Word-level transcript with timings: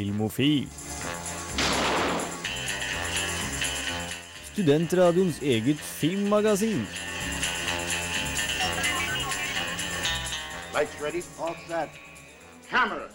Filmofil. 0.00 0.68
Studentradioens 4.52 5.42
eget 5.42 5.76
filmmagasin. 5.76 6.86
Lights 10.72 11.02
ready, 11.02 11.20
all 11.36 11.56
set. 11.66 11.90
Cameras. 12.70 13.12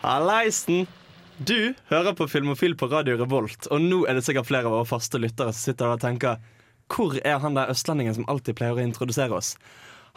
Hallaisen! 0.00 0.86
Du 1.38 1.74
hører 1.90 2.12
på 2.14 2.28
Filmofil 2.30 2.76
på 2.78 2.86
Radio 2.86 3.18
Revolt, 3.18 3.66
og 3.66 3.82
nå 3.82 4.04
er 4.06 4.14
det 4.14 4.22
sikkert 4.28 4.46
flere 4.46 4.70
av 4.70 4.76
våre 4.76 4.86
faste 4.86 5.18
lyttere 5.18 5.50
som 5.50 5.72
sitter 5.72 5.88
der 5.88 5.98
og 5.98 6.06
tenker 6.06 6.38
Hvor 6.86 7.18
er 7.24 7.42
han 7.42 7.58
der 7.58 7.74
østlendingen 7.74 8.14
som 8.14 8.30
alltid 8.30 8.60
pleier 8.62 8.78
å 8.78 8.86
introdusere 8.86 9.34
oss? 9.42 9.56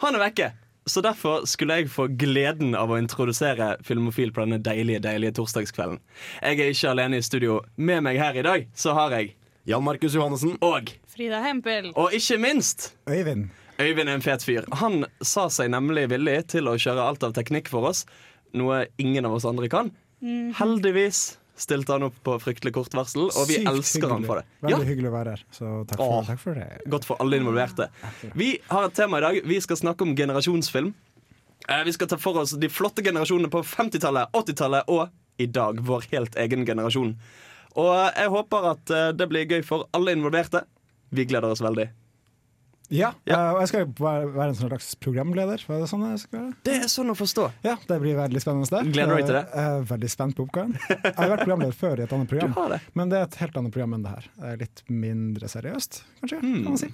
Han 0.06 0.14
er 0.14 0.28
vekke! 0.28 0.52
Så 0.88 1.02
derfor 1.04 1.44
skulle 1.48 1.78
jeg 1.78 1.90
få 1.92 2.06
gleden 2.18 2.72
av 2.78 2.90
å 2.90 2.98
introdusere 3.00 3.74
Filmofil 3.84 4.32
på 4.32 4.46
denne 4.46 4.58
deilige, 4.64 5.02
deilige 5.04 5.36
torsdagskvelden. 5.36 6.00
Jeg 6.40 6.62
er 6.64 6.72
ikke 6.72 6.92
alene 6.94 7.20
i 7.20 7.26
studio. 7.26 7.60
Med 7.76 8.02
meg 8.06 8.20
her 8.20 8.38
i 8.40 8.44
dag 8.46 8.68
så 8.72 8.96
har 8.96 9.12
jeg 9.18 9.34
Jan 9.68 9.84
Markus 9.84 10.16
Johannessen. 10.16 10.56
Og 10.64 10.94
Frida 11.12 11.42
Hempel. 11.44 11.90
Og 11.92 12.14
ikke 12.16 12.38
minst 12.40 12.92
Øyvind. 13.10 13.50
Øyvind 13.78 14.08
er 14.08 14.16
en 14.16 14.24
fet 14.24 14.42
fyr. 14.42 14.64
Han 14.80 15.04
sa 15.20 15.46
seg 15.52 15.70
nemlig 15.70 16.08
villig 16.10 16.38
til 16.54 16.70
å 16.70 16.78
kjøre 16.80 17.04
alt 17.04 17.26
av 17.26 17.36
teknikk 17.36 17.68
for 17.70 17.90
oss, 17.90 18.06
noe 18.56 18.86
ingen 18.98 19.28
av 19.28 19.36
oss 19.36 19.46
andre 19.46 19.68
kan. 19.70 19.92
Heldigvis 20.58 21.36
stilte 21.58 21.92
han 21.96 22.04
opp 22.06 22.16
på 22.24 22.36
fryktelig 22.42 22.72
kort 22.76 22.94
varsel, 22.94 23.26
og 23.28 23.48
vi 23.50 23.58
Sykt 23.58 23.68
elsker 23.72 24.12
han 24.12 24.24
for 24.28 24.40
det. 24.40 24.44
Veldig 24.62 24.76
Ja, 24.76 24.88
hyggelig 24.92 25.10
å 25.10 25.14
være 25.16 25.34
her, 25.34 25.42
så 25.50 25.72
takk 25.90 25.98
for, 25.98 26.14
Åh. 26.20 26.26
takk 26.28 26.40
for 26.42 26.54
det. 26.54 26.68
Godt 26.94 27.04
for 27.08 27.20
alle 27.24 27.40
involverte. 27.40 27.88
Vi 28.38 28.52
har 28.70 28.86
et 28.88 28.94
tema 28.94 29.18
i 29.18 29.24
dag. 29.26 29.40
Vi 29.44 29.60
skal 29.60 29.76
snakke 29.76 30.02
om 30.06 30.14
generasjonsfilm. 30.16 30.94
Eh, 31.68 31.84
Vi 31.84 31.92
skal 31.92 32.06
ta 32.08 32.16
for 32.16 32.38
oss 32.38 32.52
de 32.56 32.68
flotte 32.70 33.02
generasjonene 33.04 33.50
på 33.50 33.62
50-tallet, 33.66 34.30
80-tallet 34.32 34.84
og 34.88 35.08
i 35.38 35.46
dag 35.46 35.80
vår 35.84 36.06
helt 36.12 36.34
egen 36.36 36.64
generasjon. 36.66 37.16
Og 37.78 37.92
jeg 38.16 38.28
håper 38.32 38.70
at 38.72 38.90
eh, 38.90 39.12
det 39.12 39.28
blir 39.28 39.46
gøy 39.46 39.62
for 39.66 39.88
alle 39.92 40.14
involverte. 40.16 40.64
Vi 41.10 41.24
gleder 41.24 41.50
oss 41.52 41.60
veldig. 41.62 41.88
Ja, 42.90 43.10
Ja. 43.28 43.34
eh, 43.36 43.52
og 43.54 43.60
jeg 43.60 43.68
skal 43.68 43.86
være, 43.86 44.48
en 44.48 44.54
sånn 44.56 44.70
slags 44.70 44.94
programleder. 44.96 45.60
Er 45.68 45.80
det 45.82 45.88
sånn? 45.90 46.04
Det 46.64 46.74
er 46.74 46.88
sånn 46.88 47.10
å 47.12 47.16
forstå. 47.18 47.50
Ja, 47.64 47.76
det 47.86 47.98
blir 48.00 48.16
veldig 48.16 48.40
spennende. 48.40 48.68
Det. 48.70 48.92
Gleder 48.92 49.12
du 49.12 49.16
deg 49.16 49.26
til 49.26 49.34
det? 49.36 49.44
Eh, 49.52 49.60
Jeg 49.68 49.80
er 49.82 49.84
veldig 49.92 50.10
spent 50.10 50.36
på 50.36 50.46
oppgaven. 50.48 50.78
Jeg 50.88 51.14
har 51.18 51.28
vært 51.36 51.44
programleder 51.44 51.74
før 51.76 51.98
i 51.98 52.02
et 52.06 52.12
annet 52.16 52.28
program, 52.32 52.54
det. 52.72 52.80
men 52.94 53.08
det 53.12 53.18
er 53.18 53.22
et 53.28 53.34
helt 53.42 53.56
annet 53.60 53.72
program 53.72 53.94
enn 53.98 54.02
det 54.08 54.14
her. 54.14 54.30
Er 54.52 54.56
litt 54.56 54.82
mindre 54.88 55.48
seriøst, 55.52 56.02
kanskje, 56.22 56.40
Hmm. 56.40 56.62
kan 56.64 56.72
man 56.72 56.78
si. 56.78 56.88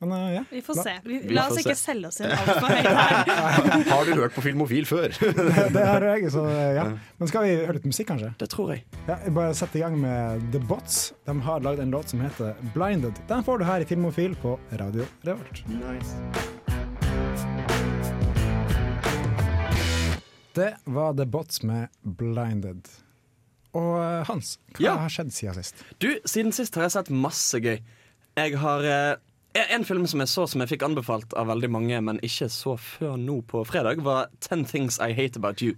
Men 0.00 0.12
uh, 0.16 0.32
ja, 0.32 0.44
Vi 0.50 0.62
får 0.64 0.74
se. 0.80 0.92
Vi, 1.04 1.18
Vi 1.28 1.34
la 1.36 1.42
oss 1.50 1.58
ikke 1.60 1.74
se. 1.76 1.82
selge 1.90 2.08
oss 2.08 2.20
inn 2.24 2.30
altfor 2.32 2.72
høyt 2.72 2.86
her. 2.88 3.82
Har 3.92 4.08
du 4.08 4.14
hørt 4.16 4.32
på 4.32 4.44
Filmofil 4.46 4.86
før? 4.88 5.12
det, 5.20 5.66
det 5.74 5.82
har 5.84 6.06
jeg, 6.08 6.30
så 6.32 6.46
eh, 6.48 6.70
ja. 6.78 6.86
Men 7.20 7.28
skal 7.28 7.44
vi 7.44 7.50
høre 7.58 7.76
litt 7.76 7.88
musikk, 7.90 8.08
kanskje? 8.14 8.30
Det 8.40 8.48
tror 8.54 8.72
jeg. 8.72 8.86
Ja, 9.10 9.18
jeg 9.26 9.34
bare 9.36 9.52
sette 9.58 9.76
i 9.76 9.84
gang 9.84 9.98
med 10.00 10.46
The 10.54 10.62
Bots. 10.70 11.02
De 11.28 11.36
har 11.44 11.60
lagd 11.66 11.84
en 11.84 11.92
låt 11.92 12.14
som 12.14 12.24
heter 12.24 12.56
'Blinded'. 12.72 13.20
Den 13.28 13.44
får 13.44 13.60
du 13.60 13.66
her 13.68 13.84
i 13.84 13.90
Filmofil 13.92 14.38
på 14.40 14.56
Radio 14.80 15.04
Revolt. 15.28 15.60
Det 20.54 20.76
var 20.84 21.14
The 21.14 21.26
Bots 21.26 21.62
med 21.62 21.88
'Blinded'. 22.02 22.88
Og 23.76 23.92
eh, 24.02 24.24
Hans, 24.26 24.56
hva 24.74 24.82
Ja. 24.84 24.96
har 24.98 25.08
skjedd 25.12 25.30
siden 25.32 25.54
sist? 25.60 25.84
Du, 26.02 26.08
Siden 26.26 26.52
sist 26.52 26.74
har 26.74 26.88
jeg 26.88 26.96
sett 26.96 27.10
masse 27.14 27.60
gøy. 27.62 27.78
Jeg 28.36 28.56
har 28.58 28.82
eh, 28.82 29.16
En 29.54 29.84
film 29.84 30.06
som 30.06 30.20
jeg 30.22 30.30
så 30.30 30.44
som 30.46 30.62
jeg 30.62 30.70
fikk 30.70 30.84
anbefalt 30.86 31.34
av 31.38 31.48
veldig 31.50 31.70
mange, 31.74 31.98
men 32.06 32.20
ikke 32.22 32.46
så 32.52 32.76
før 32.78 33.16
nå 33.18 33.40
på 33.50 33.64
fredag, 33.66 34.02
var 34.06 34.28
'Ten 34.40 34.64
Things 34.64 34.98
I 34.98 35.10
Hate 35.12 35.38
About 35.38 35.62
You'. 35.62 35.76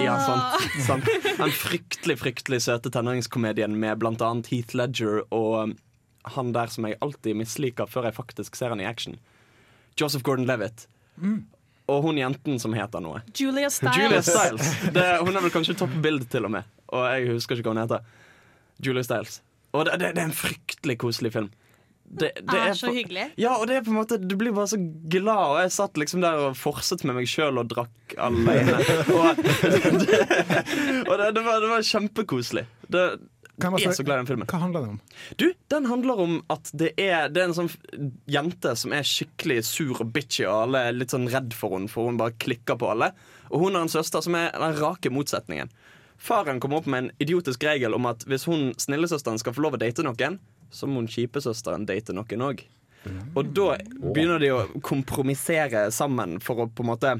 Ja, 0.00 0.16
sant, 0.24 0.84
sant. 0.86 1.04
Den 1.36 1.52
fryktelig 1.52 2.18
fryktelig 2.18 2.62
søte 2.62 2.90
tenåringskomedien 2.90 3.76
med 3.76 4.02
annet 4.04 4.46
Heath 4.46 4.74
Ledger 4.76 5.22
og 5.30 5.62
um, 5.62 5.76
han 6.24 6.52
der 6.52 6.66
som 6.66 6.84
jeg 6.84 6.96
alltid 7.00 7.36
misliker 7.36 7.86
før 7.88 8.08
jeg 8.08 8.14
faktisk 8.14 8.56
ser 8.56 8.68
han 8.68 8.80
i 8.80 8.84
action. 8.84 9.18
Joseph 10.00 10.24
Gordon-Levitt. 10.24 10.86
Og 11.88 12.02
hun 12.02 12.18
jenten 12.18 12.58
som 12.58 12.72
heter 12.72 13.00
noe. 13.00 13.22
Julia 13.36 13.68
Stiles. 13.68 13.96
Julia 13.96 14.22
Stiles. 14.22 14.74
Det, 14.94 15.06
hun 15.20 15.36
er 15.36 15.44
vel 15.44 15.52
kanskje 15.52 15.76
topp 15.76 15.96
bilde, 16.02 16.24
til 16.30 16.44
og 16.44 16.50
med. 16.50 16.68
Og 16.88 17.06
jeg 17.10 17.32
husker 17.34 17.56
ikke 17.56 17.70
hva 17.70 17.76
hun 17.76 17.82
heter. 17.82 18.04
Julia 18.80 19.02
Stiles. 19.02 19.40
Og 19.72 19.84
det, 19.86 19.98
det, 20.00 20.14
det 20.16 20.22
er 20.22 20.30
en 20.30 20.36
fryktelig 20.36 20.98
koselig 21.02 21.32
film. 21.34 21.50
Det, 22.10 22.32
det 22.42 22.58
er 22.58 22.72
så 22.74 22.88
på- 22.88 22.94
hyggelig. 22.96 23.28
Ja, 23.38 23.52
og 23.54 23.68
det 23.70 23.76
er 23.78 23.84
på 23.86 23.92
en 23.92 24.00
måte 24.00 24.16
Du 24.18 24.32
blir 24.34 24.50
bare 24.50 24.66
så 24.66 24.78
glad, 24.82 25.44
og 25.54 25.58
jeg 25.62 25.70
satt 25.76 25.98
liksom 26.00 26.24
der 26.24 26.40
og 26.48 26.56
forset 26.58 27.04
med 27.06 27.14
meg 27.20 27.28
sjøl 27.30 27.60
og 27.62 27.68
drakk 27.70 28.16
alene. 28.18 28.80
og 29.14 29.38
det, 29.38 30.16
og 31.08 31.14
det, 31.20 31.28
det, 31.36 31.44
var, 31.44 31.60
det 31.62 31.68
var 31.70 31.84
kjempekoselig. 31.86 32.64
Det, 32.90 33.04
Kan 33.62 33.76
jeg 33.78 33.90
er 33.92 33.94
så 33.94 34.02
glad 34.08 34.18
i 34.18 34.22
den 34.24 34.30
filmen. 34.32 34.48
Hva 34.50 34.58
handler 34.64 34.86
det 34.86 34.90
om? 34.96 35.00
Du, 35.38 35.46
Den 35.70 35.86
handler 35.86 36.22
om 36.24 36.36
at 36.50 36.70
det 36.82 36.90
er, 36.98 37.28
det 37.30 37.42
er 37.44 37.50
en 37.50 37.56
sånn 37.60 37.70
jente 38.30 38.74
som 38.80 38.94
er 38.96 39.06
skikkelig 39.06 39.60
sur 39.68 40.00
og 40.02 40.10
bitchy, 40.14 40.46
og 40.48 40.64
alle 40.64 40.82
er 40.88 40.96
litt 40.98 41.14
sånn 41.14 41.28
redd 41.30 41.54
for 41.54 41.76
henne, 41.76 41.90
for 41.92 42.10
hun 42.10 42.18
bare 42.20 42.34
klikker 42.40 42.80
på 42.80 42.90
alle. 42.94 43.12
Og 43.52 43.66
hun 43.68 43.76
har 43.78 43.86
en 43.86 43.92
søster 43.92 44.24
som 44.24 44.34
er 44.38 44.50
den 44.56 44.78
rake 44.80 45.12
motsetningen. 45.14 45.70
Faren 46.20 46.58
kommer 46.60 46.82
opp 46.82 46.88
med 46.90 47.04
en 47.06 47.12
idiotisk 47.22 47.62
regel 47.64 47.94
om 47.96 48.04
at 48.10 48.26
hvis 48.28 48.42
hun 48.50 48.74
snillesøsteren 48.80 49.38
skal 49.40 49.54
få 49.56 49.62
lov 49.64 49.78
å 49.78 49.80
date 49.80 50.04
noen, 50.04 50.36
så 50.70 50.86
må 50.88 51.02
hun 51.02 51.10
kjipesøsteren 51.10 51.86
date 51.88 52.14
noen 52.16 52.44
òg. 52.46 52.62
Og 53.34 53.52
da 53.56 53.78
begynner 53.96 54.42
de 54.42 54.50
å 54.52 54.64
kompromissere 54.84 55.86
sammen 55.94 56.36
for 56.44 56.66
å 56.66 56.66
på 56.68 56.84
en 56.84 56.90
måte 56.90 57.12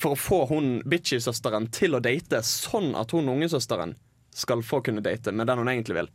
For 0.00 0.14
å 0.14 0.16
få 0.16 0.36
hun 0.48 0.68
bitchy-søsteren 0.88 1.66
til 1.74 1.98
å 1.98 2.00
date, 2.00 2.38
sånn 2.46 2.94
at 2.96 3.10
hun 3.12 3.28
ungesøsteren 3.28 3.96
skal 4.32 4.62
få 4.64 4.78
kunne 4.86 5.02
date 5.04 5.32
med 5.34 5.46
den 5.50 5.58
hun 5.60 5.68
egentlig 5.68 5.98
vil. 5.98 6.08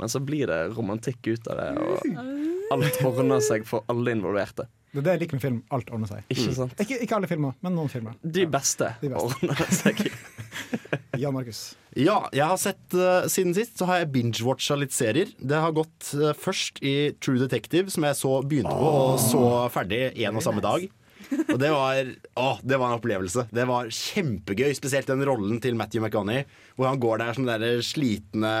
Men 0.00 0.10
så 0.10 0.18
blir 0.24 0.48
det 0.50 0.56
romantikk 0.74 1.26
ut 1.28 1.46
av 1.52 1.60
det, 1.60 1.68
og 1.78 2.74
alt 2.74 2.98
ordner 3.06 3.44
seg 3.44 3.62
for 3.68 3.84
alle 3.92 4.16
involverte. 4.16 4.66
Det 4.90 5.02
er 5.02 5.04
det 5.06 5.12
jeg 5.14 5.22
liker 5.22 5.36
med 5.38 5.44
film. 5.44 5.60
Alt 5.76 5.90
ordner 5.94 6.08
seg. 6.10 6.24
Ikke 6.32 6.52
sant? 6.56 6.74
Ikke, 6.82 6.98
ikke 7.04 7.16
alle 7.18 7.28
filmer, 7.30 7.54
men 7.62 7.74
noen 7.76 7.90
filmer. 7.92 8.16
De 8.24 8.46
beste 8.50 8.90
De 9.02 9.10
beste. 9.12 9.28
ordner 9.28 9.74
seg. 9.82 10.02
Jan 11.22 11.34
Markus. 11.34 11.72
Ja, 11.98 12.20
jeg 12.34 12.44
har 12.44 12.60
sett 12.60 12.94
uh, 12.94 13.26
siden 13.30 13.56
sist 13.56 13.80
så 13.80 13.88
har 13.88 14.02
jeg 14.02 14.12
binge-watcha 14.14 14.76
litt 14.78 14.94
serier. 14.94 15.32
Det 15.38 15.58
har 15.58 15.74
gått 15.76 16.12
uh, 16.18 16.30
først 16.36 16.82
i 16.84 17.14
True 17.18 17.40
Detective, 17.42 17.90
som 17.94 18.06
jeg 18.06 18.18
så 18.20 18.38
begynte 18.44 18.74
på 18.76 18.92
og 18.92 19.18
så 19.22 19.42
ferdig 19.74 20.12
en 20.14 20.38
og 20.38 20.44
samme 20.44 20.64
dag. 20.64 20.86
Og 21.28 21.58
det 21.60 21.70
var, 21.74 22.12
å, 22.40 22.46
det 22.64 22.78
var 22.80 22.92
en 22.92 23.00
opplevelse. 23.00 23.48
Det 23.52 23.66
var 23.68 23.90
kjempegøy, 23.92 24.70
spesielt 24.76 25.10
den 25.10 25.24
rollen 25.28 25.58
til 25.64 25.76
Matthew 25.76 26.06
McConney, 26.06 26.46
hvor 26.76 26.88
han 26.88 27.02
går 27.02 27.20
der 27.20 27.36
som 27.36 27.48
den 27.48 27.64
der 27.64 27.84
slitne, 27.84 28.54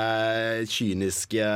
kyniske 0.68 1.48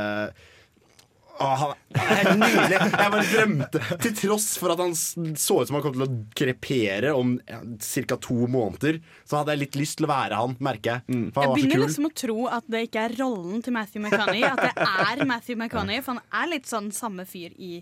Å, 1.41 1.47
han 1.57 1.71
er 1.97 2.27
nydelig. 2.37 2.77
Jeg 2.77 3.11
bare 3.13 3.23
drømte. 3.31 3.79
Til 4.03 4.13
tross 4.19 4.45
for 4.61 4.73
at 4.75 4.81
han 4.83 4.93
så 4.93 5.57
ut 5.63 5.69
som 5.69 5.77
han 5.79 5.83
kom 5.85 5.95
til 5.95 6.05
å 6.05 6.09
krepere 6.37 7.13
om 7.17 7.33
ja, 7.49 7.61
ca. 8.05 8.17
to 8.21 8.37
måneder, 8.53 8.99
så 9.25 9.39
hadde 9.39 9.55
jeg 9.55 9.63
litt 9.63 9.79
lyst 9.81 9.97
til 9.99 10.07
å 10.07 10.11
være 10.13 10.37
han, 10.43 10.53
merker 10.63 10.99
jeg. 10.99 11.05
For 11.07 11.15
Jeg 11.15 11.33
han 11.33 11.33
var 11.33 11.49
så 11.49 11.57
begynner 11.57 11.79
kul. 11.81 11.85
liksom 11.87 12.09
å 12.09 12.13
tro 12.23 12.37
at 12.59 12.69
det 12.75 12.83
ikke 12.87 13.07
er 13.07 13.17
rollen 13.23 13.65
til 13.65 13.75
Matthew 13.79 14.05
McConney. 14.05 14.45
At 14.45 14.61
det 14.61 14.73
er 14.77 15.25
Matthew 15.33 15.57
McConney, 15.57 16.03
for 16.05 16.17
han 16.19 16.43
er 16.43 16.53
litt 16.53 16.69
sånn 16.69 16.91
samme 16.95 17.25
fyr 17.29 17.57
i 17.57 17.73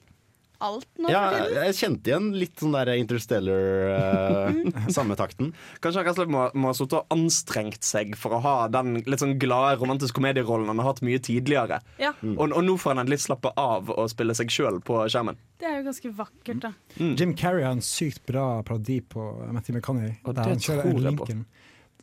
alt 0.63 0.87
nå. 1.01 1.09
Ja, 1.11 1.23
jeg 1.65 1.75
kjente 1.77 2.11
igjen 2.11 2.29
litt 2.37 2.61
sånn 2.61 2.75
der 2.75 2.91
Interstellar 2.95 3.65
uh, 3.91 4.89
Samme 4.95 5.17
takten. 5.19 5.51
Kanskje 5.83 6.05
han 6.05 6.31
må, 6.31 6.45
må 6.53 6.71
ha 6.71 6.77
sittet 6.77 6.99
og 6.99 7.15
anstrengt 7.15 7.85
seg 7.87 8.15
for 8.19 8.37
å 8.37 8.41
ha 8.43 8.55
den 8.71 8.99
litt 9.05 9.23
sånn 9.23 9.37
glade 9.41 9.79
romantiske 9.81 10.17
komedierollen 10.19 10.69
han 10.71 10.81
har 10.81 10.91
hatt 10.91 11.03
mye 11.05 11.21
tidligere. 11.23 11.81
Ja, 12.01 12.13
Og, 12.21 12.47
og 12.49 12.61
nå 12.65 12.77
får 12.81 12.95
han 12.95 13.03
endelig 13.05 13.23
slappe 13.25 13.53
av 13.59 13.91
og 13.93 14.09
spille 14.11 14.35
seg 14.37 14.53
sjøl 14.53 14.81
på 14.85 15.01
skjermen. 15.11 15.39
det 15.61 15.69
er 15.69 15.79
jo 15.79 15.87
ganske 15.89 16.13
vakkert, 16.17 16.61
da. 16.63 16.73
Jim 16.97 17.35
Carrey 17.37 17.65
har 17.65 17.75
en 17.77 17.83
sykt 17.85 18.23
bra 18.29 18.61
parodi 18.67 19.01
på 19.01 19.27
Matty 19.51 19.73
McConney. 19.75 20.15
Og 20.25 20.35
der 20.35 20.43
det 20.43 20.55
han 20.55 20.63
kjører 20.67 20.87
tror 20.87 20.91
en 20.91 21.09
jeg 21.11 21.19
på. 21.19 21.29
Lincoln. 21.31 21.45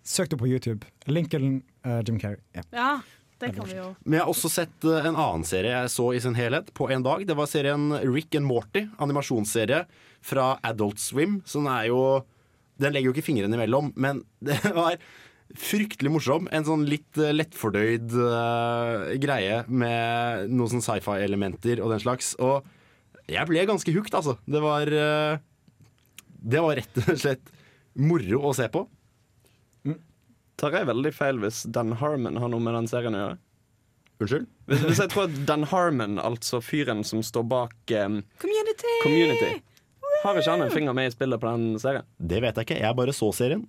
Søk 0.08 0.30
det 0.32 0.38
på 0.40 0.48
YouTube. 0.48 0.86
Lincoln 1.06 1.62
uh, 1.84 2.00
Jim 2.06 2.18
Carrey. 2.20 2.40
Yeah. 2.54 2.64
Ja, 2.72 2.90
det 3.38 3.52
kan 3.54 3.68
vi 3.68 3.76
jo. 3.76 3.92
Men 4.02 4.18
jeg 4.18 4.24
har 4.24 4.32
også 4.32 4.50
sett 4.50 4.86
eh, 4.88 5.06
en 5.06 5.14
annen 5.14 5.46
serie 5.46 5.74
jeg 5.74 5.92
så 5.94 6.08
i 6.14 6.22
sin 6.22 6.36
helhet 6.38 6.72
på 6.76 6.88
en 6.94 7.04
dag. 7.06 7.22
Det 7.26 7.36
var 7.38 7.50
serien 7.50 7.92
Rick 8.02 8.34
and 8.38 8.48
Morty, 8.48 8.88
animasjonsserie 8.98 9.84
fra 10.26 10.50
Adult 10.66 10.98
Swim. 11.02 11.38
Så 11.46 11.62
den 11.62 11.70
er 11.72 11.88
jo 11.92 12.02
Den 12.78 12.94
legger 12.94 13.10
jo 13.10 13.16
ikke 13.16 13.26
fingrene 13.26 13.56
imellom, 13.58 13.88
men 13.98 14.20
det 14.46 14.58
var 14.70 14.98
fryktelig 15.58 16.12
morsom. 16.14 16.48
En 16.54 16.66
sånn 16.66 16.84
litt 16.86 17.18
eh, 17.18 17.34
lettfordøyd 17.34 18.12
uh, 18.14 19.14
greie 19.18 19.62
med 19.66 20.50
noen 20.52 20.74
sånn 20.74 20.84
sci-fi-elementer 20.84 21.82
og 21.82 21.94
den 21.94 22.02
slags. 22.04 22.34
Og 22.38 22.66
jeg 23.28 23.48
ble 23.48 23.64
ganske 23.66 23.94
hooked, 23.94 24.14
altså. 24.14 24.36
Det 24.46 24.62
var 24.62 24.92
uh, 24.92 25.40
Det 26.38 26.62
var 26.62 26.78
rett 26.78 27.02
og 27.02 27.18
slett 27.18 27.50
moro 27.98 28.44
å 28.46 28.54
se 28.54 28.68
på. 28.70 28.84
Tar 30.58 30.74
jeg 30.74 30.88
veldig 30.88 31.12
feil 31.14 31.38
hvis 31.42 31.62
Dan 31.70 31.94
Harmon 32.00 32.38
har 32.42 32.50
noe 32.50 32.62
med 32.62 32.74
den 32.74 32.88
serien 32.90 33.14
å 33.14 33.22
gjøre? 33.22 33.38
Unnskyld? 34.18 34.46
Hvis, 34.66 34.80
hvis 34.88 35.00
jeg 35.04 35.10
tror 35.12 35.28
at 35.28 35.36
Dan 35.46 35.66
Harmon, 35.70 36.18
altså 36.18 36.58
fyren 36.64 37.04
som 37.06 37.22
står 37.22 37.44
bak 37.46 37.92
um, 38.02 38.20
Community! 38.42 38.94
Community 39.04 39.52
Har 40.24 40.40
ikke 40.40 40.50
han 40.50 40.64
en 40.66 40.72
finger 40.74 40.96
med 40.98 41.12
i 41.12 41.14
spillet 41.14 41.38
på 41.38 41.52
den 41.52 41.78
serien? 41.78 42.08
Det 42.18 42.40
vet 42.42 42.58
jeg 42.58 42.66
ikke. 42.66 42.80
Jeg 42.82 42.98
bare 42.98 43.14
så 43.14 43.30
serien. 43.36 43.62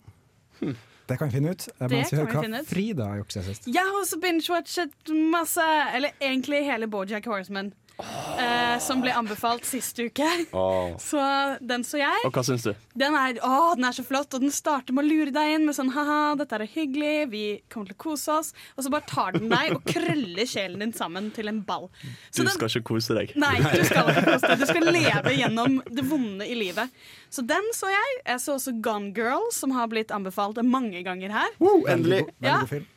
Det 1.10 1.18
kan 1.18 1.30
vi 1.30 1.38
finne 1.38 1.54
ut. 1.54 1.68
Det 1.68 2.02
kan 2.10 2.26
hva 2.26 2.42
finne 2.42 2.64
ut. 2.64 2.70
Frida 2.70 3.06
har 3.12 3.22
gjort 3.22 3.36
siden 3.36 3.46
sist. 3.48 3.70
Jeg 3.70 3.86
har 3.86 4.00
også 4.02 4.18
binge-watchet 4.22 5.14
masse, 5.34 5.68
eller 5.94 6.18
egentlig 6.18 6.64
hele 6.66 6.90
Bojack 6.90 7.30
Horseman, 7.30 7.72
eh, 8.00 8.78
som 8.80 9.02
ble 9.04 9.12
anbefalt 9.16 9.66
sist 9.68 10.00
uke. 10.00 10.28
Så 11.10 11.20
den 11.62 11.84
så 11.88 12.00
jeg. 12.00 12.22
Og 12.28 12.34
hva 12.36 12.44
syns 12.46 12.64
du? 12.68 12.72
Den 13.00 13.16
er, 13.16 13.38
å, 13.46 13.74
den 13.78 13.86
er 13.88 13.96
så 13.96 14.04
flott, 14.04 14.34
og 14.36 14.44
den 14.44 14.52
starter 14.54 14.96
med 14.96 15.06
å 15.06 15.10
lure 15.10 15.32
deg 15.36 15.54
inn 15.56 15.66
med 15.68 15.76
sånn 15.78 15.92
ha-ha, 15.96 16.36
dette 16.40 16.58
er 16.58 16.66
hyggelig, 16.68 17.30
vi 17.32 17.44
kommer 17.72 17.90
til 17.92 17.96
å 17.98 18.02
kose 18.04 18.36
oss. 18.42 18.52
Og 18.76 18.84
så 18.86 18.92
bare 18.94 19.08
tar 19.10 19.38
den 19.38 19.48
deg 19.52 19.76
og 19.78 19.86
krøller 19.88 20.50
sjelen 20.50 20.84
din 20.84 20.94
sammen 20.96 21.30
til 21.36 21.52
en 21.52 21.62
ball. 21.68 21.88
Så 22.30 22.42
Du 22.44 22.50
den, 22.50 22.54
skal 22.58 22.72
ikke 22.74 22.88
kose 22.94 23.16
deg. 23.18 23.34
Nei, 23.40 23.56
du 23.64 23.84
skal 23.88 24.12
ikke 24.14 24.26
kose 24.34 24.52
deg. 24.52 24.62
Du 24.64 24.68
skal 24.74 24.90
leve 25.00 25.36
gjennom 25.38 25.80
det 25.88 26.06
vonde 26.12 26.48
i 26.50 26.58
livet. 26.60 26.92
Så 27.32 27.44
den 27.48 27.68
så 27.78 27.92
jeg. 27.94 28.16
Jeg 28.26 28.44
så 28.44 28.56
også 28.58 28.76
Gone 28.84 29.12
Girl, 29.16 29.48
som 29.56 29.76
har 29.78 29.90
blitt 29.92 30.12
anbefalt 30.16 30.60
mange 30.66 31.04
ganger 31.06 31.32
her. 31.36 31.52
Veldig, 31.60 31.92
endelig. 31.94 32.24
god, 32.26 32.34
veldig 32.40 32.50
Ja. 32.50 32.60
god 32.64 32.74
film. 32.76 32.88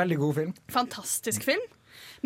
Veldig 0.00 0.16
god 0.22 0.34
film. 0.38 0.52
Fantastisk 0.72 1.44
film. 1.44 1.60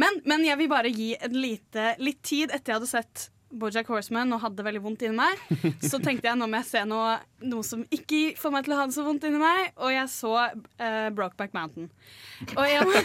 Men, 0.00 0.20
men 0.26 0.44
jeg 0.46 0.58
vil 0.58 0.70
bare 0.72 0.90
gi 0.90 1.12
en 1.20 1.36
lite, 1.38 1.94
litt 2.02 2.22
tid 2.26 2.50
etter 2.50 2.72
jeg 2.72 2.80
hadde 2.80 2.90
sett 2.90 3.28
Bojack 3.60 3.88
Horseman 3.92 4.32
og 4.34 4.42
hadde 4.42 4.58
det 4.60 4.66
veldig 4.66 4.82
vondt 4.84 5.04
inni 5.06 5.16
meg. 5.18 5.42
Så 5.90 6.00
tenkte 6.02 6.28
jeg 6.30 6.38
nå 6.40 6.48
må 6.50 6.60
jeg 6.60 6.68
se 6.70 6.82
noe, 6.88 7.16
noe 7.44 7.66
som 7.66 7.84
ikke 7.94 8.34
får 8.40 8.54
meg 8.54 8.66
til 8.66 8.74
å 8.74 8.78
ha 8.80 8.86
det 8.90 8.96
så 8.96 9.04
vondt 9.06 9.26
inni 9.28 9.40
meg. 9.42 9.70
Og 9.80 9.92
jeg 9.94 10.10
så 10.12 10.32
uh, 10.34 11.08
Brokeback 11.14 11.54
Mountain. 11.56 11.88
Og 12.54 12.64
jeg, 12.66 13.04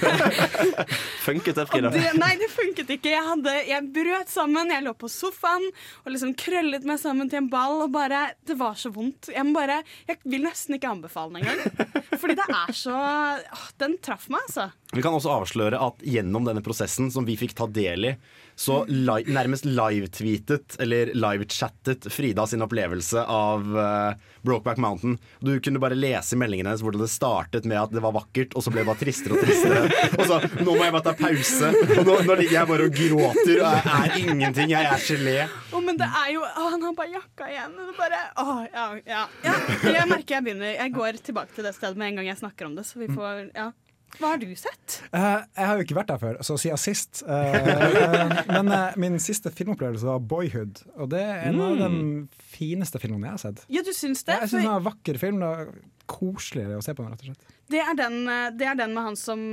Funket 1.27 1.55
det, 1.59 1.65
Frida? 1.69 1.91
nei, 2.19 2.31
det 2.39 2.49
funket 2.51 2.89
ikke. 2.95 3.11
Jeg, 3.13 3.23
hadde, 3.25 3.53
jeg 3.69 3.87
brøt 3.95 4.31
sammen. 4.31 4.71
Jeg 4.73 4.85
lå 4.85 4.93
på 4.99 5.09
sofaen 5.11 5.67
og 6.03 6.11
liksom 6.13 6.33
krøllet 6.39 6.87
meg 6.87 6.99
sammen 7.01 7.29
til 7.31 7.43
en 7.43 7.49
ball. 7.51 7.83
Og 7.85 7.93
bare, 7.93 8.29
Det 8.47 8.57
var 8.59 8.77
så 8.79 8.91
vondt. 8.95 9.31
Jeg, 9.33 9.45
bare, 9.55 9.81
jeg 10.09 10.19
vil 10.25 10.45
nesten 10.45 10.77
ikke 10.79 10.91
anbefale 10.95 11.35
den 11.35 11.43
engang. 11.43 11.95
Fordi 12.19 12.35
det 12.39 12.47
er 12.51 12.75
så 12.75 12.95
åh, 12.97 13.65
Den 13.79 13.97
traff 14.03 14.27
meg, 14.31 14.43
altså. 14.49 14.69
Vi 14.95 15.03
kan 15.05 15.13
også 15.13 15.31
avsløre 15.35 15.77
at 15.85 16.01
gjennom 16.01 16.47
denne 16.47 16.63
prosessen 16.65 17.11
som 17.13 17.27
vi 17.27 17.35
fikk 17.37 17.53
ta 17.59 17.67
del 17.69 18.09
i, 18.09 18.13
så 18.59 18.81
li 18.91 19.23
nærmest 19.31 19.63
live-tweetet 19.63 20.75
eller 20.83 21.13
live-chattet 21.15 22.09
Frida 22.11 22.43
sin 22.47 22.61
opplevelse 22.65 23.21
av 23.23 23.63
uh, 23.77 24.17
Brokeback 24.43 24.81
Mountain. 24.83 25.15
Du 25.39 25.53
kunne 25.63 25.79
bare 25.79 25.95
lese 25.95 26.35
meldingene 26.35 26.73
hennes 26.73 26.83
hvordan 26.83 27.05
det 27.05 27.11
startet 27.13 27.67
med 27.69 27.79
at 27.79 27.93
det 27.95 28.03
var 28.03 28.17
vakkert, 28.17 28.57
og 28.59 28.65
så 28.65 28.73
ble 28.73 28.83
det 28.83 28.89
bare 28.91 28.99
tristere 28.99 29.37
og 29.37 29.45
tristere. 29.47 29.87
Og 30.19 30.25
så 30.27 30.41
nå 30.65 30.73
må 30.75 30.83
jeg 30.83 30.95
bare 30.97 31.05
ta 31.07 31.15
pause, 31.15 31.71
og 31.71 32.03
nå, 32.03 32.19
nå 32.27 32.37
ligger 32.41 32.57
jeg 32.57 32.71
bare 32.73 32.89
og 32.89 32.99
gråter 32.99 33.63
og 33.63 33.77
jeg 33.79 33.95
er 33.95 34.17
ingenting. 34.25 34.73
Jeg 34.75 34.91
er 34.91 35.07
gelé. 35.07 35.37
Å, 35.47 35.83
men 35.85 35.99
det 36.03 36.11
er 36.23 36.31
jo 36.35 36.43
å, 36.43 36.69
Han 36.73 36.83
har 36.89 36.97
bare 36.99 37.13
jakka 37.15 37.51
igjen. 37.53 37.75
og 37.79 37.91
Det 37.93 37.97
bare, 37.97 38.23
å, 38.43 38.57
ja, 38.67 38.87
ja, 39.07 39.25
ja. 39.45 39.55
Jeg 39.87 40.07
merker 40.09 40.35
jeg 40.35 40.45
begynner 40.45 40.75
Jeg 40.75 40.93
går 40.95 41.19
tilbake 41.23 41.55
til 41.55 41.65
det 41.67 41.77
stedet 41.77 41.99
med 41.99 42.11
en 42.11 42.19
gang 42.19 42.33
jeg 42.33 42.41
snakker 42.43 42.67
om 42.67 42.75
det. 42.75 42.83
Så 42.89 42.99
vi 42.99 43.07
får, 43.07 43.53
ja. 43.55 43.71
Hva 44.17 44.33
har 44.33 44.39
du 44.41 44.47
sett? 44.57 44.97
Uh, 45.13 45.43
jeg 45.55 45.67
har 45.69 45.77
jo 45.77 45.85
ikke 45.85 45.97
vært 45.99 46.09
der 46.11 46.21
før, 46.21 46.39
så 46.45 46.57
siden 46.59 46.81
sist. 46.81 47.21
Uh, 47.27 47.53
eh, 47.55 48.39
men 48.55 48.71
uh, 48.73 48.97
min 48.99 49.19
siste 49.21 49.51
filmopplevelse 49.53 50.07
var 50.07 50.23
'Boyhood', 50.23 50.81
og 50.97 51.11
det 51.13 51.21
er 51.21 51.45
en 51.51 51.61
av 51.61 51.77
de 51.79 51.91
fineste 52.55 52.99
filmene 52.99 53.29
jeg 53.29 53.37
har 53.37 53.43
sett. 53.45 53.63
Ja, 53.69 53.85
du 53.85 53.93
syns 53.95 54.25
det? 54.25 54.39
Jeg 54.41 54.49
syns 54.49 54.57
det 54.57 54.65
er 54.65 54.71
var 54.71 54.81
en 54.81 54.89
vakker 54.89 55.21
film. 55.21 55.45
Var 55.45 55.71
Koseligere 56.09 56.79
å 56.79 56.81
se 56.81 56.95
på 56.97 57.03
den, 57.05 57.13
rett 57.13 57.21
og 57.21 57.27
slett. 57.29 57.57
det, 57.69 57.81
er 57.83 57.93
den, 57.93 58.15
det 58.57 58.65
er 58.65 58.77
den 58.79 58.95
med 58.95 59.11
han 59.11 59.17
som 59.19 59.43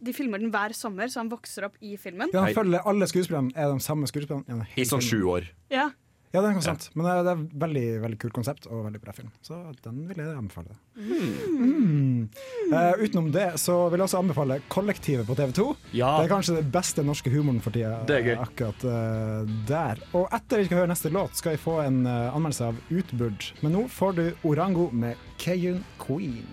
De 0.00 0.14
filmer 0.16 0.40
den 0.40 0.48
hver 0.48 0.72
sommer, 0.72 1.10
så 1.12 1.20
han 1.20 1.28
vokser 1.28 1.66
opp 1.68 1.76
i 1.84 1.98
filmen. 2.00 2.32
Ja, 2.32 2.46
han 2.46 2.56
følger 2.56 2.88
Alle 2.88 3.04
skuespillerne 3.10 3.52
er 3.52 3.68
de 3.68 3.84
samme 3.84 4.08
skuespillerne. 4.08 4.64
I 4.80 4.88
sånn 4.88 5.04
sju 5.04 5.20
år. 5.28 5.50
Ja. 5.68 5.90
Ja, 6.34 6.42
det 6.42 6.48
er 6.50 6.56
noe 6.56 6.64
sant. 6.64 6.88
Men 6.94 7.06
det 7.06 7.12
er, 7.12 7.22
det 7.24 7.32
er 7.32 7.60
veldig 7.62 7.84
veldig 8.02 8.18
kult 8.20 8.34
konsept 8.36 8.66
og 8.68 8.82
veldig 8.88 9.00
bra 9.00 9.12
film. 9.16 9.30
Så 9.46 9.56
den 9.84 10.02
vil 10.08 10.20
jeg 10.20 10.34
anbefale. 10.36 10.74
Mm. 10.98 12.26
Eh, 12.72 13.04
utenom 13.04 13.30
det 13.32 13.46
så 13.62 13.76
vil 13.92 14.02
jeg 14.02 14.08
også 14.08 14.20
anbefale 14.20 14.58
Kollektivet 14.72 15.26
på 15.28 15.36
TV2. 15.38 15.66
Ja. 15.96 16.16
Det 16.18 16.26
er 16.26 16.32
kanskje 16.34 16.58
det 16.58 16.66
beste 16.74 17.04
norske 17.06 17.32
humoren 17.32 17.62
for 17.64 17.74
tida. 17.76 18.02
Det 18.08 18.18
er 18.18 18.26
gøy. 18.26 18.34
eh, 18.34 18.44
Akkurat 18.46 18.86
uh, 18.90 19.56
der. 19.70 20.02
Og 20.18 20.28
etter 20.34 20.60
vi 20.62 20.68
skal 20.68 20.82
høre 20.82 20.92
neste 20.92 21.12
låt, 21.14 21.38
skal 21.38 21.56
vi 21.56 21.62
få 21.62 21.78
en 21.86 22.02
uh, 22.08 22.34
anmeldelse 22.34 22.72
av 22.72 22.82
Utbud. 22.90 23.50
Men 23.62 23.76
nå 23.78 23.86
får 23.92 24.18
du 24.18 24.24
Orango 24.50 24.90
med 24.92 25.16
Keyun 25.42 25.82
Queen. 26.02 26.44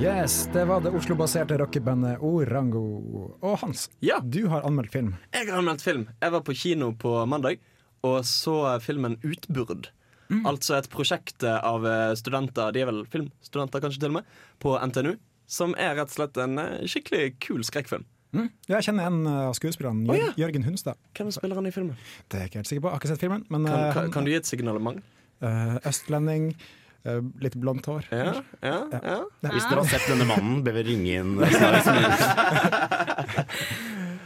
Yes, 0.00 0.48
det 0.52 0.64
var 0.64 0.80
det 0.80 0.90
Oslo-baserte 0.96 1.58
rockebandet 1.60 2.18
Orango. 2.24 2.80
Og 3.42 3.58
Hans, 3.60 3.90
Ja. 4.00 4.18
du 4.20 4.46
har 4.48 4.62
anmeldt 4.62 4.92
film. 4.92 5.14
Jeg 5.32 5.48
har 5.48 5.58
anmeldt 5.58 5.82
film. 5.82 6.08
Jeg 6.22 6.32
var 6.32 6.40
på 6.40 6.54
kino 6.54 6.92
på 6.92 7.26
mandag 7.28 7.58
og 8.02 8.22
så 8.24 8.80
filmen 8.80 9.18
Utburd. 9.22 9.90
Altså 10.46 10.76
et 10.78 10.88
prosjekt 10.88 11.42
av 11.44 11.84
eh, 11.84 12.14
studenter, 12.14 12.72
de 12.72 12.80
er 12.80 12.86
vel 12.86 13.00
filmstudenter 13.10 13.80
kanskje 13.82 13.98
til 14.00 14.08
og 14.12 14.12
med, 14.20 14.24
på 14.62 14.76
NTNU. 14.78 15.16
Som 15.50 15.74
er 15.74 15.96
rett 15.98 16.06
og 16.08 16.14
slett 16.14 16.36
en 16.38 16.56
eh, 16.62 16.86
skikkelig 16.86 17.34
kul 17.42 17.64
skrekkfilm. 17.66 18.04
Mm. 18.32 18.46
Jeg 18.70 18.84
kjenner 18.86 19.08
en 19.10 19.26
eh, 19.26 19.48
av 19.50 19.56
skuespillerne, 19.58 20.06
Jør 20.06 20.14
oh, 20.14 20.20
ja. 20.22 20.32
Jørgen 20.46 20.62
Hunstad. 20.68 20.94
Hvem 21.18 21.32
spiller 21.34 21.58
han 21.58 21.66
i 21.66 21.72
filmen? 21.74 21.96
Det 22.30 22.38
er 22.38 22.44
jeg 22.46 22.52
ikke 22.52 22.60
helt 22.62 22.70
sikker 22.70 22.84
på, 22.84 22.88
jeg 22.88 22.94
har 22.94 23.02
ikke 23.02 23.10
sett 23.10 23.24
filmen. 23.26 23.42
Men 23.50 23.66
Kan, 23.66 23.92
kan, 23.98 24.12
kan 24.14 24.24
du 24.24 24.30
gi 24.30 24.38
et 24.38 24.46
signalement? 24.46 25.02
eh, 25.42 25.76
østlending, 25.90 26.54
litt 27.40 27.56
blondt 27.60 27.86
hår. 27.88 28.08
Ja, 28.12 28.34
ja, 28.60 28.80
ja. 28.92 29.18
Hvis 29.46 29.64
dere 29.70 29.80
har 29.80 29.88
sett 29.88 30.08
denne 30.10 30.26
mannen, 30.28 30.60
bør 30.66 30.76
vi 30.80 30.82
ringe 30.90 31.10
inn 31.22 31.38
snarest. 31.54 31.88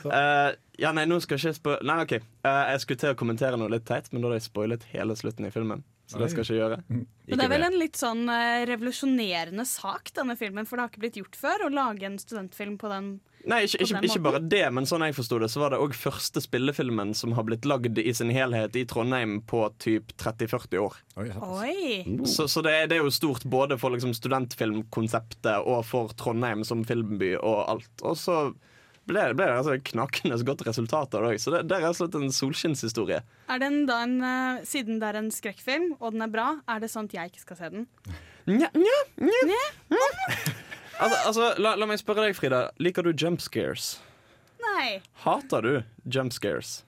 Eh, 0.04 0.50
ja, 0.76 0.90
nei, 0.92 1.06
nå 1.08 1.16
skal 1.24 1.38
jeg 1.38 1.54
ikke 1.54 1.56
spo... 1.56 1.74
Nei, 1.86 1.94
OK. 2.04 2.18
Uh, 2.44 2.64
jeg 2.74 2.82
skulle 2.82 3.00
til 3.00 3.14
å 3.14 3.16
kommentere 3.16 3.56
noe 3.56 3.72
litt 3.72 3.86
teit, 3.88 4.10
men 4.12 4.20
da 4.20 4.28
hadde 4.28 4.42
jeg 4.42 4.48
spoilet 4.50 4.84
hele 4.90 5.16
slutten 5.16 5.48
i 5.48 5.52
filmen. 5.54 5.80
Så 6.06 6.18
det 6.20 6.26
skal 6.30 6.44
jeg 6.44 6.50
ikke 6.50 6.58
gjøre. 6.60 6.76
Men 6.90 7.38
det 7.40 7.44
er 7.46 7.50
vel 7.54 7.62
en 7.64 7.78
litt 7.80 7.96
sånn 7.96 8.26
eh, 8.28 8.64
revolusjonerende 8.68 9.64
sak, 9.64 10.10
denne 10.16 10.34
filmen. 10.36 10.66
For 10.68 10.76
det 10.76 10.82
har 10.84 10.90
ikke 10.92 11.00
blitt 11.06 11.16
gjort 11.16 11.38
før 11.40 11.64
å 11.64 11.70
lage 11.72 12.04
en 12.04 12.18
studentfilm 12.20 12.74
på 12.78 12.90
den. 12.92 13.06
Nei, 13.48 13.62
ikke, 13.66 13.80
ikke, 13.84 14.00
ikke 14.08 14.20
bare 14.24 14.40
det, 14.40 14.62
men 14.72 14.86
sånn 14.88 15.02
jeg 15.04 15.16
forsto 15.16 15.38
det, 15.40 15.48
så 15.52 15.60
var 15.60 15.72
det 15.74 15.80
òg 15.84 15.92
første 15.96 16.40
spillefilmen 16.44 17.10
som 17.16 17.32
har 17.36 17.44
blitt 17.44 17.66
lagd 17.68 17.98
i 18.00 18.12
sin 18.16 18.30
helhet 18.32 18.76
i 18.80 18.84
Trondheim 18.88 19.38
på 19.48 19.62
typ 19.84 20.12
30-40 20.20 20.80
år. 20.80 20.94
Oi. 21.20 21.26
Oi! 21.48 22.28
Så, 22.28 22.46
så 22.48 22.62
det, 22.64 22.72
er- 22.72 22.88
det 22.92 22.98
er 22.98 23.04
jo 23.04 23.12
stort 23.12 23.44
både 23.52 23.76
for 23.80 23.92
liksom 23.96 24.14
studentfilmkonseptet 24.16 25.60
og 25.64 25.84
for 25.88 26.12
Trondheim 26.20 26.64
som 26.64 26.84
filmby 26.88 27.34
og 27.40 27.64
alt. 27.74 27.92
Og 28.04 28.16
så 28.20 28.38
ble, 29.08 29.24
ble 29.36 29.46
det 29.46 29.56
altså 29.58 29.76
knakende 29.90 30.38
godt 30.48 30.64
resultat 30.68 31.14
av 31.16 31.24
det 31.24 31.32
òg. 31.34 31.42
Så 31.42 31.52
det, 31.54 31.64
det 31.70 31.76
er 31.76 31.84
rett 31.84 31.94
og 31.94 32.00
slett 32.00 32.18
en 32.18 32.34
solskinnshistorie. 32.34 33.20
Er 33.52 33.62
den 33.62 33.84
da 33.90 34.00
en, 34.06 34.16
eh, 34.24 34.62
Siden 34.68 35.00
det 35.02 35.10
er 35.10 35.20
en 35.20 35.30
skrekkfilm, 35.34 35.94
og 36.00 36.14
den 36.16 36.24
er 36.24 36.32
bra, 36.32 36.48
er 36.70 36.82
det 36.84 36.92
sånn 36.92 37.10
at 37.10 37.18
jeg 37.18 37.32
ikke 37.32 37.44
skal 37.44 37.60
se 37.60 37.72
den? 37.76 37.86
Nja, 38.50 38.68
nja, 38.76 38.98
nja. 39.24 39.64
Altså, 40.94 41.16
altså 41.26 41.46
la, 41.58 41.74
la 41.80 41.86
meg 41.90 41.98
spørre 41.98 42.28
deg, 42.28 42.36
Frida. 42.38 42.68
Liker 42.78 43.06
du 43.06 43.10
jump 43.12 43.42
scares? 43.42 43.96
Nei. 44.62 45.00
Hater 45.24 45.64
du 45.64 45.72
jump 46.06 46.34
scares? 46.36 46.82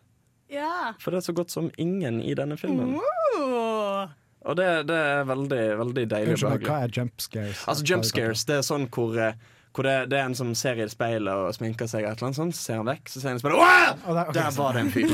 Ja. 0.53 0.95
For 1.03 1.11
det 1.11 1.23
er 1.23 1.27
så 1.27 1.35
godt 1.35 1.51
som 1.51 1.73
ingen 1.77 2.21
i 2.23 2.37
denne 2.39 2.59
filmen. 2.61 2.95
Uh. 3.01 4.07
Og 4.47 4.55
det, 4.55 4.69
det 4.87 4.97
er 4.97 5.25
veldig, 5.27 5.63
veldig 5.81 6.05
deilig 6.11 6.37
Unnskyld 6.37 6.69
hva 6.69 6.79
er 6.85 6.93
jump 6.95 7.23
scares? 7.23 7.65
Altså 7.67 7.87
Jump 7.91 8.07
scares, 8.07 8.45
det 8.47 8.61
er 8.61 8.67
sånn 8.67 8.87
hvor, 8.95 9.17
eh, 9.19 9.35
hvor 9.77 9.85
det, 9.85 9.95
det 10.09 10.17
er 10.17 10.25
en 10.31 10.35
som 10.39 10.55
ser 10.57 10.79
i 10.81 10.87
speilet 10.89 11.29
og 11.37 11.53
sminker 11.53 11.89
seg, 11.91 12.07
et 12.09 12.17
eller 12.17 12.31
noe 12.33 12.39
sånt, 12.39 12.57
så 12.57 12.63
ser 12.71 12.79
han 12.81 12.89
vekk, 12.89 13.11
så 13.13 13.21
ser 13.21 13.29
han 13.35 13.37
i 13.37 13.43
speilet! 13.43 13.61
Å, 13.61 14.15
der- 14.17 14.31
ok, 14.33 14.39
var 14.57 14.79
det 14.79 14.85
en 14.87 14.93
fyr. 14.95 15.11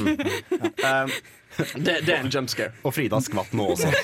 um, 0.93 1.11
det, 1.83 1.97
det 2.07 2.15
er 2.15 2.21
en 2.21 2.31
jump 2.31 2.53
scare. 2.53 2.71
Og 2.87 2.95
Frida 2.95 3.19
skvatt 3.27 3.53
nå 3.59 3.67
også. 3.75 3.91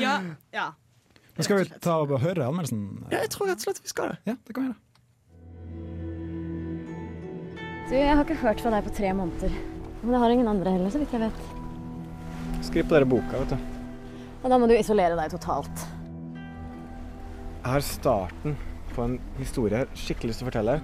Ja. 0.00 0.20
ja. 0.52 0.66
Men 1.36 1.46
skal 1.46 1.62
vi 1.62 1.80
ta 1.80 1.94
og 2.04 2.12
høre 2.20 2.44
anmeldelsen? 2.44 2.82
Ja, 3.10 3.22
jeg 3.24 3.30
tror 3.32 3.48
rett 3.48 3.62
og 3.62 3.64
slett 3.70 3.80
vi 3.80 3.90
skal 3.90 4.12
det. 4.12 4.18
Ja, 4.28 4.34
det 4.44 4.54
kan 4.54 4.66
vi 4.66 4.68
gjøre. 4.70 4.80
Du, 7.88 7.94
jeg 7.96 8.12
har 8.14 8.20
ikke 8.22 8.36
hørt 8.42 8.60
fra 8.62 8.70
deg 8.76 8.84
på 8.86 8.92
tre 9.00 9.14
måneder. 9.16 9.54
Men 10.02 10.12
det 10.14 10.20
har 10.22 10.34
ingen 10.34 10.50
andre 10.52 10.74
heller, 10.76 10.92
så 10.92 11.00
vidt 11.00 11.14
jeg 11.16 11.24
vet. 11.24 11.40
Skriv 12.68 12.84
på 12.86 12.94
dere 12.98 13.08
boka, 13.08 13.40
vet 13.40 13.56
du. 13.56 13.58
Og 14.44 14.52
da 14.52 14.60
må 14.60 14.68
du 14.70 14.76
isolere 14.76 15.16
deg 15.18 15.32
totalt. 15.32 15.86
Har 17.60 17.82
starten 17.84 18.54
på 18.94 19.02
en 19.04 19.18
historie 19.36 19.82
jeg 19.82 19.98
skikkelig 20.00 20.30
lyst 20.30 20.40
til 20.40 20.46
å 20.46 20.48
fortelle. 20.48 20.76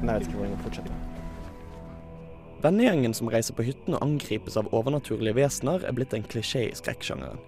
Men 0.00 0.08
jeg 0.10 0.16
vet 0.16 0.26
ikke 0.26 0.38
hvordan 0.40 0.54
jeg 0.56 0.62
fortsetter. 0.64 0.96
Vennegjengen 2.64 3.14
som 3.14 3.30
reiser 3.30 3.54
på 3.54 3.64
hytten 3.68 3.94
og 3.94 4.02
angripes 4.02 4.58
av 4.58 4.68
overnaturlige 4.74 5.38
vesener, 5.38 5.84
er 5.86 5.94
blitt 5.94 6.16
en 6.16 6.26
klisjé 6.26 6.66
i 6.66 6.74
skrekksjangeren. 6.76 7.38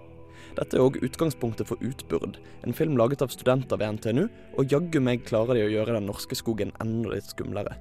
Dette 0.54 0.78
er 0.78 0.84
òg 0.84 1.00
utgangspunktet 1.02 1.66
for 1.66 1.82
Utburd, 1.82 2.38
en 2.62 2.76
film 2.76 2.94
laget 3.00 3.24
av 3.24 3.32
studenter 3.34 3.80
ved 3.80 3.98
NTNU, 3.98 4.24
og 4.54 4.70
jaggu 4.70 5.00
meg 5.02 5.26
klarer 5.26 5.58
de 5.58 5.66
å 5.66 5.72
gjøre 5.72 5.96
den 5.98 6.06
norske 6.06 6.38
skogen 6.38 6.70
enda 6.84 7.16
litt 7.16 7.26
skumlere. 7.32 7.74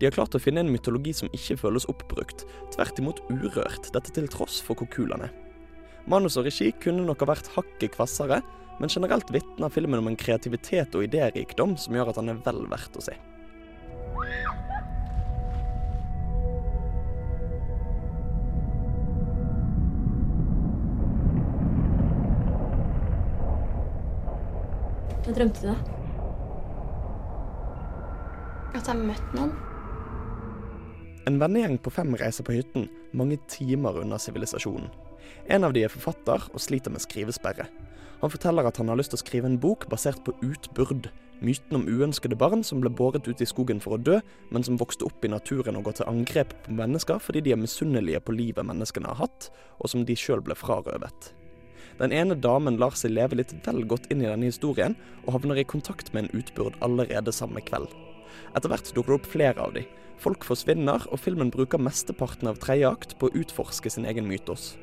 De 0.00 0.08
har 0.08 0.16
klart 0.16 0.34
å 0.34 0.42
finne 0.42 0.64
en 0.64 0.72
mytologi 0.72 1.14
som 1.16 1.30
ikke 1.36 1.60
føles 1.62 1.86
oppbrukt, 1.92 2.42
tvert 2.74 2.98
imot 2.98 3.22
urørt, 3.30 3.92
dette 3.94 4.16
til 4.16 4.26
tross 4.32 4.58
for 4.64 4.74
hvor 4.74 4.90
kul 4.90 5.14
han 5.14 5.28
er. 5.28 5.36
Manus 6.10 6.40
og 6.40 6.48
regi 6.48 6.72
kunne 6.82 7.06
nok 7.06 7.22
ha 7.22 7.30
vært 7.36 7.52
hakket 7.54 7.94
kvassere, 7.94 8.40
men 8.80 8.88
generelt 8.88 9.30
vitner 9.30 9.68
filmen 9.68 10.00
om 10.00 10.08
en 10.08 10.16
kreativitet 10.16 10.94
og 10.96 11.04
idérikdom 11.04 11.76
som 11.78 11.94
gjør 11.94 12.14
at 12.14 12.20
han 12.20 12.32
er 12.32 12.40
vel 12.46 12.64
verdt 12.70 12.96
å 12.96 13.04
se. 13.04 13.16
Hva 25.20 25.34
drømte 25.36 25.60
du, 25.60 25.68
da? 25.68 25.76
At 28.80 28.88
jeg 28.88 28.96
møtte 28.96 29.36
noen. 29.36 29.52
En 31.28 31.36
vennegjeng 31.38 31.76
på 31.84 31.92
fem 31.92 32.16
reiser 32.18 32.48
på 32.48 32.56
hytten, 32.56 32.88
mange 33.12 33.36
timer 33.52 34.00
unna 34.00 34.16
sivilisasjonen. 34.18 34.88
En 35.52 35.68
av 35.68 35.76
de 35.76 35.84
er 35.84 35.92
forfatter 35.92 36.48
og 36.48 36.62
sliter 36.64 36.90
med 36.90 37.04
skrivesperre. 37.04 37.68
Han 38.20 38.32
forteller 38.32 38.68
at 38.68 38.76
han 38.76 38.90
har 38.92 38.98
lyst 39.00 39.14
til 39.14 39.20
å 39.20 39.24
skrive 39.24 39.48
en 39.48 39.58
bok 39.60 39.86
basert 39.92 40.20
på 40.26 40.34
utbyrd. 40.44 41.08
Myten 41.40 41.78
om 41.78 41.86
uønskede 41.88 42.36
barn 42.36 42.60
som 42.66 42.82
ble 42.82 42.92
båret 42.92 43.24
ut 43.24 43.40
i 43.40 43.48
skogen 43.48 43.80
for 43.80 43.96
å 43.96 44.00
dø, 44.00 44.18
men 44.52 44.64
som 44.66 44.76
vokste 44.80 45.06
opp 45.08 45.24
i 45.24 45.30
naturen 45.32 45.78
og 45.78 45.86
går 45.88 45.96
til 46.00 46.10
angrep 46.10 46.52
på 46.66 46.74
mennesker 46.76 47.22
fordi 47.24 47.40
de 47.46 47.54
er 47.54 47.62
misunnelige 47.62 48.20
på 48.26 48.34
livet 48.36 48.68
menneskene 48.68 49.08
har 49.08 49.22
hatt, 49.22 49.48
og 49.80 49.88
som 49.88 50.04
de 50.04 50.16
sjøl 50.20 50.44
ble 50.44 50.56
frarøvet. 50.58 51.30
Den 52.00 52.12
ene 52.16 52.36
damen 52.36 52.76
lar 52.80 52.92
seg 52.96 53.14
leve 53.14 53.40
litt 53.40 53.54
vel 53.64 53.82
godt 53.88 54.10
inn 54.12 54.20
i 54.20 54.28
denne 54.28 54.52
historien, 54.52 54.98
og 55.24 55.38
havner 55.38 55.60
i 55.60 55.68
kontakt 55.68 56.12
med 56.12 56.26
en 56.26 56.42
utbyrd 56.42 56.76
allerede 56.84 57.32
samme 57.32 57.64
kveld. 57.64 57.88
Etter 58.52 58.72
hvert 58.72 58.92
dukker 58.92 59.14
det 59.14 59.18
opp 59.20 59.32
flere 59.32 59.64
av 59.64 59.74
de. 59.76 59.86
Folk 60.20 60.44
forsvinner, 60.44 61.08
og 61.08 61.20
filmen 61.24 61.52
bruker 61.52 61.80
mesteparten 61.80 62.52
av 62.52 62.60
tredje 62.60 62.88
akt 62.92 63.16
på 63.16 63.30
å 63.30 63.36
utforske 63.40 63.92
sin 63.92 64.08
egen 64.08 64.28
mytos. 64.28 64.74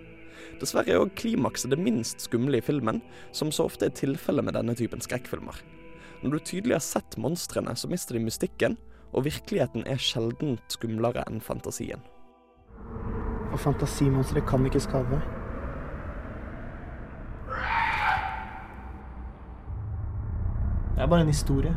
Dessverre 0.58 0.94
er 0.94 1.04
òg 1.04 1.14
klimakset 1.20 1.70
det 1.74 1.78
minst 1.82 2.24
skumle 2.26 2.58
i 2.58 2.66
filmen, 2.66 3.02
som 3.36 3.52
så 3.54 3.68
ofte 3.70 3.88
er 3.88 3.98
tilfellet 3.98 4.48
med 4.48 4.58
denne 4.58 4.74
typen 4.78 5.04
skrekkfilmer. 5.04 5.60
Når 6.24 6.34
du 6.34 6.40
tydelig 6.40 6.78
har 6.80 6.86
sett 6.86 7.18
monstrene, 7.22 7.76
så 7.78 7.90
mister 7.90 8.18
de 8.18 8.24
mystikken, 8.26 8.78
og 9.14 9.28
virkeligheten 9.28 9.86
er 9.88 10.02
sjeldent 10.02 10.74
skumlere 10.74 11.24
enn 11.30 11.44
fantasien. 11.44 12.02
Og 13.54 13.60
fantasimonstre 13.62 14.42
kan 14.50 14.66
ikke 14.66 14.82
skade. 14.82 15.22
Det 20.98 21.04
er 21.06 21.08
bare 21.08 21.22
en 21.22 21.30
historie. 21.30 21.76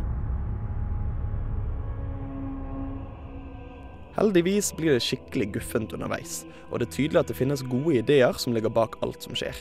Heldigvis 4.17 4.73
blir 4.75 4.97
det 4.97 5.05
skikkelig 5.05 5.53
guffent 5.55 5.93
underveis, 5.95 6.45
og 6.71 6.81
det 6.81 6.89
er 6.89 6.97
tydelig 6.97 7.21
at 7.21 7.29
det 7.31 7.37
finnes 7.39 7.63
gode 7.63 8.01
ideer 8.01 8.35
som 8.43 8.57
ligger 8.57 8.73
bak 8.75 8.99
alt 9.07 9.23
som 9.23 9.37
skjer. 9.39 9.55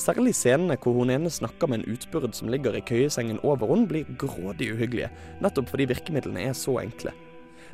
Særlig 0.00 0.32
scenene 0.34 0.78
hvor 0.82 0.96
hun 0.96 1.12
ene 1.12 1.30
snakker 1.30 1.68
med 1.70 1.82
en 1.82 1.92
utbyrd 1.94 2.32
som 2.34 2.48
ligger 2.50 2.74
i 2.74 2.82
køyesengen 2.82 3.38
over 3.44 3.68
henne, 3.70 3.86
blir 3.86 4.08
grådig 4.18 4.72
uhyggelige, 4.72 5.12
nettopp 5.44 5.68
fordi 5.70 5.90
virkemidlene 5.92 6.48
er 6.48 6.56
så 6.58 6.80
enkle. 6.80 7.12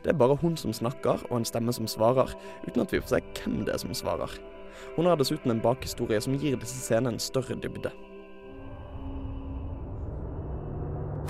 Det 0.05 0.13
er 0.13 0.19
bare 0.19 0.37
hun 0.37 0.57
som 0.57 0.73
snakker, 0.73 1.23
og 1.31 1.37
en 1.39 1.45
stemme 1.45 1.73
som 1.73 1.89
svarer, 1.89 2.35
uten 2.67 2.83
at 2.83 2.93
vi 2.93 3.01
får 3.01 3.15
se 3.15 3.23
hvem 3.41 3.65
det 3.65 3.75
er 3.75 3.83
som 3.85 3.95
svarer. 3.95 4.37
Hun 4.97 5.07
har 5.07 5.17
dessuten 5.17 5.51
en 5.53 5.61
bakhistorie 5.63 6.21
som 6.21 6.37
gir 6.37 6.57
disse 6.61 6.81
scenene 6.81 7.15
en 7.15 7.23
større 7.23 7.57
dybde. 7.57 7.93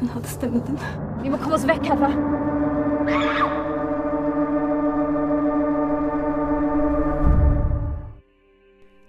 Den 0.01 0.09
hadde 0.09 0.29
stemmen 0.29 0.63
din. 0.67 0.79
Vi 1.23 1.29
må 1.29 1.37
komme 1.37 1.59
oss 1.59 1.69
vekk 1.69 1.91
herfra. 1.93 3.69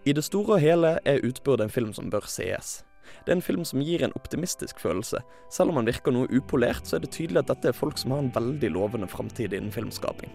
I 0.01 0.13
det 0.17 0.23
store 0.25 0.55
og 0.55 0.63
hele 0.63 0.95
er 1.05 1.21
Utbyrd 1.21 1.61
en 1.61 1.69
film 1.69 1.91
som 1.93 2.07
bør 2.09 2.25
sees. 2.25 2.79
Det 3.21 3.29
er 3.29 3.35
en 3.35 3.43
film 3.45 3.65
som 3.67 3.83
gir 3.85 4.01
en 4.01 4.15
optimistisk 4.17 4.79
følelse. 4.81 5.19
Selv 5.53 5.69
om 5.69 5.77
han 5.77 5.85
virker 5.85 6.15
noe 6.15 6.29
upolert, 6.33 6.87
så 6.89 6.97
er 6.97 7.03
det 7.03 7.11
tydelig 7.13 7.43
at 7.43 7.51
dette 7.51 7.69
er 7.69 7.77
folk 7.77 8.01
som 8.01 8.15
har 8.15 8.23
en 8.23 8.31
veldig 8.33 8.71
lovende 8.73 9.09
framtid 9.11 9.53
innen 9.53 9.73
filmskaping. 9.73 10.33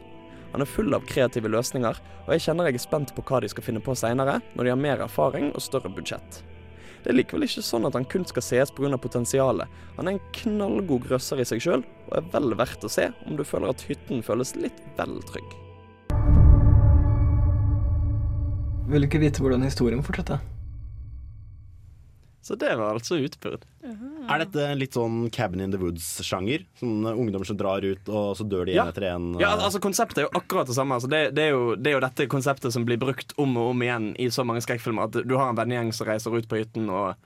Han 0.53 0.63
er 0.63 0.71
full 0.71 0.95
av 0.95 1.03
kreative 1.11 1.51
løsninger, 1.51 1.99
og 1.99 2.31
jeg 2.31 2.47
kjenner 2.47 2.71
jeg 2.71 2.79
er 2.79 2.85
spent 2.87 3.15
på 3.17 3.27
hva 3.27 3.43
de 3.43 3.51
skal 3.51 3.67
finne 3.67 3.83
på 3.83 3.97
seinere, 3.99 4.39
når 4.55 4.69
de 4.69 4.75
har 4.77 4.81
mer 4.87 5.03
erfaring 5.09 5.51
og 5.51 5.67
større 5.67 5.91
budsjett. 5.91 6.45
Det 7.03 7.11
er 7.11 7.19
likevel 7.19 7.49
ikke 7.49 7.67
sånn 7.67 7.91
at 7.91 7.99
han 7.99 8.07
kun 8.07 8.27
skal 8.27 8.47
sees 8.47 8.71
pga. 8.71 8.95
potensialet. 9.03 9.67
Han 9.99 10.07
er 10.07 10.15
en 10.15 10.27
knallgod 10.45 11.11
grøsser 11.11 11.43
i 11.43 11.49
seg 11.49 11.67
sjøl, 11.67 11.87
og 12.07 12.19
er 12.19 12.31
vel 12.39 12.55
verdt 12.55 12.87
å 12.87 12.91
se 12.91 13.11
om 13.27 13.35
du 13.35 13.43
føler 13.43 13.75
at 13.75 13.83
hytten 13.91 14.23
føles 14.23 14.55
litt 14.55 14.79
vel 14.95 15.19
trygg. 15.27 15.66
Vil 18.87 19.07
ikke 19.09 19.19
vite 19.23 19.43
hvordan 19.43 19.65
historien 19.67 20.03
fortsetter? 20.07 20.39
Så 22.47 22.55
det 22.55 22.69
var 22.79 22.95
altså 22.95 23.17
utbyrd. 23.19 23.65
Er 24.31 24.39
dette 24.45 24.67
litt 24.79 24.95
sånn 24.95 25.25
Cabin 25.35 25.65
in 25.65 25.73
the 25.75 25.81
Woods-sjanger? 25.83 26.63
Sånn 26.79 27.03
ungdommer 27.11 27.49
som 27.49 27.59
drar 27.59 27.83
ut, 27.83 28.07
og 28.07 28.37
så 28.39 28.47
dør 28.47 28.69
de 28.69 28.77
Ja. 28.77 28.85
en 28.85 28.93
etter 28.93 29.07
en? 29.09 29.25
Ja, 29.43 29.57
altså 29.57 29.81
Konseptet 29.83 30.19
er 30.23 30.29
jo 30.29 30.39
akkurat 30.39 30.69
det 30.71 30.77
samme. 30.79 30.95
Altså, 30.95 31.11
det, 31.11 31.35
det, 31.35 31.49
er 31.49 31.51
jo, 31.57 31.75
det 31.75 31.91
er 31.91 31.97
jo 31.97 32.05
dette 32.07 32.29
konseptet 32.31 32.71
som 32.73 32.87
blir 32.87 33.01
brukt 33.03 33.35
om 33.37 33.57
og 33.59 33.73
om 33.73 33.83
igjen 33.83 34.13
i 34.23 34.29
så 34.31 34.45
mange 34.47 34.63
skrekkfilmer. 34.63 35.11
At 35.11 35.27
du 35.27 35.35
har 35.35 35.51
en 35.51 35.59
vennegjeng 35.59 35.91
som 35.93 36.07
reiser 36.07 36.31
ut 36.39 36.47
på 36.47 36.61
hytten 36.63 36.87
og 36.89 37.17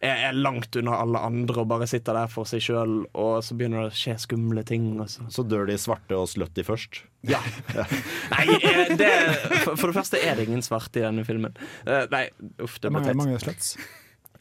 er, 0.00 0.28
er 0.28 0.36
langt 0.36 0.76
unna 0.78 0.96
alle 1.02 1.20
andre 1.26 1.62
og 1.64 1.68
bare 1.70 1.86
sitter 1.90 2.14
der 2.14 2.30
for 2.30 2.46
seg 2.48 2.62
sjøl, 2.62 2.96
og 3.18 3.38
så 3.44 3.56
begynner 3.58 3.86
det 3.86 3.92
å 3.92 3.98
skje 3.98 4.16
skumle 4.22 4.62
ting. 4.66 4.90
Og 5.02 5.08
så. 5.10 5.26
Så 5.34 5.44
dør 5.48 5.66
de 5.70 5.78
svarte 5.80 6.16
og 6.18 6.28
slutty 6.30 6.64
først? 6.66 7.00
Ja. 7.26 7.40
Nei, 8.34 8.44
eh, 8.62 8.92
det, 8.98 9.10
for, 9.64 9.74
for 9.74 9.90
det 9.90 9.96
første 9.98 10.20
er 10.22 10.38
det 10.38 10.48
ingen 10.48 10.62
svarte 10.62 11.02
i 11.02 11.06
denne 11.06 11.24
filmen. 11.26 11.56
Eh, 11.86 12.04
nei, 12.12 12.28
uff, 12.62 12.78
det 12.78 12.92
ble 12.92 13.00
Mange, 13.00 13.10
teit. 13.10 13.20
mange 13.22 13.40
sluts. 13.42 13.74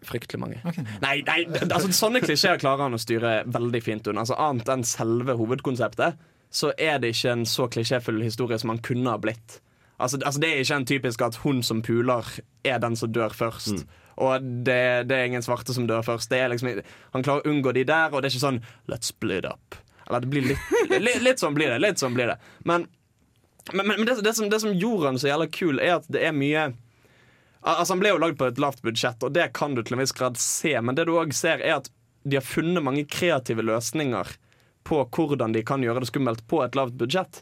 Fryktelig 0.08 0.40
mange. 0.40 0.60
Okay. 0.62 0.86
Nei, 1.02 1.16
nei, 1.26 1.40
altså 1.66 1.90
sånne 1.98 2.22
klisjeer 2.22 2.60
klarer 2.62 2.86
han 2.86 2.96
å 2.96 3.02
styre 3.02 3.40
veldig 3.50 3.82
fint 3.82 4.08
unna. 4.12 4.22
Altså, 4.24 4.38
annet 4.38 4.70
enn 4.70 4.86
selve 4.86 5.34
hovedkonseptet, 5.40 6.20
så 6.54 6.70
er 6.80 7.02
det 7.02 7.16
ikke 7.16 7.34
en 7.34 7.48
så 7.50 7.66
klisjéfull 7.74 8.22
historie 8.24 8.60
som 8.62 8.72
han 8.72 8.84
kunne 8.86 9.10
ha 9.12 9.18
blitt. 9.20 9.58
Altså, 9.98 10.20
altså 10.22 10.40
Det 10.40 10.52
er 10.54 10.62
ikke 10.62 10.78
en 10.78 10.86
typisk 10.94 11.24
at 11.26 11.40
hun 11.42 11.64
som 11.66 11.82
puler, 11.84 12.30
er 12.64 12.78
den 12.84 12.96
som 12.96 13.10
dør 13.12 13.34
først. 13.34 13.88
Og 14.18 14.46
det, 14.66 14.80
det 15.10 15.18
er 15.18 15.28
ingen 15.30 15.46
svarte 15.46 15.76
som 15.76 15.88
dør 15.90 16.06
først. 16.06 16.30
Det 16.32 16.40
er 16.42 16.52
liksom, 16.54 16.80
han 17.14 17.26
klarer 17.26 17.46
å 17.46 17.52
unngå 17.54 17.74
de 17.78 17.84
der, 17.88 18.10
og 18.12 18.22
det 18.22 18.30
er 18.30 18.36
ikke 18.36 18.46
sånn 18.48 18.64
Let's 18.90 19.12
split 19.14 19.46
up. 19.46 19.78
Eller 20.08 20.24
det 20.24 20.32
blir 20.32 20.48
litt, 20.54 20.72
litt, 21.04 21.22
litt 21.22 21.44
sånn 21.44 21.56
blir 21.58 21.70
det. 21.74 21.82
Litt 21.84 22.02
sånn 22.02 22.16
blir 22.18 22.32
det. 22.32 22.38
Men, 22.66 22.88
men, 23.74 23.94
men 23.94 24.06
det, 24.08 24.20
det, 24.26 24.34
som, 24.34 24.50
det 24.50 24.62
som 24.64 24.74
gjorde 24.74 25.12
han 25.12 25.22
så 25.22 25.30
jævla 25.30 25.50
kul, 25.54 25.82
er 25.84 26.00
at 26.00 26.12
det 26.12 26.26
er 26.28 26.36
mye 26.36 26.70
Altså 27.68 27.96
Han 27.96 28.00
ble 28.00 28.12
jo 28.14 28.20
lagd 28.22 28.38
på 28.40 28.46
et 28.48 28.60
lavt 28.62 28.84
budsjett, 28.86 29.24
og 29.26 29.34
det 29.36 29.50
kan 29.58 29.74
du 29.76 29.82
til 29.84 29.98
en 29.98 30.00
viss 30.00 30.14
grad 30.16 30.38
se. 30.40 30.72
Men 30.80 30.96
det 30.96 31.08
du 31.10 31.16
òg 31.18 31.34
ser, 31.36 31.60
er 31.60 31.82
at 31.82 31.90
de 32.24 32.38
har 32.38 32.46
funnet 32.46 32.86
mange 32.86 33.04
kreative 33.12 33.66
løsninger 33.66 34.30
på 34.88 35.02
hvordan 35.12 35.56
de 35.56 35.66
kan 35.68 35.84
gjøre 35.84 36.06
det 36.06 36.08
skummelt 36.08 36.46
på 36.48 36.62
et 36.64 36.78
lavt 36.80 36.96
budsjett. 37.02 37.42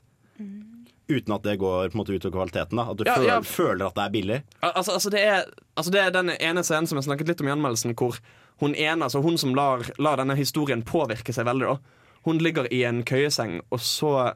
Uten 1.07 1.33
at 1.35 1.43
det 1.45 1.57
går 1.61 1.89
på 1.91 1.93
en 1.93 1.99
måte 2.01 2.15
utover 2.15 2.33
kvaliteten? 2.39 2.77
da 2.79 2.85
At 2.91 2.97
du 2.97 3.03
Ja, 3.05 3.15
føler, 3.15 3.29
ja. 3.29 3.41
føler 3.41 3.85
at 3.85 3.95
det 3.95 4.03
er 4.05 4.09
billig? 4.15 4.39
Al- 4.63 4.71
Altså, 4.75 4.91
altså, 4.95 5.09
det 5.13 5.21
er, 5.21 5.43
altså 5.77 5.91
Det 5.91 6.01
er 6.01 6.09
den 6.15 6.29
ene 6.39 6.63
scenen 6.63 6.87
som 6.87 6.97
jeg 6.97 7.05
snakket 7.05 7.27
litt 7.29 7.41
om 7.41 7.47
i 7.47 7.53
anmeldelsen, 7.53 7.93
hvor 7.95 8.17
hun 8.61 8.73
ene, 8.75 9.03
altså 9.03 9.21
hun 9.21 9.37
som 9.37 9.53
lar, 9.53 9.83
lar 9.99 10.17
denne 10.17 10.35
historien 10.35 10.81
påvirke 10.83 11.33
seg 11.35 11.45
veldig, 11.45 11.67
da. 11.67 11.77
Hun 12.25 12.37
ligger 12.41 12.65
i 12.73 12.83
en 12.87 13.03
køyeseng, 13.03 13.59
og 13.69 13.79
så, 13.83 14.33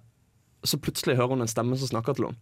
så 0.64 0.78
plutselig 0.78 1.16
hører 1.18 1.30
hun 1.38 1.42
en 1.42 1.48
stemme 1.48 1.78
som 1.80 1.88
snakker 1.88 2.14
til 2.18 2.26
henne. 2.28 2.38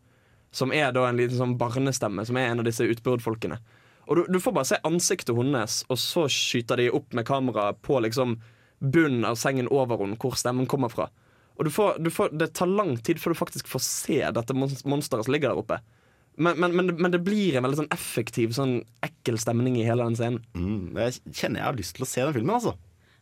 Som 0.51 0.71
er 0.73 0.91
da 0.91 1.05
en 1.07 1.17
liten 1.19 1.37
sånn 1.37 1.57
barnestemme, 1.59 2.25
som 2.25 2.35
er 2.39 2.49
en 2.49 2.59
av 2.59 2.65
disse 2.65 2.83
utbyrdfolkene. 2.83 3.59
Og 4.07 4.15
du, 4.15 4.25
du 4.33 4.39
får 4.39 4.53
bare 4.55 4.65
se 4.65 4.77
ansiktet 4.87 5.35
hennes, 5.37 5.83
og 5.91 5.97
så 5.99 6.25
skyter 6.31 6.77
de 6.81 6.89
opp 6.91 7.13
med 7.13 7.25
kamera 7.27 7.69
på 7.73 7.99
liksom 8.03 8.37
bunnen 8.79 9.23
av 9.27 9.35
sengen 9.39 9.67
over 9.71 9.97
henne, 10.03 10.17
hvor 10.19 10.35
stemmen 10.39 10.65
kommer 10.67 10.89
fra. 10.91 11.09
Og 11.57 11.65
du 11.65 11.73
får, 11.73 11.99
du 11.99 12.09
får, 12.13 12.33
det 12.37 12.51
tar 12.57 12.69
lang 12.69 12.95
tid 13.01 13.21
før 13.21 13.33
du 13.33 13.39
faktisk 13.39 13.69
får 13.69 13.83
se 13.85 14.19
dette 14.33 14.55
monsteret 14.57 15.25
som 15.25 15.33
ligger 15.33 15.51
der 15.51 15.61
oppe. 15.61 15.79
Men, 16.37 16.59
men, 16.61 16.75
men, 16.77 16.93
men 17.01 17.13
det 17.13 17.23
blir 17.25 17.57
en 17.57 17.65
veldig 17.65 17.79
sånn 17.79 17.93
effektiv, 17.93 18.51
sånn 18.53 18.75
ekkel 19.05 19.39
stemning 19.41 19.79
i 19.79 19.87
hele 19.87 20.05
den 20.05 20.17
scenen. 20.19 20.43
Mm, 20.53 20.99
jeg 20.99 21.17
kjenner 21.33 21.63
jeg 21.63 21.67
har 21.71 21.79
lyst 21.79 21.97
til 21.97 22.05
å 22.05 22.09
se 22.09 22.25
den 22.27 22.35
filmen, 22.35 22.59
altså. 22.59 22.75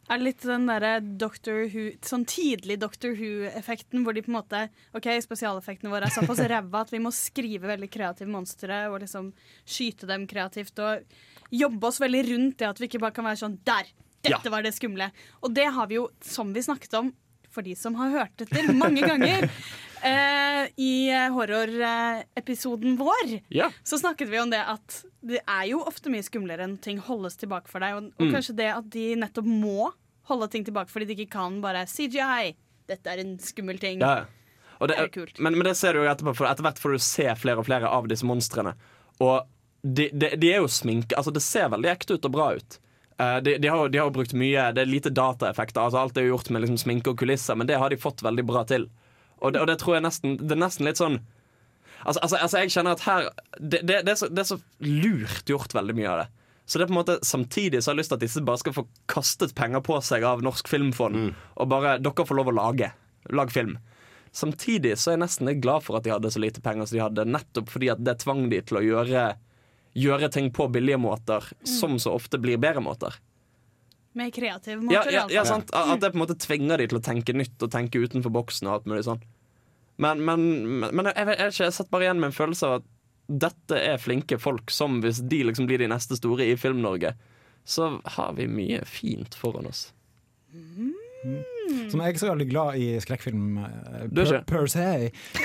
Er 0.05 0.19
det 0.19 0.25
litt 0.27 0.43
den 0.45 0.67
derre 0.69 0.91
Doctor 1.01 1.63
Who 1.71 1.87
Sånn 2.05 2.27
tidlig 2.29 2.75
Doctor 2.83 3.15
Who-effekten, 3.17 4.03
hvor 4.05 4.13
de 4.13 4.21
på 4.21 4.29
en 4.29 4.37
måte 4.37 4.59
OK, 4.93 5.07
spesialeffektene 5.23 5.89
våre 5.89 6.05
er 6.05 6.13
såpass 6.13 6.43
ræva 6.51 6.83
at 6.85 6.93
vi 6.93 7.01
må 7.01 7.09
skrive 7.15 7.71
veldig 7.71 7.89
kreative 7.89 8.29
monstre 8.29 8.83
og 8.91 8.99
liksom 9.01 9.31
skyte 9.63 10.05
dem 10.11 10.27
kreativt 10.29 10.77
og 10.83 11.07
jobbe 11.49 11.89
oss 11.89 11.97
veldig 12.03 12.21
rundt 12.29 12.59
det 12.61 12.69
at 12.69 12.81
vi 12.81 12.89
ikke 12.91 13.01
bare 13.01 13.15
kan 13.15 13.25
være 13.25 13.41
sånn 13.47 13.61
Der! 13.65 13.89
Dette 14.25 14.49
var 14.49 14.63
det 14.65 14.71
skumle. 14.73 15.11
Og 15.45 15.51
det 15.53 15.67
har 15.69 15.85
vi 15.89 15.99
jo, 15.99 16.07
som 16.25 16.49
vi 16.53 16.63
snakket 16.65 16.95
om, 16.97 17.11
for 17.55 17.65
de 17.65 17.73
som 17.79 17.95
har 17.99 18.11
hørt 18.13 18.43
etter 18.45 18.67
mange 18.75 19.01
ganger, 19.07 19.47
eh, 20.11 20.67
i 20.77 20.91
horrorepisoden 21.85 22.97
vår 22.99 23.39
Ja. 23.49 23.71
så 23.83 23.97
snakket 23.97 24.29
vi 24.29 24.39
om 24.39 24.49
det 24.51 24.61
at 24.67 25.03
det 25.25 25.39
er 25.47 25.65
jo 25.71 25.79
ofte 25.87 26.11
mye 26.13 26.23
skumlere 26.25 26.63
enn 26.67 26.77
ting 26.77 26.99
holdes 27.01 27.37
tilbake 27.41 27.67
for 27.71 27.81
deg. 27.81 27.95
Og, 27.97 28.11
og 28.19 28.25
Mm. 28.27 28.33
kanskje 28.35 28.55
det 28.59 28.69
at 28.75 28.89
de 28.93 29.15
nettopp 29.15 29.45
må 29.49 29.91
holde 30.29 30.47
ting 30.53 30.65
tilbake 30.65 30.89
fordi 30.93 31.05
de 31.09 31.15
ikke 31.23 31.31
kan 31.39 31.61
bare 31.61 31.85
CGI. 31.89 32.55
Dette 32.87 33.09
er 33.09 33.23
en 33.23 33.37
skummel 33.41 33.79
ting. 33.81 33.99
Ja, 34.01 34.25
det, 34.79 34.87
Det 34.91 34.97
er 34.99 35.07
kult. 35.09 35.39
Men, 35.39 35.57
men 35.57 35.63
det 35.65 35.75
ser 35.77 35.93
du 35.93 36.03
jo 36.03 36.09
etterpå, 36.11 36.35
for 36.35 36.45
etter 36.45 36.61
hvert 36.65 36.77
får 36.81 36.91
du 36.91 36.99
se 37.01 37.25
flere 37.41 37.57
og 37.61 37.65
flere 37.65 37.89
av 37.89 38.07
disse 38.11 38.25
monstrene. 38.27 38.75
Og 39.23 39.47
de, 39.81 40.09
de, 40.13 40.35
de 40.37 40.49
er 40.51 40.59
jo 40.63 40.67
sminke 40.67 41.13
Altså, 41.15 41.31
det 41.33 41.41
ser 41.45 41.69
veldig 41.69 41.89
ekte 41.91 42.17
ut 42.17 42.25
og 42.25 42.31
bra 42.33 42.47
ut. 42.57 42.77
Eh, 43.17 43.37
de, 43.37 43.57
de, 43.57 43.67
har, 43.71 43.89
de 43.89 44.01
har 44.01 44.11
brukt 44.11 44.33
mye 44.35 44.71
Det 44.75 44.83
er 44.83 44.91
lite 44.91 45.13
dataeffekter. 45.15 45.85
Altså, 45.85 46.01
alt 46.01 46.17
er 46.17 46.27
jo 46.27 46.35
gjort 46.35 46.51
med 46.51 46.65
liksom 46.65 46.79
sminke 46.81 47.13
og 47.13 47.19
kulisser, 47.21 47.55
men 47.55 47.69
det 47.69 47.79
har 47.79 47.93
de 47.93 47.99
fått 48.01 48.23
veldig 48.25 48.45
bra 48.47 48.65
til. 48.67 48.89
Og 49.39 49.53
det, 49.53 49.61
og 49.63 49.69
det 49.69 49.79
tror 49.81 49.97
jeg 49.97 50.05
nesten 50.05 50.37
Det 50.39 50.55
er 50.55 50.61
nesten 50.61 50.87
litt 50.87 50.99
sånn 51.01 51.19
Altså, 52.05 52.19
altså, 52.21 52.37
altså 52.37 52.61
jeg 52.61 52.71
kjenner 52.75 52.93
at 52.95 53.03
her 53.05 53.27
det, 53.57 53.79
det, 53.87 54.01
det, 54.05 54.13
er 54.13 54.17
så, 54.19 54.27
det 54.29 54.43
er 54.43 54.49
så 54.51 54.57
lurt 54.83 55.47
gjort, 55.49 55.73
veldig 55.73 55.95
mye 55.97 56.09
av 56.11 56.19
det. 56.19 56.25
Så 56.69 56.77
det 56.77 56.85
er 56.85 56.89
på 56.91 56.93
en 56.93 56.99
måte 56.99 57.15
samtidig 57.25 57.81
så 57.81 57.89
har 57.89 57.95
jeg 57.95 58.01
lyst 58.03 58.11
til 58.11 58.17
at 58.19 58.25
disse 58.25 58.43
bare 58.45 58.61
skal 58.61 58.75
få 58.75 58.83
kastet 59.09 59.55
penger 59.57 59.81
på 59.85 59.97
seg 60.05 60.25
av 60.27 60.43
Norsk 60.45 60.69
Filmfond. 60.69 61.31
Og 61.55 61.71
bare 61.71 61.95
dere 62.03 62.25
får 62.29 62.37
lov 62.37 62.51
å 62.51 62.55
lage. 62.59 62.91
Lag 63.33 63.53
film. 63.53 63.79
Samtidig 64.35 64.97
så 64.99 65.11
er 65.11 65.15
jeg 65.15 65.23
nesten 65.23 65.49
glad 65.63 65.85
for 65.85 65.97
at 65.97 66.05
de 66.05 66.13
hadde 66.13 66.29
så 66.33 66.41
lite 66.43 66.61
penger 66.61 66.89
som 66.89 66.97
de 66.97 67.03
hadde, 67.05 67.27
nettopp 67.31 67.73
fordi 67.73 67.89
at 67.93 68.01
det 68.05 68.17
tvang 68.21 68.45
de 68.51 68.61
til 68.67 68.81
å 68.81 68.85
gjøre, 68.85 69.25
gjøre 69.95 70.27
ting 70.33 70.49
på 70.51 70.67
billige 70.71 70.99
måter, 70.99 71.45
som 71.63 71.95
så 72.01 72.11
ofte 72.17 72.39
blir 72.41 72.59
bedre 72.61 72.83
måter. 72.83 73.15
Med 74.15 74.31
kreative 74.35 74.79
måter, 74.83 75.11
ja, 75.11 75.25
ja, 75.27 75.41
altså. 75.41 75.53
sant? 75.57 75.71
At 75.75 75.99
det 76.03 76.11
på 76.13 76.19
en 76.19 76.23
måte 76.23 76.37
tvinger 76.39 76.79
de 76.79 76.87
til 76.91 76.99
å 76.99 77.03
tenke 77.03 77.35
nytt 77.35 77.63
og 77.65 77.71
tenke 77.73 77.99
utenfor 77.99 78.31
boksen. 78.31 78.67
og 78.67 78.73
alt 78.77 78.85
mulig 78.91 79.03
sånn 79.07 79.19
Men, 79.99 80.21
men, 80.23 80.45
men 80.91 81.09
jeg, 81.11 81.25
vet- 81.27 81.41
ikke, 81.49 81.65
jeg 81.67 81.73
setter 81.75 81.91
bare 81.91 82.07
igjen 82.07 82.19
med 82.19 82.31
en 82.31 82.35
følelse 82.35 82.67
av 82.69 82.77
at 82.81 82.87
dette 83.27 83.77
er 83.79 83.97
flinke 83.97 84.37
folk 84.39 84.69
som 84.71 84.99
hvis 85.01 85.19
de 85.27 85.39
liksom 85.47 85.65
blir 85.67 85.79
de 85.81 85.87
neste 85.89 86.15
store 86.19 86.45
i 86.45 86.55
Film-Norge, 86.59 87.15
så 87.65 87.87
har 88.17 88.35
vi 88.37 88.45
mye 88.47 88.83
fint 88.85 89.33
foran 89.39 89.65
oss. 89.71 89.87
Som 91.89 91.99
jeg 91.99 92.05
er 92.05 92.13
ikke 92.13 92.21
så 92.21 92.29
veldig 92.29 92.45
glad 92.51 92.75
i 92.77 92.87
skrekkfilm 93.01 93.57
eh, 93.57 94.03
Du 94.13 94.21
er 94.21 94.29
per, 94.35 94.43
per 94.51 94.67
se. 94.69 94.83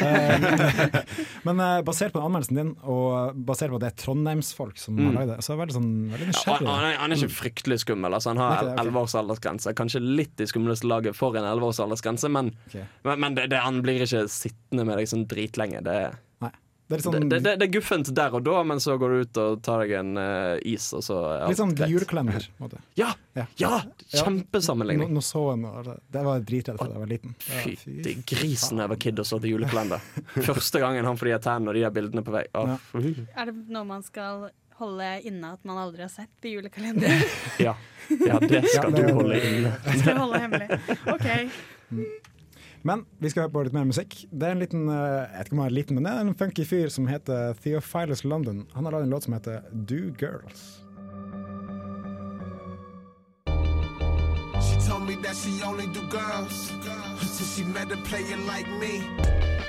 Eh, 0.04 0.44
men 1.46 1.62
eh, 1.64 1.80
basert 1.86 2.12
på 2.12 2.20
anmeldelsen 2.22 2.58
din, 2.60 2.72
og 2.84 3.38
basert 3.48 3.72
på 3.72 3.80
at 3.80 3.86
det 3.86 3.90
er 3.92 3.98
trondheimsfolk 4.04 4.78
som 4.80 4.98
har 5.00 5.10
Mm. 5.10 5.16
lagd 5.16 5.30
det, 5.32 5.38
så 5.42 5.52
er 5.52 5.56
det 5.56 5.60
veldig, 5.62 5.76
sånn, 5.78 5.92
veldig 6.12 6.26
Ja, 6.30 6.42
han, 6.52 6.66
han, 6.68 6.84
er, 6.90 6.96
han 7.00 7.12
er 7.14 7.22
ikke 7.22 7.38
fryktelig 7.40 7.80
skummel. 7.86 8.14
Altså, 8.14 8.30
han 8.34 8.42
har 8.42 8.58
elleve 8.60 8.76
det, 8.76 8.86
11 8.90 9.00
års 9.00 9.14
aldersgrense. 9.22 9.74
Kanskje 9.80 10.02
litt 10.04 10.42
i 10.44 10.48
skumleste 10.50 10.86
laget 10.90 11.16
for 11.18 11.36
en 11.40 11.48
11 11.48 11.70
års 11.70 11.80
aldersgrense, 11.82 12.28
men, 12.32 12.52
okay. 12.68 12.84
men, 13.08 13.20
men 13.24 13.38
det, 13.40 13.48
det, 13.54 13.62
han 13.64 13.80
blir 13.84 14.04
ikke 14.04 14.26
sittende 14.30 14.84
med 14.86 15.00
deg 15.00 15.08
sånn 15.10 15.24
dritlenge. 15.30 15.80
Det, 15.86 15.96
Nei. 16.10 16.18
Det 16.90 16.96
er 16.98 17.02
sånn, 17.04 17.28
det, 17.30 17.38
det, 17.44 17.52
det 17.60 17.66
er 17.68 17.70
guffent 17.70 18.08
der 18.18 18.34
og 18.34 18.42
da, 18.42 18.62
men 18.66 18.80
så 18.82 18.96
går 18.98 19.12
du 19.12 19.18
ut 19.22 19.38
og 19.38 19.60
tar 19.62 19.84
deg 19.84 19.92
en 20.00 20.08
uh, 20.18 20.56
is, 20.66 20.88
og 20.96 21.04
så 21.06 21.18
ja, 21.38 21.46
litt 21.46 21.60
sånn 21.60 21.74
måte. 22.58 22.80
Ja! 22.98 23.12
Ja. 23.38 23.44
ja. 23.62 23.76
Kjempesammenligning. 24.10 25.06
Nå, 25.12 25.20
nå 25.20 25.22
så 25.22 25.44
jeg 25.52 25.60
noe, 25.62 25.94
det 26.10 26.24
var 26.26 26.40
jeg 26.40 26.46
dritredd 26.48 26.80
for 26.80 26.90
da 26.90 26.96
jeg 26.98 27.04
var 27.04 27.12
liten. 27.12 27.36
Fytti 27.46 28.14
grisen 28.26 28.82
jeg 28.82 28.90
var 28.90 29.00
kid 29.06 29.22
og 29.22 29.28
så 29.30 29.38
til 29.38 29.54
julekalender. 29.54 30.02
Første 30.50 30.82
gangen 30.82 31.06
han 31.06 31.20
får 31.20 31.30
de 31.30 31.38
tennene 31.46 31.70
og 31.70 31.78
de 31.78 31.84
har 31.86 31.94
bildene 31.94 32.26
på 32.26 32.34
vei. 32.34 32.42
Ja. 32.50 32.80
Er 33.38 33.52
det 33.52 33.56
noe 33.70 33.86
man 33.86 34.02
skal 34.06 34.48
holde 34.80 35.12
inne 35.28 35.54
at 35.54 35.64
man 35.68 35.78
aldri 35.78 36.02
har 36.06 36.12
sett 36.12 36.48
i 36.48 36.56
julekalender? 36.56 37.22
Ja. 37.66 37.76
ja, 38.10 38.40
det 38.42 38.64
skal 38.66 38.90
Ja, 38.90 38.96
det- 38.96 39.06
du 39.06 39.14
holde 39.14 39.38
inne. 39.38 39.76
skal 40.00 40.18
holde 40.24 40.42
hemmelig? 40.42 40.82
OK. 41.14 42.26
Men 42.82 43.04
vi 43.20 43.30
skal 43.30 43.44
høre 43.44 43.52
på 43.52 43.62
litt 43.66 43.76
mer 43.76 43.88
musikk. 43.88 44.22
Det 44.32 44.46
er 44.46 44.56
en 44.56 44.62
liten 44.62 44.86
eh, 44.88 44.94
jeg 44.96 45.38
vet 45.38 45.50
ikke 45.50 45.56
om 45.56 45.62
han 45.62 45.70
er 45.70 45.76
liten, 45.76 45.98
men 45.98 46.06
det 46.06 46.12
er 46.12 46.20
en 46.24 46.38
funky 46.42 46.64
fyr 46.64 46.92
som 46.92 47.08
heter 47.10 47.56
Theophilus 47.60 48.24
London. 48.24 48.64
Han 48.74 48.88
har 48.88 48.96
lagd 48.96 49.08
en 49.08 49.16
låt 49.16 49.28
som 49.28 49.36
heter 49.36 49.66
Do 49.72 50.00
Girls. 50.20 50.80
She 54.60 54.76
told 54.88 55.04
me 55.06 55.16
that 55.22 55.36
she 55.36 55.62
only 55.64 55.86
do 55.92 56.00
girls 56.08 56.72
since 57.20 57.56
she 57.56 57.64
met 57.64 57.92
a 57.92 57.96
player 58.08 58.36
like 58.48 58.68
me. 58.80 59.59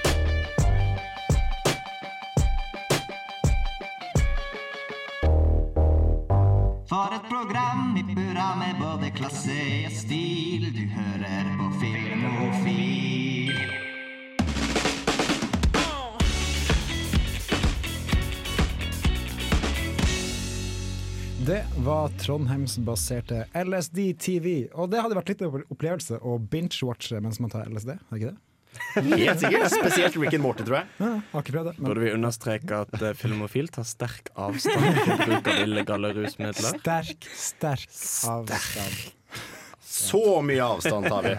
For 6.91 7.13
et 7.15 7.23
program 7.29 7.97
i 7.97 8.03
burra 8.03 8.49
med 8.59 8.75
både 8.81 9.13
klasse 9.15 9.53
og 9.87 9.93
stil. 9.95 10.65
Du 10.75 10.81
hører 10.91 11.47
på 11.55 11.69
Filmofil. 11.79 13.53
Det 21.47 21.63
var 21.87 22.11
Trondheimsbaserte 22.19 23.45
LSD 23.55 24.03
TV, 24.19 24.67
og 24.75 24.91
det 24.91 24.99
hadde 24.99 25.15
vært 25.15 25.31
litt 25.31 25.47
av 25.47 25.61
en 25.61 25.67
opplevelse 25.71 26.19
å 26.19 26.41
binge-watche 26.43 27.23
mens 27.23 27.39
man 27.39 27.55
tar 27.55 27.71
LSD, 27.71 27.95
er 27.95 28.03
det 28.11 28.19
ikke 28.19 28.33
det? 28.33 28.50
Helt 28.95 29.39
sikkert. 29.39 29.71
Spesielt 29.73 30.15
Rick 30.19 30.33
and 30.37 30.43
Morty, 30.43 30.63
tror 30.67 30.77
jeg. 30.81 30.87
Ja, 31.01 31.11
har 31.31 31.41
ikke 31.45 31.55
prøvd 31.55 31.67
det. 31.71 31.75
Men 31.77 31.87
Burde 31.89 32.03
vi 32.05 32.11
understreke 32.15 32.81
at 32.85 32.93
uh, 32.99 33.07
Filmofil 33.17 33.67
tar 33.73 33.85
sterk 33.87 34.25
avstand 34.35 35.01
fra 35.05 35.17
bruk 35.23 35.45
av 35.53 35.63
illegale 35.65 36.13
rusmidler? 36.17 36.71
sterk, 36.81 37.21
sterk 37.37 37.89
avstand. 38.35 38.95
Så 39.91 40.21
mye 40.45 40.63
avstand 40.63 41.05
tar 41.11 41.25
vi. 41.25 41.33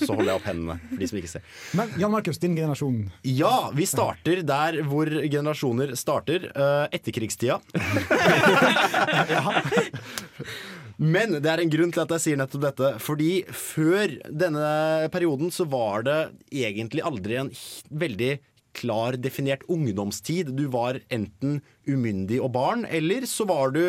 Så 0.00 0.10
holder 0.10 0.32
jeg 0.32 0.38
opp 0.40 0.46
hendene 0.50 0.74
for 0.88 0.96
de 0.98 1.06
som 1.08 1.18
ikke 1.20 1.30
ser. 1.30 1.42
Men 1.78 1.86
Jan 2.00 2.10
Markus, 2.12 2.38
din 2.42 2.56
generasjon. 2.58 2.98
Ja, 3.30 3.70
vi 3.76 3.84
starter 3.86 4.42
der 4.46 4.80
hvor 4.90 5.06
generasjoner 5.06 5.94
starter. 5.98 6.40
Uh, 6.50 6.86
etterkrigstida. 6.90 7.60
Men 10.98 11.38
det 11.40 11.48
er 11.50 11.62
en 11.62 11.72
grunn 11.72 11.92
til 11.94 12.04
at 12.04 12.14
jeg 12.16 12.24
sier 12.26 12.40
nettopp 12.40 12.64
dette. 12.66 12.92
Fordi 13.02 13.32
før 13.48 14.16
denne 14.28 14.70
perioden 15.14 15.52
så 15.54 15.66
var 15.70 16.06
det 16.08 16.18
egentlig 16.50 17.04
aldri 17.06 17.38
en 17.40 17.52
veldig 17.88 18.32
klar 18.76 19.16
definert 19.20 19.64
ungdomstid. 19.70 20.52
Du 20.56 20.66
var 20.72 20.98
enten 21.12 21.60
umyndig 21.88 22.40
og 22.42 22.52
barn, 22.54 22.86
eller 22.88 23.26
så 23.28 23.46
var 23.48 23.74
du 23.74 23.82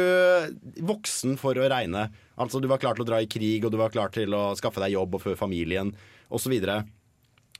voksen 0.83 1.37
for 1.41 1.57
å 1.57 1.69
regne. 1.71 2.09
Altså 2.39 2.61
du 2.61 2.67
var 2.71 2.81
klar 2.83 2.97
til 2.97 3.05
å 3.05 3.11
dra 3.11 3.21
i 3.23 3.29
krig, 3.29 3.63
og 3.63 3.73
du 3.73 3.79
var 3.79 3.93
klar 3.93 4.11
til 4.13 4.35
å 4.35 4.51
skaffe 4.59 4.83
deg 4.83 4.95
jobb 4.95 5.17
og 5.17 5.23
fø 5.23 5.37
familien 5.39 5.93
osv. 6.33 6.57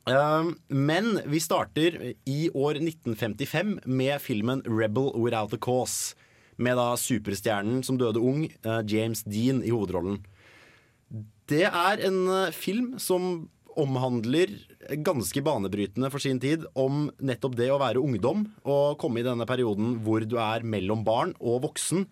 Um, 0.03 0.57
men 0.67 1.21
vi 1.31 1.39
starter 1.39 1.95
i 2.27 2.49
år 2.51 2.81
1955 2.81 3.77
med 3.87 4.19
filmen 4.19 4.63
'Rebel 4.67 5.13
Without 5.15 5.53
a 5.55 5.57
Cause'. 5.57 6.13
Med 6.63 6.77
da 6.79 6.93
superstjernen 6.99 7.81
som 7.85 7.97
døde 7.99 8.21
ung, 8.21 8.45
eh, 8.47 8.81
James 8.87 9.23
Dean, 9.27 9.63
i 9.63 9.73
hovedrollen. 9.73 10.21
Det 11.49 11.65
er 11.67 12.03
en 12.07 12.19
eh, 12.29 12.55
film 12.55 12.95
som 12.99 13.49
omhandler 13.73 14.51
ganske 15.01 15.41
banebrytende 15.41 16.11
for 16.13 16.21
sin 16.21 16.37
tid 16.39 16.67
om 16.77 17.07
nettopp 17.25 17.55
det 17.57 17.71
å 17.73 17.79
være 17.81 18.03
ungdom 18.03 18.45
og 18.69 18.99
komme 19.01 19.23
i 19.23 19.25
denne 19.25 19.47
perioden 19.49 19.95
hvor 20.05 20.21
du 20.29 20.37
er 20.37 20.61
mellom 20.61 21.01
barn 21.07 21.33
og 21.41 21.63
voksen. 21.65 22.05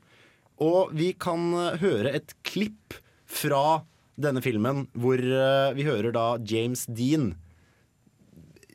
Og 0.62 0.92
vi 0.98 1.12
kan 1.14 1.54
eh, 1.54 1.78
høre 1.84 2.16
et 2.18 2.34
klipp 2.48 2.98
fra 3.30 3.84
denne 4.22 4.42
filmen 4.44 4.84
hvor 4.92 5.18
vi 5.18 5.86
hører 5.88 6.12
da 6.14 6.26
James 6.46 6.84
Dean 6.86 7.32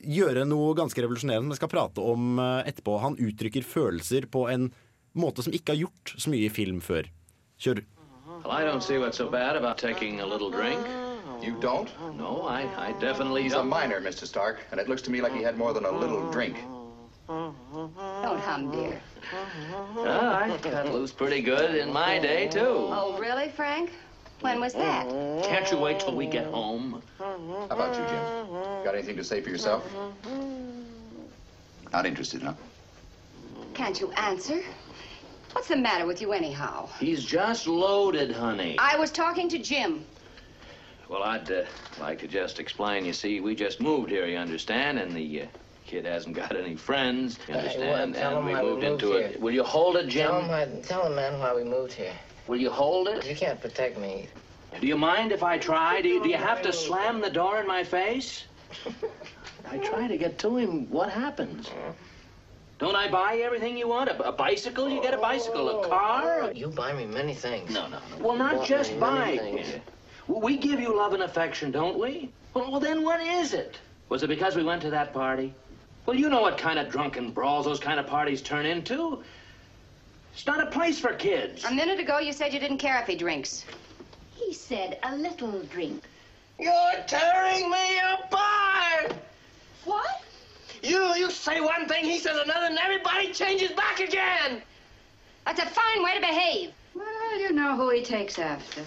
gjøre 0.01 0.47
noe 0.49 0.73
ganske 0.79 1.03
revolusjonerende 1.03 1.45
som 1.45 1.53
jeg 1.53 1.61
skal 1.61 1.71
prate 1.71 2.03
om 2.03 2.41
etterpå. 2.41 2.97
Han 3.03 3.19
uttrykker 3.21 3.67
følelser 3.67 4.27
på 4.33 4.47
en 4.51 4.71
måte 5.19 5.43
som 5.43 5.53
ikke 5.57 5.73
har 5.75 5.81
gjort 5.87 6.15
så 6.17 6.31
mye 6.31 6.47
i 6.47 6.53
film 6.53 6.81
før. 6.81 7.09
Kjør. 7.61 7.83
Well, 8.45 8.53
I 8.53 8.65
don't 8.65 8.83
see 8.83 8.99
what's 8.99 9.17
so 9.17 9.29
bad 9.31 9.57
about 9.57 9.79
taking 9.79 10.21
a 10.21 10.27
little 10.27 10.51
drink. 10.51 10.81
You 11.43 11.57
don't? 11.61 11.89
No, 12.17 12.43
I, 12.49 12.63
I 12.89 12.93
definitely 13.01 13.43
He's 13.43 13.53
a 13.53 13.57
don't. 13.57 13.69
minor, 13.69 14.01
Mr. 14.01 14.27
Stark, 14.27 14.59
and 14.71 14.81
it 14.81 14.89
looks 14.89 15.03
to 15.03 15.11
me 15.11 15.21
like 15.21 15.33
he 15.33 15.43
had 15.43 15.57
more 15.57 15.73
than 15.73 15.85
a 15.85 15.91
little 15.91 16.31
drink. 16.31 16.57
Don't 17.29 18.41
hum, 18.41 18.71
dear. 18.71 19.01
Ah, 19.99 20.45
I 20.45 20.57
got 20.63 20.93
loose 20.93 21.13
pretty 21.13 21.43
good 21.43 21.75
in 21.75 21.93
my 21.93 22.19
day, 22.19 22.47
too. 22.49 22.61
Oh, 22.61 23.17
really, 23.19 23.49
Frank? 23.49 23.91
When 24.41 24.61
was 24.61 24.75
that? 24.75 25.09
Can't 25.45 25.71
you 25.71 25.79
wait 25.79 25.99
till 26.01 26.15
we 26.15 26.27
get 26.27 26.47
home? 26.47 27.03
How 27.19 27.67
about 27.71 27.97
you, 27.97 28.05
Jim? 28.07 28.85
Got 28.85 28.95
anything 28.95 29.17
to 29.17 29.25
say 29.25 29.41
for 29.41 29.51
yourself? 29.51 29.83
Not 31.93 32.07
interested, 32.07 32.43
huh? 32.43 32.53
Can't 33.75 33.99
you 34.01 34.11
answer? 34.13 34.63
What's 35.57 35.69
the 35.69 35.77
matter 35.77 36.05
with 36.05 36.21
you, 36.21 36.35
anyhow? 36.35 36.87
He's 37.01 37.25
just 37.25 37.67
loaded, 37.67 38.31
honey. 38.31 38.77
I 38.79 38.99
was 38.99 39.11
talking 39.11 39.49
to 39.49 39.59
Jim. 39.59 40.05
Well, 41.09 41.23
I'd 41.23 41.51
uh, 41.51 41.65
like 41.99 42.19
to 42.19 42.29
just 42.29 42.61
explain. 42.61 43.07
You 43.07 43.15
see, 43.15 43.41
we 43.41 43.55
just 43.55 43.81
moved 43.81 44.11
here, 44.11 44.27
you 44.27 44.37
understand, 44.37 44.99
and 44.99 45.11
the 45.13 45.45
uh, 45.45 45.47
kid 45.87 46.05
hasn't 46.05 46.37
got 46.37 46.55
any 46.55 46.77
friends, 46.77 47.39
you 47.49 47.55
Hey, 47.55 47.61
understand, 47.61 47.89
well, 47.89 48.03
and 48.03 48.15
him 48.37 48.45
we 48.45 48.53
why 48.53 48.63
we 48.63 48.69
moved 48.69 48.83
moved 48.83 49.03
into 49.03 49.13
it. 49.15 49.41
Will 49.41 49.51
you 49.51 49.65
hold 49.65 49.97
it, 49.97 50.09
Jim? 50.09 50.29
Tell 50.29 50.41
him, 50.43 50.49
why- 50.49 50.81
tell 50.83 51.07
him, 51.07 51.15
man, 51.15 51.39
why 51.39 51.55
we 51.55 51.65
moved 51.65 51.95
here. 51.95 52.13
Will 52.49 52.61
you 52.61 52.71
hold 52.71 53.09
it? 53.09 53.27
You 53.27 53.35
can't 53.35 53.59
protect 53.59 53.99
me. 53.99 54.29
Do 54.79 54.87
you 54.87 54.99
mind 54.99 55.33
if 55.33 55.43
I 55.43 55.57
try? 55.57 56.03
Do 56.03 56.09
you, 56.09 56.23
do 56.23 56.29
you 56.29 56.37
have 56.37 56.61
to 56.63 56.73
slam 56.85 57.23
the 57.23 57.31
door 57.31 57.63
in 57.63 57.67
my 57.67 57.83
face? 57.83 58.45
I 59.71 59.79
try 59.79 60.07
to 60.07 60.19
get 60.19 60.39
to 60.41 60.59
him. 60.59 60.91
What 60.91 61.09
happens? 61.09 61.71
Don't 62.79 62.95
I 62.95 63.09
buy 63.09 63.37
everything 63.39 63.77
you 63.77 63.89
want? 63.89 64.11
A, 64.11 64.29
a 64.29 64.33
bicycle? 64.33 64.89
You 64.89 65.01
get 65.01 65.15
a 65.15 65.19
bicycle. 65.19 65.69
A 65.69 65.87
oh. 65.87 65.89
car? 65.89 66.53
You 66.53 66.69
buy 66.69 66.93
me 66.93 67.07
many 67.07 67.35
things. 67.35 67.73
No, 67.73 67.89
no, 67.89 67.99
no. 67.99 68.25
Well, 68.25 68.37
not 68.37 68.67
just 68.67 68.93
me 68.93 68.99
buy. 68.99 69.39
things. 69.39 69.67
Well, 70.29 70.41
We 70.41 70.57
give 70.57 70.81
you 70.81 70.95
love 70.95 71.15
and 71.15 71.23
affection, 71.23 71.71
don't 71.71 71.99
we? 71.99 72.31
Well, 72.53 72.71
well, 72.71 72.81
then 72.81 73.03
what 73.03 73.21
is 73.21 73.55
it? 73.55 73.79
Was 74.09 74.23
it 74.23 74.29
because 74.29 74.57
we 74.57 74.63
went 74.63 74.83
to 74.83 74.91
that 74.91 75.13
party? 75.13 75.55
Well, 76.05 76.17
you 76.17 76.29
know 76.29 76.43
what 76.43 76.59
kind 76.59 76.79
of 76.79 76.89
drunken 76.89 77.33
brawls 77.33 77.65
those 77.65 77.81
kind 77.81 77.99
of 77.99 78.07
parties 78.07 78.43
turn 78.43 78.67
into. 78.67 79.23
It's 80.35 80.47
not 80.47 80.61
a 80.61 80.67
place 80.67 80.99
for 80.99 81.15
kids. 81.15 81.65
A 81.65 81.73
minute 81.73 81.99
ago, 81.99 82.19
you 82.19 82.33
said 82.33 82.53
you 82.53 82.61
didn't 82.61 82.79
care 82.79 83.01
if 83.01 83.07
he 83.07 83.17
drinks. 83.17 83.65
He 84.35 84.53
said 84.53 84.99
a 85.03 85.17
little 85.17 85.63
drink. 85.63 86.05
You're 86.59 87.03
tearing 87.07 87.71
me 87.71 87.99
apart! 88.15 89.15
What? 89.85 90.23
You, 90.87 91.03
you 91.19 91.31
say 91.31 91.59
one 91.61 91.89
thing, 91.89 92.05
he 92.05 92.19
says 92.19 92.39
another, 92.39 92.67
and 92.71 92.79
everybody 92.79 93.33
changes 93.33 93.73
back 93.73 93.99
again! 93.99 94.63
That's 95.45 95.59
a 95.59 95.67
fine 95.67 96.01
way 96.05 96.15
to 96.15 96.21
behave. 96.21 96.71
Well, 96.95 97.41
you 97.41 97.51
know 97.53 97.75
who 97.75 97.91
he 97.91 98.03
takes 98.05 98.39
after. 98.39 98.83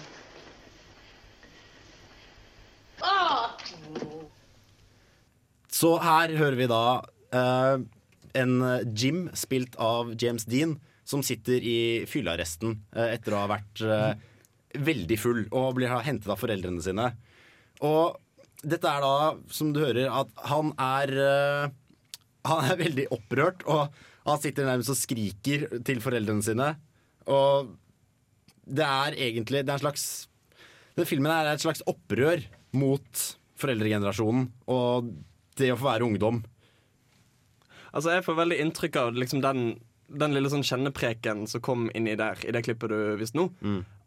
Oh! 3.02 3.52
Så 5.68 5.98
her 6.00 6.32
hører 6.36 6.56
vi 6.56 6.70
da 6.72 6.84
uh, 7.32 7.84
en 8.32 8.56
Jim 8.96 9.28
spilt 9.36 9.76
av 9.76 10.14
James 10.16 10.44
Dean 10.48 10.78
som 11.04 11.22
sitter 11.24 11.60
i 11.60 12.06
fyllearresten 12.08 12.78
uh, 12.96 13.10
etter 13.10 13.36
å 13.36 13.44
ha 13.44 13.52
vært 13.58 13.84
uh, 13.84 14.12
veldig 14.72 15.20
full 15.20 15.44
og 15.50 15.76
blir 15.76 15.92
hentet 16.04 16.32
av 16.32 16.40
foreldrene 16.40 16.84
sine. 16.84 17.12
Og 17.84 18.16
dette 18.60 18.88
er 18.88 19.04
da, 19.04 19.36
som 19.48 19.72
du 19.72 19.80
hører, 19.80 20.10
at 20.12 20.32
han 20.50 20.74
er 20.76 21.12
eh, 21.16 21.70
Han 22.48 22.70
er 22.70 22.78
veldig 22.80 23.06
opprørt, 23.12 23.64
og 23.68 23.90
han 24.26 24.40
sitter 24.40 24.68
nærmest 24.68 24.92
og 24.92 24.98
skriker 25.00 25.66
til 25.86 26.00
foreldrene 26.04 26.44
sine. 26.44 26.70
Og 27.28 27.74
det 28.70 28.86
er 28.86 29.16
egentlig 29.18 29.64
Det 29.64 29.72
er 29.72 29.78
en 29.78 29.82
slags 29.82 30.04
Den 30.96 31.08
filmen 31.08 31.32
er 31.32 31.50
et 31.50 31.62
slags 31.62 31.82
opprør 31.90 32.42
mot 32.76 33.22
foreldregenerasjonen 33.60 34.46
og 34.70 35.10
det 35.58 35.72
å 35.72 35.76
få 35.76 35.90
være 35.90 36.06
ungdom. 36.06 36.38
Altså 37.92 38.14
Jeg 38.14 38.24
får 38.24 38.38
veldig 38.38 38.58
inntrykk 38.62 38.96
av 39.00 39.18
liksom 39.18 39.42
den, 39.44 39.74
den 40.10 40.34
lille 40.34 40.50
sånn 40.50 40.64
kjennepreken 40.66 41.44
som 41.46 41.62
kom 41.62 41.88
inni 41.94 42.16
der, 42.18 42.38
i 42.46 42.52
det 42.54 42.64
klippet 42.66 42.90
du 42.90 43.16
visste 43.20 43.38
nå. 43.38 43.48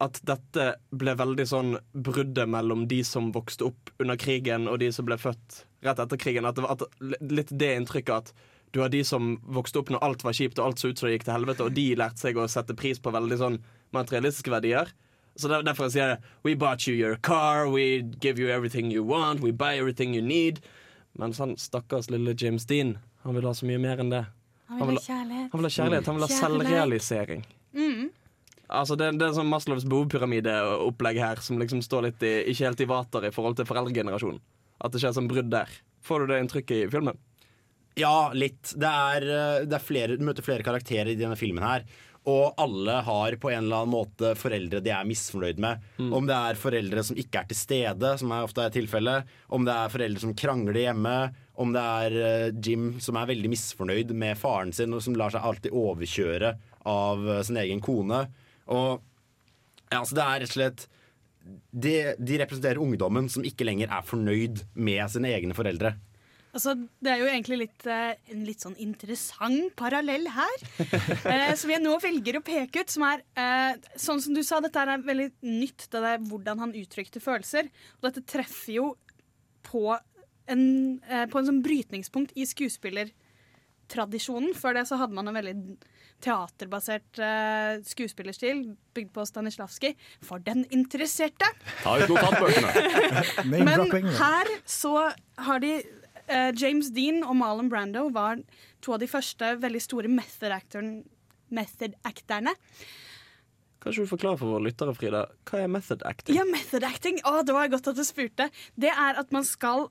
At 0.03 0.19
dette 0.27 0.65
ble 0.91 1.13
veldig 1.15 1.45
sånn 1.47 1.77
bruddet 1.95 2.49
mellom 2.51 2.87
de 2.91 3.03
som 3.07 3.31
vokste 3.31 3.69
opp 3.69 3.93
under 4.03 4.19
krigen, 4.19 4.67
og 4.67 4.79
de 4.83 4.91
som 4.91 5.05
ble 5.07 5.15
født 5.17 5.61
rett 5.83 5.99
etter 5.99 6.19
krigen. 6.19 6.45
At 6.45 6.55
det 6.59 6.65
var 6.65 6.75
at 6.75 6.83
litt 7.21 7.53
det 7.55 7.71
inntrykket 7.77 8.15
at 8.15 8.33
du 8.73 8.81
har 8.81 8.89
de 8.89 9.03
som 9.05 9.35
vokste 9.45 9.79
opp 9.79 9.91
når 9.93 10.01
alt 10.03 10.23
var 10.25 10.33
kjipt 10.33 10.59
og 10.59 10.65
alt 10.65 10.81
så 10.81 10.89
ut 10.89 10.97
som 10.99 11.07
det 11.07 11.19
gikk 11.19 11.27
til 11.27 11.35
helvete, 11.37 11.63
og 11.63 11.75
de 11.77 11.87
lærte 11.95 12.19
seg 12.19 12.37
å 12.41 12.47
sette 12.49 12.75
pris 12.75 12.99
på 12.99 13.13
veldig 13.13 13.37
sånn 13.37 13.59
materialistiske 13.93 14.49
verdier. 14.51 14.89
Så 15.37 15.49
der, 15.49 15.63
Derfor 15.65 15.89
sier 15.89 16.13
jeg 16.15 16.21
We 16.43 16.55
bought 16.55 16.87
you 16.87 16.95
your 16.97 17.15
car, 17.15 17.67
we 17.69 18.01
give 18.21 18.41
you 18.41 18.49
everything 18.49 18.91
you 18.91 19.03
want, 19.05 19.41
we 19.41 19.51
buy 19.51 19.77
everything 19.77 20.13
you 20.13 20.21
need. 20.21 20.59
Mens 21.17 21.37
han 21.37 21.55
stakkars 21.57 22.09
lille 22.09 22.33
James 22.37 22.65
Dean, 22.65 22.97
han 23.23 23.35
vil 23.37 23.45
ha 23.45 23.53
så 23.53 23.65
mye 23.69 23.81
mer 23.81 24.01
enn 24.01 24.09
det. 24.13 24.25
Han 24.79 24.89
vil 24.89 24.99
ha 24.99 25.05
kjærlighet. 25.05 25.47
Han 25.51 25.61
vil 25.61 25.67
ha 25.67 25.73
kjærlighet, 25.77 26.09
han 26.09 26.19
vil 26.19 26.25
ha 26.25 26.31
selvrealisering. 26.37 27.45
Mm. 27.73 28.11
Altså 28.73 28.97
det, 28.97 29.11
det 29.19 29.27
er 29.27 29.35
sånn 29.37 29.51
Maslows 29.51 29.85
behovspyramide-opplegg 29.89 31.19
her, 31.21 31.41
som 31.45 31.59
liksom 31.61 31.83
står 31.85 32.07
litt 32.07 32.23
i, 32.25 32.33
ikke 32.53 32.69
helt 32.69 32.81
i 32.81 32.89
vater 32.89 33.27
i 33.27 33.33
forhold 33.35 33.59
til 33.59 33.67
foreldregenerasjonen. 33.69 34.41
At 34.83 34.95
det 34.95 35.03
skjer 35.03 35.13
sånn 35.17 35.29
brudd 35.29 35.51
der. 35.53 35.69
Får 36.03 36.23
du 36.23 36.33
det 36.33 36.41
inntrykket 36.43 36.87
i 36.87 36.89
filmen? 36.91 37.19
Ja, 37.99 38.31
litt. 38.33 38.73
Det 38.79 38.89
er, 38.89 39.27
eh, 39.27 39.67
det 39.69 39.77
er 39.77 39.85
flere, 39.85 40.17
du 40.17 40.25
møter 40.25 40.45
flere 40.45 40.65
karakterer 40.65 41.13
i 41.13 41.19
denne 41.19 41.37
filmen 41.39 41.63
her. 41.63 41.85
Og 42.29 42.55
alle 42.61 43.01
har 43.03 43.35
på 43.35 43.51
en 43.51 43.65
eller 43.65 43.83
annen 43.83 43.91
måte 43.91 44.31
foreldre 44.39 44.79
de 44.83 44.93
er 44.95 45.07
misfornøyd 45.07 45.57
med. 45.59 45.81
Om 45.99 46.29
det 46.29 46.35
er 46.37 46.59
foreldre 46.59 47.03
som 47.03 47.17
ikke 47.19 47.41
er 47.41 47.49
til 47.49 47.59
stede, 47.59 48.13
som 48.21 48.31
er 48.31 48.45
ofte 48.47 48.63
er 48.63 48.71
tilfellet. 48.71 49.33
Om 49.51 49.67
det 49.67 49.75
er 49.75 49.91
foreldre 49.91 50.23
som 50.23 50.35
krangler 50.39 50.79
hjemme. 50.85 51.17
Om 51.53 51.73
det 51.75 51.81
er 51.81 52.15
eh, 52.17 52.55
Jim 52.65 52.95
som 53.03 53.17
er 53.19 53.29
veldig 53.29 53.51
misfornøyd 53.51 54.13
med 54.17 54.39
faren 54.39 54.73
sin, 54.73 54.93
og 54.95 55.03
som 55.05 55.17
lar 55.17 55.33
seg 55.33 55.45
alltid 55.45 55.75
overkjøre 55.77 56.55
av 56.89 57.27
eh, 57.29 57.43
sin 57.45 57.59
egen 57.61 57.83
kone. 57.83 58.23
Og 58.73 59.03
ja, 59.91 59.99
altså 59.99 60.17
det 60.17 60.25
er 60.25 60.43
rett 60.43 60.53
og 60.53 60.57
slett 60.57 60.87
de, 61.43 61.93
de 62.17 62.39
representerer 62.39 62.81
ungdommen 62.81 63.27
som 63.29 63.45
ikke 63.45 63.67
lenger 63.67 63.91
er 63.91 64.07
fornøyd 64.07 64.63
med 64.73 65.03
sine 65.11 65.33
egne 65.35 65.55
foreldre. 65.57 65.93
Altså, 66.53 66.75
det 67.01 67.09
er 67.09 67.21
jo 67.23 67.29
egentlig 67.31 67.57
litt, 67.63 67.85
eh, 67.89 68.13
en 68.29 68.43
litt 68.45 68.61
sånn 68.61 68.75
interessant 68.81 69.71
parallell 69.77 70.27
her. 70.35 70.65
eh, 71.31 71.53
som 71.57 71.71
jeg 71.73 71.81
nå 71.81 71.95
velger 72.01 72.37
å 72.37 72.43
peke 72.45 72.83
ut. 72.83 72.93
Som 72.93 73.07
er, 73.07 73.23
eh, 73.41 73.79
sånn 73.97 74.21
som 74.21 74.37
du 74.37 74.43
sa, 74.45 74.59
dette 74.61 74.83
er 74.83 75.01
veldig 75.01 75.31
nytt. 75.47 75.87
Det 75.89 76.03
der 76.05 76.21
hvordan 76.21 76.61
han 76.61 76.75
uttrykte 76.77 77.23
følelser. 77.23 77.71
Og 77.97 78.05
dette 78.05 78.25
treffer 78.29 78.77
jo 78.77 78.91
på 79.65 79.87
en, 80.51 80.63
eh, 81.07 81.25
på 81.31 81.39
en 81.39 81.47
sånn 81.49 81.63
brytningspunkt 81.65 82.31
i 82.35 82.43
skuespillertradisjonen. 82.49 84.53
Før 84.57 84.71
det 84.79 84.85
så 84.89 84.95
hadde 85.01 85.15
man 85.17 85.27
en 85.27 85.37
veldig 85.37 85.55
teaterbasert 86.23 87.19
eh, 87.19 87.81
skuespillerstil 87.87 88.57
bygd 88.95 89.11
på 89.15 89.25
Stanislavskij. 89.27 89.95
For 90.23 90.37
den 90.43 90.65
interesserte! 90.71 91.47
Ta 91.83 91.97
ut 91.99 92.09
notatbøkene. 92.11 92.71
Men 93.51 93.67
her 94.19 94.45
så 94.69 94.93
har 95.47 95.57
de 95.63 95.71
eh, 96.27 96.51
James 96.55 96.91
Dean 96.95 97.23
og 97.23 97.35
Marlon 97.39 97.71
Brando 97.71 98.09
var 98.13 98.35
to 98.83 98.93
av 98.95 98.99
de 99.03 99.09
første 99.11 99.55
veldig 99.63 99.81
store 99.83 100.09
method 100.11 100.51
actorn- 100.55 101.03
method. 101.53 101.93
Kanskje 103.83 104.05
du 104.05 104.09
forklarer 104.09 104.39
for 104.39 104.47
våre 104.55 104.63
lyttere, 104.69 104.93
Frida, 104.95 105.25
hva 105.49 105.63
er 105.63 105.67
method 105.71 106.01
acting? 106.07 106.37
Ja, 106.37 106.45
method 106.47 106.83
acting. 106.87 107.19
Å, 107.27 107.41
det 107.45 107.53
var 107.55 107.67
godt 107.71 107.89
at 107.91 107.99
du 107.99 108.03
spurte. 108.07 108.47
Det 108.79 108.89
er 108.89 109.19
at 109.19 109.31
man 109.35 109.43
skal 109.47 109.89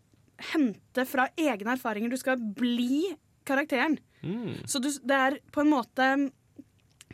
hente 0.52 1.06
fra 1.08 1.28
egne 1.38 1.76
erfaringer. 1.76 2.12
Du 2.12 2.20
skal 2.20 2.40
bli 2.40 3.04
karakteren. 3.48 3.98
Mm. 4.22 4.62
Så 4.66 4.82
du, 4.82 4.90
det 5.02 5.18
er 5.18 5.38
på 5.54 5.64
en 5.64 5.72
måte 5.72 6.08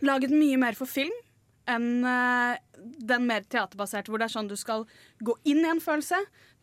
laget 0.05 0.35
mye 0.35 0.59
mer 0.61 0.77
for 0.79 0.91
film 0.91 1.15
enn 1.69 2.05
uh, 2.07 2.57
den 2.79 3.27
mer 3.29 3.45
teaterbaserte, 3.45 4.09
hvor 4.09 4.21
det 4.21 4.29
er 4.29 4.37
sånn 4.37 4.49
du 4.49 4.57
skal 4.57 4.87
gå 5.21 5.35
inn 5.49 5.61
i 5.65 5.69
en 5.69 5.83
følelse, 5.85 6.21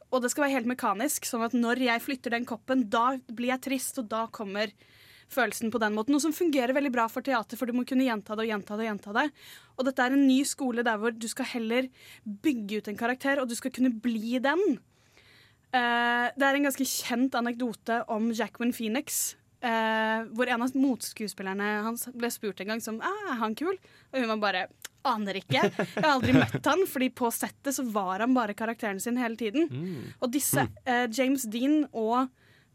og 0.10 0.24
det 0.24 0.32
skal 0.34 0.46
være 0.46 0.56
helt 0.56 0.70
mekanisk. 0.72 1.28
Sånn 1.30 1.44
at 1.46 1.54
når 1.58 1.84
jeg 1.86 2.04
flytter 2.04 2.34
den 2.34 2.48
koppen, 2.50 2.86
da 2.90 3.16
blir 3.28 3.52
jeg 3.54 3.66
trist, 3.68 4.00
og 4.02 4.10
da 4.10 4.26
kommer 4.34 4.74
følelsen 5.34 5.72
på 5.74 5.82
den 5.82 5.96
måten. 5.96 6.16
Noe 6.16 6.24
som 6.24 6.34
fungerer 6.36 6.76
veldig 6.76 6.94
bra 6.94 7.08
for 7.12 7.26
teater, 7.26 7.60
for 7.60 7.70
du 7.70 7.76
må 7.76 7.86
kunne 7.88 8.06
gjenta 8.08 8.38
det 8.38 8.46
og 8.46 8.52
gjenta 8.52 8.78
det. 8.78 8.86
Og 8.86 8.90
gjenta 8.90 9.16
det. 9.18 9.26
Og 9.76 9.88
dette 9.90 10.06
er 10.06 10.16
en 10.16 10.28
ny 10.28 10.40
skole 10.48 10.86
der 10.86 11.00
hvor 11.02 11.16
du 11.16 11.28
skal 11.32 11.50
heller 11.56 11.90
bygge 12.24 12.80
ut 12.80 12.92
en 12.92 13.00
karakter, 13.00 13.42
og 13.42 13.50
du 13.50 13.56
skal 13.58 13.74
kunne 13.76 13.94
bli 14.02 14.38
den. 14.44 14.62
Eh, 15.74 16.28
det 16.36 16.46
er 16.46 16.58
en 16.58 16.68
ganske 16.68 16.88
kjent 16.88 17.36
anekdote 17.38 18.04
om 18.14 18.30
Jacqueline 18.34 18.76
Phoenix. 18.76 19.36
Uh, 19.66 20.28
hvor 20.38 20.46
en 20.52 20.62
av 20.62 20.76
motskuespillerne 20.78 21.68
hans 21.82 22.04
ble 22.14 22.30
spurt 22.30 22.60
en 22.62 22.68
gang 22.70 22.82
som 22.84 23.00
ah, 23.02 23.32
er 23.32 23.40
han 23.40 23.56
kul? 23.58 23.74
Og 24.12 24.20
hun 24.20 24.30
var 24.36 24.42
bare 24.44 24.60
aner 25.10 25.40
ikke. 25.40 25.64
Jeg 25.64 26.04
har 26.04 26.12
aldri 26.12 26.36
møtt 26.36 26.68
han, 26.70 26.84
fordi 26.90 27.08
på 27.18 27.32
settet 27.34 27.74
så 27.74 27.86
var 27.90 28.22
han 28.22 28.36
bare 28.36 28.54
karakteren 28.58 29.02
sin 29.02 29.18
hele 29.18 29.40
tiden. 29.40 29.66
Og 30.20 30.30
disse, 30.36 30.68
uh, 30.86 31.08
James 31.10 31.48
Dean 31.50 31.88
og 31.98 32.28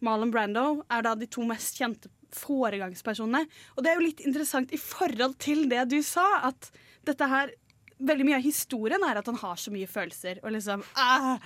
Marlon 0.02 0.32
Brando, 0.34 0.80
er 0.90 1.06
da 1.06 1.14
de 1.14 1.30
to 1.30 1.46
mest 1.46 1.78
kjente 1.78 2.10
foregangspersonene. 2.34 3.44
Og 3.76 3.84
det 3.84 3.92
er 3.92 3.98
jo 4.00 4.06
litt 4.08 4.24
interessant 4.26 4.74
i 4.74 4.80
forhold 4.80 5.36
til 5.42 5.68
det 5.70 5.84
du 5.92 6.00
sa, 6.06 6.26
at 6.50 6.72
dette 7.06 7.30
her 7.30 7.54
Veldig 8.00 8.24
mye 8.24 8.38
av 8.38 8.44
historien 8.44 9.02
er 9.04 9.18
at 9.20 9.26
han 9.28 9.36
har 9.42 9.58
så 9.60 9.72
mye 9.74 9.88
følelser. 9.90 10.38
Og 10.44 10.54
liksom 10.54 10.82
ah, 10.96 11.36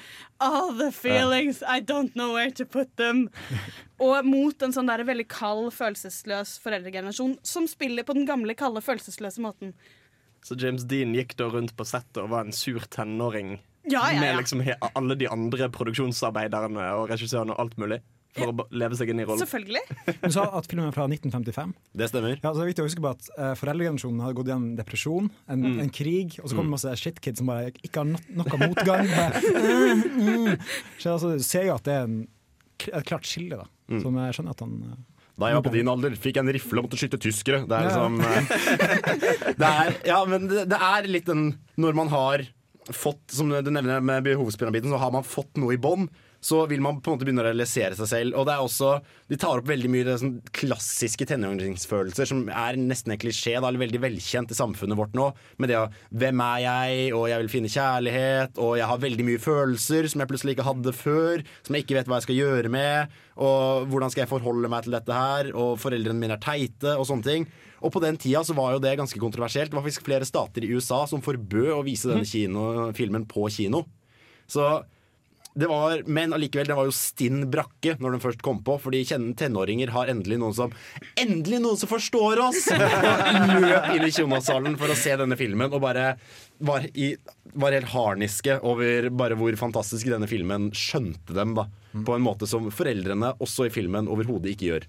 All 0.44 0.70
the 0.78 0.90
feelings, 0.94 1.62
I 1.66 1.80
don't 1.82 2.14
know 2.14 2.36
where 2.36 2.52
to 2.54 2.64
put 2.64 2.94
them. 3.00 3.28
Og 4.04 4.26
mot 4.26 4.62
en 4.62 4.74
sånn 4.74 4.90
der 4.90 5.04
veldig 5.06 5.26
kald, 5.30 5.72
følelsesløs 5.74 6.56
foreldregenerasjon 6.62 7.36
som 7.46 7.68
spiller 7.70 8.06
på 8.06 8.16
den 8.16 8.26
gamle, 8.28 8.56
kalde, 8.58 8.82
følelsesløse 8.84 9.42
måten. 9.42 9.74
Så 10.44 10.58
James 10.60 10.84
Dean 10.86 11.14
gikk 11.16 11.36
da 11.40 11.48
rundt 11.50 11.72
på 11.76 11.86
settet 11.88 12.20
og 12.22 12.32
var 12.34 12.44
en 12.44 12.52
sur 12.52 12.84
tenåring 12.92 13.56
Ja, 13.84 14.10
ja, 14.10 14.12
ja. 14.12 14.20
med 14.20 14.42
liksom 14.42 14.60
alle 14.94 15.16
de 15.20 15.28
andre 15.32 15.70
produksjonsarbeiderne 15.72 16.90
og 16.98 17.08
regissørene 17.12 17.56
og 17.56 17.64
alt 17.64 17.78
mulig? 17.80 18.00
For 18.34 18.50
å 18.50 18.64
leve 18.74 18.96
seg 18.98 19.10
inn 19.12 19.20
i 19.22 19.26
rollen. 19.28 19.38
Selvfølgelig. 19.44 19.82
Du 20.24 20.30
sa 20.34 20.44
at 20.58 20.66
filmen 20.70 20.88
er 20.88 20.94
fra 20.96 21.04
1955. 21.06 21.74
Det 21.94 22.08
stemmer. 22.10 22.36
Ja, 22.42 22.50
så 22.50 22.58
det 22.58 22.64
er 22.64 22.70
viktig 22.72 22.82
å 22.84 22.88
huske 22.88 23.04
på 23.04 23.12
at 23.12 23.28
uh, 23.38 23.52
Foreldregenerasjonen 23.60 24.24
hadde 24.24 24.36
gått 24.40 24.50
gjennom 24.50 24.74
depresjon, 24.80 25.30
en, 25.48 25.62
Mm. 25.64 25.78
en 25.84 25.92
krig, 25.94 26.38
og 26.42 26.50
så 26.50 26.56
kom 26.58 26.66
Mm. 26.66 26.74
masse 26.74 26.94
shitkids 26.98 27.38
som 27.38 27.46
bare 27.52 27.70
ikke 27.86 28.02
har 28.02 28.08
no 28.10 28.18
noe 28.34 28.58
motgang. 28.64 29.06
Bare, 29.14 29.40
mm, 29.40 30.04
mm. 30.18 30.68
Så 30.98 31.14
altså, 31.14 31.34
du 31.38 31.44
ser 31.46 31.68
jo 31.68 31.74
at 31.78 31.84
det 31.86 31.94
er 31.94 32.08
en, 32.08 32.18
et 32.90 33.06
klart 33.06 33.24
skille, 33.28 33.56
da. 33.62 33.68
Mm. 33.90 34.00
Som 34.02 34.16
jeg 34.18 34.34
skjønner 34.38 34.50
at 34.56 34.60
han 34.64 34.74
uh, 34.82 34.96
Da 35.38 35.48
jeg 35.50 35.56
var 35.58 35.64
på 35.66 35.72
din 35.74 35.88
alder, 35.90 36.14
fikk 36.16 36.36
jeg 36.38 36.44
en 36.46 36.52
rifle 36.54 36.78
og 36.82 36.86
måtte 36.88 36.98
skyte 37.00 37.18
tyskere. 37.20 37.62
Det 37.68 37.74
er 37.78 37.88
liksom 37.88 38.20
eh, 38.22 38.52
det 39.60 39.70
er, 39.70 39.96
Ja, 40.08 40.20
men 40.28 40.46
det, 40.50 40.66
det 40.70 40.78
er 40.78 41.08
litt 41.10 41.26
den 41.30 41.48
Når 41.76 41.96
man 41.98 42.08
har 42.12 42.44
fått, 42.94 43.22
som 43.32 43.48
du 43.48 43.70
nevner 43.72 44.02
med 44.04 44.26
behovspyramiden, 44.26 44.90
så 44.92 44.98
har 45.00 45.10
man 45.14 45.24
fått 45.24 45.56
noe 45.56 45.72
i 45.72 45.78
bånn. 45.80 46.04
Så 46.44 46.58
vil 46.68 46.82
man 46.84 46.98
på 47.00 47.08
en 47.08 47.16
måte 47.16 47.24
begynne 47.24 47.40
å 47.40 47.46
realisere 47.46 47.96
seg 47.96 48.10
selv. 48.10 48.36
Og 48.36 48.44
det 48.44 48.52
er 48.54 48.64
også, 48.64 48.90
De 49.30 49.38
tar 49.40 49.62
opp 49.62 49.68
veldig 49.70 49.88
mye 49.88 50.16
sånn 50.20 50.34
klassiske 50.52 51.24
tenåringsfølelser, 51.30 52.28
som 52.28 52.42
er 52.52 52.76
nesten 52.76 53.14
en 53.14 53.20
klisjé, 53.20 53.54
da, 53.56 53.70
eller 53.70 53.80
veldig 53.86 54.02
velkjent 54.02 54.52
i 54.52 54.58
samfunnet 54.58 54.98
vårt 54.98 55.16
nå. 55.16 55.30
Med 55.56 55.72
det 55.72 55.78
å 55.80 55.88
'Hvem 56.12 56.40
er 56.44 56.60
jeg?' 56.60 57.14
og 57.16 57.28
'Jeg 57.28 57.40
vil 57.40 57.54
finne 57.54 57.72
kjærlighet', 57.72 58.58
og 58.58 58.76
'Jeg 58.76 58.86
har 58.86 58.98
veldig 58.98 59.24
mye 59.24 59.40
følelser 59.40 60.08
som 60.08 60.20
jeg 60.20 60.28
plutselig 60.28 60.52
ikke 60.54 60.68
hadde 60.68 60.92
før', 60.92 61.44
som 61.64 61.74
jeg 61.74 61.84
ikke 61.84 61.96
vet 61.96 62.06
hva 62.06 62.20
jeg 62.20 62.28
skal 62.28 62.40
gjøre 62.42 62.68
med, 62.68 63.08
og 63.36 63.88
'Hvordan 63.88 64.10
skal 64.10 64.22
jeg 64.22 64.34
forholde 64.34 64.68
meg 64.68 64.82
til 64.84 64.92
dette 64.92 65.12
her', 65.12 65.54
og 65.54 65.78
'Foreldrene 65.80 66.20
mine 66.20 66.36
er 66.36 66.44
teite', 66.44 66.98
og 66.98 67.06
sånne 67.06 67.24
ting. 67.24 67.46
Og 67.82 67.92
på 67.92 68.00
den 68.00 68.16
tida 68.16 68.40
så 68.44 68.54
var 68.54 68.72
jo 68.72 68.80
det 68.80 68.96
ganske 68.96 69.18
kontroversielt. 69.20 69.70
Det 69.70 69.76
var 69.76 69.84
faktisk 69.84 70.04
flere 70.04 70.24
stater 70.24 70.64
i 70.64 70.72
USA 70.72 71.04
som 71.06 71.20
forbød 71.20 71.72
å 71.72 71.84
vise 71.84 72.08
denne 72.08 72.24
kino, 72.24 72.92
filmen 72.92 73.26
på 73.28 73.48
kino. 73.52 73.84
Så 74.48 74.84
det 75.54 75.68
var, 75.70 76.02
men 76.10 76.34
allikevel, 76.34 76.66
det 76.66 76.74
var 76.74 76.88
jo 76.88 76.94
stinn 76.94 77.44
brakke 77.50 77.94
når 78.02 78.16
den 78.16 78.22
først 78.24 78.42
kom 78.42 78.58
på, 78.66 78.74
fordi 78.82 79.04
tenåringer 79.38 79.92
har 79.94 80.10
endelig 80.10 80.40
noen 80.42 80.56
som 80.56 80.74
Endelig 81.20 81.60
noen 81.62 81.78
som 81.78 81.90
forstår 81.92 82.42
oss! 82.42 82.66
Løp 83.64 83.88
inn 83.94 84.08
i 84.08 84.10
kinosalen 84.14 84.74
for 84.80 84.90
å 84.90 84.98
se 84.98 85.14
denne 85.20 85.38
filmen 85.38 85.70
og 85.70 85.78
bare 85.84 86.16
var, 86.58 86.88
i, 86.98 87.12
var 87.54 87.76
helt 87.76 87.92
harniske 87.94 88.58
over 88.66 89.08
bare 89.14 89.38
hvor 89.38 89.54
fantastisk 89.60 90.10
denne 90.10 90.28
filmen 90.30 90.72
skjønte 90.74 91.36
dem, 91.36 91.54
da. 91.58 91.68
På 92.04 92.16
en 92.16 92.26
måte 92.26 92.48
som 92.50 92.66
foreldrene, 92.74 93.36
også 93.42 93.68
i 93.68 93.74
filmen, 93.74 94.10
overhodet 94.10 94.56
ikke 94.56 94.72
gjør. 94.72 94.88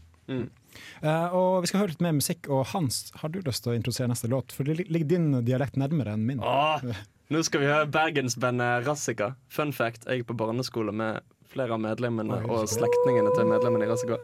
Eh, 1.06 1.28
og 1.36 1.62
Vi 1.64 1.70
skal 1.70 1.84
høre 1.84 1.94
litt 1.94 2.04
mer 2.04 2.16
musikk. 2.18 2.50
Og 2.50 2.66
Hans, 2.74 3.12
har 3.22 3.30
du 3.30 3.42
lyst 3.46 3.66
til 3.66 3.74
å 3.74 3.78
introdusere 3.78 4.10
neste 4.12 4.30
låt? 4.32 4.56
For 4.56 4.68
det 4.68 4.88
ligger 4.90 5.12
din 5.14 5.30
dialekt 5.46 5.78
nærmere 5.80 6.16
enn 6.18 6.26
min. 6.26 6.42
Åh, 6.42 6.82
nå 7.30 7.42
skal 7.46 7.64
vi 7.64 7.70
høre 7.70 7.90
bergensbandet 7.90 8.86
Rassika. 8.86 9.34
Fun 9.50 9.74
fact, 9.74 10.06
jeg 10.06 10.22
er 10.22 10.28
på 10.28 10.38
barneskole 10.38 10.94
med 10.94 11.24
flere 11.50 11.74
av 11.74 11.82
medlemmene 11.82 12.44
og 12.46 12.68
slektningene 12.70 13.34
til 13.34 13.50
medlemmene 13.50 13.88
i 13.88 13.90
Rassika. 13.90 14.20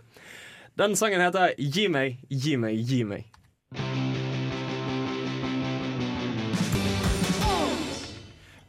Den 0.78 0.96
sangen 0.96 1.24
heter 1.24 1.56
Gi 1.58 1.88
meg, 1.92 2.22
gi 2.30 2.58
meg, 2.62 2.78
gi 2.88 3.04
meg. 3.08 3.28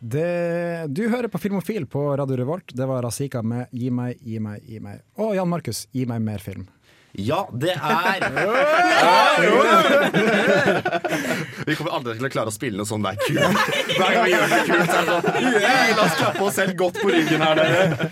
Det, 0.03 0.89
du 0.91 1.05
hører 1.09 1.31
på 1.31 1.39
Filmofil 1.39 1.85
på 1.87 2.01
Radio 2.19 2.37
Revolt. 2.41 2.73
Det 2.75 2.87
var 2.91 3.05
Razika 3.05 3.43
med 3.43 3.69
'Gi 3.71 3.91
meg, 3.91 4.19
gi 4.19 4.41
meg, 4.43 4.65
gi 4.67 4.81
meg'. 4.83 5.05
Og 5.23 5.37
Jan 5.37 5.49
Markus, 5.49 5.87
'Gi 5.93 6.07
meg 6.11 6.21
mer 6.21 6.43
film'. 6.43 6.67
Ja, 7.13 7.45
det 7.53 7.75
er 7.77 8.25
Vi 11.69 11.77
kommer 11.77 11.93
aldri 11.99 12.15
til 12.17 12.25
å 12.25 12.31
klare 12.33 12.49
å 12.49 12.55
spille 12.55 12.79
noe 12.81 12.89
sånn 12.89 13.05
der 13.05 13.19
kult. 13.21 13.53
Hver 13.93 14.17
gang 14.17 14.25
vi 14.25 14.33
gjør 14.33 14.49
det 14.49 14.65
kult, 14.65 14.89
er 14.89 15.05
det 15.11 15.19
sånn 15.19 15.37
«Yeah, 15.61 15.93
La 15.99 16.07
oss 16.07 16.17
klappe 16.17 16.41
oss 16.47 16.57
selv 16.57 16.73
godt 16.81 16.97
på 17.03 17.11
ryggen 17.13 17.45
her, 17.45 17.53
dere. 17.61 18.09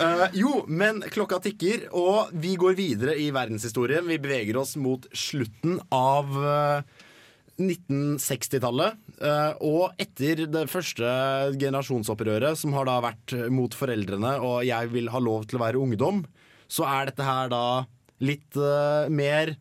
Uh, 0.00 0.24
jo, 0.32 0.64
men 0.72 1.04
klokka 1.12 1.36
tikker, 1.44 1.92
og 1.92 2.32
vi 2.32 2.56
går 2.60 2.72
videre 2.80 3.12
i 3.20 3.28
verdenshistorien. 3.34 4.08
Vi 4.08 4.16
beveger 4.24 4.56
oss 4.62 4.72
mot 4.80 5.04
slutten 5.12 5.76
av 5.92 6.32
uh, 6.40 6.80
1960-tallet. 7.60 8.96
Uh, 9.20 9.52
og 9.68 9.92
etter 10.00 10.48
det 10.48 10.64
første 10.72 11.04
generasjonsopprøret, 11.60 12.56
som 12.56 12.72
har 12.78 12.88
da 12.88 13.04
vært 13.04 13.36
mot 13.52 13.68
foreldrene, 13.76 14.40
og 14.40 14.64
jeg 14.64 14.88
vil 14.96 15.12
ha 15.12 15.20
lov 15.20 15.44
til 15.44 15.60
å 15.60 15.64
være 15.68 15.76
ungdom, 15.84 16.24
så 16.70 16.86
er 16.88 17.06
dette 17.10 17.24
her 17.26 17.50
da 17.52 17.84
litt 18.20 18.56
uh, 18.56 19.08
mer 19.12 19.56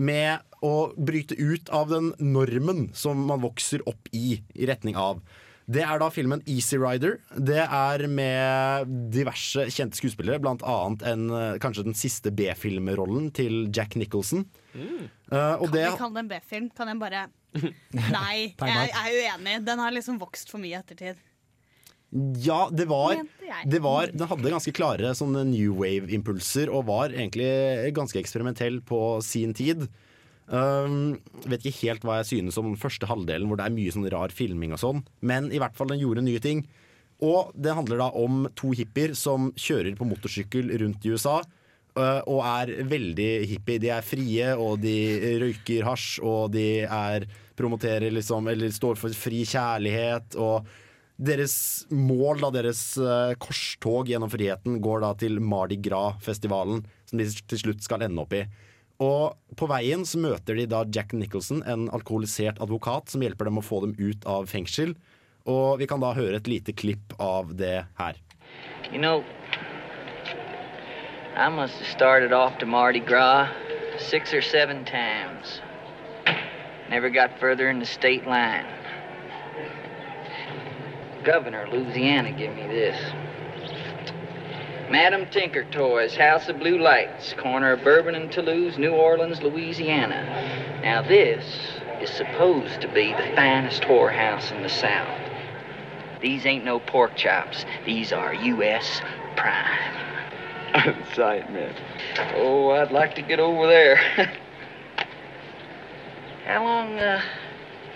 med 0.00 0.46
å 0.64 0.90
bryte 0.96 1.36
ut 1.38 1.70
av 1.72 1.90
den 1.92 2.12
normen 2.20 2.90
som 2.96 3.20
man 3.28 3.42
vokser 3.44 3.84
opp 3.88 4.10
i, 4.12 4.40
i 4.54 4.68
retning 4.68 4.98
av. 4.98 5.22
Det 5.70 5.82
er 5.86 6.00
da 6.02 6.08
filmen 6.10 6.40
Easy 6.50 6.78
Rider. 6.80 7.18
Det 7.36 7.62
er 7.62 8.04
med 8.10 8.90
diverse 9.14 9.68
kjente 9.70 9.98
skuespillere, 10.00 10.40
blant 10.42 10.64
annet 10.66 11.04
en, 11.06 11.28
eh, 11.30 11.58
kanskje 11.62 11.84
den 11.86 11.94
siste 11.94 12.32
B-filmrollen 12.34 13.30
til 13.36 13.68
Jack 13.70 13.94
Nicholson. 14.00 14.48
Eh, 14.74 15.54
og 15.60 15.68
Kan 15.68 15.76
det 15.76 15.84
vi 15.86 16.00
kalle 16.00 16.16
det 16.16 16.24
en 16.24 16.32
B-film? 16.32 16.70
Kan 16.74 16.90
jeg 16.90 16.98
bare 16.98 17.28
Nei, 18.16 18.54
jeg, 18.54 18.90
jeg 18.90 18.90
er 18.94 19.36
uenig. 19.38 19.56
Den 19.66 19.82
har 19.82 19.94
liksom 19.94 20.18
vokst 20.22 20.50
for 20.50 20.62
mye 20.62 20.74
i 20.74 20.78
ettertid. 20.80 21.22
Ja, 22.10 22.64
det 22.74 22.88
var, 22.90 23.20
det 23.70 23.78
var 23.84 24.10
Den 24.10 24.26
hadde 24.26 24.50
ganske 24.50 24.72
klare 24.74 25.12
sånne 25.14 25.44
new 25.46 25.76
wave-impulser 25.78 26.70
og 26.72 26.88
var 26.88 27.14
egentlig 27.14 27.92
ganske 27.94 28.18
eksperimentell 28.18 28.80
på 28.82 28.98
sin 29.22 29.54
tid. 29.54 29.86
Um, 30.50 31.20
vet 31.46 31.62
ikke 31.62 31.86
helt 31.86 32.02
hva 32.02 32.16
jeg 32.18 32.30
synes 32.32 32.58
om 32.58 32.72
den 32.72 32.80
første 32.80 33.06
halvdelen, 33.06 33.46
hvor 33.46 33.60
det 33.60 33.68
er 33.68 33.76
mye 33.76 33.94
sånn 33.94 34.08
rar 34.10 34.34
filming 34.34 34.74
og 34.74 34.82
sånn, 34.82 35.04
men 35.22 35.52
i 35.54 35.60
hvert 35.62 35.78
fall 35.78 35.92
den 35.92 36.02
gjorde 36.02 36.26
nye 36.26 36.42
ting. 36.42 36.64
Og 37.22 37.52
det 37.54 37.76
handler 37.76 38.00
da 38.00 38.08
om 38.18 38.48
to 38.58 38.72
hippier 38.74 39.14
som 39.14 39.52
kjører 39.54 39.94
på 39.94 40.08
motorsykkel 40.08 40.72
rundt 40.82 41.06
i 41.06 41.14
USA. 41.14 41.38
øh, 41.94 42.20
Og 42.26 42.40
er 42.42 42.72
veldig 42.88 43.30
hippie. 43.46 43.78
De 43.78 43.90
er 43.92 44.02
frie, 44.02 44.54
og 44.56 44.80
de 44.80 44.96
røyker 45.42 45.84
hasj, 45.84 46.18
og 46.24 46.50
de 46.56 46.80
er 46.88 47.28
promoterer 47.54 48.10
liksom 48.10 48.48
Eller 48.48 48.72
står 48.72 48.96
for 48.96 49.12
fri 49.12 49.44
kjærlighet. 49.44 50.34
Og 50.40 50.64
deres 51.20 51.54
mål, 51.92 52.40
da, 52.40 52.50
deres 52.54 52.82
øh, 53.00 53.34
korstog 53.42 54.08
gjennom 54.08 54.30
friheten, 54.32 54.78
går 54.80 55.04
da 55.04 55.12
til 55.20 55.40
Mardi 55.44 55.76
Gras-festivalen, 55.84 56.82
som 57.08 57.20
de 57.20 57.28
til 57.28 57.60
slutt 57.60 57.84
skal 57.84 58.06
ende 58.06 58.24
opp 58.24 58.34
i. 58.36 58.44
Og 59.00 59.56
på 59.56 59.68
veien 59.68 60.04
så 60.08 60.20
møter 60.20 60.56
de 60.56 60.66
da 60.68 60.82
Jack 60.88 61.12
Nicholson, 61.16 61.62
en 61.68 61.88
alkoholisert 61.92 62.60
advokat, 62.60 63.12
som 63.12 63.24
hjelper 63.24 63.48
dem 63.48 63.60
å 63.60 63.64
få 63.64 63.82
dem 63.84 63.94
ut 64.00 64.24
av 64.28 64.48
fengsel. 64.48 64.94
Og 65.48 65.80
vi 65.80 65.88
kan 65.88 66.02
da 66.02 66.12
høre 66.16 66.40
et 66.40 66.48
lite 66.48 66.72
klipp 66.76 67.14
av 67.20 67.54
det 67.56 67.84
her. 68.00 68.20
You 68.92 68.98
know, 68.98 69.24
I 71.36 71.48
must 71.48 71.74
have 71.74 71.86
started 71.86 72.32
Mardi 72.66 73.00
Gras 73.00 73.48
six 73.98 74.34
or 74.34 74.42
seven 74.42 74.84
times. 74.84 75.60
Never 76.90 77.08
got 77.08 77.38
further 77.38 77.66
than 77.66 77.78
the 77.78 77.86
state 77.86 78.26
line. 78.26 78.79
Governor 81.24 81.64
of 81.64 81.72
Louisiana 81.72 82.32
give 82.32 82.54
me 82.54 82.66
this. 82.66 82.96
Madam 84.90 85.26
Tinker 85.30 85.64
Toys, 85.64 86.16
House 86.16 86.48
of 86.48 86.58
Blue 86.58 86.78
Lights, 86.78 87.34
corner 87.34 87.72
of 87.72 87.84
Bourbon 87.84 88.14
and 88.14 88.32
Toulouse, 88.32 88.76
New 88.76 88.92
Orleans, 88.92 89.40
Louisiana. 89.42 90.80
Now 90.82 91.02
this 91.02 91.44
is 92.00 92.10
supposed 92.10 92.80
to 92.80 92.88
be 92.88 93.12
the 93.12 93.32
finest 93.36 93.82
whorehouse 93.82 94.50
in 94.50 94.62
the 94.62 94.68
South. 94.68 95.20
These 96.20 96.44
ain't 96.44 96.64
no 96.64 96.80
pork 96.80 97.14
chops. 97.16 97.64
These 97.86 98.12
are 98.12 98.34
U.S. 98.34 99.00
prime. 99.36 99.96
I'm 100.74 101.04
Sight, 101.14 101.52
man. 101.52 101.74
Oh, 102.34 102.70
I'd 102.70 102.90
like 102.90 103.14
to 103.16 103.22
get 103.22 103.38
over 103.40 103.66
there. 103.66 103.96
how 106.46 106.64
long, 106.64 106.98
uh, 106.98 107.22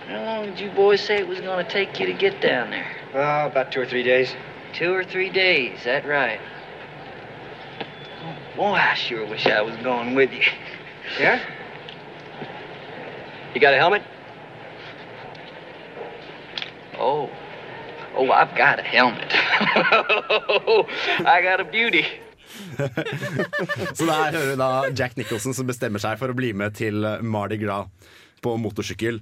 how 0.07 0.25
long 0.25 0.47
did 0.47 0.61
you 0.61 0.71
boys 0.71 1.01
say 1.01 1.17
it 1.17 1.27
was 1.27 1.41
going 1.41 1.65
to 1.65 1.71
take 1.71 1.99
you 1.99 2.07
to 2.07 2.13
get 2.13 2.41
down 2.41 2.71
there? 2.71 3.04
Uh, 3.15 3.49
about 3.49 3.71
two 3.71 3.81
or 3.81 3.87
three 3.87 4.03
days. 4.03 4.35
Two 4.73 4.93
or 4.93 5.05
three 5.05 5.31
days, 5.31 5.85
that 5.85 6.05
right. 6.05 6.41
Oh, 8.25 8.57
boy, 8.57 8.75
I 8.75 8.95
sure 8.95 9.25
wish 9.25 9.47
I 9.47 9.63
was 9.63 9.77
going 9.85 10.17
with 10.17 10.33
you. 10.33 10.43
Yeah? 11.21 11.39
You 13.55 13.61
got 13.61 13.73
a 13.73 13.77
helmet? 13.77 14.03
Oh. 16.99 17.31
Oh, 18.17 18.31
I've 18.33 18.57
got 18.57 18.81
a 18.81 18.83
helmet. 18.83 19.31
I 21.25 21.41
got 21.41 21.61
a 21.61 21.65
beauty. 21.65 22.05
Så 23.95 24.07
der 24.07 24.33
hører 24.33 24.51
vi 24.51 24.57
da 24.57 24.85
Jack 24.91 25.17
Nicholson 25.17 25.55
som 25.55 25.67
bestemmer 25.67 26.03
seg 26.03 26.19
for 26.19 26.31
å 26.31 26.35
bli 26.35 26.53
med 26.53 26.75
til 26.75 27.07
Mardi 27.23 27.59
Gras 27.63 27.87
på 28.43 28.57
motorsykkel. 28.59 29.21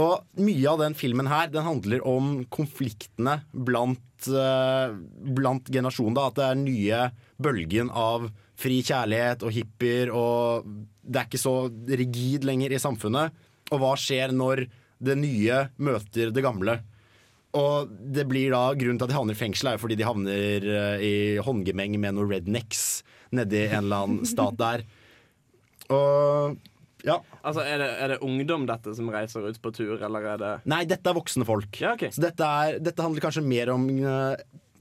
Og 0.00 0.42
mye 0.42 0.70
av 0.70 0.80
den 0.82 0.96
filmen 0.98 1.28
her 1.30 1.50
Den 1.52 1.62
handler 1.62 2.02
om 2.08 2.40
konfliktene 2.50 3.36
blant, 3.52 4.26
uh, 4.26 4.94
blant 5.36 5.70
generasjonen. 5.70 6.16
da 6.16 6.28
At 6.30 6.40
det 6.40 6.48
er 6.48 6.62
nye 6.62 7.02
bølgen 7.38 7.92
av 7.94 8.26
fri 8.58 8.80
kjærlighet 8.86 9.42
og 9.42 9.54
hippier, 9.54 10.10
og 10.14 10.66
det 11.02 11.20
er 11.20 11.26
ikke 11.26 11.42
så 11.42 11.54
rigid 11.70 12.46
lenger 12.46 12.74
i 12.74 12.82
samfunnet. 12.82 13.34
Og 13.74 13.80
hva 13.82 13.94
skjer 13.98 14.34
når 14.34 14.66
det 15.04 15.16
nye 15.18 15.64
møter 15.82 16.30
det 16.34 16.44
gamle? 16.44 16.78
Og 17.54 17.90
det 17.90 18.26
blir 18.30 18.54
da 18.54 18.62
Grunnen 18.78 18.98
til 18.98 19.06
at 19.06 19.12
de 19.12 19.16
havner 19.18 19.36
i 19.36 19.38
fengsel, 19.38 19.70
er 19.70 19.76
jo 19.76 19.84
fordi 19.84 19.98
de 19.98 20.06
havner 20.06 20.68
eh, 20.74 21.02
i 21.06 21.14
håndgemeng 21.42 21.98
med 22.02 22.16
noen 22.16 22.30
rednecks 22.32 23.04
nedi 23.34 23.64
en 23.68 23.84
eller 23.84 24.06
annen 24.06 24.28
stat 24.28 24.58
der. 24.58 24.84
Og 25.94 26.58
ja. 27.04 27.18
Altså, 27.42 27.62
er 27.68 27.80
det, 27.82 27.88
er 28.00 28.12
det 28.14 28.20
ungdom 28.24 28.66
dette 28.68 28.94
som 28.96 29.10
reiser 29.12 29.46
ut 29.46 29.60
på 29.60 29.72
tur, 29.76 29.96
eller 29.98 30.28
er 30.34 30.40
det 30.40 30.52
Nei, 30.70 30.84
dette 30.88 31.10
er 31.10 31.16
voksne 31.16 31.46
folk. 31.48 31.78
Så 31.78 32.22
dette, 32.24 32.48
er, 32.48 32.78
dette 32.82 33.04
handler 33.04 33.24
kanskje 33.24 33.44
mer 33.44 33.72
om 33.74 33.86
uh, 34.00 34.34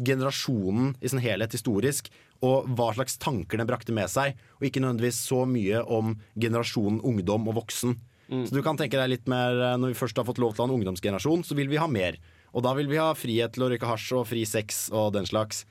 generasjonen 0.04 0.94
i 1.04 1.12
sin 1.12 1.22
helhet 1.24 1.54
historisk, 1.56 2.10
og 2.44 2.68
hva 2.76 2.90
slags 2.96 3.20
tanker 3.22 3.60
den 3.60 3.70
brakte 3.70 3.96
med 3.96 4.12
seg, 4.12 4.40
og 4.60 4.68
ikke 4.68 4.82
nødvendigvis 4.84 5.22
så 5.28 5.44
mye 5.48 5.84
om 5.84 6.16
generasjonen 6.40 7.04
ungdom 7.08 7.48
og 7.52 7.60
voksen. 7.62 7.96
Mm. 8.32 8.46
Så 8.48 8.56
du 8.56 8.64
kan 8.66 8.80
tenke 8.80 8.98
deg 9.00 9.12
litt 9.12 9.26
mer 9.28 9.58
eh, 9.60 9.74
Når 9.78 9.92
vi 9.92 9.98
først 10.00 10.16
har 10.16 10.24
fått 10.24 10.40
lov 10.40 10.54
til 10.54 10.64
å 10.64 10.66
ha 10.66 10.72
en 10.72 10.78
ungdomsgenerasjon, 10.78 11.44
så 11.44 11.58
vil 11.60 11.68
vi 11.72 11.80
ha 11.82 11.90
mer. 11.92 12.18
Og 12.56 12.64
da 12.66 12.72
vil 12.78 12.88
vi 12.90 13.02
ha 13.02 13.12
frihet 13.18 13.56
til 13.56 13.66
å 13.66 13.72
røyke 13.72 13.90
hasj 13.90 14.14
og 14.16 14.30
fri 14.30 14.46
sex 14.48 14.86
og 14.96 15.12
den 15.18 15.28
slags. 15.28 15.66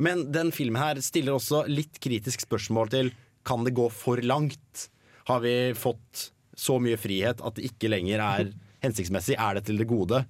Men 0.00 0.30
den 0.32 0.52
filmen 0.54 0.80
her 0.80 1.00
stiller 1.04 1.36
også 1.36 1.66
litt 1.68 2.00
kritisk 2.02 2.46
spørsmål 2.46 2.92
til 2.94 3.12
kan 3.46 3.66
det 3.66 3.74
gå 3.76 3.88
for 3.92 4.20
langt. 4.24 4.88
Har 5.28 5.40
vi 5.44 5.54
fått 5.78 6.30
så 6.56 6.76
mye 6.82 6.98
frihet 7.00 7.40
at 7.44 7.56
det 7.56 7.70
ikke 7.70 7.90
lenger 7.92 8.22
er 8.24 8.52
hensiktsmessig? 8.84 9.36
Er 9.38 9.58
det 9.58 9.66
til 9.68 9.80
det 9.80 9.88
gode? 9.90 10.24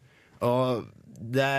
Og 0.47 0.87
det, 1.21 1.51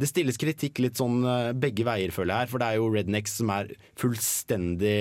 det 0.00 0.08
stilles 0.10 0.40
kritikk 0.40 0.80
litt 0.82 1.00
sånn 1.00 1.22
eh, 1.28 1.50
begge 1.56 1.86
veier, 1.86 2.14
føler 2.14 2.34
jeg 2.34 2.44
her. 2.44 2.52
For 2.52 2.62
det 2.62 2.70
er 2.70 2.80
jo 2.80 2.90
rednecks 2.92 3.36
som 3.40 3.52
er 3.54 3.72
fullstendig 4.00 4.96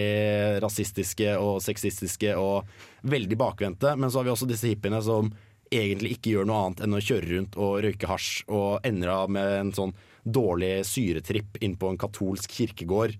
rasistiske 0.64 1.38
og 1.42 1.62
sexistiske 1.66 2.36
og 2.38 2.70
veldig 3.10 3.40
bakvendte. 3.40 3.96
Men 3.98 4.12
så 4.12 4.22
har 4.22 4.30
vi 4.30 4.36
også 4.36 4.50
disse 4.50 4.70
hippiene 4.72 5.02
som 5.06 5.32
egentlig 5.72 6.18
ikke 6.18 6.36
gjør 6.36 6.48
noe 6.48 6.64
annet 6.66 6.84
enn 6.84 6.98
å 6.98 7.04
kjøre 7.04 7.30
rundt 7.32 7.58
og 7.64 7.78
røyke 7.86 8.10
hasj 8.10 8.32
og 8.52 8.88
ender 8.88 9.14
av 9.14 9.32
med 9.32 9.52
en 9.56 9.76
sånn 9.76 9.94
dårlig 10.22 10.82
syretripp 10.86 11.62
inn 11.64 11.78
på 11.80 11.90
en 11.90 12.00
katolsk 12.02 12.52
kirkegård. 12.60 13.16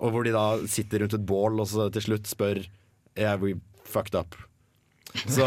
Og 0.00 0.14
hvor 0.14 0.24
de 0.24 0.32
da 0.32 0.44
sitter 0.70 1.02
rundt 1.02 1.16
et 1.18 1.26
bål 1.26 1.60
og 1.60 1.68
så 1.68 1.90
til 1.92 2.06
slutt 2.06 2.30
spør 2.30 2.62
Yeah, 3.20 3.36
we 3.40 3.54
fucked 3.84 4.14
up. 4.16 4.34
Så, 5.26 5.42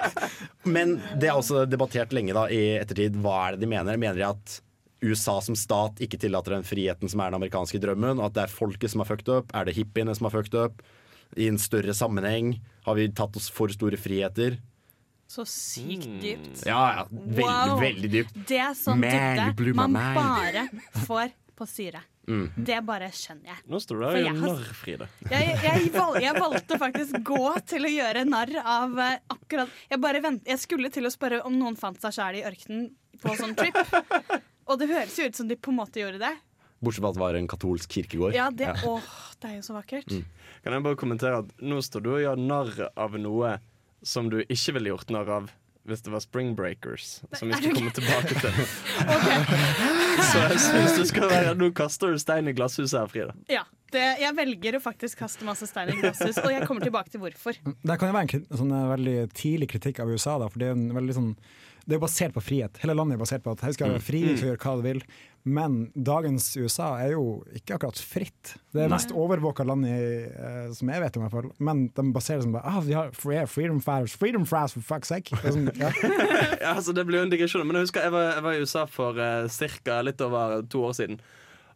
men 0.74 0.96
det 1.20 1.28
er 1.28 1.36
også 1.36 1.64
debattert 1.68 2.12
lenge 2.16 2.34
da 2.36 2.46
i 2.52 2.62
ettertid. 2.80 3.18
Hva 3.22 3.34
er 3.46 3.56
det 3.56 3.64
de 3.66 3.70
mener? 3.72 3.98
Mener 4.00 4.18
de 4.20 4.26
at 4.30 4.58
USA 5.02 5.36
som 5.44 5.56
stat 5.58 6.00
ikke 6.04 6.18
tillater 6.22 6.54
den 6.56 6.64
friheten 6.66 7.10
som 7.10 7.20
er 7.20 7.32
den 7.32 7.40
amerikanske 7.40 7.80
drømmen? 7.82 8.18
Og 8.20 8.30
at 8.30 8.36
det 8.38 8.44
er 8.46 8.54
folket 8.54 8.92
som 8.92 9.02
har 9.04 9.10
fucked 9.10 9.30
up? 9.32 9.52
Er 9.54 9.68
det 9.68 9.76
hippiene 9.76 10.14
som 10.16 10.28
har 10.28 10.34
fucked 10.38 10.56
up? 10.58 10.82
I 11.36 11.48
en 11.48 11.60
større 11.60 11.94
sammenheng? 11.96 12.54
Har 12.86 12.96
vi 12.98 13.08
tatt 13.12 13.36
oss 13.40 13.50
for 13.52 13.72
store 13.72 14.00
friheter? 14.00 14.58
Så 15.32 15.46
sykt 15.48 16.08
dypt. 16.20 16.64
Ja, 16.68 16.80
ja. 16.98 17.04
Veldig, 17.10 17.44
Wow. 17.46 17.78
veldig 17.80 18.10
dypt. 18.12 18.34
Det 18.48 18.58
er 18.60 18.74
sånn 18.76 19.00
my 19.00 19.72
man 19.76 19.94
bare 19.96 20.66
får 21.06 21.32
på 21.56 21.68
syre. 21.68 22.02
Mm. 22.28 22.44
Det 22.54 22.78
bare 22.86 23.08
skjønner 23.10 23.50
jeg. 23.50 23.60
Nå 23.66 23.80
står 23.82 23.98
du 23.98 24.02
der 24.04 24.16
og 24.16 24.22
gjør 24.22 24.36
narr, 24.38 24.68
Fride. 24.78 25.08
Jeg, 25.32 25.56
jeg, 25.64 25.88
jeg 26.22 26.34
valgte 26.38 26.78
faktisk 26.78 27.18
gå 27.26 27.42
til 27.66 27.88
å 27.88 27.90
gjøre 27.90 28.22
narr 28.28 28.52
av 28.62 28.94
uh, 28.94 29.16
akkurat 29.34 29.74
Jeg 29.90 30.02
bare 30.02 30.22
vent, 30.22 30.46
Jeg 30.46 30.62
skulle 30.62 30.92
til 30.94 31.08
å 31.08 31.12
spørre 31.12 31.42
om 31.48 31.56
noen 31.58 31.78
fant 31.78 31.98
seg 32.02 32.14
sjæl 32.14 32.38
i 32.38 32.44
ørkenen 32.46 32.88
på 33.22 33.34
sånn 33.38 33.56
trip. 33.58 33.76
Og 34.70 34.78
det 34.78 34.88
høres 34.92 35.18
jo 35.18 35.26
ut 35.26 35.38
som 35.38 35.50
de 35.50 35.58
på 35.58 35.72
en 35.72 35.80
måte 35.80 36.02
gjorde 36.02 36.22
det. 36.22 36.32
Bortsett 36.82 37.02
fra 37.02 37.10
at 37.12 37.18
det 37.18 37.22
var 37.22 37.38
en 37.38 37.50
katolsk 37.50 37.92
kirkegård. 37.94 38.34
Ja, 38.34 38.48
det, 38.54 38.70
Åh, 38.86 39.10
det 39.42 39.50
er 39.50 39.58
jo 39.58 39.66
så 39.66 39.76
vakkert. 39.76 40.10
Mm. 40.10 40.22
Kan 40.64 40.76
jeg 40.76 40.86
bare 40.86 40.98
kommentere 40.98 41.42
at 41.42 41.52
nå 41.62 41.78
står 41.82 42.06
du 42.06 42.08
og 42.16 42.22
gjør 42.22 42.42
narr 42.42 42.86
av 42.90 43.18
noe 43.22 43.56
som 44.02 44.30
du 44.30 44.40
ikke 44.42 44.74
ville 44.78 44.94
gjort 44.94 45.12
narr 45.14 45.30
av 45.30 45.50
hvis 45.88 46.02
det 46.06 46.12
var 46.14 46.22
Spring 46.22 46.54
Breakers, 46.54 47.22
som 47.32 47.48
vi 47.48 47.56
skulle 47.58 47.74
skal 47.74 47.74
komme 47.74 47.90
tilbake 47.90 48.34
til. 48.38 48.52
Så 50.30 50.42
jeg 50.44 50.60
synes 50.62 50.98
du 50.98 51.04
skal 51.10 51.30
være 51.32 51.54
Nå 51.58 51.72
kaster 51.74 52.12
du 52.14 52.20
stein 52.22 52.50
i 52.50 52.54
glasshuset 52.54 53.00
her, 53.00 53.10
Frida. 53.10 53.34
Ja, 53.50 53.64
det, 53.92 54.04
Jeg 54.22 54.36
velger 54.38 54.78
å 54.78 54.82
faktisk 54.82 55.24
kaste 55.24 55.46
masse 55.48 55.66
stein 55.68 55.90
i 55.92 55.98
glasshus, 55.98 56.38
og 56.44 56.52
jeg 56.54 56.68
kommer 56.68 56.86
tilbake 56.86 57.12
til 57.12 57.22
hvorfor. 57.24 57.58
Det 57.58 57.98
kan 57.98 58.12
jo 58.12 58.14
være 58.14 58.38
en 58.38 58.62
sånn 58.62 58.72
eh, 58.76 58.86
veldig 58.94 59.16
tidlig 59.36 59.72
kritikk 59.74 60.00
av 60.04 60.12
USA, 60.12 60.38
da, 60.42 60.48
for 60.52 60.62
det 60.62 60.70
er, 60.70 60.78
en 60.78 60.94
veldig 60.96 61.18
sånn, 61.18 61.30
det 61.82 61.98
er 61.98 62.04
basert 62.04 62.36
på 62.36 62.44
frihet. 62.44 62.78
Hele 62.84 62.96
landet 62.96 63.18
er 63.18 63.24
basert 63.24 63.44
på 63.44 63.56
at 63.56 63.66
her 63.66 63.74
skal 63.74 63.90
du 63.90 63.98
være 63.98 64.06
fri, 64.06 64.22
du 64.28 64.36
skal 64.36 64.52
gjøre 64.52 64.62
hva 64.62 64.76
du 64.78 64.86
vil. 64.86 65.02
Men 65.44 65.88
dagens 65.98 66.52
USA 66.54 66.92
er 67.02 67.16
jo 67.16 67.42
ikke 67.58 67.74
akkurat 67.74 67.98
fritt. 67.98 68.52
Det 68.70 68.84
er 68.84 68.92
mest 68.92 69.10
overvåka 69.10 69.64
land 69.66 69.82
i, 69.88 69.94
eh, 70.30 70.68
som 70.76 70.88
jeg 70.92 71.02
vet 71.02 71.16
om, 71.18 71.24
i 71.24 71.26
hvert 71.26 71.34
fall. 71.34 71.48
Men 71.58 71.80
de 71.96 72.04
baserer 72.14 72.44
det 72.44 72.52
på 72.54 72.60
ah, 72.62 72.78
vi 72.86 72.94
har 72.94 73.10
free- 73.16 73.48
freedom 73.50 73.80
fighters, 73.82 74.14
freedom 74.14 74.44
fighters, 74.46 74.76
for 74.78 74.86
fuck's 74.86 75.10
sake. 75.10 75.34
Det 75.42 75.54
sånn, 75.56 75.66
ja. 75.80 75.90
Ja, 76.62 76.76
altså 76.76 76.94
Det 76.94 77.02
blir 77.08 77.18
jo 77.18 77.26
en 77.26 77.32
digresjon. 77.34 77.66
Men 77.66 77.80
jeg 77.80 77.88
husker 77.88 78.06
jeg 78.06 78.14
var, 78.14 78.28
jeg 78.36 78.44
var 78.46 78.54
i 78.54 78.62
USA 78.62 78.84
for 78.86 79.18
uh, 79.18 79.48
ca. 79.82 79.98
litt 80.06 80.22
over 80.22 80.62
to 80.70 80.84
år 80.86 80.94
siden. 81.00 81.18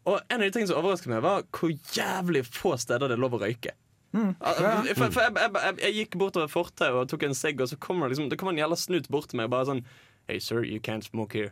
Og 0.07 0.21
en 0.31 0.39
av 0.39 0.47
de 0.47 0.53
tingene 0.55 0.71
som 0.71 0.79
overrasket 0.79 1.11
meg, 1.11 1.25
var 1.27 1.43
hvor 1.51 1.75
jævlig 1.97 2.45
få 2.47 2.77
steder 2.79 3.11
det 3.11 3.17
er 3.19 3.25
lov 3.27 3.35
å 3.35 3.43
røyke. 3.43 3.75
Al- 4.17 4.87
For, 4.95 5.11
for 5.11 5.27
jeg, 5.27 5.35
jeg, 5.35 5.51
jeg, 5.59 5.75
jeg 5.83 5.95
gikk 5.99 6.15
bortover 6.23 6.49
fortauet 6.49 7.03
og 7.03 7.11
tok 7.11 7.27
en 7.27 7.35
sigg, 7.37 7.59
og 7.61 7.69
så 7.69 7.77
kommer 7.83 8.07
det 8.07 8.15
liksom 8.15 8.31
Det 8.31 8.39
kommer 8.41 8.55
en 8.55 8.63
jævla 8.63 8.79
snut 8.81 9.11
bort 9.13 9.27
til 9.29 9.43
meg 9.43 9.51
og 9.51 9.57
bare 9.59 9.67
sånn 9.69 9.83
Hey 10.31 10.39
sir, 10.41 10.63
you 10.65 10.79
can't 10.81 11.05
smoke 11.05 11.35
here. 11.37 11.51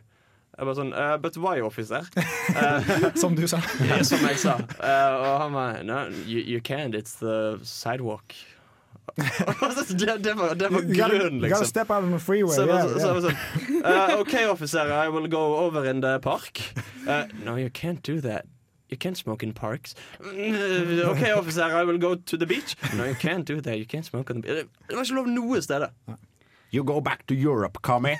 Jeg 0.55 0.65
bare 0.69 0.75
sånn 0.77 0.91
uh, 0.95 1.17
But 1.19 1.37
why, 1.37 1.59
officer? 1.61 2.05
Eh, 2.55 3.11
Som 3.19 3.35
du 3.35 3.43
sa. 3.51 3.57
ja, 3.89 3.97
som 4.07 4.21
jeg 4.23 4.37
sa. 4.39 4.53
Eh, 4.79 5.15
og 5.19 5.39
han 5.41 5.55
bare 5.57 5.83
No, 5.83 5.97
you, 6.25 6.39
you 6.39 6.61
can't. 6.61 6.95
It's 6.95 7.15
the 7.19 7.59
sidewalk. 7.63 8.35
det, 9.15 10.23
det 10.23 10.33
var, 10.37 10.55
det 10.55 10.69
var 10.71 10.81
You 10.81 10.95
gotta- 10.95 11.17
grunnen, 11.19 11.41
you 11.43 11.49
gotta 11.49 11.65
step 11.65 11.89
out 11.91 12.03
on 12.03 12.11
the 12.11 12.19
freeway, 12.19 12.55
Så 12.55 12.61
jeg 12.65 12.69
var, 12.69 12.87
yeah, 12.89 12.99
så 12.99 13.11
yeah. 13.13 13.21
sånn 13.21 13.85
uh, 13.85 14.19
OK, 14.19 14.33
officer, 14.49 14.91
I 14.91 15.07
will 15.13 15.27
go 15.29 15.43
over 15.65 15.85
in 15.85 16.01
the 16.01 16.17
park. 16.19 16.59
Uh, 17.07 17.23
no, 17.45 17.55
you 17.55 17.69
can't 17.69 18.01
do 18.03 18.19
that. 18.21 18.45
You 18.89 18.97
can't 18.97 19.17
smoke 19.17 19.43
in 19.45 19.53
parks. 19.53 19.95
OK, 20.21 21.31
officer, 21.31 21.63
I 21.63 21.83
will 21.83 21.97
go 21.97 22.15
to 22.15 22.37
the 22.37 22.45
beach. 22.45 22.75
No, 22.95 23.03
you 23.05 23.15
can't 23.15 23.45
do 23.45 23.61
that. 23.61 23.77
You 23.77 23.85
can't 23.85 24.05
smoke 24.05 24.29
on 24.31 24.41
the 24.41 24.47
beach. 24.47 24.67
Det 24.89 24.95
var 24.97 25.03
ikke 25.03 25.15
lov 25.15 25.27
noe 25.27 25.61
steder. 25.61 25.89
You 26.71 26.83
go 26.83 26.99
back 26.99 27.25
to 27.27 27.33
Europe, 27.35 27.79
commie. 27.81 28.17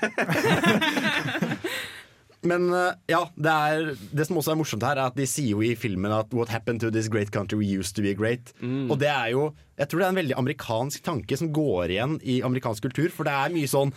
Men 2.45 2.67
eh, 2.73 2.97
ja, 3.12 3.23
det, 3.36 3.53
er, 3.53 3.93
det 4.15 4.27
som 4.27 4.39
også 4.41 4.53
er 4.53 4.60
morsomt 4.60 4.86
her, 4.86 4.99
er 4.99 5.12
at 5.12 5.17
de 5.17 5.27
sier 5.29 5.55
jo 5.55 5.63
i 5.65 5.75
filmen 5.79 6.13
at 6.13 6.34
What 6.36 6.53
happened 6.53 6.84
to 6.84 6.91
this 6.93 7.10
great 7.12 7.31
country 7.34 7.58
we 7.60 7.69
used 7.69 7.97
to 7.97 8.05
be 8.05 8.13
great. 8.17 8.53
Og 8.62 8.99
det 9.01 9.10
er 9.12 9.34
jo 9.34 9.49
Jeg 9.77 9.89
tror 9.89 9.99
det 9.99 10.05
er 10.05 10.13
en 10.13 10.21
veldig 10.21 10.38
amerikansk 10.39 11.03
tanke 11.03 11.38
som 11.38 11.51
går 11.53 11.91
igjen 11.97 12.19
i 12.23 12.41
amerikansk 12.45 12.86
kultur. 12.88 13.10
For 13.12 13.27
det 13.27 13.34
er 13.34 13.55
mye 13.55 13.71
sånn 13.71 13.95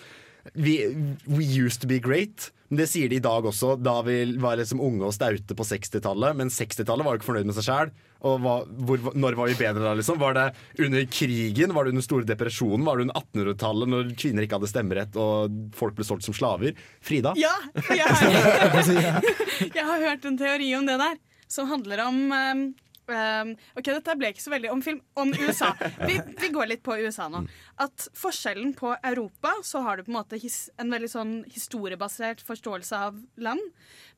We, 0.56 0.94
we 1.28 1.44
used 1.44 1.82
to 1.82 1.88
be 1.90 1.98
great. 2.00 2.50
Men 2.70 2.80
det 2.82 2.88
sier 2.88 3.11
de 3.11 3.18
i 3.18 3.24
dag 3.24 3.44
også, 3.44 3.74
da 3.80 3.98
vi 4.04 4.20
var 4.40 4.56
liksom 4.61 4.80
unge 4.80 5.04
og 5.04 5.12
staute 5.12 5.56
på 5.56 5.66
60-tallet. 5.66 6.37
Men 6.38 6.52
60-tallet 6.52 7.04
var 7.04 7.14
jo 7.14 7.20
ikke 7.20 7.28
fornøyd 7.30 7.50
med 7.50 7.56
seg 7.58 7.66
sjæl. 7.68 7.92
Og 8.26 8.40
hva, 8.42 8.54
hvor, 8.66 9.04
når 9.14 9.37
var 9.38 9.50
vi 9.50 9.59
bedre 9.61 9.85
da, 9.85 9.92
liksom? 9.98 10.18
Var 10.18 10.35
det 10.35 10.46
under 10.87 11.04
krigen? 11.12 11.74
Var 11.74 11.87
det 11.87 11.94
under 11.94 12.07
store 12.07 12.26
depresjonen? 12.26 12.87
Var 12.87 12.98
det 12.98 13.07
under 13.07 13.20
1800-tallet, 13.22 13.92
når 13.92 14.11
kvinner 14.18 14.46
ikke 14.46 14.59
hadde 14.59 14.70
stemmerett 14.72 15.18
og 15.22 15.54
folk 15.78 15.94
ble 15.98 16.07
solgt 16.09 16.26
som 16.26 16.37
slaver? 16.37 16.74
Frida? 17.04 17.37
Ja, 17.38 17.54
jeg 17.94 18.02
har, 18.11 18.92
jeg 19.78 19.87
har 19.92 20.04
hørt 20.09 20.26
en 20.26 20.38
teori 20.40 20.72
om 20.78 20.88
det 20.88 20.98
der, 20.98 21.16
som 21.46 21.70
handler 21.70 22.07
om 22.09 22.20
um, 22.35 22.68
Ok, 23.09 23.87
dette 23.88 24.16
ble 24.20 24.33
ikke 24.35 24.42
så 24.44 24.52
veldig 24.52 24.72
om 24.74 24.83
film. 24.85 24.98
Om 25.16 25.31
USA. 25.38 25.70
Vi, 26.02 26.18
vi 26.42 26.50
går 26.52 26.68
litt 26.74 26.83
på 26.85 26.98
USA 27.00 27.31
nå. 27.33 27.40
At 27.81 28.09
forskjellen 28.18 28.74
på 28.76 28.92
Europa, 28.98 29.54
så 29.64 29.81
har 29.87 29.96
du 29.96 30.04
på 30.04 30.12
en 30.12 30.18
måte 30.18 30.40
his, 30.42 30.66
en 30.76 30.92
veldig 30.92 31.09
sånn 31.14 31.37
historiebasert 31.54 32.42
forståelse 32.44 33.04
av 33.09 33.22
land. 33.40 33.62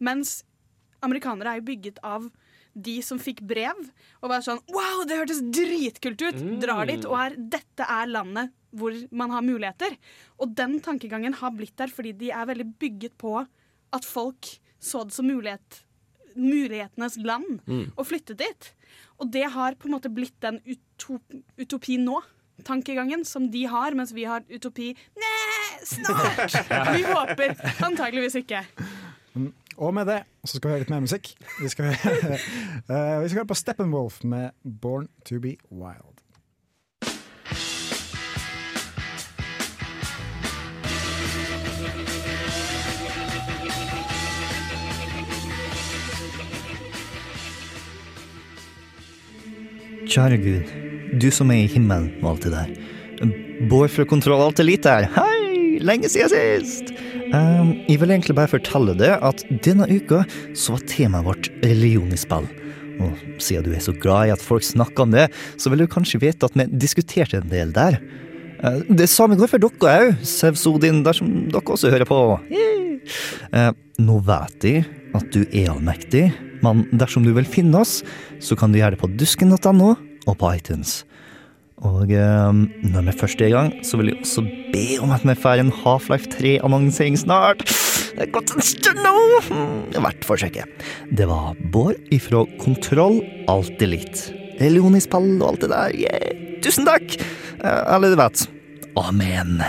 Mens 0.02 0.40
amerikanere 1.06 1.54
er 1.54 1.60
jo 1.60 1.68
bygget 1.70 2.00
av 2.02 2.26
de 2.74 3.00
som 3.02 3.18
fikk 3.18 3.40
brev 3.42 3.78
og 4.22 4.30
var 4.30 4.42
sånn 4.46 4.60
Wow, 4.70 5.02
det 5.08 5.18
hørtes 5.18 5.40
dritkult 5.52 6.22
ut! 6.22 6.38
Drar 6.62 6.86
dit 6.86 7.04
og 7.08 7.16
er 7.18 7.34
Dette 7.36 7.86
er 7.88 8.06
landet 8.10 8.52
hvor 8.70 8.94
man 9.10 9.32
har 9.34 9.42
muligheter. 9.42 9.96
Og 10.38 10.52
den 10.54 10.76
tankegangen 10.84 11.34
har 11.40 11.50
blitt 11.50 11.74
der 11.80 11.90
fordi 11.90 12.12
de 12.20 12.28
er 12.30 12.46
veldig 12.46 12.68
bygget 12.78 13.16
på 13.18 13.32
at 13.42 14.04
folk 14.06 14.46
så 14.78 15.02
det 15.04 15.12
som 15.16 15.26
mulighet, 15.26 15.80
mulighetenes 16.38 17.16
land 17.26 17.58
Mm. 17.66 17.92
og 17.96 18.06
flyttet 18.06 18.38
dit. 18.38 18.68
Og 19.18 19.30
det 19.34 19.42
har 19.50 19.74
på 19.74 19.88
en 19.90 19.96
måte 19.98 20.08
blitt 20.14 20.38
den 20.40 20.60
utop, 20.64 21.22
utopi 21.58 21.98
nå. 21.98 22.20
Tankegangen 22.64 23.24
som 23.26 23.50
de 23.50 23.64
har, 23.66 23.90
mens 23.96 24.12
vi 24.12 24.24
har 24.28 24.42
utopi 24.48 24.94
Nei, 25.18 25.84
snart! 25.84 26.54
Vi 26.94 27.02
håper. 27.08 27.56
Antageligvis 27.82 28.36
ikke. 28.42 28.62
Og 29.76 29.94
med 29.94 30.06
det 30.10 30.22
så 30.44 30.56
skal 30.56 30.68
vi 30.68 30.72
høre 30.74 30.84
litt 30.84 30.92
mer 30.92 31.04
musikk. 31.04 31.32
Vi 31.60 31.68
skal, 31.72 31.92
uh, 31.92 33.20
vi 33.22 33.28
skal 33.28 33.42
høre 33.42 33.50
på 33.52 33.58
Steppenwolf 33.58 34.24
med 34.24 34.50
'Born 34.64 35.08
to 35.24 35.38
be 35.40 35.56
Wild'. 35.70 36.20
Kjære 50.10 50.38
Gud, 50.42 50.70
du 51.22 51.28
som 51.30 51.50
er 51.54 51.60
i 51.62 51.66
himmelen 51.70 52.24
og 52.24 52.32
alt 52.32 52.48
det 52.48 52.50
der. 52.50 52.72
Bård 53.70 53.92
fra 53.94 54.04
Kontroll 54.04 54.42
Alt 54.42 54.58
Elite 54.58 54.90
her. 54.90 55.06
Hei! 55.14 55.78
Lenge 55.78 56.08
siden 56.10 56.32
sist! 56.32 56.90
Um, 57.30 57.74
jeg 57.86 58.00
vil 58.00 58.10
egentlig 58.10 58.34
bare 58.34 58.50
fortelle 58.50 58.94
deg 58.98 59.20
at 59.22 59.44
denne 59.62 59.86
uka 59.86 60.24
så 60.58 60.74
var 60.74 60.86
temaet 60.90 61.26
vårt 61.28 61.50
religion 61.62 62.10
i 62.10 62.18
spill. 62.18 62.48
Og 63.00 63.20
siden 63.40 63.68
du 63.68 63.74
er 63.76 63.84
så 63.84 63.94
glad 63.96 64.28
i 64.28 64.32
at 64.34 64.42
folk 64.44 64.64
snakker 64.66 65.06
om 65.06 65.14
det, 65.14 65.28
så 65.60 65.70
vil 65.72 65.84
du 65.84 65.90
kanskje 65.90 66.20
vite 66.24 66.48
at 66.48 66.56
vi 66.58 66.66
diskuterte 66.82 67.38
en 67.40 67.52
del 67.52 67.70
der. 67.76 68.00
Eh, 68.62 68.80
Det 68.90 69.08
samme 69.08 69.38
går 69.38 69.48
for 69.52 69.62
dere 69.62 69.94
òg, 70.10 70.18
Sevsodin, 70.26 71.04
dersom 71.06 71.48
dere 71.52 71.62
også 71.64 71.92
hører 71.94 72.08
på. 72.08 72.18
Eh, 73.54 73.70
nå 74.02 74.18
vet 74.26 74.66
jeg 74.66 74.84
at 75.14 75.30
du 75.32 75.44
er 75.48 75.70
allmektig, 75.72 76.26
men 76.62 76.84
dersom 76.92 77.24
du 77.24 77.32
vil 77.34 77.48
finne 77.48 77.80
oss, 77.80 78.02
så 78.40 78.56
kan 78.58 78.72
du 78.72 78.78
gjøre 78.78 78.96
det 78.98 79.00
på 79.00 79.08
dusken.no 79.16 79.94
og 80.26 80.34
på 80.38 80.50
iTunes. 80.54 81.04
Og 81.86 82.10
eh, 82.12 82.58
når 82.92 83.06
vi 83.08 83.14
først 83.16 83.40
er 83.40 83.48
i 83.48 83.54
gang, 83.54 83.70
så 83.86 83.96
vil 84.00 84.10
jeg 84.12 84.20
også 84.20 84.42
be 84.72 84.82
om 85.00 85.14
at 85.16 85.24
vi 85.24 85.34
får 85.38 85.62
en 85.62 85.72
Half-Life 85.82 86.28
3-annonsering 86.34 87.16
snart. 87.20 87.64
Det 87.64 88.26
er 88.26 88.32
gått 88.34 88.52
en 88.52 88.64
stund 88.64 89.00
nå! 89.00 89.14
Hmm, 89.48 89.78
Verdt 90.04 90.26
forsøket. 90.28 90.84
Det 91.16 91.28
var 91.30 91.54
Bård 91.72 91.96
ifra 92.12 92.42
Kontroll 92.60 93.20
Alt 93.48 93.80
Litt. 93.86 94.26
Leonis 94.60 95.06
Pall 95.08 95.30
og 95.40 95.54
alt 95.54 95.62
det 95.64 95.70
der. 95.72 95.94
Yeah. 95.96 96.58
Tusen 96.60 96.84
takk! 96.88 97.16
Eh, 97.64 97.94
Eller 97.96 98.12
du 98.12 98.20
vet. 98.20 98.44
Amen. 99.00 99.62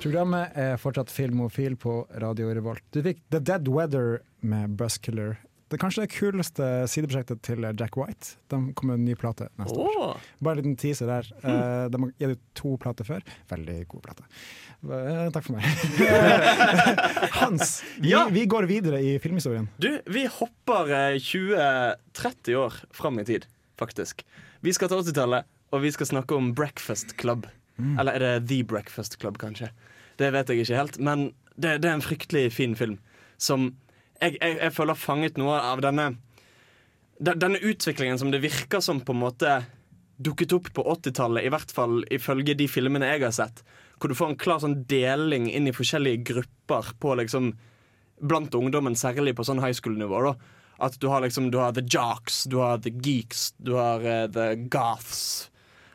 Programmet 0.00 0.54
er 0.56 0.78
fortsatt 0.80 1.10
Filmofil 1.12 1.74
på 1.80 1.92
Radio 2.22 2.48
Revolt. 2.56 2.82
Du 2.94 3.02
fikk 3.04 3.20
The 3.32 3.40
Dead 3.44 3.68
Weather 3.68 4.20
med 4.40 4.72
Buskiller 4.80 5.34
Det 5.68 5.76
er 5.76 5.82
kanskje 5.82 6.06
det 6.06 6.14
kuleste 6.14 6.68
sideprosjektet 6.90 7.42
til 7.46 7.66
Jack 7.78 7.98
White. 8.00 8.32
De 8.50 8.58
kommer 8.74 8.96
med 8.96 9.02
en 9.02 9.10
ny 9.10 9.14
plate 9.20 9.46
neste 9.60 9.76
år. 9.84 10.16
Bare 10.42 10.56
en 10.56 10.62
liten 10.64 10.78
teaser 10.80 11.06
der. 11.12 11.28
Eh, 11.44 11.84
de 11.92 12.00
har 12.02 12.14
gitt 12.18 12.32
ut 12.32 12.40
to 12.58 12.72
plater 12.82 13.06
før. 13.06 13.22
Veldig 13.52 13.76
gode 13.92 14.02
plater. 14.08 14.40
Eh, 14.82 15.28
takk 15.36 15.46
for 15.46 15.58
meg. 15.60 15.68
Hans, 17.38 17.76
vi, 18.00 18.10
Ja. 18.16 18.24
vi 18.32 18.46
går 18.50 18.66
videre 18.72 18.98
i 19.04 19.12
filmhistorien. 19.22 19.68
Du, 19.78 19.92
vi 20.10 20.24
hopper 20.40 20.90
eh, 20.96 21.20
20-30 21.22 22.58
år 22.64 22.80
fram 22.96 23.20
i 23.22 23.28
tid, 23.28 23.46
faktisk. 23.78 24.24
Vi 24.66 24.74
skal 24.74 24.90
til 24.90 25.04
80-tallet, 25.04 25.46
og 25.70 25.84
vi 25.86 25.92
skal 25.94 26.08
snakke 26.16 26.34
om 26.40 26.50
Breakfast 26.56 27.14
Club. 27.20 27.46
Eller 27.80 28.12
er 28.18 28.20
det 28.26 28.48
The 28.50 28.58
Breakfast 28.68 29.14
Club, 29.22 29.38
kanskje? 29.40 29.70
Det 30.20 30.30
vet 30.34 30.50
jeg 30.52 30.64
ikke 30.64 30.80
helt. 30.80 30.98
Men 31.00 31.30
det, 31.56 31.80
det 31.82 31.90
er 31.90 31.96
en 31.96 32.04
fryktelig 32.04 32.50
fin 32.54 32.76
film 32.78 32.98
som 33.40 33.70
jeg, 34.20 34.36
jeg, 34.36 34.56
jeg 34.60 34.74
føler 34.76 34.92
har 34.92 35.00
fanget 35.00 35.40
noe 35.40 35.56
av 35.56 35.80
denne 35.84 36.12
Denne 37.20 37.58
utviklingen 37.60 38.16
som 38.16 38.30
det 38.32 38.38
virker 38.40 38.80
som 38.80 39.02
på 39.04 39.12
en 39.12 39.20
måte 39.20 39.58
dukket 40.24 40.54
opp 40.56 40.70
på 40.72 40.84
80-tallet, 40.88 41.44
i 41.44 41.50
hvert 41.52 41.72
fall 41.72 41.98
ifølge 42.12 42.54
de 42.56 42.64
filmene 42.68 43.10
jeg 43.10 43.20
har 43.26 43.34
sett. 43.36 43.60
Hvor 44.00 44.08
du 44.08 44.16
får 44.16 44.30
en 44.32 44.38
klar 44.40 44.62
sånn 44.62 44.78
deling 44.88 45.50
inn 45.52 45.68
i 45.68 45.74
forskjellige 45.76 46.22
grupper 46.30 46.94
på 47.00 47.12
liksom 47.20 47.50
blant 48.24 48.56
ungdommen, 48.56 48.96
særlig 48.96 49.34
på 49.36 49.44
sånn 49.44 49.60
high 49.60 49.76
school-nivå. 49.76 50.22
da 50.30 50.34
At 50.80 50.96
du 51.00 51.08
har 51.08 51.20
liksom 51.20 51.50
Du 51.50 51.58
har 51.58 51.72
the 51.72 51.84
jocks, 51.84 52.44
du 52.44 52.56
har 52.56 52.78
the 52.78 52.90
geeks, 52.90 53.52
du 53.58 53.74
har 53.76 54.00
uh, 54.00 54.26
the 54.26 54.56
goths. 54.56 55.49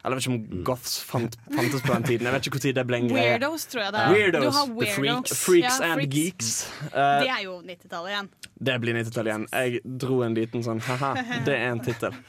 Eller 0.05 0.19
jeg 0.19 0.21
vet 0.21 0.25
ikke 0.27 0.35
om 0.59 0.63
goths 0.67 0.91
fant, 1.01 1.35
fantes 1.55 1.81
på 1.81 1.89
den 1.95 2.03
tiden. 2.05 2.27
Jeg 2.29 2.33
vet 2.35 2.45
ikke 2.45 2.59
hvor 2.59 2.61
tid 2.67 2.75
det 2.77 2.83
ble 2.85 2.97
en 3.01 3.07
greie. 3.09 3.31
Weirdos, 3.33 3.63
tror 3.71 3.81
jeg 3.87 3.93
det 3.95 4.01
er. 4.03 4.11
Weirdos, 4.13 4.43
Du 4.45 4.49
har 4.59 4.65
the 4.67 4.75
weirdos. 4.77 4.99
freaks, 5.01 5.39
freaks 5.45 5.79
Ja, 5.79 5.85
and 5.89 6.01
freaks. 6.03 6.15
geeks. 6.15 6.51
Uh, 6.91 6.99
Det 7.25 7.31
er 7.33 7.41
jo 7.47 7.55
90-tallet 7.65 8.11
igjen. 8.13 8.29
det 8.69 8.75
blir 8.83 8.93
90-tallet 8.99 9.31
igjen. 9.33 9.47
Jeg 9.51 9.81
dro 10.05 10.19
en 10.27 10.35
liten 10.37 10.63
sånn 10.67 10.81
ha-ha, 10.85 11.13
det 11.47 11.55
er 11.57 11.71
en 11.73 11.81
tittel. 11.83 12.13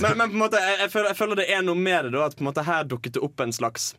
Men, 0.00 0.18
men 0.18 0.28
på 0.28 0.34
en 0.34 0.38
måte, 0.42 0.58
jeg, 0.60 0.76
jeg, 0.82 0.90
føler, 0.92 1.08
jeg 1.12 1.16
føler 1.18 1.38
det 1.40 1.46
er 1.56 1.62
noe 1.64 1.78
med 1.78 2.04
det, 2.08 2.12
da. 2.16 2.26
At 2.28 2.36
på 2.36 2.44
en 2.44 2.48
måte 2.50 2.64
her 2.66 2.84
dukket 2.88 3.16
det 3.16 3.22
opp 3.24 3.40
en 3.40 3.52
slags 3.54 3.94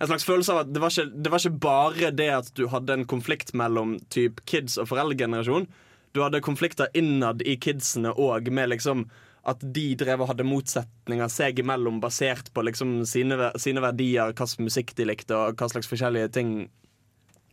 En 0.00 0.08
slags 0.10 0.24
følelse 0.28 0.52
av 0.52 0.58
at 0.64 0.72
det 0.74 0.80
var 0.82 0.92
ikke, 0.92 1.06
det 1.24 1.30
var 1.32 1.40
ikke 1.44 1.60
bare 1.64 2.10
det 2.12 2.28
at 2.36 2.50
du 2.56 2.66
hadde 2.72 2.92
en 2.96 3.04
konflikt 3.08 3.52
mellom 3.56 3.94
typ 4.12 4.42
kids 4.48 4.76
og 4.80 4.88
foreldregenerasjon. 4.90 5.64
Du 6.12 6.20
hadde 6.24 6.40
konflikter 6.44 6.88
innad 6.96 7.40
i 7.48 7.54
kidsene 7.60 8.12
òg, 8.12 8.50
med 8.52 8.70
liksom 8.74 9.06
at 9.46 9.62
de 9.62 9.84
drev 9.98 10.24
og 10.24 10.32
hadde 10.32 10.46
motsetninger 10.46 11.30
seg 11.30 11.60
imellom 11.62 12.00
basert 12.02 12.50
på 12.54 12.64
liksom 12.66 12.98
sine, 13.06 13.52
sine 13.62 13.82
verdier, 13.84 14.32
hva 14.32 14.46
slags 14.46 14.58
musikk 14.62 14.90
de 14.98 15.06
likte, 15.06 15.36
og 15.38 15.60
hva 15.60 15.68
slags 15.70 15.90
forskjellige 15.90 16.32
ting 16.34 16.56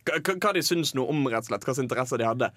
hva, 0.04 0.52
de 0.52 0.62
syns 0.64 0.92
noe 0.96 1.08
om, 1.08 1.22
rett 1.30 1.46
og 1.46 1.52
slett. 1.52 1.64
Hva 1.64 1.72
slags 1.72 1.84
interesser 1.84 2.20
de 2.20 2.28
hadde. 2.28 2.50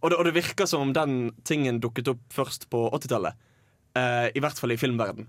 Og 0.00 0.12
det, 0.12 0.16
og 0.16 0.24
det 0.24 0.36
virker 0.36 0.68
som 0.68 0.86
om 0.86 0.94
den 0.96 1.32
tingen 1.44 1.80
dukket 1.82 2.08
opp 2.14 2.22
først 2.32 2.70
på 2.72 2.86
80-tallet. 2.88 3.36
Eh, 4.00 4.28
I 4.32 4.40
hvert 4.40 4.60
fall 4.60 4.72
i 4.72 4.78
filmverden. 4.80 5.28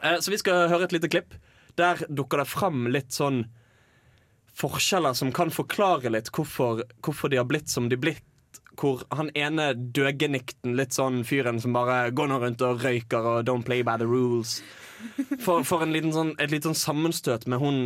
Eh, 0.00 0.18
så 0.24 0.32
vi 0.32 0.40
skal 0.40 0.70
høre 0.72 0.88
et 0.88 0.94
lite 0.96 1.10
klipp. 1.12 1.36
Der 1.76 2.00
dukker 2.08 2.40
det 2.40 2.48
fram 2.48 2.86
litt 2.92 3.12
sånn 3.12 3.44
forskjeller 4.56 5.16
som 5.16 5.32
kan 5.32 5.52
forklare 5.52 6.12
litt 6.12 6.28
hvorfor, 6.32 6.84
hvorfor 7.04 7.32
de 7.32 7.40
har 7.40 7.48
blitt 7.48 7.72
som 7.72 7.88
de 7.92 8.00
blitt. 8.00 8.24
Hvor 8.78 9.02
han 9.12 9.28
ene 9.36 9.72
døgenikten, 9.74 10.76
litt 10.78 10.96
sånn 10.96 11.22
fyren 11.28 11.60
som 11.60 11.74
bare 11.76 12.06
går 12.16 12.30
nå 12.30 12.38
rundt 12.42 12.64
og 12.64 12.80
røyker 12.84 13.28
og 13.34 13.44
don't 13.48 13.66
play 13.68 13.84
by 13.84 13.98
the 14.00 14.08
rules. 14.08 14.60
For, 15.42 15.64
for 15.66 15.82
en 15.84 15.92
liten 15.92 16.14
sånn, 16.14 16.32
et 16.40 16.52
lite 16.52 16.70
sånn 16.70 16.78
sammenstøt 16.78 17.48
med 17.50 17.60
hun 17.60 17.78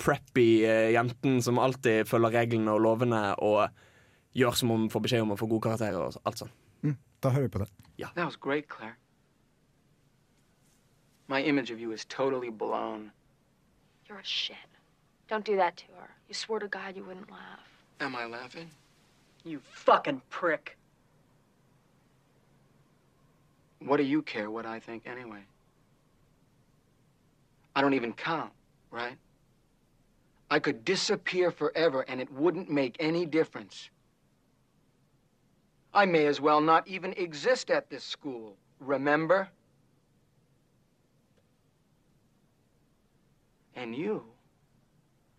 preppy 0.00 0.62
eh, 0.64 0.92
jenten 0.94 1.40
som 1.44 1.58
alltid 1.60 2.08
følger 2.08 2.38
reglene 2.38 2.72
og 2.72 2.84
lovene 2.86 3.22
og 3.42 3.68
gjør 4.38 4.56
som 4.56 4.72
hun 4.72 4.88
får 4.92 5.04
beskjed 5.06 5.26
om 5.26 5.34
å 5.34 5.38
få 5.40 5.48
gode 5.50 5.66
karakterer 5.66 5.98
og 6.00 6.20
alt 6.24 6.44
sånn. 6.44 6.52
Mm, 6.86 6.96
da 7.20 7.32
hører 7.34 7.48
vi 7.48 7.54
på 7.56 7.62
det. 7.64 7.70
That 8.14 8.24
was 8.24 8.36
great, 8.36 8.68
Claire. 8.68 8.96
My 11.28 11.42
image 11.42 11.70
of 11.70 11.78
you 11.78 11.92
is 11.92 12.04
totally 12.06 12.50
blown. 12.50 13.12
You're 14.08 14.18
a 14.18 14.24
shit. 14.24 14.56
Don't 15.28 15.44
do 15.44 15.56
that 15.56 15.76
to 15.76 15.84
her. 15.98 16.10
You 16.28 16.34
swore 16.34 16.58
to 16.58 16.66
God 16.66 16.96
you 16.96 17.04
wouldn't 17.04 17.30
laugh. 17.30 17.66
Am 18.00 18.16
I 18.16 18.24
laughing? 18.24 18.70
You 19.44 19.60
fucking 19.72 20.22
prick. 20.30 20.76
What 23.80 23.96
do 23.96 24.02
you 24.02 24.22
care 24.22 24.50
what 24.50 24.66
I 24.66 24.78
think 24.78 25.06
anyway? 25.06 25.40
I 27.74 27.80
don't 27.80 27.94
even 27.94 28.12
count, 28.12 28.52
right? 28.90 29.16
I 30.50 30.58
could 30.58 30.84
disappear 30.84 31.50
forever 31.50 32.04
and 32.08 32.20
it 32.20 32.30
wouldn't 32.32 32.68
make 32.68 32.96
any 32.98 33.24
difference. 33.24 33.88
I 35.94 36.04
may 36.06 36.26
as 36.26 36.40
well 36.40 36.60
not 36.60 36.86
even 36.86 37.14
exist 37.14 37.70
at 37.70 37.88
this 37.88 38.04
school, 38.04 38.56
remember? 38.80 39.48
And 43.74 43.94
you 43.94 44.24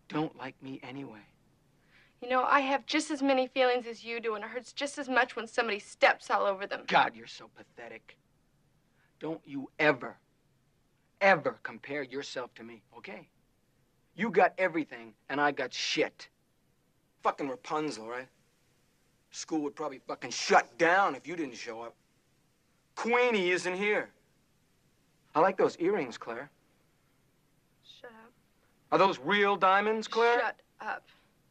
don't 0.08 0.36
like 0.36 0.60
me 0.62 0.80
anyway. 0.82 1.20
You 2.22 2.28
know, 2.28 2.44
I 2.44 2.60
have 2.60 2.86
just 2.86 3.10
as 3.10 3.20
many 3.20 3.48
feelings 3.48 3.84
as 3.88 4.04
you 4.04 4.20
do, 4.20 4.36
and 4.36 4.44
it 4.44 4.50
hurts 4.50 4.72
just 4.72 4.96
as 4.96 5.08
much 5.08 5.34
when 5.34 5.48
somebody 5.48 5.80
steps 5.80 6.30
all 6.30 6.46
over 6.46 6.68
them. 6.68 6.84
God, 6.86 7.16
you're 7.16 7.26
so 7.26 7.50
pathetic. 7.56 8.16
Don't 9.18 9.40
you 9.44 9.68
ever, 9.80 10.16
ever 11.20 11.58
compare 11.64 12.04
yourself 12.04 12.54
to 12.54 12.62
me, 12.62 12.80
okay? 12.96 13.26
You 14.14 14.30
got 14.30 14.54
everything, 14.56 15.14
and 15.28 15.40
I 15.40 15.50
got 15.50 15.74
shit. 15.74 16.28
Fucking 17.24 17.48
Rapunzel, 17.48 18.06
right? 18.06 18.28
School 19.32 19.60
would 19.62 19.74
probably 19.74 20.00
fucking 20.06 20.30
shut 20.30 20.78
down 20.78 21.16
if 21.16 21.26
you 21.26 21.34
didn't 21.34 21.56
show 21.56 21.82
up. 21.82 21.96
Queenie 22.94 23.50
isn't 23.50 23.74
here. 23.74 24.10
I 25.34 25.40
like 25.40 25.56
those 25.56 25.76
earrings, 25.78 26.18
Claire. 26.18 26.50
Shut 27.82 28.10
up. 28.10 28.32
Are 28.92 28.98
those 28.98 29.18
real 29.18 29.56
diamonds, 29.56 30.06
Claire? 30.06 30.38
Shut 30.38 30.60
up. 30.80 31.02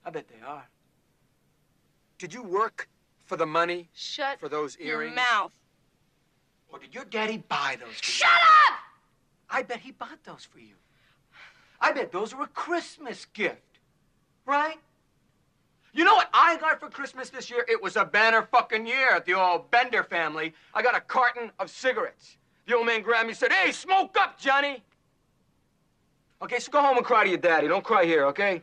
I 0.05 0.09
bet 0.09 0.27
they 0.27 0.45
are. 0.45 0.67
Did 2.17 2.33
you 2.33 2.43
work 2.43 2.87
for 3.31 3.37
the 3.37 3.45
money 3.45 3.87
Shut 3.93 4.41
for 4.41 4.49
those 4.49 4.77
your 4.77 5.09
mouth. 5.09 5.53
Or 6.67 6.79
did 6.79 6.93
your 6.93 7.05
daddy 7.05 7.37
buy 7.37 7.77
those 7.79 7.95
for 7.95 8.03
Shut 8.03 8.29
you? 8.29 8.73
up! 8.73 8.79
I 9.49 9.63
bet 9.63 9.79
he 9.79 9.91
bought 9.91 10.21
those 10.25 10.43
for 10.43 10.59
you. 10.59 10.73
I 11.79 11.93
bet 11.93 12.11
those 12.11 12.35
were 12.35 12.43
a 12.43 12.47
Christmas 12.47 13.23
gift, 13.33 13.79
right? 14.45 14.77
You 15.93 16.03
know 16.03 16.13
what 16.13 16.29
I 16.33 16.57
got 16.57 16.81
for 16.81 16.89
Christmas 16.89 17.29
this 17.29 17.49
year? 17.49 17.65
It 17.69 17.81
was 17.81 17.95
a 17.95 18.03
banner 18.03 18.41
fucking 18.51 18.85
year 18.85 19.11
at 19.11 19.25
the 19.25 19.33
old 19.33 19.71
Bender 19.71 20.03
family. 20.03 20.53
I 20.73 20.81
got 20.81 20.95
a 20.97 20.99
carton 20.99 21.51
of 21.57 21.69
cigarettes. 21.69 22.35
The 22.67 22.75
old 22.75 22.85
man 22.85 23.01
grabbed 23.01 23.27
me 23.27 23.31
and 23.31 23.37
said, 23.37 23.53
Hey, 23.53 23.71
smoke 23.71 24.17
up, 24.19 24.37
Johnny. 24.37 24.83
Okay, 26.41 26.59
so 26.59 26.69
go 26.69 26.81
home 26.81 26.97
and 26.97 27.05
cry 27.05 27.23
to 27.23 27.29
your 27.29 27.39
daddy. 27.39 27.69
Don't 27.69 27.83
cry 27.83 28.03
here, 28.03 28.25
okay? 28.25 28.61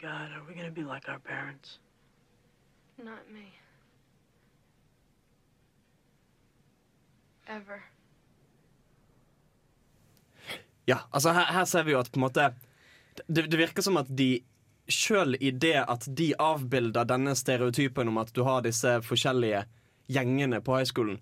God, 0.00 0.30
are 0.32 0.42
we 0.48 0.54
gonna 0.54 0.70
be 0.70 0.82
like 0.82 1.08
our 1.08 1.18
parents? 1.18 1.78
Not 2.98 3.28
me. 3.32 3.46
Ever. 7.46 7.82
Ja, 10.84 10.98
altså 11.10 11.30
her, 11.32 11.44
her 11.52 11.64
ser 11.64 11.82
vi 11.82 11.92
jo 11.94 12.00
at 12.00 12.10
på 12.12 12.18
en 12.20 12.26
måte 12.26 12.50
Det, 13.26 13.46
det 13.50 13.58
virker 13.58 13.82
som 13.82 13.96
at 13.96 14.10
de 14.16 14.42
Sjøl 14.88 15.34
i 15.42 15.50
det 15.50 15.80
at 15.82 16.04
de 16.14 16.28
avbilder 16.38 17.08
denne 17.10 17.32
stereotypen 17.34 18.08
om 18.08 18.20
at 18.22 18.28
du 18.36 18.44
har 18.46 18.60
disse 18.62 18.92
forskjellige 19.02 19.64
gjengene 20.06 20.60
på 20.62 20.76
høyskolen, 20.78 21.16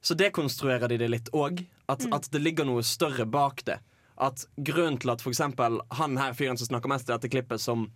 så 0.00 0.16
dekonstruerer 0.16 0.88
de 0.88 0.96
det 1.02 1.08
litt 1.12 1.28
òg. 1.36 1.66
At, 1.86 2.06
Mm. 2.06 2.14
at 2.16 2.30
det 2.32 2.40
ligger 2.40 2.64
noe 2.64 2.80
større 2.82 3.26
bak 3.26 3.60
det. 3.66 3.76
At 4.16 4.46
grunnen 4.56 4.96
til 4.98 5.10
at 5.12 5.20
eksempel 5.26 5.80
han 5.90 6.16
her 6.16 6.32
fyren 6.32 6.56
som 6.56 6.70
snakker 6.70 6.88
mest 6.88 7.10
i 7.10 7.12
dette 7.12 7.28
klippet, 7.28 7.60
som, 7.60 7.90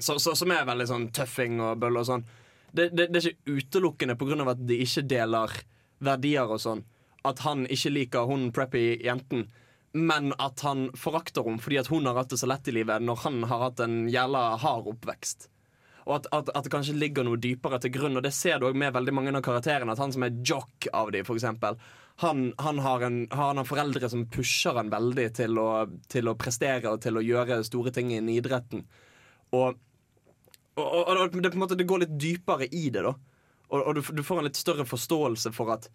så, 0.00 0.18
så, 0.22 0.34
som 0.38 0.52
er 0.54 0.68
veldig 0.68 0.86
sånn 0.88 1.08
tøffing 1.14 1.58
og 1.62 1.80
bøller 1.82 2.04
og 2.04 2.08
sånn, 2.08 2.26
det, 2.72 2.90
det, 2.92 3.08
det 3.12 3.20
er 3.20 3.30
ikke 3.30 3.58
utelukkende 3.58 4.16
pga. 4.20 4.38
at 4.52 4.64
de 4.68 4.80
ikke 4.84 5.06
deler 5.08 5.54
verdier 6.04 6.50
og 6.50 6.60
sånn. 6.62 6.84
At 7.26 7.42
han 7.46 7.66
ikke 7.66 7.94
liker 7.94 8.28
hun 8.28 8.50
preppy 8.54 9.00
jenten. 9.04 9.48
Men 9.96 10.34
at 10.38 10.60
han 10.66 10.90
forakter 10.96 11.46
henne 11.46 11.62
fordi 11.64 11.78
at 11.80 11.88
hun 11.88 12.06
har 12.06 12.18
hatt 12.20 12.34
det 12.34 12.40
så 12.42 12.48
lett 12.50 12.68
i 12.68 12.74
livet 12.76 13.02
når 13.02 13.22
han 13.24 13.38
har 13.48 13.62
hatt 13.70 13.80
en 13.80 14.02
jævla 14.12 14.50
hard 14.60 14.90
oppvekst. 14.92 15.48
Og 16.08 16.14
at, 16.16 16.28
at, 16.32 16.50
at 16.56 16.64
det 16.64 16.72
kanskje 16.72 16.96
ligger 16.96 17.26
noe 17.26 17.40
dypere 17.40 17.80
til 17.84 17.92
grunn. 17.92 18.16
Og 18.16 18.24
det 18.24 18.32
ser 18.36 18.60
du 18.60 18.68
også 18.68 18.80
med 18.80 18.94
veldig 18.96 19.12
mange 19.16 19.32
av 19.34 19.42
karakterene. 19.44 19.92
At 19.92 20.00
han 20.00 20.14
som 20.14 20.24
er 20.24 20.38
jock 20.46 20.88
av 20.96 21.12
dem, 21.12 21.26
eksempel, 21.34 21.76
han, 22.22 22.46
han, 22.58 22.80
har 22.82 23.04
en, 23.04 23.18
han 23.30 23.60
har 23.60 23.68
foreldre 23.68 24.08
som 24.10 24.24
pusher 24.32 24.78
han 24.80 24.88
veldig 24.90 25.26
til 25.36 25.60
å, 25.60 25.68
til 26.10 26.30
å 26.30 26.36
prestere 26.40 26.90
og 26.90 27.02
til 27.04 27.20
å 27.20 27.24
gjøre 27.24 27.60
store 27.66 27.92
ting 27.94 28.14
innen 28.14 28.32
idretten. 28.32 28.86
Og, 29.56 29.76
og, 30.78 31.08
og, 31.08 31.22
og 31.26 31.36
det, 31.42 31.50
på 31.50 31.58
en 31.58 31.64
måte, 31.64 31.76
det 31.78 31.86
går 31.90 32.04
litt 32.04 32.14
dypere 32.20 32.68
i 32.70 32.86
det, 32.94 33.02
da. 33.06 33.14
Og, 33.68 33.80
og 33.82 33.98
du, 33.98 34.02
du 34.16 34.22
får 34.24 34.40
en 34.40 34.46
litt 34.48 34.58
større 34.60 34.86
forståelse 34.88 35.52
for 35.56 35.74
at 35.76 35.90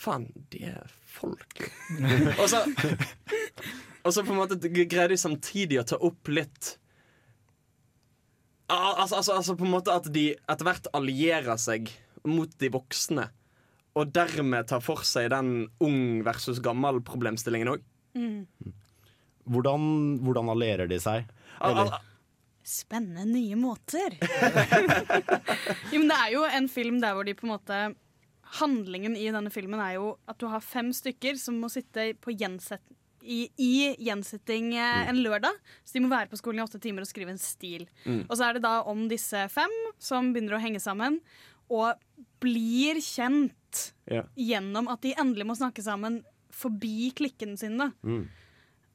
Faen, 0.00 0.28
de 0.54 0.62
er 0.70 0.92
folk. 1.10 1.58
og, 2.40 2.44
så, 2.48 2.60
og 4.06 4.14
så 4.14 4.22
på 4.24 4.32
en 4.32 4.38
måte 4.38 4.56
greier 4.70 5.10
de 5.12 5.18
samtidig 5.20 5.80
å 5.82 5.84
ta 5.90 5.98
opp 6.00 6.30
litt 6.32 6.76
Altså, 8.70 9.16
altså, 9.18 9.34
altså 9.34 9.56
på 9.58 9.66
en 9.66 9.72
måte 9.72 9.90
at 9.90 10.06
de 10.14 10.28
etter 10.38 10.66
hvert 10.68 10.86
allierer 10.94 11.58
seg 11.58 11.88
mot 12.22 12.52
de 12.62 12.68
voksne. 12.70 13.24
Og 13.98 14.12
dermed 14.14 14.68
tar 14.70 14.82
for 14.84 15.02
seg 15.02 15.26
den 15.32 15.64
ung 15.82 16.20
versus 16.22 16.60
gammel-problemstillingen 16.62 17.72
òg. 17.72 17.82
Mm. 18.14 18.44
Hvordan, 19.50 19.88
hvordan 20.22 20.52
allierer 20.54 20.86
de 20.90 21.00
seg? 21.02 21.26
Al- 21.58 21.72
Eller, 21.74 21.90
al- 21.90 22.06
Spennende 22.66 23.24
nye 23.24 23.56
måter. 23.56 24.16
jo, 25.92 25.98
men 25.98 26.10
det 26.10 26.18
er 26.18 26.32
jo 26.34 26.44
en 26.46 26.68
film 26.70 27.00
der 27.02 27.16
hvor 27.16 27.26
de 27.26 27.36
på 27.36 27.48
en 27.48 27.54
måte 27.56 27.82
Handlingen 28.58 29.14
i 29.14 29.28
denne 29.30 29.50
filmen 29.54 29.78
er 29.78 29.92
jo 29.94 30.16
at 30.26 30.40
du 30.42 30.48
har 30.50 30.62
fem 30.64 30.88
stykker 30.90 31.36
som 31.38 31.60
må 31.62 31.68
sitte 31.70 32.08
på 32.18 32.32
gjensett, 32.34 32.82
i, 33.22 33.44
i 33.62 33.92
gjensetting 34.02 34.72
eh, 34.74 35.04
en 35.10 35.20
lørdag. 35.22 35.54
Så 35.84 35.94
de 35.94 36.02
må 36.02 36.10
være 36.10 36.26
på 36.32 36.38
skolen 36.40 36.58
i 36.58 36.64
åtte 36.64 36.80
timer 36.82 37.04
og 37.04 37.10
skrive 37.10 37.30
en 37.30 37.38
stil. 37.38 37.84
Mm. 38.02 38.24
Og 38.24 38.34
så 38.34 38.48
er 38.48 38.58
det 38.58 38.64
da 38.64 38.80
om 38.90 39.04
disse 39.10 39.44
fem 39.54 39.76
som 40.02 40.32
begynner 40.34 40.58
å 40.58 40.62
henge 40.64 40.82
sammen, 40.82 41.20
og 41.70 41.94
blir 42.42 42.98
kjent 43.04 43.92
yeah. 44.10 44.26
gjennom 44.34 44.90
at 44.90 45.04
de 45.04 45.14
endelig 45.20 45.46
må 45.46 45.54
snakke 45.54 45.84
sammen 45.86 46.20
forbi 46.50 47.12
klikken 47.16 47.54
sin. 47.60 47.78
da. 47.78 47.92
Mm. 48.02 48.24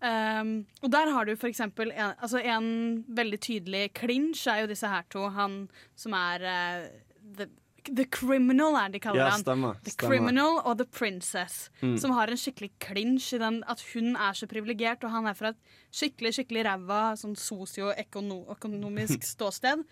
Um, 0.03 0.65
og 0.83 0.91
der 0.91 1.09
har 1.09 1.25
du 1.25 1.35
for 1.39 1.47
eksempel 1.47 1.89
en, 1.95 2.11
altså 2.19 2.41
en 2.43 3.05
veldig 3.15 3.39
tydelig 3.41 3.85
clinch 3.95 4.43
er 4.51 4.65
jo 4.65 4.67
disse 4.69 4.89
her 4.91 5.05
to. 5.09 5.29
Han 5.33 5.69
som 5.95 6.13
er 6.13 6.43
uh, 6.43 6.89
the, 7.37 7.47
the 7.87 8.05
Criminal, 8.11 8.75
er 8.75 8.91
de 8.93 8.99
kaller 8.99 9.23
Ja, 9.23 9.29
han. 9.31 9.45
The 9.45 9.93
stemmer. 9.93 10.09
Criminal 10.09 10.59
og 10.63 10.77
The 10.81 10.85
Princess. 10.85 11.69
Mm. 11.81 11.95
Som 12.01 12.11
har 12.17 12.29
en 12.29 12.41
skikkelig 12.41 12.73
clinch 12.83 13.31
i 13.33 13.41
den 13.41 13.63
at 13.71 13.81
hun 13.93 14.15
er 14.15 14.35
så 14.37 14.49
privilegert, 14.51 15.03
og 15.07 15.15
han 15.15 15.31
er 15.31 15.37
fra 15.37 15.53
et 15.55 15.79
skikkelig 15.95 16.35
skikkelig 16.39 16.67
ræva 16.67 17.01
sånn 17.19 17.37
sosioøkonomisk 17.39 19.25
ståsted. 19.33 19.85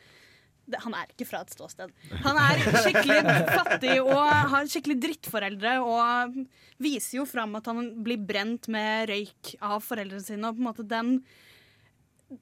Han 0.85 0.95
er 0.95 1.09
ikke 1.11 1.27
fra 1.27 1.41
et 1.43 1.53
ståsted. 1.53 1.91
Han 2.23 2.37
er 2.39 2.61
skikkelig 2.85 3.17
fattig 3.51 3.97
og 3.99 4.19
har 4.53 4.69
skikkelig 4.71 4.99
drittforeldre 5.03 5.73
og 5.83 6.37
viser 6.83 7.19
jo 7.19 7.25
fram 7.27 7.57
at 7.59 7.67
han 7.67 7.89
blir 8.05 8.21
brent 8.23 8.69
med 8.71 9.09
røyk 9.11 9.55
av 9.59 9.83
foreldrene 9.83 10.23
sine. 10.23 10.47
Og 10.47 10.55
på 10.55 10.63
en 10.63 10.69
måte 10.69 10.87
den 10.87 11.17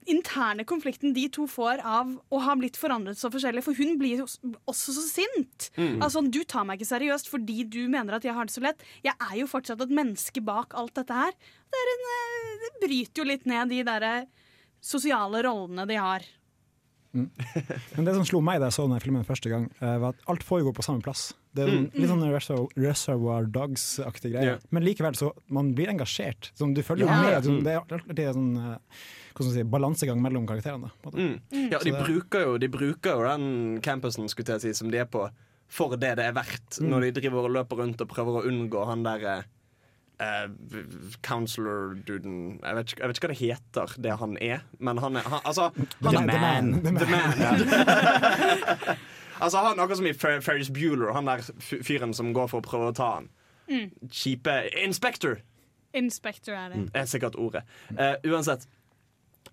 interne 0.07 0.63
konflikten 0.67 1.15
de 1.15 1.25
to 1.33 1.45
får 1.49 1.81
av 1.83 2.11
å 2.31 2.41
ha 2.45 2.55
blitt 2.59 2.77
forandret 2.79 3.19
så 3.19 3.31
forskjellig. 3.33 3.63
For 3.65 3.77
hun 3.77 3.97
blir 3.99 4.23
også 4.23 4.95
så 4.95 5.05
sint. 5.05 5.69
Mm. 5.75 5.97
Altså, 6.01 6.23
Du 6.31 6.43
tar 6.43 6.67
meg 6.67 6.79
ikke 6.79 6.93
seriøst 6.93 7.31
fordi 7.31 7.63
du 7.65 7.81
mener 7.91 8.17
at 8.17 8.27
jeg 8.27 8.35
har 8.37 8.47
det 8.47 8.55
så 8.55 8.63
lett. 8.63 8.85
Jeg 9.05 9.15
er 9.17 9.35
jo 9.41 9.49
fortsatt 9.51 9.81
et 9.83 9.95
menneske 10.01 10.43
bak 10.45 10.75
alt 10.77 10.95
dette 10.99 11.17
her. 11.17 11.33
Det, 11.33 11.81
er 11.81 11.93
en, 11.95 12.05
eh, 12.17 12.53
det 12.65 12.71
bryter 12.85 13.23
jo 13.23 13.27
litt 13.27 13.49
ned 13.49 13.73
de 13.73 13.81
derre 13.87 14.13
sosiale 14.81 15.43
rollene 15.45 15.85
de 15.89 15.99
har. 15.99 16.25
Men 17.95 18.05
det 18.07 18.13
som 18.15 18.23
slo 18.27 18.39
meg 18.41 18.59
da 18.61 18.69
jeg 18.69 18.77
så 18.77 18.85
denne 18.87 19.01
filmen 19.03 19.25
første 19.27 19.49
gang, 19.51 19.65
eh, 19.81 19.97
var 19.99 20.13
at 20.15 20.21
alt 20.31 20.43
foregår 20.47 20.73
på 20.77 20.83
samme 20.85 21.03
plass. 21.03 21.33
Det 21.53 21.65
er 21.65 21.71
en, 21.73 21.85
Mm. 21.87 21.99
litt 21.99 22.09
sånn 22.09 22.69
Reservoir, 22.79 23.45
Dogs-aktig 23.51 24.31
greie. 24.31 24.43
Yeah. 24.53 24.59
Men 24.71 24.83
likevel 24.85 25.15
så 25.19 25.31
man 25.49 25.73
blir 25.75 25.89
engasjert. 25.91 26.51
Sånn, 26.55 26.73
du 26.73 26.81
følger 26.81 27.07
Ja. 27.07 27.21
med. 27.21 27.43
Sånn, 27.43 27.59
Mm. 27.59 27.63
det 27.63 27.73
er 27.73 27.97
alltid 27.99 28.19
en 28.27 28.33
sånn 28.33 28.73
eh, 28.73 28.77
skal 29.33 29.45
si, 29.51 29.63
balansegang 29.63 30.21
mellom 30.21 30.45
karakterene. 30.47 30.91
på 31.03 31.13
en 31.13 31.41
måte. 31.41 31.41
Mm. 31.51 31.71
Ja, 31.71 31.79
de 31.79 31.91
bruker, 31.91 32.45
jo, 32.45 32.57
de 32.57 32.67
bruker 32.67 33.11
jo 33.15 33.23
den 33.27 33.81
campusen 33.81 34.29
skulle 34.29 34.47
jeg 34.47 34.61
si, 34.61 34.73
som 34.73 34.89
de 34.91 34.97
er 34.99 35.05
på, 35.05 35.29
for 35.67 35.89
det 35.97 36.15
det 36.17 36.25
er 36.25 36.33
verdt. 36.33 36.79
Mm. 36.79 36.89
Når 36.89 37.01
de 37.01 37.21
driver 37.21 37.45
og 37.45 37.51
løper 37.51 37.77
rundt 37.77 38.01
og 38.01 38.07
prøver 38.09 38.41
å 38.43 38.45
unngå 38.47 38.85
han 38.87 39.03
der 39.03 39.43
eh, 40.21 40.47
counselor-duden 41.25 42.59
jeg, 42.61 42.75
vet 42.77 42.91
ikke- 42.93 43.01
jeg 43.01 43.09
vet 43.11 43.17
ikke 43.19 43.27
hva 43.27 43.33
det 43.33 43.41
heter, 43.41 43.95
det 44.05 44.15
han 44.21 44.37
er. 44.41 44.63
Men 44.79 44.97
han 45.01 45.15
er 45.17 45.27
han, 45.27 45.41
Altså, 45.45 45.69
han 46.03 46.27
The 46.27 46.35
er 46.35 46.41
Man. 46.41 46.71
The 46.83 47.05
man. 47.09 47.31
altså, 49.43 49.57
han 49.57 49.79
Akkurat 49.79 49.97
som 49.97 50.07
i 50.09 50.13
Fer 50.13 50.41
Ferris 50.45 50.69
Bueller, 50.69 51.13
han 51.13 51.25
der 51.25 51.41
fyren 51.61 52.13
som 52.13 52.33
går 52.33 52.47
for 52.51 52.61
å 52.61 52.67
prøve 52.67 52.91
å 52.91 52.97
ta 52.97 53.13
han. 53.19 53.29
Mm. 53.71 53.89
Kjipe 54.11 54.57
Inspector! 54.83 55.41
Inspector 55.93 56.55
er 56.55 56.69
det. 56.71 56.85
er 56.95 57.05
sikkert 57.05 57.35
ordet. 57.35 57.65
Uh, 57.91 58.15
uansett. 58.31 58.63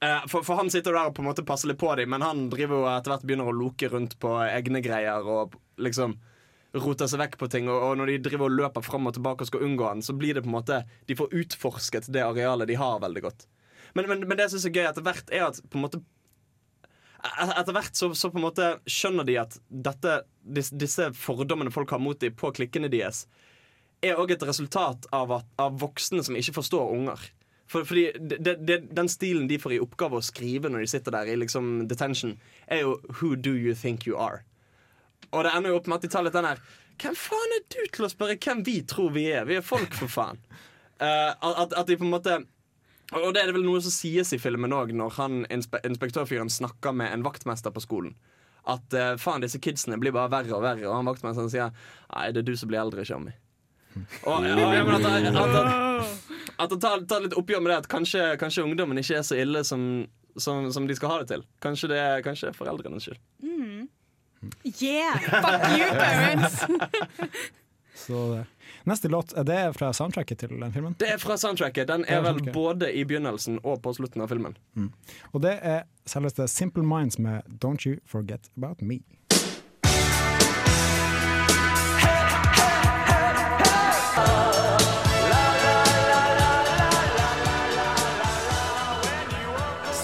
Eh, 0.00 0.26
for, 0.30 0.44
for 0.46 0.54
han 0.60 0.70
sitter 0.70 0.94
der 0.94 1.08
og 1.10 1.14
på 1.16 1.22
en 1.24 1.26
måte 1.26 1.42
passer 1.46 1.70
litt 1.72 1.80
på 1.80 1.90
dem, 1.98 2.10
men 2.12 2.22
han 2.22 2.44
driver 2.52 2.78
jo 2.78 2.84
etter 2.92 3.10
hvert 3.10 3.24
begynner 3.26 3.48
å 3.50 3.54
loke 3.56 3.88
rundt 3.90 4.14
på 4.22 4.30
egne 4.46 4.78
greier 4.84 5.26
og 5.26 5.56
liksom 5.82 6.14
roter 6.76 7.08
seg 7.08 7.22
vekk 7.22 7.38
på 7.40 7.48
ting. 7.52 7.68
Og, 7.70 7.78
og 7.90 7.96
når 8.00 8.12
de 8.12 8.18
driver 8.28 8.48
og 8.48 8.58
løper 8.58 8.84
fram 8.84 9.08
og 9.08 9.16
tilbake 9.16 9.44
og 9.44 9.50
skal 9.50 9.64
unngå 9.64 9.88
han, 9.88 10.04
så 10.04 10.16
blir 10.16 10.36
det 10.36 10.44
på 10.44 10.50
en 10.50 10.58
måte 10.58 10.82
De 11.08 11.16
får 11.18 11.34
utforsket 11.42 12.10
det 12.12 12.24
arealet 12.24 12.70
de 12.70 12.78
har, 12.80 13.00
veldig 13.04 13.24
godt. 13.24 13.48
Men, 13.96 14.08
men, 14.10 14.28
men 14.28 14.38
det 14.38 14.50
syns 14.52 14.68
er 14.68 14.74
gøy 14.76 14.86
etter 14.88 15.04
hvert, 15.06 15.30
er 15.32 15.48
at 15.48 15.60
på 15.64 15.80
en 15.80 15.86
måte 15.88 16.04
Etter 17.18 17.74
hvert 17.74 17.98
så, 17.98 18.12
så 18.14 18.28
på 18.30 18.38
en 18.38 18.44
måte 18.44 18.66
skjønner 18.86 19.26
de 19.26 19.34
at 19.40 19.56
dette, 19.66 20.20
disse, 20.46 21.08
fordommene 21.18 21.72
folk 21.74 21.90
har 21.90 21.98
mot 21.98 22.20
dem 22.22 22.36
på 22.38 22.52
klikkene 22.54 22.86
deres, 22.92 23.24
er 24.06 24.20
òg 24.22 24.30
et 24.36 24.44
resultat 24.46 25.08
av, 25.10 25.32
at, 25.40 25.48
av 25.58 25.80
voksne 25.82 26.22
som 26.22 26.38
ikke 26.38 26.54
forstår 26.60 26.92
unger. 26.94 27.24
For, 27.68 27.82
fordi 27.84 28.12
de, 28.16 28.54
de, 28.54 28.76
Den 28.94 29.10
stilen 29.10 29.48
de 29.50 29.58
får 29.60 29.74
i 29.76 29.80
oppgave 29.82 30.20
å 30.20 30.24
skrive 30.24 30.70
når 30.70 30.86
de 30.86 30.92
sitter 30.94 31.16
der 31.18 31.32
i 31.32 31.34
liksom 31.42 31.88
detention, 31.90 32.38
er 32.70 32.86
jo 32.86 32.94
'Who 33.10 33.34
do 33.34 33.50
you 33.50 33.74
think 33.74 34.06
you 34.06 34.14
are?' 34.14 34.44
Og 35.30 35.44
det 35.44 35.54
ender 35.54 35.72
jo 35.72 35.80
opp 35.80 35.88
med 35.90 35.98
at 35.98 36.06
de 36.06 36.12
tar 36.12 36.24
litt 36.24 36.36
den 36.36 36.48
her 36.48 36.60
Hvem 36.98 37.14
faen 37.18 37.52
er 37.54 37.64
du 37.70 37.82
til 37.94 38.06
å 38.06 38.10
spørre 38.10 38.38
hvem 38.42 38.62
vi 38.66 38.78
tror 38.90 39.12
vi 39.14 39.28
er? 39.30 39.44
Vi 39.46 39.58
er 39.60 39.62
folk, 39.62 39.92
for 39.94 40.10
faen. 40.10 40.40
Uh, 40.98 41.30
at, 41.62 41.74
at 41.78 41.86
de 41.86 41.98
på 41.98 42.06
en 42.06 42.10
måte 42.10 42.40
Og 43.14 43.28
det 43.34 43.42
er 43.42 43.50
det 43.50 43.54
vel 43.54 43.66
noe 43.66 43.82
som 43.84 43.94
sies 43.94 44.32
i 44.34 44.40
filmen 44.42 44.74
òg, 44.74 44.90
når 44.96 45.14
han 45.20 45.44
inspe 45.54 45.80
inspektørfyren 45.86 46.50
snakker 46.50 46.96
med 46.96 47.12
en 47.14 47.26
vaktmester 47.26 47.74
på 47.74 47.84
skolen. 47.84 48.16
At 48.68 48.96
uh, 48.96 49.14
faen, 49.20 49.44
disse 49.44 49.60
kidsene 49.62 50.00
blir 50.00 50.12
bare 50.16 50.32
verre 50.32 50.56
og 50.58 50.64
verre, 50.64 50.88
og 50.88 50.98
han 50.98 51.08
vaktmesteren 51.08 51.52
sier 51.52 51.70
Nei, 51.70 52.30
det 52.34 52.42
er 52.42 52.50
du 52.50 52.56
som 52.58 52.72
blir 52.72 52.82
eldre, 52.82 53.06
Shami. 53.06 53.36
Og, 53.98 54.44
ja, 54.44 54.54
ja, 54.54 54.82
men 54.84 54.98
at, 54.98 55.06
at, 55.08 55.38
at, 55.40 56.28
at 56.58 56.74
han 56.74 56.80
tar, 56.82 57.02
tar 57.08 57.24
litt 57.24 57.36
oppgjør 57.38 57.62
med 57.64 57.72
det 57.72 57.78
at 57.82 57.88
kanskje, 57.90 58.24
kanskje 58.38 58.66
ungdommen 58.66 59.00
ikke 59.00 59.20
er 59.20 59.26
så 59.26 59.38
ille 59.38 59.62
som, 59.66 59.82
som, 60.36 60.68
som 60.74 60.86
de 60.86 60.96
skal 60.98 61.12
ha 61.12 61.20
det 61.22 61.30
til. 61.32 61.44
Kanskje 61.64 61.90
det 61.92 62.00
er 62.02 62.24
kanskje 62.26 62.52
foreldrenes 62.56 63.08
skyld. 63.08 63.20
Yeah! 64.62 65.18
Fuck 65.18 65.78
you, 65.78 65.90
parents! 65.90 66.64
Så 67.94 68.34
det. 68.34 68.44
Neste 68.84 69.08
låt 69.08 69.32
er 69.32 69.44
det 69.44 69.72
fra 69.74 69.92
soundtracket 69.92 70.38
til 70.38 70.48
den 70.60 70.72
filmen. 70.72 70.94
Det 70.98 71.10
er 71.12 71.18
fra 71.18 71.36
soundtracket. 71.36 71.88
Den 71.88 72.04
er 72.08 72.22
vel 72.24 72.52
både 72.54 72.92
i 72.94 73.04
begynnelsen 73.04 73.58
og 73.62 73.82
på 73.82 73.92
slutten 73.92 74.22
av 74.22 74.30
filmen. 74.30 74.56
Mm. 74.78 74.92
Og 75.32 75.42
det 75.42 75.58
er 75.62 75.82
selveste 76.06 76.48
Simple 76.48 76.86
Minds 76.86 77.18
med 77.18 77.42
Don't 77.64 77.84
You 77.84 77.98
Forget 78.06 78.48
About 78.56 78.80
Me. 78.82 79.02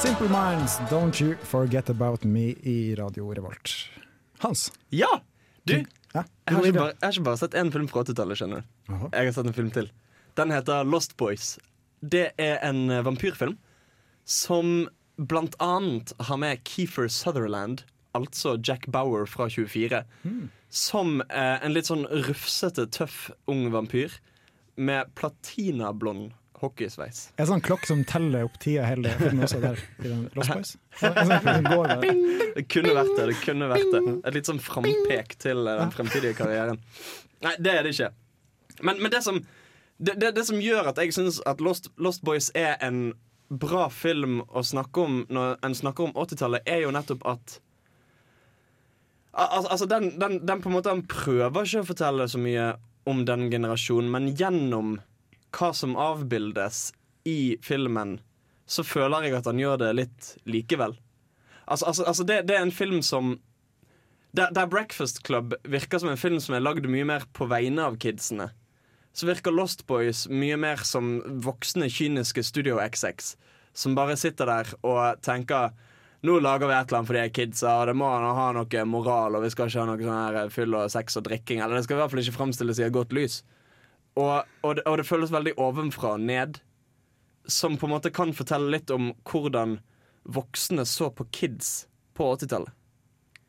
Simple 0.05 0.29
Minds, 0.29 0.79
Don't 0.91 1.23
You 1.23 1.37
Forget 1.43 1.91
About 1.91 2.25
Me 2.25 2.53
i 2.63 2.95
Radio 2.95 3.33
Revolt. 3.35 3.84
Hans. 4.45 4.69
Ja! 4.95 5.11
Du, 5.67 5.75
jeg 5.81 6.25
har 6.55 6.65
ikke 6.69 6.77
bare, 6.79 6.93
jeg 6.95 7.07
har 7.09 7.15
ikke 7.17 7.27
bare 7.27 7.41
sett 7.41 7.55
én 7.59 7.71
film 7.75 7.87
fra 7.91 8.03
80-tallet, 8.05 8.39
skjønner 8.39 8.61
du. 8.63 8.95
Jeg 9.15 9.27
har 9.31 9.33
sett 9.35 9.49
en 9.51 9.57
film 9.57 9.71
til. 9.75 9.89
Den 10.39 10.53
heter 10.55 10.85
Lost 10.87 11.17
Boys. 11.21 11.55
Det 12.05 12.27
er 12.39 12.59
en 12.69 12.85
eh, 12.93 13.01
vampyrfilm 13.07 13.57
som 14.29 14.89
blant 15.17 15.55
annet 15.63 16.13
har 16.29 16.39
med 16.43 16.63
Keefer 16.69 17.09
Sutherland, 17.13 17.83
altså 18.15 18.57
Jack 18.63 18.87
Bauer 18.95 19.27
fra 19.31 19.49
24, 19.51 20.05
Mm. 20.25 20.51
som 20.71 21.21
eh, 21.31 21.59
en 21.65 21.73
litt 21.75 21.87
sånn 21.91 22.05
rufsete, 22.29 22.87
tøff 22.91 23.31
ung 23.51 23.69
vampyr 23.75 24.17
med 24.77 25.11
platinablond 25.15 26.33
hockeysveis. 26.63 27.19
Er 27.35 27.43
det 27.43 27.49
sånn 27.51 27.63
klokke 27.65 27.89
som 27.91 28.05
teller 28.09 28.45
opp 28.47 28.55
tida 28.63 28.85
hele 28.89 29.11
filmen 29.19 29.45
også 29.47 29.59
der 29.63 29.81
i 30.01 30.07
den 30.07 30.23
Lost 30.37 30.53
Boys? 30.55 30.77
Ja, 31.03 31.11
en 31.11 31.33
sånn. 31.33 32.23
Det 32.55 32.65
kunne 32.71 32.95
vært 32.97 33.13
det. 33.19 33.27
det 33.33 33.37
kunne 33.43 33.69
vært 33.73 33.91
det 33.95 34.03
Et 34.31 34.37
litt 34.39 34.49
sånn 34.51 34.63
frampek 34.63 35.35
til 35.43 35.67
eh, 35.67 35.81
den 35.83 35.93
fremtidige 35.97 36.37
karrieren. 36.39 36.79
Nei, 37.45 37.55
det 37.59 37.75
er 37.75 37.83
det 37.89 37.93
ikke. 37.97 38.11
Men, 38.87 39.03
men 39.03 39.11
det, 39.13 39.21
som, 39.27 39.43
det, 39.99 40.15
det, 40.23 40.31
det 40.39 40.47
som 40.49 40.63
gjør 40.63 40.93
at 40.93 40.99
jeg 41.03 41.13
syns 41.17 41.41
at 41.47 41.61
Lost, 41.65 41.91
Lost 41.99 42.23
Boys 42.27 42.49
er 42.59 42.79
en 42.87 43.13
bra 43.51 43.89
film 43.93 44.41
å 44.49 44.63
snakke 44.65 45.03
om 45.05 45.21
når 45.29 45.59
en 45.67 45.75
snakker 45.77 46.09
om 46.09 46.15
80-tallet, 46.17 46.65
er 46.67 46.85
jo 46.87 46.95
nettopp 46.95 47.27
at 47.35 47.59
al- 49.35 49.67
altså 49.69 49.87
den, 49.91 50.13
den, 50.19 50.39
den 50.47 50.63
på 50.63 50.71
en 50.71 50.77
måte 50.79 50.91
Han 50.95 51.03
prøver 51.11 51.67
ikke 51.67 51.83
å 51.85 51.89
fortelle 51.91 52.27
så 52.31 52.41
mye 52.41 52.71
om 53.11 53.21
den 53.29 53.51
generasjonen, 53.53 54.09
men 54.15 54.31
gjennom 54.39 54.95
hva 55.55 55.73
som 55.77 55.97
avbildes 56.01 56.91
i 57.29 57.57
filmen, 57.65 58.19
så 58.67 58.85
føler 58.85 59.29
jeg 59.29 59.39
at 59.39 59.49
han 59.49 59.61
gjør 59.61 59.81
det 59.85 59.91
litt 60.01 60.31
likevel. 60.49 60.97
Altså, 61.65 61.87
altså, 61.87 62.05
altså 62.11 62.27
det, 62.29 62.43
det 62.49 62.57
er 62.57 62.67
en 62.67 62.75
film 62.75 63.01
som 63.03 63.39
der, 64.35 64.51
der 64.51 64.67
Breakfast 64.67 65.23
Club 65.27 65.55
virker 65.63 66.01
som 66.03 66.11
en 66.11 66.21
film 66.21 66.41
som 66.43 66.57
er 66.57 66.65
lagd 66.65 66.89
mye 66.91 67.07
mer 67.07 67.25
på 67.37 67.47
vegne 67.49 67.87
av 67.87 67.97
kidsene, 68.03 68.51
så 69.15 69.29
virker 69.29 69.55
Lost 69.55 69.87
Boys 69.87 70.25
mye 70.27 70.57
mer 70.59 70.83
som 70.83 71.21
voksne, 71.45 71.87
kyniske 71.87 72.43
Studio 72.43 72.81
XX, 72.83 73.37
som 73.75 73.95
bare 73.95 74.17
sitter 74.19 74.51
der 74.51 74.73
og 74.83 75.23
tenker 75.23 75.71
nå 76.25 76.39
lager 76.41 76.71
vi 76.71 76.73
et 76.73 76.89
eller 76.89 77.03
annet 77.03 77.09
for 77.11 77.19
de 77.19 77.33
kidsa, 77.37 77.73
og 77.83 77.91
det 77.91 77.95
må 78.01 78.09
ha 78.09 78.47
noe 78.57 78.85
moral, 78.89 79.37
og 79.37 79.45
vi 79.45 79.51
skal 79.53 79.69
ikke 79.69 79.83
ha 79.83 79.89
noe 79.91 80.01
sånn 80.01 80.23
her 80.23 80.53
fyll 80.53 80.77
og 80.79 80.89
sex 80.93 81.19
og 81.21 81.27
drikking. 81.27 81.61
Eller 81.61 81.77
det 81.77 81.85
skal 81.85 81.99
i 81.99 82.01
hvert 82.01 82.15
fall 82.15 82.23
ikke 82.23 82.37
fremstilles 82.39 82.81
i 82.81 82.87
et 82.87 82.95
godt 82.95 83.13
lys. 83.13 83.43
Og, 84.15 84.47
og, 84.63 84.77
det, 84.79 84.85
og 84.87 85.01
det 85.01 85.07
føles 85.09 85.33
veldig 85.35 85.57
ovenfra 85.61 86.15
og 86.15 86.23
ned, 86.23 86.61
som 87.51 87.75
på 87.77 87.89
en 87.89 87.95
måte 87.97 88.13
kan 88.15 88.33
fortelle 88.37 88.71
litt 88.77 88.93
om 88.95 89.11
hvordan 89.27 89.79
voksne 90.25 90.87
så 90.89 91.11
på 91.13 91.27
kids 91.35 91.85
på 92.17 92.31
80-tallet. 92.37 92.71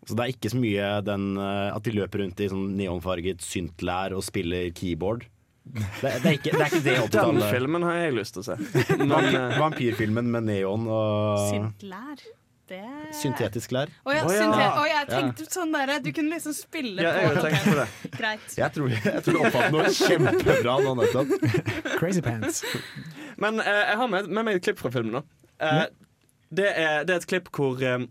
Så 0.06 0.18
det 0.18 0.26
er 0.26 0.34
ikke 0.36 0.52
så 0.54 0.60
mye 0.62 0.90
den 1.06 1.32
eh, 1.42 1.70
at 1.74 1.86
de 1.86 1.94
løper 1.96 2.22
rundt 2.22 2.42
i 2.44 2.50
sånn 2.52 2.76
neonfarget 2.78 3.42
syntlær 3.46 4.14
og 4.14 4.26
spiller 4.26 4.68
keyboard. 4.76 5.26
Det, 5.66 5.82
det, 6.02 6.10
er, 6.12 6.34
ikke, 6.38 6.52
det 6.54 6.62
er 6.62 6.68
ikke 6.70 6.82
det 6.86 6.96
Den 6.98 7.08
80-tallet. 7.10 7.48
filmen 7.56 7.86
har 7.88 7.96
jeg 7.98 8.18
lyst 8.20 8.36
til 8.36 8.44
å 8.44 8.48
se. 8.52 8.58
Men, 9.02 9.30
eh, 9.32 9.56
Vampyrfilmen 9.62 10.30
med 10.36 10.50
neon 10.52 10.86
og 10.86 11.46
Syntlær. 11.50 12.26
Det 12.66 12.82
syntetisk 13.14 13.76
lær. 13.76 13.92
Å 14.06 14.14
ja, 14.16 14.24
oh, 14.26 14.32
ja. 14.34 14.40
Syntet... 14.42 14.78
Oh, 14.80 14.86
jeg 14.90 14.96
Ja. 14.98 15.06
tenkte 15.12 15.46
sånn 15.54 15.74
derre 15.76 16.00
Du 16.02 16.08
kunne 16.18 16.32
liksom 16.34 16.56
spille 16.58 17.04
Ja, 17.04 17.12
jeg 17.14 17.36
på 17.36 17.44
har 17.46 17.68
på 17.68 17.76
det. 17.78 17.88
Greit. 18.20 18.48
Jeg 18.58 18.74
tror, 18.74 18.90
jeg 18.96 19.22
tror 19.28 19.38
du 19.38 19.42
oppfattet 19.44 19.76
noe 19.76 19.92
kjempebra 19.94 20.78
nå 20.82 20.94
nettopp. 20.98 21.36
Crazy 22.00 22.24
pants. 22.26 22.64
Men 23.38 23.62
eh, 23.62 23.82
jeg 23.92 24.00
har 24.02 24.10
med, 24.16 24.32
med 24.34 24.48
meg 24.50 24.58
et 24.58 24.66
klipp 24.66 24.82
fra 24.82 24.90
filmen. 24.96 25.20
da 25.22 25.26
Eh, 25.66 25.86
det, 26.52 26.66
er, 26.74 27.06
det 27.08 27.14
er 27.14 27.22
et 27.22 27.28
klipp 27.30 27.48
hvor, 27.56 27.78
eh, 27.86 28.02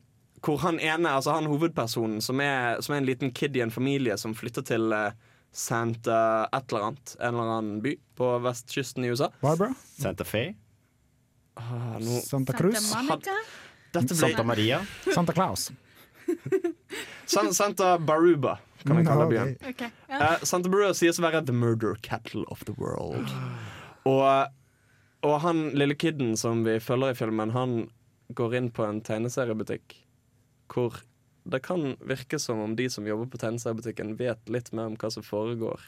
hvor 0.45 0.63
han 0.63 0.79
ene, 0.81 1.11
altså 1.19 1.35
han 1.35 1.51
hovedpersonen, 1.51 2.23
som 2.25 2.41
er, 2.41 2.79
som 2.81 2.95
er 2.95 3.03
en 3.03 3.09
liten 3.11 3.35
kid 3.37 3.57
i 3.59 3.61
en 3.67 3.75
familie 3.75 4.15
som 4.21 4.33
flytter 4.39 4.65
til 4.71 4.95
eh, 4.97 5.11
Santa 5.55 6.47
et 6.55 6.73
eller 6.73 6.87
annet, 6.93 7.17
en 7.21 7.35
eller 7.35 7.53
annen 7.59 7.83
by 7.85 7.93
på 8.19 8.31
vestkysten 8.47 9.05
i 9.05 9.11
USA. 9.13 9.29
Barbara? 9.43 9.75
Santa 9.99 10.25
Fe? 10.25 10.47
Ah, 11.61 11.99
no. 11.99 12.21
Santa 12.25 12.55
Cruz? 12.57 12.79
Santa 12.81 13.19
Monica? 13.19 13.37
Dette 13.95 14.13
blir- 14.15 14.21
Santa 14.25 14.43
Maria? 14.43 14.81
Santa 15.15 15.33
Claus? 15.37 15.69
San, 17.27 17.53
Santa 17.55 17.99
Baruba, 17.99 18.59
kan 18.85 18.97
vi 18.97 19.03
Mm, 19.03 19.07
kalle 19.09 19.27
byen. 19.31 19.57
Okay. 19.71 19.89
ja. 20.09 20.19
Uh, 20.37 20.45
Santa 20.45 20.69
Baruba 20.69 20.95
sies 20.95 21.19
å 21.21 21.25
være 21.25 21.45
the 21.47 21.53
murder 21.53 21.95
capital 22.03 22.45
of 22.53 22.65
the 22.69 22.73
world. 22.79 23.31
Og, 24.05 24.49
og 25.25 25.41
han 25.41 25.71
lille 25.77 25.95
kiden 25.97 26.35
som 26.37 26.65
vi 26.67 26.79
følger 26.81 27.15
i 27.15 27.19
filmen, 27.19 27.51
han 27.57 27.89
går 28.35 28.55
inn 28.59 28.71
på 28.73 28.85
en 28.89 29.01
tegneseriebutikk 29.05 29.99
hvor 30.75 30.97
det 31.45 31.61
kan 31.63 31.95
virke 32.01 32.39
som 32.41 32.59
om 32.65 32.75
de 32.77 32.87
som 32.89 33.05
jobber 33.07 33.29
på 33.29 33.39
tegneseriebutikken, 33.41 34.15
vet 34.17 34.49
litt 34.49 34.71
mer 34.73 34.89
om 34.89 34.97
hva 34.97 35.11
som 35.13 35.23
foregår, 35.23 35.81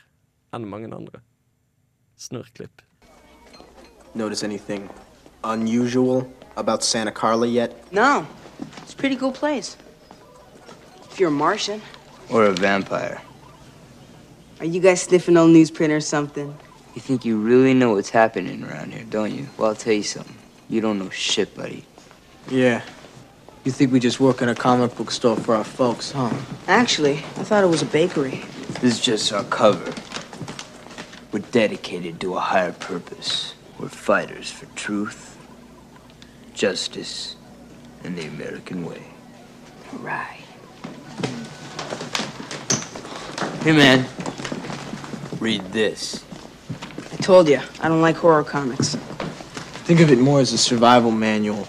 enn 0.54 0.66
mange 0.68 0.90
andre. 0.92 1.22
Snurrklipp. 2.20 2.82
Notice 4.14 4.44
anything 4.44 4.88
unusual 5.44 6.24
about 6.56 6.82
Santa 6.82 7.10
Carla 7.12 7.46
yet? 7.46 7.92
No, 7.92 8.26
it's 8.82 8.92
a 8.94 8.96
pretty 8.96 9.16
cool 9.16 9.32
place. 9.32 9.76
If 11.10 11.20
you're 11.20 11.28
a 11.28 11.32
Martian, 11.32 11.80
Or 12.30 12.44
a 12.44 12.52
vampire. 12.52 13.20
are 14.60 14.66
you 14.66 14.80
guys 14.80 15.02
sniffing 15.02 15.36
old 15.36 15.50
newsprint 15.50 15.90
or 15.90 16.00
something? 16.00 16.56
You 16.94 17.00
think 17.02 17.24
you 17.24 17.36
really 17.38 17.74
know 17.74 17.92
what's 17.94 18.10
happening 18.10 18.64
around 18.64 18.92
here, 18.92 19.04
don't 19.08 19.32
you? 19.34 19.46
Well, 19.58 19.68
I'll 19.68 19.74
tell 19.76 19.92
you 19.92 20.02
something. 20.02 20.34
You 20.68 20.80
don't 20.80 20.98
know 20.98 21.10
shit, 21.10 21.54
buddy. 21.54 21.84
Yeah. 22.50 22.82
You 23.64 23.72
think 23.72 23.92
we 23.92 24.00
just 24.00 24.18
work 24.20 24.40
in 24.42 24.48
a 24.48 24.54
comic 24.54 24.96
book 24.96 25.10
store 25.10 25.36
for 25.36 25.54
our 25.56 25.64
folks, 25.64 26.12
huh? 26.12 26.30
Actually, 26.68 27.18
I 27.18 27.44
thought 27.44 27.64
it 27.64 27.68
was 27.68 27.82
a 27.82 27.86
bakery. 27.86 28.44
This 28.80 28.94
is 28.94 29.00
just 29.00 29.32
our 29.32 29.44
cover. 29.44 29.92
We're 31.32 31.40
dedicated 31.50 32.20
to 32.20 32.36
a 32.36 32.40
higher 32.40 32.72
purpose. 32.72 33.54
We're 33.78 33.88
fighters 33.88 34.50
for 34.50 34.66
truth, 34.76 35.35
justice, 36.56 37.36
and 38.02 38.16
the 38.16 38.26
American 38.26 38.84
way. 38.84 39.02
Right. 39.92 40.40
Hey, 43.62 43.72
man. 43.72 44.06
Read 45.38 45.62
this. 45.72 46.24
I 47.12 47.16
told 47.16 47.48
you, 47.48 47.60
I 47.80 47.88
don't 47.88 48.00
like 48.00 48.16
horror 48.16 48.42
comics. 48.42 48.94
Think 49.84 50.00
of 50.00 50.10
it 50.10 50.18
more 50.18 50.40
as 50.40 50.52
a 50.54 50.58
survival 50.58 51.10
manual. 51.10 51.68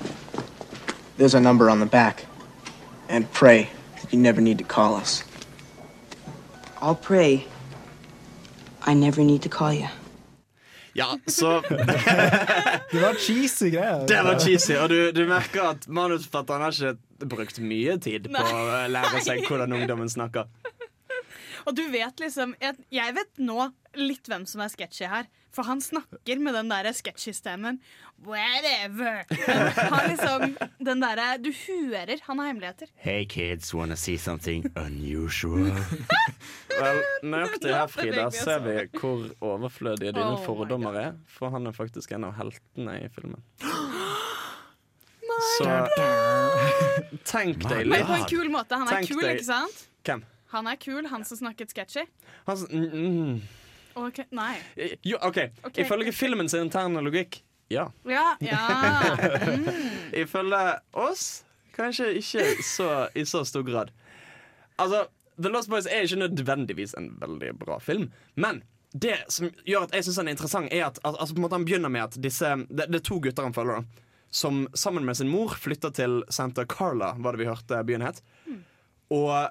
There's 1.18 1.36
a 1.36 1.42
number 1.42 1.70
on 1.70 1.82
the 1.82 1.86
back. 1.86 2.26
And 3.10 3.32
pray 3.32 3.70
that 4.02 4.14
you 4.14 4.20
never 4.20 4.40
need 4.42 4.58
to 4.58 4.64
call 4.64 4.96
us. 4.96 5.24
I'll 6.80 6.96
pray. 6.96 7.46
I 8.84 8.94
never 8.94 9.22
need 9.22 9.42
to 9.42 9.50
call 9.50 9.74
you. 9.74 9.88
Ja, 10.98 11.12
så 11.30 11.62
Det 12.91 13.02
var 13.02 13.20
cheesy 13.22 13.70
greier. 13.70 14.06
Det 14.10 14.18
var 14.26 14.39
cheesy, 14.41 14.74
og 14.82 14.89
du, 14.89 15.12
du 15.14 15.24
merker 15.30 15.72
at 15.76 15.86
manusforfatteren 15.88 16.66
har 16.66 16.74
ikke 16.74 17.28
brukt 17.30 17.60
mye 17.62 17.98
tid 18.02 18.26
på 18.34 18.41
å 18.41 18.88
lære 18.89 19.22
seg 19.26 19.43
hvordan 19.45 19.76
ungdommen 19.78 20.10
snakker. 20.10 20.50
Og 21.68 21.76
du 21.76 21.84
vet 21.91 22.22
liksom 22.24 22.54
Jeg, 22.64 22.78
jeg 22.95 23.14
vet 23.18 23.41
nå 23.43 23.70
litt 24.00 24.30
hvem 24.30 24.45
som 24.50 24.62
er 24.64 24.72
sketchy 24.74 25.06
her. 25.10 25.30
For 25.56 25.64
han 25.66 25.80
snakker 25.82 26.38
med 26.43 26.54
den 26.54 26.70
der 26.70 26.91
sketchy 26.93 27.32
stemmen. 27.34 27.80
Whatever. 28.26 29.24
Han 29.93 30.10
liksom 30.12 30.56
den 30.86 31.02
derre 31.02 31.38
Du 31.41 31.52
hører 31.54 32.18
han 32.26 32.39
har 32.41 32.48
hemmeligheter. 32.50 32.89
Hey 32.95 33.26
kids, 33.30 33.74
wanna 33.74 33.95
see 33.95 34.18
something 34.18 34.66
unusual? 34.76 35.72
Vel, 36.78 37.00
nøyaktig 37.24 37.74
her, 37.74 37.88
Frida, 37.89 38.26
altså. 38.28 38.43
ser 38.43 38.60
vi 38.66 38.76
hvor 39.00 39.24
overflødige 39.41 40.12
dine 40.14 40.34
Oh 40.36 40.43
fordommer 40.45 40.93
er. 41.00 41.12
For 41.28 41.50
han 41.54 41.66
er 41.70 41.74
faktisk 41.78 42.12
en 42.18 42.28
av 42.30 42.36
heltene 42.38 43.00
i 43.06 43.10
filmen. 43.16 43.41
Så 45.58 45.70
tenk 47.32 47.62
deg 47.68 47.86
Men 47.86 47.93
litt. 48.00 48.08
på 48.10 48.16
en 48.18 48.28
kul 48.30 48.50
måte. 48.54 48.78
Han 48.80 48.88
er 48.89 49.00
Tenk 49.02 49.12
kul, 49.14 49.22
deg- 49.24 49.38
ikke 49.39 49.48
sant? 49.50 49.86
Hvem? 50.08 50.24
Han 50.54 50.70
er 50.72 50.78
kul, 50.82 51.08
han 51.12 51.26
som 51.28 51.38
snakket 51.41 51.74
sketchy. 51.74 52.06
Han, 52.48 52.58
s- 52.58 52.70
mm, 52.72 53.41
mm. 53.98 54.08
Ok, 54.08 54.22
Nei. 54.38 54.54
Jo, 55.04 55.18
OK. 55.22 55.38
Okay. 55.64 55.84
Ifølge 55.84 56.14
filmens 56.16 56.54
interne 56.58 57.02
logikk, 57.06 57.41
ja. 57.74 57.89
Ja, 58.08 58.30
ja. 58.39 58.64
Mm. 59.58 59.68
Ifølge 60.14 60.64
oss 60.93 61.43
kanskje 61.76 62.14
ikke 62.20 62.45
så, 62.64 62.89
i 63.14 63.26
så 63.26 63.43
stor 63.45 63.64
grad. 63.68 63.91
Altså, 64.78 65.06
The 65.41 65.50
Lost 65.50 65.70
Boys 65.70 65.86
er 65.86 66.06
ikke 66.06 66.22
nødvendigvis 66.24 66.95
en 66.98 67.12
veldig 67.22 67.54
bra 67.60 67.78
film, 67.84 68.12
men 68.36 68.64
det 68.93 69.18
som 69.34 69.50
gjør 69.68 69.88
at 69.88 69.95
jeg 69.98 70.08
syns 70.08 70.20
den 70.22 70.30
er 70.30 70.36
interessant, 70.38 70.74
er 70.74 70.88
at 70.88 71.00
altså, 71.04 71.34
på 71.36 71.41
en 71.41 71.45
måte 71.45 71.58
han 71.60 71.66
begynner 71.68 71.91
med 71.93 72.06
at 72.08 72.18
disse 72.24 72.54
Det, 72.70 72.88
det 72.88 73.02
er 73.02 73.06
to 73.06 73.20
gutter 73.22 73.45
han 73.45 73.56
følger, 73.56 73.82
da. 73.82 74.04
Som 74.30 74.66
sammen 74.76 75.06
med 75.06 75.18
sin 75.18 75.30
mor 75.32 75.54
flytter 75.56 75.93
til 75.95 76.22
Santa 76.34 76.66
Carla, 76.68 77.14
var 77.18 77.36
det 77.36 77.43
vi 77.43 77.50
hørte 77.50 77.84
byen 77.88 78.04
het. 78.04 78.20
Og, 79.14 79.50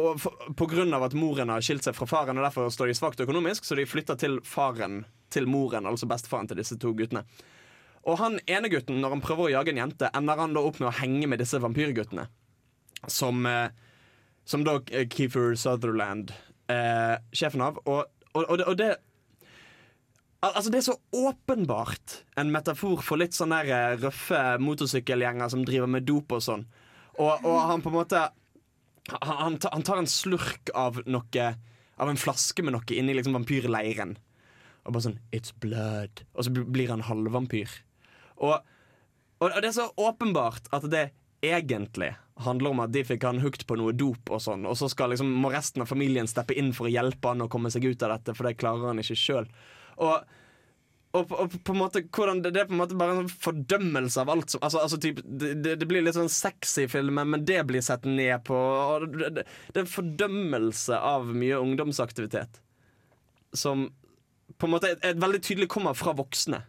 og 0.00 0.22
på 0.58 0.66
grunn 0.70 0.94
av 0.96 1.04
at 1.06 1.14
moren 1.14 1.52
har 1.52 1.62
skilt 1.62 1.86
seg 1.86 1.94
fra 1.94 2.08
faren, 2.10 2.38
og 2.38 2.46
derfor 2.46 2.70
står 2.72 2.90
de 2.90 2.96
svakt 2.98 3.20
økonomisk, 3.22 3.66
så 3.66 3.76
de 3.78 3.86
flytter 3.86 4.18
til 4.18 4.40
faren 4.46 5.04
til 5.34 5.46
moren, 5.50 5.86
altså 5.86 6.08
bestefaren 6.10 6.50
til 6.50 6.58
disse 6.58 6.78
to 6.82 6.90
guttene. 6.96 7.22
Og 8.04 8.18
han 8.20 8.40
ene 8.50 8.68
gutten, 8.72 8.98
når 9.00 9.16
han 9.16 9.24
prøver 9.24 9.46
å 9.46 9.52
jage 9.54 9.72
en 9.72 9.80
jente, 9.80 10.10
ender 10.16 10.42
han 10.42 10.56
da 10.56 10.64
opp 10.66 10.80
med 10.82 10.90
å 10.90 10.96
henge 10.98 11.28
med 11.30 11.40
disse 11.40 11.60
vampyrguttene. 11.62 12.26
Som, 13.08 13.46
eh, 13.46 13.70
som 14.44 14.64
da 14.64 14.78
eh, 14.90 15.06
Keefer 15.08 15.54
Sutherland, 15.60 16.34
eh, 16.68 17.16
sjefen 17.32 17.64
av. 17.64 17.80
Og, 17.84 18.04
og, 18.34 18.44
og 18.44 18.58
det, 18.58 18.68
og 18.68 18.78
det 18.80 18.92
Altså 20.44 20.68
Det 20.68 20.76
er 20.76 20.84
så 20.84 20.98
åpenbart 21.16 22.18
en 22.36 22.50
metafor 22.52 23.00
for 23.00 23.16
litt 23.16 23.32
sånne 23.32 23.62
eh, 23.64 23.94
røffe 23.96 24.40
motorsykkelgjenger 24.60 25.48
som 25.48 25.62
driver 25.64 25.88
med 25.88 26.04
dop 26.04 26.34
og 26.36 26.42
sånn. 26.44 26.66
Og 27.16 27.46
han 27.46 27.80
på 27.80 27.88
en 27.88 27.96
måte 27.96 28.20
han, 29.12 29.58
han, 29.62 29.82
tar, 29.82 29.98
en 30.00 30.08
slurk 30.08 30.70
av 30.74 31.02
noe 31.06 31.48
Av 31.96 32.10
en 32.10 32.18
flaske 32.18 32.62
med 32.64 32.74
noe 32.74 32.96
inni 32.96 33.14
liksom 33.14 33.36
vampyrleiren. 33.36 34.16
Og 34.84 34.96
bare 34.96 35.04
sånn 35.04 35.20
It's 35.36 35.54
blood. 35.54 36.24
Og 36.34 36.46
så 36.46 36.52
blir 36.52 36.90
han 36.90 37.04
halvvampyr. 37.06 37.70
Og, 38.42 38.56
og 39.38 39.54
det 39.54 39.70
er 39.70 39.76
så 39.76 39.90
åpenbart 40.00 40.66
at 40.74 40.88
det 40.90 41.12
egentlig 41.44 42.14
handler 42.42 42.72
om 42.72 42.82
at 42.82 42.92
de 42.94 43.04
fikk 43.06 43.26
han 43.28 43.38
hooked 43.42 43.66
på 43.68 43.76
noe 43.78 43.94
dop, 43.94 44.30
og 44.32 44.40
sånn 44.42 44.64
Og 44.66 44.74
så 44.78 44.88
skal 44.90 45.12
liksom, 45.12 45.30
må 45.38 45.52
resten 45.52 45.84
av 45.84 45.90
familien 45.90 46.26
steppe 46.30 46.56
inn 46.58 46.72
for 46.74 46.88
å 46.88 46.94
hjelpe 46.94 47.30
han 47.30 47.44
å 47.44 47.50
komme 47.52 47.70
seg 47.70 47.86
ut 47.86 48.02
av 48.02 48.16
dette, 48.16 48.34
for 48.34 48.48
det 48.48 48.58
klarer 48.58 48.90
han 48.90 49.02
ikke 49.02 49.18
sjøl. 49.18 49.46
Og, 50.02 50.24
og, 51.14 51.30
og 51.30 51.54
på 51.62 51.74
en 51.74 51.78
måte 51.78 52.02
det, 52.02 52.50
det 52.50 52.62
er 52.64 52.68
på 52.68 52.74
en 52.74 52.80
måte 52.80 52.96
bare 52.98 53.14
en 53.14 53.20
sånn 53.22 53.42
fordømmelse 53.46 54.22
av 54.22 54.32
alt 54.34 54.54
som 54.54 54.64
altså, 54.66 54.80
altså 54.82 54.98
typ, 55.02 55.20
det, 55.22 55.76
det, 55.78 55.86
blir 55.86 56.02
litt 56.02 56.16
sånn 56.16 56.32
sexy 56.32 56.88
filmer, 56.90 57.26
men 57.28 57.44
det 57.46 57.60
blir 57.68 57.84
sett 57.84 58.06
ned 58.08 58.42
på. 58.48 58.58
Det, 59.06 59.30
det, 59.36 59.44
det 59.70 59.78
er 59.78 59.84
en 59.84 59.92
fordømmelse 59.94 60.98
av 60.98 61.30
mye 61.30 61.60
ungdomsaktivitet. 61.62 62.58
Som 63.54 63.88
på 64.58 64.66
en 64.66 64.74
måte 64.74 64.90
er, 64.90 64.98
er 65.06 65.20
veldig 65.22 65.42
tydelig 65.46 65.70
kommer 65.70 65.94
fra 65.98 66.16
voksne. 66.18 66.64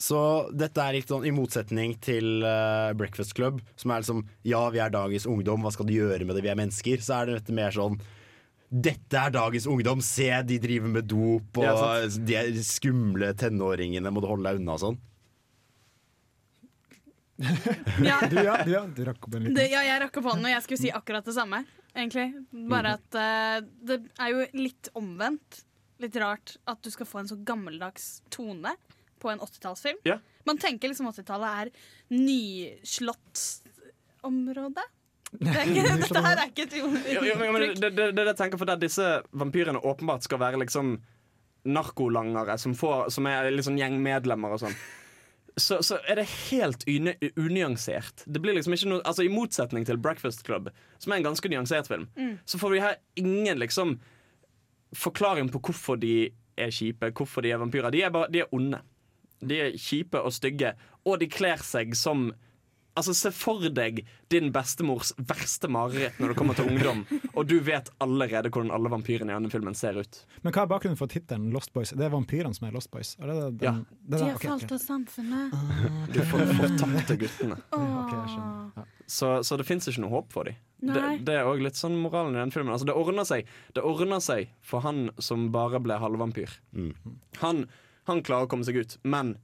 Så 0.00 0.20
dette 0.54 0.82
er 0.82 0.96
litt 0.96 1.10
sånn 1.10 1.26
i 1.26 1.34
motsetning 1.34 1.94
til 2.02 2.42
uh, 2.42 2.90
Breakfast 2.98 3.34
Club, 3.38 3.60
som 3.78 3.92
er 3.94 4.02
liksom 4.02 4.24
Ja, 4.46 4.66
vi 4.74 4.82
er 4.82 4.94
dagens 4.94 5.26
ungdom, 5.30 5.62
hva 5.62 5.74
skal 5.74 5.86
du 5.90 5.94
gjøre 5.94 6.26
med 6.26 6.34
det, 6.34 6.42
vi 6.46 6.50
er 6.50 6.58
mennesker? 6.58 7.02
Så 7.02 7.18
er 7.18 7.30
det 7.30 7.40
dette 7.40 7.54
mer 7.54 7.74
sånn 7.74 7.98
Dette 8.74 9.20
er 9.20 9.30
dagens 9.30 9.68
ungdom, 9.70 10.00
se, 10.02 10.26
de 10.48 10.56
driver 10.58 10.90
med 10.90 11.06
dop, 11.06 11.60
og 11.60 11.62
Ja, 11.62 11.74
de 12.10 12.38
er 12.40 12.56
skumle 12.66 13.28
tenåringene, 13.38 14.10
må 14.10 14.24
du 14.24 14.26
holde 14.26 14.50
deg 14.50 14.62
unna 14.62 14.74
og 14.74 14.82
sånn. 14.82 14.98
Ja. 18.04 18.28
Du, 18.30 18.42
ja, 18.42 18.64
du, 18.64 18.72
ja, 18.72 18.86
du 18.86 19.04
rakk 19.06 19.26
opp 19.26 19.34
en 19.34 19.42
liten 19.46 19.56
Det, 19.58 19.66
ja, 19.72 19.82
jeg 19.86 20.00
rakk 20.02 20.16
opp 20.20 20.26
hånden, 20.30 20.46
og 20.48 20.52
jeg 20.54 20.62
skulle 20.66 20.82
si 20.82 20.90
akkurat 20.94 21.24
det 21.26 21.34
samme. 21.36 21.58
Egentlig. 21.94 22.26
Bare 22.70 22.88
at 22.98 23.10
uh, 23.14 23.58
det 23.86 23.96
er 24.18 24.28
jo 24.32 24.38
litt 24.58 24.88
omvendt. 24.98 25.50
Litt 26.02 26.16
rart 26.18 26.56
at 26.66 26.82
du 26.82 26.90
skal 26.90 27.06
få 27.06 27.18
en 27.22 27.30
så 27.30 27.36
gammeldags 27.46 28.22
tone 28.34 28.72
på 29.22 29.30
en 29.30 29.40
80-tallsfilm. 29.42 29.98
Ja. 30.08 30.16
Man 30.48 30.58
tenker 30.60 30.88
liksom 30.90 31.08
80-tallet 31.12 31.50
er 31.62 31.68
nyslåttsområde. 32.10 34.84
Det 35.40 35.50
er 35.50 35.70
ikke, 35.70 35.96
dette 36.04 36.22
her 36.24 36.40
er 36.42 36.50
ikke 36.50 36.66
et 36.68 36.74
uttrykk. 36.78 37.54
det, 37.58 37.80
det, 37.80 37.90
det, 37.96 38.08
det 38.16 38.26
jeg 38.30 38.36
tenker 38.38 38.60
for 38.60 38.70
der 38.70 38.78
disse 38.82 39.08
vampyrene 39.34 39.80
åpenbart 39.82 40.22
skal 40.26 40.38
være 40.42 40.60
liksom 40.62 40.96
narkolangere 41.64 42.58
som, 42.60 42.74
får, 42.76 43.08
som 43.14 43.26
er 43.26 43.48
liksom 43.54 43.78
gjengmedlemmer 43.80 44.52
og 44.54 44.60
sånn. 44.66 44.74
Så, 45.56 45.78
så 45.86 46.00
er 46.10 46.18
det 46.18 46.26
helt 46.50 46.82
unyansert. 47.38 48.24
Det 48.26 48.40
blir 48.42 48.56
liksom 48.56 48.74
ikke 48.74 48.88
noe 48.90 49.04
Altså 49.06 49.22
I 49.22 49.30
motsetning 49.30 49.84
til 49.86 50.00
Breakfast 50.02 50.42
Club, 50.46 50.68
som 50.98 51.12
er 51.14 51.20
en 51.22 51.28
ganske 51.30 51.50
nyansert 51.52 51.86
film, 51.90 52.08
Mm. 52.18 52.38
så 52.44 52.58
får 52.58 52.74
vi 52.74 52.80
her 52.82 52.96
ingen 53.22 53.58
liksom 53.62 53.96
forklaring 54.94 55.48
på 55.54 55.60
hvorfor 55.62 55.96
de 56.02 56.30
er 56.58 56.70
kjipe, 56.74 57.10
hvorfor 57.10 57.42
de 57.42 57.50
er 57.54 57.58
vampyrer. 57.62 57.90
De 57.90 58.02
er, 58.02 58.10
bare, 58.14 58.28
de 58.30 58.42
er 58.44 58.50
onde. 58.54 58.80
De 59.42 59.60
er 59.60 59.78
kjipe 59.78 60.20
og 60.22 60.32
stygge, 60.34 60.74
og 61.04 61.18
de 61.20 61.26
kler 61.30 61.62
seg 61.62 61.94
som 61.98 62.28
Altså 62.94 63.14
Se 63.16 63.30
for 63.34 63.62
deg 63.74 64.04
din 64.30 64.52
bestemors 64.54 65.10
verste 65.18 65.66
mareritt 65.70 66.18
når 66.22 66.32
det 66.32 66.36
kommer 66.38 66.58
til 66.58 66.68
ungdom, 66.70 67.02
og 67.36 67.48
du 67.50 67.56
vet 67.66 67.90
allerede 68.02 68.52
hvordan 68.54 68.70
alle 68.74 68.90
vampyrene 68.92 69.32
i 69.32 69.34
denne 69.34 69.50
filmen 69.50 69.74
ser 69.78 69.98
ut. 69.98 70.20
Men 70.46 70.54
hva 70.54 70.64
er 70.64 70.70
bakgrunnen 70.70 70.98
for 70.98 71.10
tittelen 71.10 71.50
Lost 71.54 71.72
Boys? 71.74 71.94
Det 71.94 72.06
er 72.06 72.12
vampyrene 72.14 72.54
som 72.54 72.68
er 72.68 72.76
Lost 72.76 72.92
Boys? 72.94 73.14
Er 73.18 73.30
det 73.30 73.36
det, 73.38 73.50
den, 73.58 73.64
Ja. 73.66 73.72
Den, 73.74 74.18
De 74.18 74.22
har 74.22 74.38
okay, 74.38 74.52
falt 74.52 74.76
av 74.76 74.82
sansene. 74.84 75.42
Du 76.14 76.20
får 76.30 76.46
fortapte 76.60 77.18
guttene. 77.24 77.60
Okay. 78.04 78.34
Ja. 78.76 78.84
Så, 79.06 79.28
så 79.44 79.56
det 79.56 79.64
fins 79.68 79.86
ikke 79.88 80.02
noe 80.04 80.12
håp 80.12 80.32
for 80.32 80.48
dem. 80.48 80.56
Det, 80.84 81.00
det 81.24 81.36
er 81.38 81.48
òg 81.48 81.62
litt 81.64 81.78
sånn 81.78 81.96
moralen 82.00 82.36
i 82.36 82.40
den 82.40 82.52
filmen. 82.52 82.72
Altså, 82.74 82.86
det, 82.88 82.94
ordner 82.96 83.26
seg, 83.28 83.48
det 83.76 83.84
ordner 83.86 84.20
seg 84.24 84.50
for 84.64 84.84
han 84.84 85.08
som 85.22 85.46
bare 85.54 85.80
ble 85.84 85.96
halvvampyr. 86.00 86.52
Han, 87.40 87.64
han 88.10 88.22
klarer 88.26 88.48
å 88.48 88.50
komme 88.52 88.66
seg 88.66 88.80
ut, 88.80 88.96
men 89.02 89.34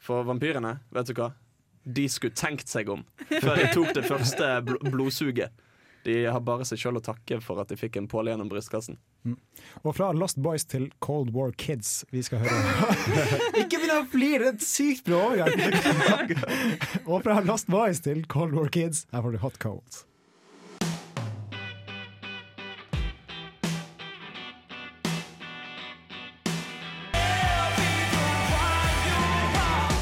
for 0.00 0.26
vampyrene, 0.28 0.78
vet 0.94 1.10
du 1.10 1.16
hva? 1.16 1.30
De 1.90 2.06
skulle 2.12 2.36
tenkt 2.36 2.70
seg 2.70 2.90
om 2.92 3.02
før 3.30 3.56
de 3.58 3.66
tok 3.74 3.90
det 3.96 4.06
første 4.06 4.52
bl 4.66 4.78
blodsuget. 4.92 5.50
De 6.06 6.14
har 6.32 6.40
bare 6.40 6.64
seg 6.64 6.80
sjøl 6.80 6.96
å 6.96 7.02
takke 7.04 7.42
for 7.44 7.60
at 7.60 7.68
de 7.68 7.76
fikk 7.76 7.98
en 8.00 8.06
påle 8.08 8.32
gjennom 8.32 8.48
brystkassen. 8.48 8.96
Og 9.82 9.92
fra 9.96 10.08
Lost 10.16 10.40
Boys 10.40 10.64
til 10.64 10.88
Cold 11.04 11.34
War 11.36 11.52
Kids 11.60 12.06
vi 12.08 12.22
skal 12.24 12.40
høre 12.40 12.94
Ikke 13.60 13.76
begynn 13.76 13.98
å 13.98 14.04
flire! 14.08 14.38
Det 14.40 14.48
er 14.48 14.56
et 14.56 14.64
sykt 14.64 15.04
bra 15.08 15.26
overgang! 15.28 16.36
Og 17.10 17.26
fra 17.26 17.40
Lost 17.44 17.68
Boys 17.68 18.00
til 18.06 18.24
Cold 18.32 18.56
War 18.56 18.72
Kids, 18.72 19.04
her 19.12 19.26
får 19.26 19.36
du 19.36 19.44
Hot 19.44 19.60
Cold. 19.60 20.06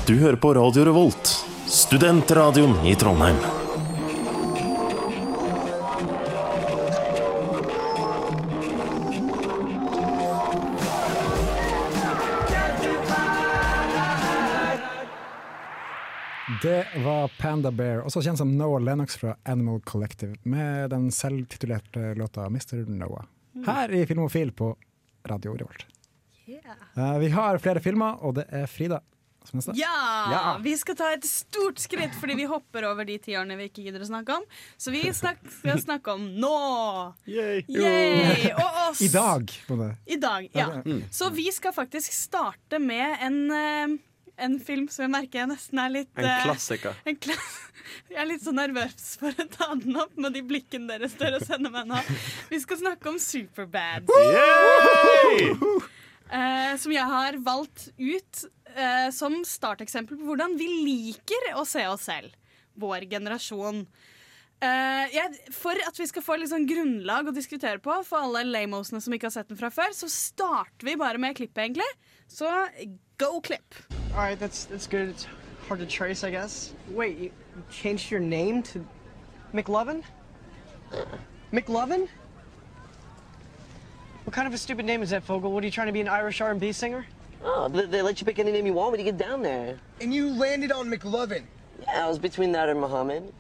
Du 0.09 0.15
hører 0.17 0.37
på 0.41 0.55
Radio 0.55 0.85
Revolt, 0.85 1.38
studentradioen 1.89 2.87
i 2.87 2.95
Trondheim. 2.95 3.37
Det 16.63 16.87
var 17.05 17.31
Panda 17.39 17.71
Bear, 17.71 18.03
også 18.05 18.21
kjent 18.21 18.37
som 18.39 18.53
Noah 18.59 18.83
Lennox 18.85 19.17
fra 19.17 19.39
Animal 19.49 19.81
Collective, 19.81 20.37
med 20.43 20.91
den 20.91 21.09
selvtitulerte 21.09 22.13
låta 22.21 22.51
Mr. 22.53 22.85
Noah. 22.85 23.25
Her 23.65 23.95
i 23.97 24.07
Filmofil 24.07 24.53
på 24.53 24.75
Radio 25.25 25.57
Revolt. 25.57 25.87
Eh, 26.49 27.19
vi 27.19 27.29
har 27.33 27.59
flere 27.59 27.81
filmer, 27.81 28.21
og 28.21 28.37
det 28.43 28.51
er 28.53 28.69
Frida 28.69 29.01
neste. 29.57 29.75
Ja! 29.79 29.95
Ja. 30.33 30.43
Vi 30.63 30.75
skal 30.81 30.99
ta 30.99 31.11
et 31.15 31.27
stort 31.29 31.81
skritt 31.83 32.17
fordi 32.21 32.37
vi 32.41 32.49
hopper 32.51 32.89
over 32.91 33.09
de 33.09 33.19
tiårene 33.23 33.57
vi 33.61 33.69
ikke 33.71 33.87
gidder 33.87 34.05
å 34.05 34.09
snakke 34.11 34.39
om. 34.41 34.45
Så 34.77 34.93
vi 34.95 35.05
snak 35.17 35.41
skal 35.61 35.81
snakke 35.83 36.17
om 36.17 36.27
nå! 36.41 36.59
Yay! 37.29 37.65
Og 38.57 38.83
oss! 38.89 39.03
I 39.07 39.13
dag. 39.13 39.55
På 39.69 39.79
det. 39.81 39.93
I 40.07 40.21
dag, 40.21 40.51
ja. 40.53 40.69
Mm. 40.85 41.07
Så 41.15 41.31
vi 41.35 41.49
skal 41.55 41.75
faktisk 41.77 42.13
starte 42.13 42.83
med 42.83 43.25
en, 43.25 43.41
eh, 43.55 43.97
en 44.45 44.61
film 44.61 44.89
som 44.93 45.07
jeg 45.07 45.15
merker 45.17 45.45
jeg 45.45 45.53
nesten 45.55 45.83
er 45.83 45.97
litt 46.01 46.13
En 46.19 46.29
eh, 46.29 46.45
klassiker. 46.47 47.01
en 47.09 47.19
klass 47.21 47.57
jeg 48.09 48.19
er 48.21 48.29
litt 48.29 48.45
så 48.45 48.53
nervøs 48.55 49.17
for 49.21 49.33
å 49.33 49.47
ta 49.53 49.71
den 49.79 49.97
opp 50.01 50.17
med 50.21 50.35
de 50.37 50.43
blikkene 50.47 50.89
deres 50.91 51.17
dere 51.21 51.41
sender 51.45 51.73
meg 51.73 51.89
nå. 51.91 52.01
Vi 52.51 52.61
skal 52.63 52.81
snakke 52.83 53.13
om 53.13 53.19
Superbad. 53.23 54.09
Uh, 56.29 56.75
som 56.77 56.93
jeg 56.93 57.09
har 57.09 57.39
valgt 57.41 57.89
ut 57.97 58.45
eh, 58.75 59.09
som 59.15 59.41
starteksempel 59.47 60.19
på 60.19 60.29
hvordan 60.29 60.57
vi 60.59 60.69
liker 60.85 61.53
å 61.59 61.65
se 61.69 61.87
oss 61.89 62.09
selv. 62.11 62.35
Vår 62.79 63.09
generasjon. 63.11 63.87
Uh, 64.59 65.07
jeg, 65.15 65.53
for 65.55 65.79
at 65.87 65.95
vi 65.95 66.07
skal 66.11 66.23
få 66.27 66.35
sånn 66.51 66.65
grunnlag 66.67 67.29
å 67.31 67.35
diskutere 67.35 67.79
på 67.79 67.95
for 68.03 68.27
alle 68.27 68.43
lamosene 68.43 68.99
som 68.99 69.15
ikke 69.15 69.29
har 69.29 69.35
sett 69.37 69.53
den 69.53 69.59
fra 69.61 69.71
før, 69.71 69.93
så 69.95 70.09
starter 70.11 70.89
vi 70.89 70.97
bare 70.99 71.21
med 71.23 71.37
klippet, 71.39 71.61
egentlig. 71.63 71.87
Så 72.27 72.51
go. 73.19 73.39
All 73.39 74.25
right, 74.25 74.39
that's 74.39 74.67
good. 74.89 75.11
It's 75.11 75.29
hard 75.69 75.79
to 75.79 75.87
trace, 75.87 76.25
I 76.25 76.31
guess. 76.31 76.75
Wait, 76.91 77.19
you 77.19 77.31
changed 77.71 78.11
your 78.11 78.21
name 78.21 78.63
to 78.65 78.85
McLovin? 79.55 80.03
McLovin? 81.53 82.09
What 84.25 84.35
kind 84.35 84.49
of 84.49 84.55
a 84.55 84.59
stupid 84.59 84.85
name 84.85 85.03
is 85.03 85.11
that, 85.11 85.23
Fogel? 85.23 85.53
What 85.53 85.63
are 85.63 85.67
you 85.67 85.73
trying 85.73 85.87
to 85.87 85.93
be 85.93 86.01
an 86.01 86.09
Irish 86.09 86.41
R&B 86.41 86.73
singer? 86.73 87.07
Oh, 87.45 87.69
they, 87.69 87.87
they 87.87 88.03
let 88.03 88.21
you 88.21 88.25
pick 88.27 88.39
any 88.39 88.53
name 88.53 88.67
you 88.67 88.73
want 88.73 88.93
when 88.93 89.01
you 89.01 89.05
get 89.05 89.19
down 89.19 89.43
there. 89.43 89.79
And 90.01 90.13
you 90.13 90.31
landed 90.35 90.73
on 90.73 90.91
McLovin. 90.91 91.45
Yeah, 91.83 92.07
I 92.07 92.09
was 92.09 92.19
between 92.19 92.53
that 92.53 92.69
and 92.69 92.81
Muhammad. 92.81 93.33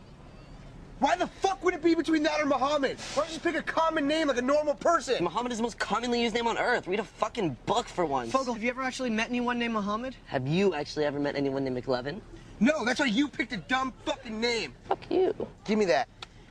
Why 1.00 1.14
the 1.14 1.28
fuck 1.28 1.62
would 1.64 1.74
it 1.74 1.82
be 1.82 1.94
between 1.94 2.24
that 2.24 2.40
or 2.40 2.46
Muhammad? 2.46 2.98
Why 3.14 3.22
don't 3.22 3.28
you 3.28 3.34
just 3.34 3.44
pick 3.44 3.54
a 3.54 3.62
common 3.62 4.08
name 4.08 4.28
like 4.28 4.38
a 4.38 4.42
normal 4.42 4.74
person? 4.74 5.22
Muhammad 5.22 5.52
is 5.52 5.58
the 5.58 5.62
most 5.62 5.78
commonly 5.78 6.22
used 6.22 6.34
name 6.34 6.48
on 6.48 6.58
earth. 6.58 6.88
Read 6.88 6.98
a 6.98 7.04
fucking 7.04 7.56
book 7.66 7.86
for 7.86 8.04
once. 8.04 8.32
Fogel, 8.32 8.54
have 8.54 8.62
you 8.62 8.70
ever 8.70 8.82
actually 8.82 9.10
met 9.10 9.28
anyone 9.28 9.60
named 9.60 9.74
Muhammad? 9.74 10.16
Have 10.26 10.48
you 10.48 10.74
actually 10.74 11.04
ever 11.04 11.20
met 11.20 11.36
anyone 11.36 11.62
named 11.62 11.76
McLevin? 11.76 12.20
No, 12.58 12.84
that's 12.84 12.98
why 12.98 13.06
you 13.06 13.28
picked 13.28 13.52
a 13.52 13.58
dumb 13.58 13.92
fucking 14.04 14.40
name. 14.40 14.74
Fuck 14.88 15.08
you. 15.08 15.34
Give 15.64 15.78
me 15.78 15.84
that. 15.84 16.08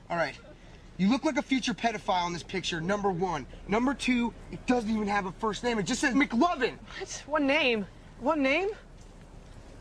All 0.08 0.16
right. 0.16 0.34
You 0.98 1.08
look 1.08 1.24
like 1.24 1.36
a 1.36 1.42
future 1.42 1.74
pedophile 1.74 2.26
in 2.26 2.32
this 2.32 2.42
picture, 2.42 2.80
number 2.80 3.12
one. 3.12 3.46
Number 3.68 3.94
two, 3.94 4.34
it 4.50 4.66
doesn't 4.66 4.90
even 4.90 5.06
have 5.06 5.26
a 5.26 5.32
first 5.32 5.62
name. 5.62 5.78
It 5.78 5.84
just 5.86 6.00
says 6.00 6.12
McLovin. 6.12 6.72
What? 6.98 7.22
One 7.26 7.46
name? 7.46 7.86
One 8.18 8.42
name? 8.42 8.70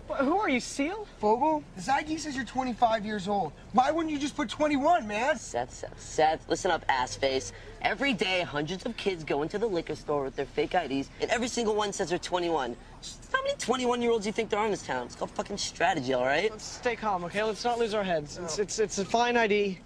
Wh- 0.07 0.17
Who 0.17 0.37
are 0.37 0.47
you, 0.47 0.59
Seal? 0.59 1.07
Fogel, 1.19 1.63
this 1.75 1.89
ID 1.89 2.19
says 2.19 2.35
you're 2.35 2.45
25 2.45 3.03
years 3.03 3.27
old. 3.27 3.51
Why 3.73 3.89
wouldn't 3.89 4.13
you 4.13 4.19
just 4.19 4.35
put 4.35 4.47
21, 4.47 5.07
man? 5.07 5.39
Seth, 5.39 5.73
Seth, 5.73 5.99
Seth, 5.99 6.47
listen 6.47 6.69
up, 6.69 6.85
ass 6.87 7.15
face. 7.15 7.51
Every 7.81 8.13
day, 8.13 8.41
hundreds 8.41 8.85
of 8.85 8.95
kids 8.95 9.23
go 9.23 9.41
into 9.41 9.57
the 9.57 9.65
liquor 9.65 9.95
store 9.95 10.23
with 10.23 10.35
their 10.35 10.45
fake 10.45 10.75
IDs, 10.75 11.09
and 11.19 11.31
every 11.31 11.47
single 11.47 11.73
one 11.73 11.93
says 11.93 12.09
they're 12.09 12.19
21. 12.19 12.75
Just 13.01 13.27
how 13.33 13.41
many 13.41 13.55
21 13.57 14.03
year 14.03 14.11
olds 14.11 14.25
do 14.25 14.29
you 14.29 14.33
think 14.33 14.51
there 14.51 14.59
are 14.59 14.65
in 14.65 14.71
this 14.71 14.83
town? 14.85 15.07
It's 15.07 15.15
called 15.15 15.31
fucking 15.31 15.57
strategy, 15.57 16.13
all 16.13 16.25
right? 16.25 16.51
Let's 16.51 16.63
stay 16.63 16.95
calm, 16.95 17.23
okay? 17.23 17.41
Let's 17.41 17.63
not 17.63 17.79
lose 17.79 17.95
our 17.95 18.03
heads. 18.03 18.37
It's, 18.37 18.59
it's, 18.59 18.77
it's 18.77 18.99
a 18.99 19.05
fine 19.05 19.35
ID. 19.35 19.79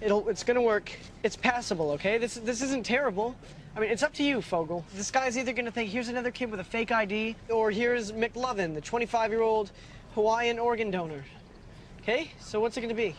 It'll, 0.00 0.28
it's 0.28 0.44
gonna 0.44 0.62
work. 0.62 0.92
It's 1.22 1.36
passable, 1.36 1.90
okay? 1.92 2.18
This, 2.18 2.34
this 2.34 2.62
isn't 2.62 2.84
terrible. 2.86 3.34
I 3.76 3.80
mean, 3.80 3.90
it's 3.90 4.02
up 4.02 4.12
to 4.14 4.22
you, 4.22 4.40
Fogel. 4.40 4.84
This 4.94 5.10
guy's 5.10 5.36
either 5.36 5.52
gonna 5.52 5.70
think, 5.70 5.90
here's 5.90 6.08
another 6.08 6.30
kid 6.30 6.50
with 6.50 6.60
a 6.60 6.64
fake 6.64 6.92
ID, 6.92 7.36
or 7.48 7.70
here's 7.70 8.12
McLovin, 8.12 8.74
the 8.74 8.82
25-year-old 8.82 9.72
Hawaiian 10.14 10.58
organ 10.58 10.90
donor. 10.90 11.24
Okay? 12.00 12.30
So 12.40 12.60
what's 12.60 12.76
it 12.76 12.80
gonna 12.80 12.94
be? 12.94 13.14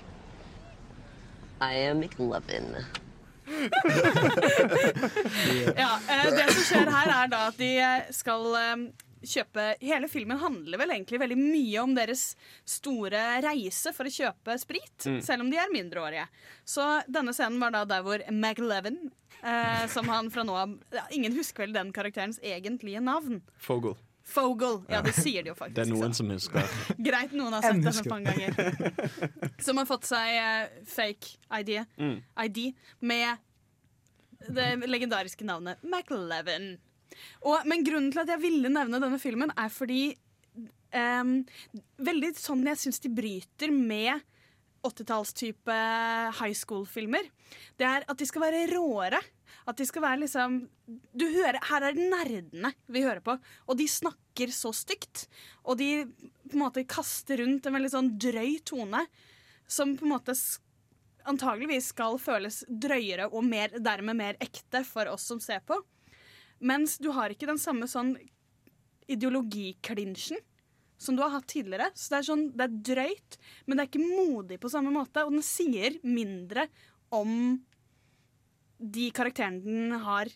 I 1.62 1.74
am 1.74 2.02
McLovin. 2.02 2.84
Ja, 5.76 6.00
eh, 6.10 6.26
det 6.32 6.54
som 6.54 6.64
skjer 6.64 6.90
her 6.94 7.10
er 7.10 7.28
da 7.32 7.48
at 7.48 7.58
de 7.58 7.72
skal 8.14 8.46
eh, 8.56 8.76
kjøpe 9.24 9.76
Hele 9.82 10.08
filmen 10.08 10.38
handler 10.40 10.78
vel 10.80 10.90
egentlig 10.96 11.20
veldig 11.20 11.38
mye 11.38 11.82
om 11.84 11.94
deres 11.96 12.36
store 12.66 13.22
reise 13.44 13.92
for 13.96 14.06
å 14.06 14.14
kjøpe 14.14 14.58
sprit, 14.62 15.06
Mm. 15.06 15.22
selv 15.24 15.42
om 15.42 15.50
de 15.52 15.58
er 15.58 15.72
mindreårige. 15.74 16.28
Så 16.66 16.86
denne 17.08 17.34
scenen 17.34 17.60
var 17.60 17.72
da 17.72 17.86
der 17.86 18.02
hvor 18.04 18.20
McLevin, 18.32 19.12
eh, 19.44 19.88
som 19.88 20.08
han 20.08 20.30
fra 20.30 20.44
nå 20.44 20.54
av 20.56 20.78
ja, 20.94 21.04
Ingen 21.12 21.34
husker 21.36 21.66
vel 21.66 21.74
den 21.74 21.92
karakterens 21.94 22.40
egentlige 22.42 23.02
navn. 23.02 23.42
Fogel. 23.58 23.96
Fogel. 24.24 24.84
Ja, 24.90 25.02
det 25.02 25.16
sier 25.16 25.42
de 25.44 25.50
jo 25.50 25.56
faktisk. 25.56 25.76
Det 25.76 25.88
er 25.88 25.94
noen 25.94 26.14
som 26.14 26.30
husker. 26.30 26.62
Greit, 27.08 27.32
noen 27.34 27.54
har 27.54 27.62
sett 27.66 27.82
det 27.82 28.10
mange 28.12 28.30
ganger. 28.30 29.54
Som 29.66 29.78
har 29.82 29.86
fått 29.90 30.06
seg 30.06 30.36
eh, 30.38 30.68
fake 30.86 31.38
ID, 31.60 31.86
Mm. 31.98 32.22
ID 32.46 32.76
med 33.02 33.38
det 34.48 34.70
legendariske 34.88 35.44
navnet 35.44 35.82
McLevin. 35.84 36.78
Og, 37.44 37.62
men 37.70 37.86
grunnen 37.86 38.12
til 38.14 38.24
at 38.24 38.34
jeg 38.36 38.44
ville 38.44 38.72
nevne 38.72 39.02
denne 39.02 39.20
filmen, 39.22 39.54
er 39.58 39.72
fordi 39.74 40.04
um, 40.96 41.40
veldig 42.10 42.34
sånn 42.40 42.68
jeg 42.70 42.82
syns 42.84 43.02
de 43.04 43.14
bryter 43.14 43.74
med 43.74 44.26
80-tallstype 44.86 45.76
high 46.40 46.56
school-filmer. 46.56 47.28
Det 47.80 47.88
er 47.88 48.06
at 48.08 48.20
de 48.20 48.28
skal 48.28 48.46
være 48.46 48.70
råere. 48.72 49.20
At 49.70 49.78
de 49.78 49.86
skal 49.86 50.02
være 50.02 50.22
liksom 50.24 50.62
Du 50.90 51.26
hører, 51.30 51.60
Her 51.70 51.84
er 51.86 51.98
det 51.98 52.06
nerdene 52.10 52.72
vi 52.88 53.04
hører 53.04 53.22
på, 53.26 53.36
og 53.68 53.78
de 53.78 53.88
snakker 53.90 54.54
så 54.56 54.72
stygt. 54.74 55.28
Og 55.66 55.78
de 55.82 56.06
på 56.50 56.56
en 56.56 56.64
måte 56.64 56.88
kaster 56.90 57.44
rundt 57.44 57.68
en 57.68 57.76
veldig 57.76 57.94
sånn 57.94 58.14
drøy 58.22 58.60
tone 58.66 59.04
som 59.70 59.94
på 59.98 60.08
en 60.08 60.16
måte 60.16 60.34
antageligvis 61.30 61.92
skal 61.94 62.18
føles 62.22 62.64
drøyere 62.70 63.28
og 63.30 63.44
mer, 63.46 63.76
dermed 63.78 64.18
mer 64.18 64.40
ekte 64.42 64.82
for 64.88 65.12
oss 65.12 65.28
som 65.30 65.42
ser 65.44 65.62
på. 65.68 65.78
Mens 66.60 66.98
du 67.00 67.10
har 67.16 67.32
ikke 67.32 67.48
den 67.50 67.62
samme 67.62 67.88
sånn 67.90 68.16
ideologiklinsjen 69.10 70.40
som 71.00 71.16
du 71.16 71.24
har 71.24 71.32
hatt 71.32 71.48
tidligere. 71.48 71.90
Så 71.96 72.12
det 72.12 72.20
er, 72.20 72.28
sånn, 72.28 72.46
det 72.60 72.66
er 72.66 72.78
drøyt, 72.92 73.40
men 73.66 73.78
det 73.78 73.86
er 73.86 73.92
ikke 73.92 74.04
modig 74.04 74.60
på 74.62 74.72
samme 74.72 74.92
måte. 74.94 75.24
Og 75.26 75.34
den 75.38 75.46
sier 75.46 75.96
mindre 76.04 76.68
om 77.16 77.58
de 78.80 79.10
karakterene 79.16 79.64
den 79.64 79.98
har. 80.04 80.32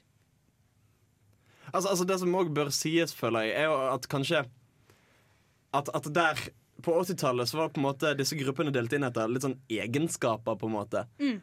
Altså, 1.73 1.89
altså 1.91 2.07
Det 2.07 2.19
som 2.21 2.35
òg 2.39 2.51
bør 2.55 2.71
sies, 2.75 3.15
føler 3.15 3.47
jeg, 3.47 3.55
er 3.63 3.71
jo 3.71 3.77
at 3.93 4.09
kanskje 4.11 4.43
At, 5.73 5.89
at 5.89 6.07
der 6.13 6.41
på 6.83 6.93
80-tallet 7.01 7.53
var 7.55 7.71
på 7.73 7.79
en 7.79 7.87
måte 7.87 8.11
disse 8.19 8.35
gruppene 8.37 8.73
delt 8.73 8.93
inn 8.93 9.05
etter 9.07 9.29
litt 9.31 9.45
sånn 9.45 9.55
egenskaper, 9.71 10.57
på 10.59 10.67
en 10.67 10.75
måte. 10.75 11.05
Mm. 11.17 11.39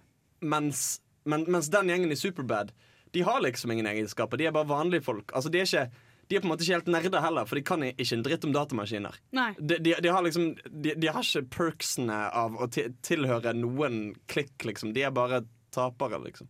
Mens, 0.52 1.00
men, 1.24 1.46
mens 1.50 1.70
den 1.72 1.90
gjengen 1.90 2.12
i 2.12 2.18
Superbad, 2.18 2.70
de 3.14 3.24
har 3.26 3.42
liksom 3.42 3.72
ingen 3.74 3.88
egenskaper. 3.90 4.38
De 4.38 4.46
er 4.46 4.54
bare 4.54 4.70
vanlige 4.70 5.04
folk. 5.06 5.32
Altså 5.34 5.52
De 5.52 5.60
er 5.60 5.68
ikke 5.68 5.88
de 6.30 6.36
er 6.36 6.42
på 6.44 6.46
en 6.46 6.52
måte 6.52 6.62
ikke 6.62 6.76
helt 6.76 6.88
nerder 6.94 7.22
heller, 7.24 7.46
for 7.50 7.58
de 7.58 7.62
kan 7.66 7.82
ikke 7.82 8.14
en 8.14 8.20
dritt 8.22 8.44
om 8.46 8.52
datamaskiner. 8.54 9.16
De, 9.58 9.80
de, 9.82 9.96
de 9.98 10.12
har 10.14 10.22
liksom 10.22 10.52
de, 10.70 11.08
har 11.10 11.24
ikke 11.26 11.48
perksene 11.50 12.18
av 12.38 12.54
å 12.54 12.68
tilhøre 12.70 13.50
noen 13.58 14.12
klikk, 14.30 14.54
liksom. 14.68 14.92
De 14.94 15.02
er 15.02 15.10
bare 15.10 15.40
tapere, 15.74 16.20
liksom. 16.22 16.46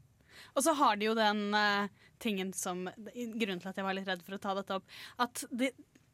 Og 0.52 0.66
så 0.66 0.74
har 0.76 1.00
de 1.00 1.08
jo 1.08 1.14
den 1.16 1.40
uh, 1.56 1.88
tingen 2.20 2.52
som 2.52 2.90
Grunnen 3.14 3.62
til 3.62 3.70
at 3.72 3.80
jeg 3.80 3.86
var 3.86 3.96
litt 3.96 4.10
redd 4.10 4.20
for 4.26 4.36
å 4.36 4.42
ta 4.42 4.52
dette 4.58 4.76
opp. 4.76 4.98
At 5.24 5.46
de, 5.48 5.70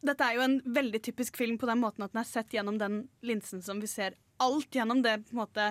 dette 0.07 0.29
er 0.29 0.39
jo 0.39 0.47
en 0.47 0.61
veldig 0.79 1.03
typisk 1.09 1.39
film 1.41 1.59
på 1.59 1.67
den 1.67 1.83
måten 1.83 2.07
at 2.07 2.15
den 2.15 2.23
er 2.23 2.29
sett 2.29 2.55
gjennom 2.55 2.79
den 2.79 3.03
linsen 3.27 3.67
som 3.67 3.83
vi 3.83 3.91
ser 3.91 4.15
alt 4.43 4.79
gjennom 4.79 5.03
det 5.03 5.19
på 5.27 5.35
en 5.35 5.43
måte 5.43 5.71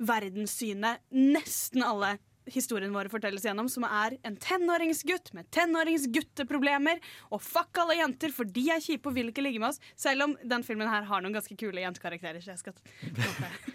verdenssynet 0.00 1.04
nesten 1.12 1.84
alle 1.84 2.16
historiene 2.54 2.94
våre 2.94 3.10
fortelles 3.12 3.44
gjennom, 3.46 3.68
som 3.70 3.84
er 3.88 4.16
en 4.26 4.36
tenåringsgutt 4.40 5.32
med 5.36 5.48
tenåringsgutteproblemer. 5.54 7.00
Og 7.34 7.42
fuck 7.44 7.80
alle 7.82 7.98
jenter, 8.00 8.32
for 8.34 8.48
de 8.48 8.66
er 8.74 8.82
kjipe 8.84 9.10
og 9.10 9.16
vil 9.16 9.30
ikke 9.32 9.44
ligge 9.44 9.62
med 9.62 9.72
oss. 9.72 9.80
Selv 9.98 10.26
om 10.28 10.36
den 10.42 10.64
filmen 10.66 10.90
her 10.90 11.06
har 11.08 11.24
noen 11.24 11.36
ganske 11.36 11.56
kule 11.60 11.82
jentekarakterer. 11.84 12.40
Så 12.44 12.54
jeg 12.54 12.62
skal 12.62 12.74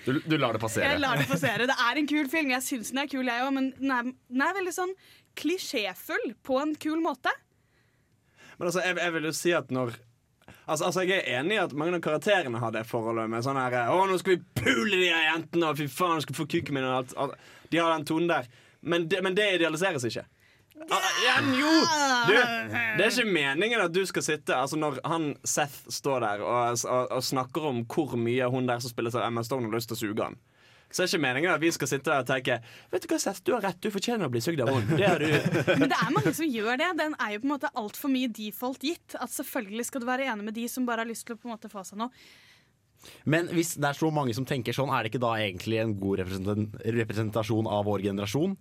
Du, 0.05 0.19
du 0.25 0.37
lar 0.37 0.53
det 0.55 0.61
passere. 0.63 0.91
jeg 0.91 1.01
lar 1.03 1.17
det 1.21 1.27
passere. 1.29 1.69
Det 1.69 1.77
er 1.89 2.01
en 2.01 2.09
kul 2.11 2.27
film. 2.31 2.51
Jeg 2.55 2.65
syns 2.65 2.91
den 2.93 3.03
er 3.05 3.11
kul, 3.11 3.25
jeg 3.25 3.45
òg, 3.45 3.53
men 3.55 3.71
den 3.79 3.93
er, 3.95 4.11
den 4.31 4.45
er 4.45 4.57
veldig 4.59 4.75
sånn 4.75 4.95
klisjéfull 5.39 6.33
på 6.45 6.59
en 6.61 6.75
kul 6.79 7.01
måte. 7.03 7.31
Men 8.57 8.69
altså, 8.69 8.83
jeg, 8.85 8.99
jeg 9.01 9.15
vil 9.17 9.31
jo 9.31 9.33
si 9.35 9.55
at 9.55 9.71
når 9.75 9.95
Altså, 10.65 10.87
altså 10.87 11.03
Jeg 11.05 11.21
er 11.21 11.39
enig 11.39 11.57
i 11.57 11.61
at 11.61 11.73
mange 11.77 11.97
av 11.99 12.01
karakterene 12.01 12.57
har 12.61 12.71
det 12.73 12.85
forholdet 12.89 13.29
med 13.29 13.43
sånn 13.45 13.57
her 13.59 13.75
Å, 13.93 13.99
nå 14.09 14.15
skal 14.17 14.33
vi 14.39 14.63
pule 14.63 14.97
de 14.97 15.11
her 15.11 15.27
jentene, 15.27 15.69
og 15.69 15.77
fy 15.77 15.85
faen, 15.91 16.23
skal 16.25 16.37
få 16.39 16.47
kuken 16.49 16.73
min 16.77 16.87
og 16.87 16.95
alt. 16.99 17.13
alt. 17.21 17.35
De 17.69 17.81
har 17.81 17.91
den 17.93 18.05
tonen 18.09 18.31
der. 18.31 18.47
Men 18.85 19.07
det, 19.09 19.21
men 19.25 19.35
det 19.37 19.47
idealiseres 19.57 20.05
ikke. 20.09 20.25
Ah, 20.91 21.05
Ja, 21.23 21.35
jo! 21.55 21.69
Du, 22.27 22.33
det 22.35 23.05
er 23.05 23.11
ikke 23.11 23.31
meningen 23.31 23.79
at 23.79 23.93
du 23.95 24.01
skal 24.05 24.25
sitte 24.25 24.51
Altså 24.57 24.75
Når 24.75 24.97
han 25.07 25.29
Seth 25.47 25.85
står 25.93 26.19
der 26.25 26.41
og, 26.43 26.81
og, 26.83 27.13
og 27.15 27.23
snakker 27.23 27.69
om 27.69 27.77
hvor 27.87 28.17
mye 28.19 28.49
hun 28.51 28.67
der 28.67 28.83
som 28.83 28.91
spiller 28.91 29.13
seg 29.13 29.23
MS 29.31 29.47
Stone 29.47 29.69
har 29.69 29.77
lyst 29.77 29.87
til 29.93 29.95
å 29.95 30.01
suge 30.01 30.25
han, 30.27 30.35
så 30.91 31.01
er 31.01 31.07
det 31.07 31.13
ikke 31.13 31.23
meningen 31.23 31.53
at 31.53 31.63
vi 31.63 31.71
skal 31.73 31.89
sitte 31.89 32.11
der 32.11 32.25
og 32.25 32.27
tenke 32.27 32.57
Vet 32.91 33.05
du 33.05 33.07
hva, 33.13 33.21
Seth, 33.23 33.41
du 33.47 33.53
har 33.55 33.63
rett, 33.65 33.79
du 33.81 33.87
fortjener 33.93 34.27
å 34.27 34.33
bli 34.35 34.43
sugd 34.43 34.61
av 34.65 34.73
henne. 34.73 34.99
Det 34.99 35.07
har 35.07 35.23
du. 35.23 35.31
Men 35.79 35.87
det 35.91 35.97
er 36.01 36.11
mange 36.17 36.35
som 36.37 36.51
gjør 36.57 36.81
det. 36.83 36.91
Den 36.99 37.15
er 37.23 37.33
jo 37.37 37.41
på 37.45 37.49
en 37.49 37.55
måte 37.55 37.71
altfor 37.81 38.11
mye 38.13 38.29
default 38.35 38.83
gitt. 38.85 39.15
At 39.15 39.31
selvfølgelig 39.33 39.87
skal 39.89 40.03
du 40.03 40.09
være 40.11 40.27
enig 40.33 40.49
med 40.51 40.59
de 40.59 40.67
som 40.71 40.85
bare 40.87 41.03
har 41.05 41.09
lyst 41.09 41.25
til 41.27 41.35
å 41.35 41.41
på 41.41 41.49
en 41.49 41.55
måte 41.55 41.71
få 41.71 41.83
seg 41.87 42.03
noe. 42.03 42.11
Men 43.27 43.47
hvis 43.53 43.75
det 43.79 43.89
er 43.89 43.97
så 43.97 44.11
mange 44.13 44.35
som 44.37 44.45
tenker 44.47 44.75
sånn, 44.75 44.91
er 44.93 45.03
det 45.07 45.11
ikke 45.13 45.23
da 45.25 45.33
egentlig 45.41 45.81
en 45.81 45.95
god 45.99 46.23
representasjon 46.95 47.67
av 47.71 47.87
vår 47.89 48.05
generasjon? 48.11 48.55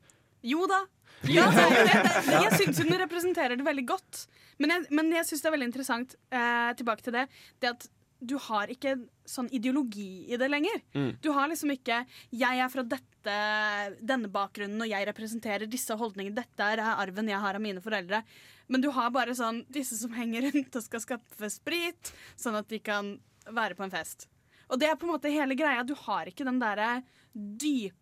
Jo 0.44 0.66
da. 0.70 0.82
Ja, 1.24 1.46
det 1.50 1.62
er 1.64 1.70
jo 1.72 1.84
det. 1.88 1.98
Det- 2.04 2.40
Jeg 2.44 2.52
syns 2.60 2.78
hun 2.84 2.92
representerer 3.00 3.56
det 3.56 3.64
veldig 3.64 3.86
godt. 3.88 4.26
Men 4.60 4.70
jeg, 4.70 4.86
men 4.90 5.10
jeg 5.12 5.24
syns 5.26 5.42
det 5.42 5.48
er 5.50 5.54
veldig 5.56 5.68
interessant, 5.72 6.14
eh, 6.30 6.72
tilbake 6.78 7.02
til 7.06 7.12
det, 7.16 7.28
det 7.60 7.70
at 7.70 7.86
du 8.24 8.36
har 8.38 8.68
ikke 8.72 8.94
sånn 9.28 9.48
ideologi 9.52 10.30
i 10.32 10.36
det 10.40 10.48
lenger. 10.48 10.80
Mm. 10.94 11.10
Du 11.20 11.32
har 11.32 11.48
liksom 11.48 11.70
ikke 11.74 12.06
'jeg 12.32 12.58
er 12.60 12.68
fra 12.68 12.82
dette, 12.82 13.34
denne 14.04 14.28
bakgrunnen, 14.32 14.80
og 14.80 14.88
jeg 14.88 15.06
representerer 15.08 15.68
disse 15.68 15.90
holdningene'. 15.96 16.34
'Dette 16.34 16.60
er 16.60 16.78
arven 16.80 17.28
jeg 17.28 17.40
har 17.40 17.54
av 17.54 17.60
mine 17.60 17.80
foreldre'. 17.80 18.22
Men 18.68 18.80
du 18.80 18.90
har 18.90 19.10
bare 19.10 19.34
sånn 19.34 19.64
disse 19.70 19.98
som 19.98 20.12
henger 20.12 20.50
rundt 20.52 20.76
og 20.76 20.82
skal 20.82 21.00
skaffe 21.00 21.50
sprit, 21.50 22.12
sånn 22.36 22.56
at 22.56 22.68
de 22.68 22.78
kan 22.78 23.18
være 23.46 23.74
på 23.76 23.84
en 23.84 23.90
fest. 23.90 24.26
Og 24.70 24.78
det 24.78 24.88
er 24.88 24.96
på 24.96 25.04
en 25.04 25.12
måte 25.18 25.30
hele 25.32 25.54
greia. 25.54 25.84
Du 25.84 25.94
har 25.94 26.24
ikke 26.26 26.44
den 26.44 26.58
derre 26.58 27.02
dype 27.34 27.92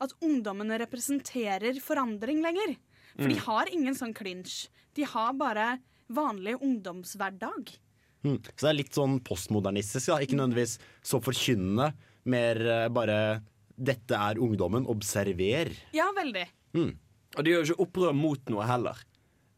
At 0.00 0.12
ungdommene 0.22 0.78
representerer 0.78 1.78
forandring 1.82 2.42
lenger. 2.42 2.76
For 3.18 3.28
de 3.28 3.34
Mm. 3.34 3.44
har 3.46 3.66
ingen 3.72 3.94
sånn 3.94 4.14
clinch. 4.14 4.68
De 4.94 5.02
har 5.02 5.32
bare 5.34 5.78
vanlig 6.10 6.54
ungdomshverdag. 6.62 7.78
Mm. 8.24 8.38
Så 8.42 8.60
det 8.60 8.70
er 8.70 8.74
litt 8.78 8.92
sånn 8.94 9.20
postmodernistisk, 9.20 10.06
da. 10.06 10.18
ikke 10.18 10.36
nødvendigvis 10.38 10.78
så 11.02 11.20
forkynnende. 11.22 11.92
Mer 12.24 12.56
eh, 12.60 12.88
bare 12.88 13.42
'dette 13.78 14.10
er 14.14 14.34
ungdommen, 14.38 14.86
observer'. 14.86 15.76
Ja, 15.92 16.10
veldig. 16.12 16.46
Mm. 16.74 16.96
Og 17.36 17.44
de 17.44 17.50
gjør 17.50 17.64
jo 17.66 17.74
ikke 17.74 17.86
opprør 17.86 18.14
mot 18.14 18.40
noe 18.50 18.66
heller. 18.66 18.96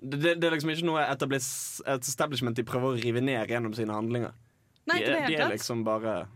Det, 0.03 0.21
det, 0.21 0.41
det 0.41 0.45
er 0.45 0.57
liksom 0.57 0.71
ikke 0.71 0.85
noe 0.87 1.01
etablis, 1.05 1.81
et 1.87 2.01
establishment 2.03 2.57
de 2.57 2.63
prøver 2.65 2.97
å 2.97 3.03
rive 3.03 3.21
ned 3.21 3.49
gjennom 3.49 3.75
sine 3.75 3.93
handlinger. 3.93 4.33
Nei, 4.87 4.99
de, 4.99 5.05
er, 5.11 5.27
de 5.29 5.35
er 5.37 5.51
liksom 5.51 5.85
bare 5.85 6.27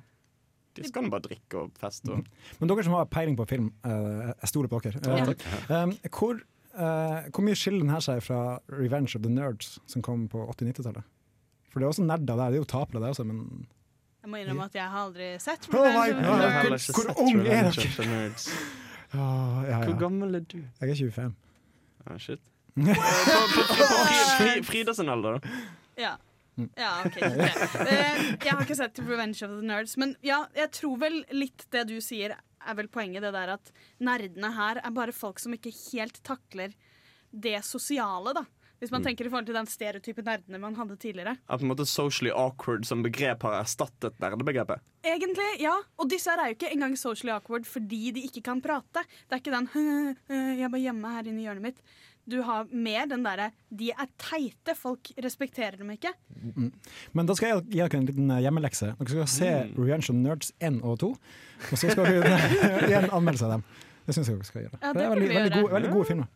De 0.74 0.88
skal 0.88 1.02
nå 1.06 1.10
bare 1.10 1.22
drikke 1.28 1.54
og 1.62 1.70
feste 1.78 2.10
og 2.10 2.24
Men 2.60 2.68
dere 2.70 2.84
som 2.84 2.92
har 2.98 3.04
peiling 3.06 3.36
på 3.38 3.46
film, 3.48 3.72
eh, 3.84 4.32
jeg 4.42 4.48
stoler 4.50 4.68
på 4.68 4.80
dere. 4.82 5.00
Eh, 5.04 5.18
Ja. 5.18 5.24
takk. 5.24 5.44
Um, 5.70 5.92
hvor, 6.10 6.40
eh, 6.74 7.28
hvor 7.30 7.42
mye 7.46 7.54
skiller 7.54 7.80
den 7.80 7.90
her 7.90 8.00
seg 8.00 8.22
fra 8.22 8.58
'Revenge 8.68 9.14
of 9.16 9.22
the 9.22 9.30
Nerds', 9.30 9.78
som 9.86 10.02
kom 10.02 10.28
på 10.28 10.46
80-90-tallet? 10.50 11.02
For 11.70 11.80
det 11.80 11.86
er 11.86 11.90
også 11.90 12.04
nerder 12.06 12.36
der. 12.36 12.50
Det 12.50 12.54
er 12.58 12.62
jo 12.62 12.64
tapere, 12.64 13.00
det 13.00 13.08
også, 13.16 13.24
men 13.26 13.66
Jeg 14.22 14.30
må 14.30 14.36
innrømme 14.40 14.64
at 14.64 14.74
jeg 14.74 14.88
har 14.88 15.06
aldri 15.06 15.38
sett 15.38 15.68
Oh 15.68 15.74
Revenge 15.74 16.14
of 16.16 16.22
the 16.24 16.70
Nerds. 16.70 16.86
Hvor 16.86 17.20
ung 17.20 17.40
er 17.46 17.70
dere? 17.70 18.30
Ja, 19.14 19.62
ja. 19.68 19.84
Hvor 19.84 19.98
gammel 19.98 20.34
er 20.34 20.40
du? 20.40 20.58
Jeg 20.80 20.90
er 20.90 20.94
25. 20.94 21.34
Ah, 22.06 22.18
shit. 22.18 22.40
På, 22.74 22.82
på, 22.82 22.90
på, 22.90 23.62
på 23.68 23.98
Fri- 24.08 24.36
Fri- 24.38 24.62
Frida 24.64 24.92
sin 24.94 25.08
alder, 25.08 25.38
da. 25.38 25.48
Ja. 25.98 26.14
Ja, 26.78 27.02
ok. 27.04 27.16
Eh, 27.18 28.18
jeg 28.44 28.50
har 28.52 28.62
ikke 28.62 28.76
sett 28.78 28.98
Revenge 29.02 29.42
of 29.42 29.50
the 29.58 29.66
Nerds, 29.66 29.96
men 30.00 30.16
ja, 30.22 30.44
jeg 30.54 30.70
tror 30.78 30.98
vel 31.02 31.24
litt 31.34 31.66
det 31.74 31.86
du 31.90 31.96
sier 32.04 32.36
er 32.64 32.74
vel 32.78 32.88
poenget, 32.88 33.22
det 33.26 33.32
der 33.34 33.54
at 33.58 33.72
nerdene 34.00 34.52
her 34.56 34.78
er 34.84 34.90
bare 34.94 35.12
folk 35.12 35.38
som 35.42 35.52
ikke 35.56 35.72
helt 35.92 36.22
takler 36.24 36.72
det 37.34 37.58
sosiale, 37.66 38.32
da. 38.34 38.44
Hvis 38.80 38.90
man 38.90 39.00
Mm. 39.00 39.06
tenker 39.06 39.26
i 39.26 39.30
forhold 39.30 39.46
til 39.46 39.54
den 39.54 39.66
stereotype 39.70 40.22
nerdene 40.26 40.58
man 40.60 40.74
hadde 40.76 40.96
tidligere. 41.00 41.36
At 41.48 41.60
på 41.60 41.64
en 41.64 41.70
måte 41.70 41.86
socially 41.86 42.30
awkward 42.30 42.84
som 42.84 43.02
begrep 43.02 43.42
har 43.42 43.62
erstattet 43.62 44.18
nerdebegrepet. 44.20 44.80
Egentlig, 45.04 45.60
ja. 45.60 45.74
Og 45.98 46.08
disse 46.10 46.28
her 46.30 46.38
er 46.42 46.48
jo 46.52 46.56
ikke 46.58 46.72
engang 46.74 46.96
socially 46.98 47.32
awkward 47.32 47.64
fordi 47.66 48.10
de 48.12 48.20
ikke 48.28 48.42
kan 48.42 48.60
prate. 48.60 49.04
Det 49.28 49.32
er 49.32 49.36
ikke 49.40 49.54
den 49.54 49.68
«Øh, 50.28 50.58
'jeg 50.58 50.64
er 50.64 50.68
bare 50.68 50.80
hjemme 50.80 51.08
her 51.14 51.22
inne 51.30 51.40
i 51.40 51.46
hjørnet 51.46 51.62
mitt'. 51.62 51.82
Du 52.30 52.42
har 52.42 52.66
mer 52.72 53.06
den 53.06 53.24
derre 53.24 53.50
'de 53.70 53.90
er 53.90 54.06
teite', 54.18 54.74
folk 54.76 55.10
respekterer 55.22 55.76
dem 55.76 55.90
ikke. 55.90 56.12
Mm. 56.56 56.72
Men 57.12 57.26
da 57.26 57.34
skal 57.34 57.48
jeg 57.48 57.64
gi 57.70 57.78
dere 57.78 57.98
en 58.00 58.06
liten 58.06 58.30
eh, 58.30 58.40
hjemmelekse. 58.46 58.94
Dere 58.98 59.08
skal 59.08 59.28
se 59.28 59.50
Mm. 59.64 59.74
Revenge 59.78 60.12
Nerds 60.12 60.52
1 60.60 60.80
og 60.82 60.98
2, 60.98 61.08
og 61.70 61.78
så 61.78 61.90
skal 61.90 62.04
dere 62.04 62.38
gi 62.88 62.94
en 62.94 63.10
anmeldelse 63.10 63.44
av 63.44 63.50
dem. 63.58 63.64
Det 64.06 64.14
syns 64.14 64.28
jeg 64.28 64.36
dere 64.36 64.44
skal 64.44 64.62
gjøre. 64.62 64.78
Ja, 64.82 64.88
det, 64.88 64.94
det 64.94 65.04
er 65.04 65.08
veldig, 65.14 65.28
vi 65.28 65.34
veldig, 65.34 65.62
gode, 65.62 65.72
veldig 65.72 65.90
gode 65.92 66.04
filmer. 66.04 66.26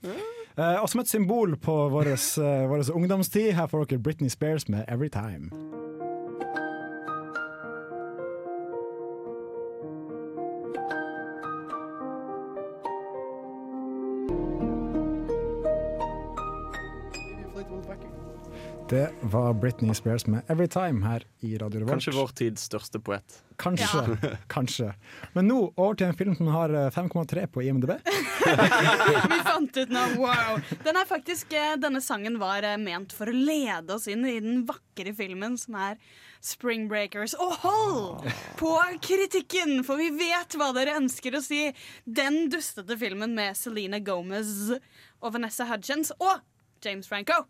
Eh, 0.59 0.83
og 0.83 0.89
som 0.89 1.01
et 1.01 1.09
symbol 1.09 1.57
på 1.57 1.75
vår 1.89 2.13
uh, 2.17 2.97
ungdomstid, 2.97 3.53
her 3.53 3.67
får 3.67 3.85
dere 3.85 4.03
Britney 4.03 4.29
Spears 4.29 4.69
med 4.69 4.85
'Every 4.89 5.09
Time'. 5.09 5.88
Det 18.89 19.11
var 19.21 19.53
Britney 19.55 19.95
Spears 19.95 20.27
med 20.27 20.43
'Every 20.47 20.67
Time' 20.67 21.03
her 21.09 21.25
i 21.41 21.59
Radio 21.59 21.81
Revolt. 21.81 21.93
Kanskje 21.93 22.13
vår 22.13 22.29
tids 22.29 22.63
største 22.63 22.99
poet. 22.99 23.43
Kanskje. 23.57 24.37
kanskje. 24.55 24.95
Men 25.35 25.49
nå 25.49 25.59
over 25.77 25.95
til 25.95 26.07
en 26.07 26.17
film 26.17 26.37
som 26.37 26.47
har 26.47 26.73
eh, 26.73 26.89
5,3 26.91 27.47
på 27.53 27.63
IMDb. 27.63 27.91
Vi 29.33 29.41
fant 29.45 29.77
ut 29.77 29.93
nå, 29.93 30.05
wow! 30.17 30.57
Den 30.87 30.97
er 30.97 31.05
faktisk, 31.05 31.53
eh, 31.53 31.75
denne 31.77 32.01
sangen 32.01 32.39
var 32.41 32.65
eh, 32.65 32.79
ment 32.81 33.13
for 33.13 33.29
å 33.29 33.35
lede 33.35 33.93
oss 33.93 34.09
inn 34.09 34.25
i 34.25 34.39
den 34.41 34.65
vakre 34.71 35.13
filmen 35.13 35.59
som 35.61 35.77
er 35.77 36.01
Spring 36.41 36.89
Breakers. 36.89 37.37
Og 37.37 37.61
hold 37.67 38.25
på 38.57 38.73
kritikken, 39.05 39.83
for 39.85 40.01
vi 40.01 40.09
vet 40.17 40.57
hva 40.57 40.71
dere 40.73 40.97
ønsker 40.97 41.37
å 41.37 41.45
si. 41.45 41.75
Den 42.07 42.47
dustete 42.49 42.97
filmen 42.97 43.37
med 43.37 43.53
Selena 43.61 44.01
Gomez 44.01 44.73
og 45.21 45.37
Vanessa 45.37 45.69
Hudgens 45.69 46.15
og 46.17 46.41
James 46.81 47.05
Franco. 47.11 47.45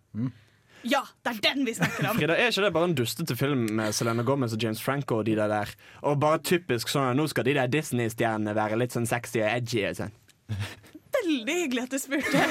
Ja, 0.87 1.01
det 1.25 1.33
er 1.33 1.41
den 1.49 1.65
vi 1.67 1.75
snakker 1.75 2.11
om. 2.11 2.19
Frida, 2.19 2.37
Er 2.39 2.53
ikke 2.53 2.65
det 2.67 2.73
bare 2.75 2.89
en 2.91 2.97
dustete 2.99 3.37
film 3.39 3.65
med 3.79 3.95
Selena 3.97 4.23
Gomez 4.27 4.55
og 4.55 4.63
James 4.63 4.83
Franco 4.83 5.21
og 5.21 5.25
de 5.27 5.35
der 5.39 5.51
der? 5.51 5.73
Og 6.07 6.21
bare 6.23 6.39
typisk 6.39 6.93
sånn 6.93 7.11
at 7.11 7.19
nå 7.19 7.27
skal 7.31 7.49
de 7.49 7.57
der 7.59 7.73
Disney-stjernene 7.73 8.55
være 8.57 8.79
litt 8.79 8.95
sånn 8.95 9.09
sexy 9.09 9.43
og 9.43 9.51
edgy 9.51 9.83
og 9.89 9.99
sånn. 9.99 10.15
Veldig 11.19 11.57
hyggelig 11.63 11.87
at 11.87 11.97
du 11.97 11.99
spurte. 11.99 12.45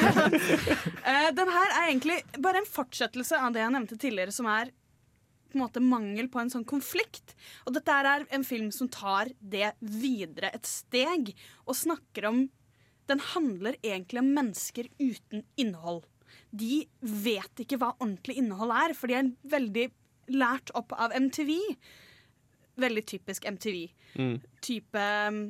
uh, 1.06 1.30
den 1.40 1.54
her 1.54 1.70
er 1.70 1.86
egentlig 1.86 2.20
bare 2.44 2.62
en 2.62 2.70
fortsettelse 2.70 3.40
av 3.40 3.56
det 3.56 3.64
jeg 3.64 3.74
nevnte 3.78 4.00
tidligere, 4.02 4.36
som 4.36 4.50
er 4.52 4.74
på 5.48 5.56
en 5.56 5.64
måte 5.64 5.84
mangel 5.84 6.28
på 6.32 6.42
en 6.42 6.52
sånn 6.52 6.68
konflikt. 6.68 7.34
Og 7.66 7.78
dette 7.78 7.94
her 7.94 8.10
er 8.12 8.28
en 8.36 8.46
film 8.48 8.68
som 8.76 8.90
tar 8.92 9.32
det 9.40 9.72
videre 9.80 10.52
et 10.54 10.68
steg, 10.68 11.32
og 11.66 11.80
snakker 11.80 12.32
om 12.32 12.48
Den 13.08 13.22
handler 13.24 13.78
egentlig 13.88 14.20
om 14.20 14.34
mennesker 14.36 14.90
uten 15.00 15.46
innhold. 15.56 16.02
De 16.52 16.82
vet 17.02 17.64
ikke 17.64 17.80
hva 17.82 17.94
ordentlig 17.98 18.38
innhold 18.42 18.74
er, 18.76 18.96
for 18.98 19.12
de 19.12 19.20
er 19.20 19.32
veldig 19.52 19.88
lært 20.38 20.74
opp 20.78 20.94
av 20.96 21.16
MTV. 21.16 21.54
Veldig 22.78 23.06
typisk 23.10 23.48
MTV. 23.50 23.88
Mm. 24.18 24.36
Type 24.64 25.08
um, 25.28 25.42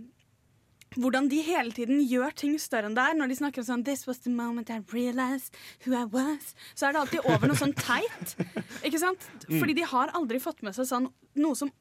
hvordan 0.95 1.27
de 1.29 1.41
hele 1.43 1.71
tiden 1.75 1.99
gjør 2.07 2.33
ting 2.39 2.55
større 2.61 2.89
enn 2.89 2.97
det 2.97 3.03
er. 3.03 3.17
Når 3.17 3.31
de 3.31 3.39
snakker 3.41 3.63
om 3.63 3.69
sånn 3.69 3.85
This 3.87 4.05
was 4.07 4.21
the 4.25 4.33
moment 4.33 4.71
I 4.73 4.79
realized 4.93 5.55
who 5.85 5.93
I 5.97 6.05
was. 6.11 6.53
Så 6.73 6.87
er 6.87 6.95
det 6.95 7.03
alltid 7.03 7.27
over 7.27 7.49
noe 7.49 7.59
sånn 7.59 7.75
teit. 7.77 8.37
Ikke 8.87 9.01
sant? 9.01 9.27
Mm. 9.47 9.59
Fordi 9.59 9.77
de 9.77 9.89
har 9.91 10.13
aldri 10.17 10.41
fått 10.43 10.63
med 10.65 10.77
seg 10.77 10.89
sånn 10.89 11.11
noe 11.37 11.57
som 11.57 11.73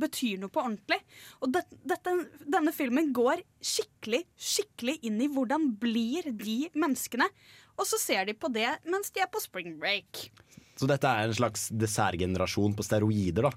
betyr 0.00 0.38
noe 0.40 0.52
på 0.52 0.62
ordentlig. 0.62 1.00
Og 1.42 1.52
det, 1.54 1.64
dette, 1.88 2.14
denne 2.46 2.72
filmen 2.74 3.10
går 3.14 3.42
skikkelig, 3.58 4.22
skikkelig 4.38 5.00
inn 5.06 5.18
i 5.22 5.30
hvordan 5.30 5.72
blir 5.82 6.30
de 6.30 6.60
menneskene. 6.78 7.26
Og 7.80 7.88
så 7.88 7.98
ser 8.00 8.28
de 8.28 8.36
på 8.36 8.52
det 8.52 8.68
mens 8.84 9.10
de 9.14 9.24
er 9.24 9.30
på 9.32 9.40
spring 9.42 9.78
break. 9.80 10.28
Så 10.80 10.86
dette 10.88 11.08
er 11.08 11.28
en 11.28 11.36
slags 11.36 11.66
dessertgenerasjon 11.76 12.72
på 12.76 12.84
steroider, 12.86 13.44
da. 13.44 13.50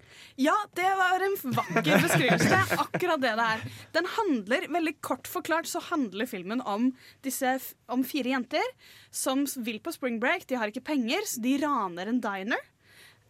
Ja, 0.44 0.56
det 0.76 0.90
var 1.00 1.24
en 1.24 1.38
vakker 1.56 2.02
beskrivelse. 2.04 2.50
Det 2.52 2.58
er 2.60 2.82
akkurat 2.84 3.22
det 3.24 3.32
det 3.40 3.46
er. 3.46 3.64
Den 3.96 4.10
handler, 4.18 4.66
veldig 4.76 4.94
kort 5.06 5.30
forklart, 5.32 5.70
så 5.72 5.80
handler 5.86 6.28
filmen 6.28 6.60
om, 6.68 6.90
disse, 7.24 7.54
om 7.88 8.04
fire 8.08 8.34
jenter 8.34 8.68
som 9.08 9.46
vil 9.64 9.80
på 9.84 9.96
spring 9.96 10.20
break. 10.20 10.50
De 10.52 10.60
har 10.60 10.74
ikke 10.74 10.84
penger, 10.92 11.24
så 11.30 11.40
de 11.46 11.56
raner 11.64 12.12
en 12.12 12.20
diner. 12.26 12.68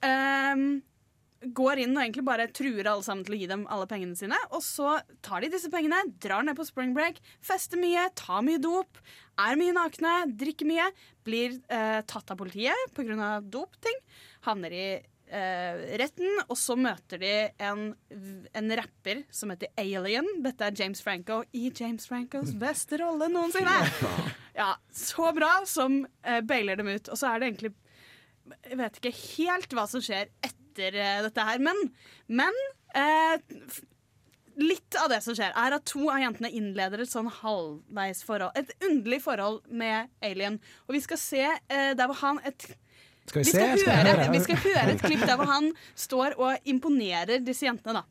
Ehm, 0.03 0.65
går 1.55 1.83
inn 1.83 1.95
og 1.97 2.03
egentlig 2.03 2.25
bare 2.27 2.49
truer 2.55 2.87
alle 2.89 3.05
sammen 3.05 3.25
til 3.27 3.35
å 3.35 3.39
gi 3.41 3.49
dem 3.51 3.65
alle 3.73 3.87
pengene 3.89 4.17
sine. 4.19 4.37
Og 4.55 4.63
så 4.65 4.97
tar 5.25 5.43
de 5.43 5.51
disse 5.53 5.71
pengene, 5.73 5.99
drar 6.23 6.45
ned 6.45 6.57
på 6.57 6.67
spring 6.67 6.93
break, 6.95 7.19
fester 7.43 7.81
mye, 7.81 8.07
tar 8.19 8.43
mye 8.45 8.61
dop, 8.63 9.01
er 9.41 9.57
mye 9.59 9.75
nakne, 9.75 10.17
drikker 10.39 10.69
mye, 10.69 10.89
blir 11.27 11.57
eh, 11.73 11.99
tatt 12.07 12.31
av 12.31 12.39
politiet 12.39 12.93
pga. 12.95 13.39
dopting, 13.41 13.99
havner 14.47 14.75
i 14.75 14.87
eh, 15.33 15.83
retten, 15.99 16.41
og 16.47 16.57
så 16.59 16.77
møter 16.79 17.21
de 17.21 17.33
en, 17.63 17.85
en 18.53 18.75
rapper 18.79 19.23
som 19.33 19.53
heter 19.53 19.71
Alien. 19.79 20.27
Dette 20.45 20.67
er 20.67 20.79
James 20.83 21.01
Franco 21.03 21.41
i 21.51 21.69
James 21.69 22.07
Francos 22.09 22.53
beste 22.57 23.01
rolle 23.03 23.31
noensinne. 23.33 23.77
Ja, 24.53 24.75
Så 24.93 25.31
bra 25.33 25.63
som 25.65 26.03
eh, 26.21 26.43
bailer 26.45 26.77
dem 26.77 26.91
ut. 26.93 27.07
Og 27.09 27.17
så 27.17 27.31
er 27.31 27.39
det 27.41 27.47
egentlig 27.47 27.71
Jeg 28.69 28.77
vet 28.77 28.99
ikke 28.99 29.11
helt 29.17 29.73
hva 29.73 29.87
som 29.89 30.03
skjer 30.03 30.29
etter 30.45 30.62
eh, 30.82 31.21
dette 31.26 31.41
her, 31.41 31.59
men, 31.59 31.76
men 32.28 32.53
eh, 32.95 33.38
Litt 34.53 34.93
av 35.01 35.07
det 35.09 35.17
som 35.26 35.34
skjer, 35.34 35.49
er 35.57 35.74
at 35.74 35.86
to 35.89 36.03
av 36.13 36.19
jentene 36.21 36.51
innleder 36.53 37.01
et 37.01 37.09
sånn 37.09 37.26
halvveis 37.41 38.19
forhold. 38.21 38.53
Et 38.53 38.69
underlig 38.86 39.17
forhold 39.24 39.63
med 39.65 40.11
Alien. 40.21 40.59
Og 40.86 40.93
vi 40.93 40.99
skal 41.01 41.17
se 41.17 41.41
eh, 41.41 41.95
der 41.97 42.05
hvor 42.05 42.19
han 42.21 42.38
et 42.45 42.67
Skal 43.26 43.41
vi 43.41 43.47
vi 43.47 43.49
skal, 43.49 43.80
se? 43.80 43.89
høre, 43.89 44.11
høre? 44.11 44.28
vi 44.36 44.41
skal 44.43 44.59
høre 44.61 44.91
et 44.93 45.01
klipp 45.01 45.26
der 45.26 45.39
hvor 45.39 45.49
han 45.49 45.71
står 45.95 46.36
og 46.38 46.69
imponerer 46.69 47.41
disse 47.41 47.65
jentene, 47.65 48.03
da. 48.03 48.05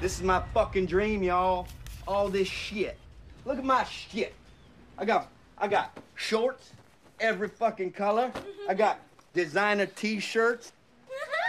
This 0.00 0.14
is 0.18 0.22
my 0.22 0.38
fucking 0.54 0.86
dream, 0.86 1.22
y'all. 1.22 1.66
All 2.06 2.30
this 2.30 2.48
shit. 2.48 2.96
Look 3.44 3.58
at 3.58 3.64
my 3.64 3.82
shit. 3.90 4.32
I 4.96 5.04
got 5.04 5.26
I 5.58 5.66
got 5.68 5.90
shorts, 6.14 6.72
every 7.18 7.48
fucking 7.48 7.90
color. 7.92 8.30
I 8.68 8.74
got 8.74 8.96
designer 9.32 9.86
t-shirts. 9.86 10.72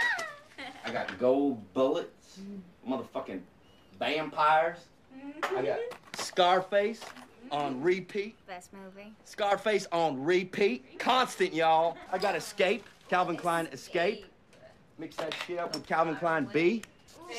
I 0.84 0.90
got 0.90 1.18
gold 1.18 1.62
bullets, 1.74 2.38
motherfucking 2.88 3.40
vampires. 3.98 4.78
I 5.56 5.62
got 5.62 5.78
Scarface 6.14 7.00
on 7.50 7.80
repeat. 7.80 8.34
Best 8.46 8.72
movie. 8.72 9.12
Scarface 9.24 9.86
on 9.92 10.22
repeat. 10.22 10.98
Constant, 10.98 11.54
y'all. 11.54 11.96
I 12.10 12.18
got 12.18 12.34
Escape, 12.34 12.84
Calvin 13.08 13.36
Klein 13.36 13.68
Escape. 13.72 14.24
Mix 14.98 15.16
that 15.16 15.34
shit 15.46 15.58
up 15.58 15.74
with 15.74 15.86
Calvin 15.86 16.16
Klein 16.16 16.48
B. 16.52 16.82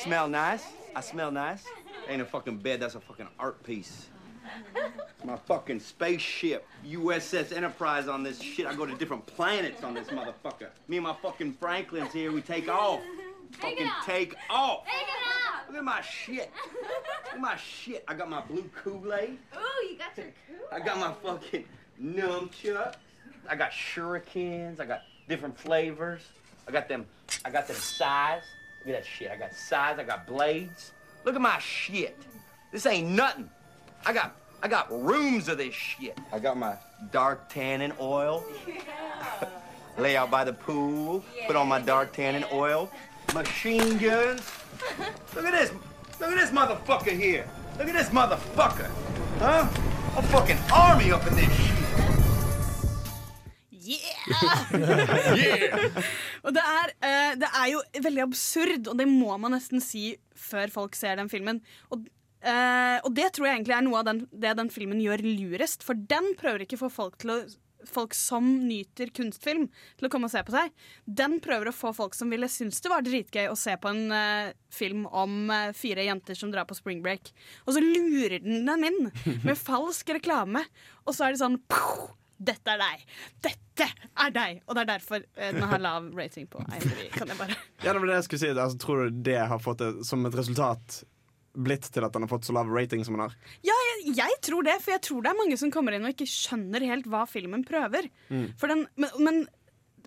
Smell 0.02 0.28
nice. 0.28 0.64
I 0.94 1.00
smell 1.00 1.30
nice. 1.30 1.64
Ain't 2.08 2.22
a 2.22 2.24
fucking 2.24 2.58
bed, 2.58 2.80
that's 2.80 2.94
a 2.94 3.00
fucking 3.00 3.28
art 3.38 3.62
piece. 3.62 4.08
My 5.24 5.36
fucking 5.36 5.80
spaceship, 5.80 6.66
USS 6.86 7.56
Enterprise 7.56 8.08
on 8.08 8.22
this 8.22 8.40
shit. 8.40 8.66
I 8.66 8.74
go 8.74 8.84
to 8.86 8.94
different 8.94 9.24
planets 9.26 9.82
on 9.82 9.94
this 9.94 10.08
motherfucker. 10.08 10.68
Me 10.88 10.98
and 10.98 11.04
my 11.04 11.14
fucking 11.22 11.54
Franklins 11.54 12.12
here, 12.12 12.30
we 12.32 12.42
take 12.42 12.68
off. 12.72 13.00
fucking 13.52 13.90
take 14.04 14.34
off. 14.50 14.84
Look 15.68 15.78
at 15.78 15.84
my 15.84 16.00
shit. 16.02 16.50
Look 16.82 17.34
at 17.34 17.40
my 17.40 17.56
shit. 17.56 18.04
I 18.06 18.14
got 18.14 18.28
my 18.28 18.42
blue 18.42 18.68
Kool-Aid. 18.74 19.38
Ooh, 19.56 19.86
you 19.88 19.96
got 19.98 20.16
your 20.16 20.26
Kool-Aid. 20.46 20.68
I 20.72 20.80
got 20.84 20.98
my 20.98 21.12
fucking 21.22 21.64
nunchucks. 22.00 22.96
I 23.48 23.56
got 23.56 23.70
shurikens. 23.72 24.78
I 24.80 24.84
got 24.86 25.02
different 25.28 25.58
flavors. 25.58 26.22
I 26.68 26.72
got 26.72 26.88
them. 26.88 27.06
I 27.44 27.50
got 27.50 27.66
them 27.66 27.76
size. 27.76 28.42
Look 28.84 28.94
at 28.94 29.02
that 29.02 29.08
shit. 29.08 29.30
I 29.30 29.36
got 29.36 29.54
size. 29.54 29.98
I 29.98 30.04
got 30.04 30.26
blades. 30.26 30.92
Look 31.24 31.34
at 31.34 31.40
my 31.40 31.58
shit. 31.58 32.18
This 32.72 32.86
ain't 32.86 33.08
nothing. 33.08 33.48
I 34.06 34.12
got. 34.12 34.36
I 34.62 34.68
got 34.68 34.90
rooms 34.90 35.48
of 35.48 35.58
this 35.58 35.74
shit. 35.74 36.18
I 36.32 36.38
got 36.38 36.56
my 36.56 36.76
dark 37.12 37.48
tanning 37.50 37.92
oil. 38.00 38.44
Lay 39.98 40.16
out 40.16 40.30
by 40.30 40.42
the 40.44 40.52
pool. 40.52 41.22
Put 41.46 41.54
on 41.56 41.68
my 41.68 41.80
dark 41.80 42.12
tannin 42.12 42.44
oil. 42.50 42.90
Machine 43.34 43.98
guns. 43.98 44.40
Look 45.34 45.44
at 45.44 45.52
this. 45.52 45.70
Look 46.18 46.30
at 46.32 46.38
this 46.38 46.50
motherfucker 46.50 47.18
here. 47.18 47.46
Look 47.78 47.88
at 47.88 47.94
this 47.94 48.08
motherfucker. 48.08 48.90
Huh? 49.38 49.68
A 50.16 50.22
fucking 50.22 50.58
army 50.72 51.12
up 51.12 51.26
in 51.26 51.36
this 51.36 51.52
shit. 51.56 51.74
Yeah! 53.70 54.64
yeah! 55.36 56.02
Og 56.42 56.54
det 56.56 56.62
er, 56.64 56.92
eh, 57.04 57.32
det 57.36 57.48
er 57.52 57.66
jo 57.68 57.82
veldig 58.00 58.22
absurd, 58.22 58.88
og 58.88 58.98
det 58.98 59.06
må 59.10 59.36
man 59.36 59.52
nesten 59.52 59.82
si 59.84 60.14
før 60.36 60.72
folk 60.72 60.96
ser 60.96 61.18
den 61.20 61.28
filmen. 61.28 61.60
Og, 61.92 62.06
eh, 62.44 62.96
og 63.04 63.12
det 63.16 63.30
tror 63.34 63.48
jeg 63.48 63.58
egentlig 63.58 63.76
er 63.76 63.84
noe 63.86 64.00
av 64.00 64.08
den, 64.08 64.24
det 64.30 64.54
den 64.58 64.72
filmen 64.72 65.02
gjør 65.02 65.24
lurest. 65.26 65.84
For 65.86 65.98
den 65.98 66.34
prøver 66.40 66.64
ikke 66.64 66.78
å 66.78 66.84
få 66.84 66.90
folk, 66.92 67.18
til 67.22 67.32
å, 67.34 67.38
folk 67.88 68.14
som 68.16 68.46
nyter 68.66 69.12
kunstfilm, 69.14 69.68
til 69.98 70.08
å 70.08 70.10
komme 70.12 70.28
og 70.28 70.34
se 70.34 70.42
på 70.46 70.54
seg. 70.54 70.72
Den 71.04 71.38
prøver 71.44 71.70
å 71.70 71.76
få 71.76 71.94
folk 71.96 72.16
som 72.16 72.32
ville 72.32 72.48
synes 72.52 72.82
det 72.84 72.92
var 72.92 73.04
dritgøy 73.06 73.48
å 73.50 73.58
se 73.58 73.76
på 73.80 73.92
en 73.92 74.04
uh, 74.12 74.52
film 74.72 75.06
om 75.10 75.52
uh, 75.52 75.70
fire 75.76 76.06
jenter 76.06 76.38
som 76.38 76.52
drar 76.54 76.68
på 76.68 76.78
spring 76.78 77.04
break. 77.04 77.32
Og 77.64 77.76
så 77.76 77.84
lurer 77.84 78.40
den 78.44 78.68
dem 78.68 78.88
inn 78.90 79.00
med 79.44 79.56
falsk 79.68 80.14
reklame, 80.18 80.64
og 81.04 81.16
så 81.16 81.28
er 81.28 81.34
det 81.34 81.42
sånn 81.44 81.60
pow, 81.70 82.10
dette 82.44 82.74
er 82.74 82.80
deg! 82.80 83.04
Dette 83.44 83.88
er 84.20 84.32
deg! 84.34 84.62
Og 84.66 84.76
det 84.76 84.84
er 84.84 84.92
derfor 84.96 85.24
uh, 85.24 85.48
den 85.54 85.66
har 85.70 85.82
lav 85.82 86.12
rating 86.18 86.48
på 86.50 86.62
IMDb. 86.66 87.08
Kan 87.14 87.32
jeg 87.32 87.40
bare 87.40 87.56
Ja, 87.84 87.92
det 87.92 87.98
var 88.00 88.08
det 88.10 88.20
jeg 88.20 88.28
skulle 88.28 88.44
si. 88.44 88.54
Altså, 88.54 88.80
tror 88.84 89.04
du 89.04 89.24
det 89.26 89.40
har 89.40 89.62
fått 89.62 89.82
det 89.84 89.92
som 90.08 90.24
et 90.28 90.36
resultat 90.36 91.02
blitt 91.54 91.88
til 91.94 92.06
at 92.06 92.14
den 92.14 92.26
har 92.26 92.30
fått 92.30 92.46
så 92.48 92.54
lav 92.56 92.70
rating 92.70 93.04
som 93.06 93.16
den 93.16 93.24
har? 93.26 93.34
Ja, 93.66 93.74
jeg, 93.88 94.14
jeg 94.18 94.38
tror 94.44 94.66
det, 94.66 94.78
for 94.84 94.94
jeg 94.96 95.04
tror 95.06 95.24
det 95.24 95.32
er 95.32 95.40
mange 95.42 95.58
som 95.60 95.72
kommer 95.74 95.96
inn 95.96 96.06
og 96.06 96.14
ikke 96.14 96.28
skjønner 96.30 96.86
helt 96.90 97.06
hva 97.10 97.24
filmen 97.30 97.64
prøver. 97.66 98.10
Mm. 98.28 98.48
Den, 98.64 98.86
men, 98.98 99.20
men 99.22 99.44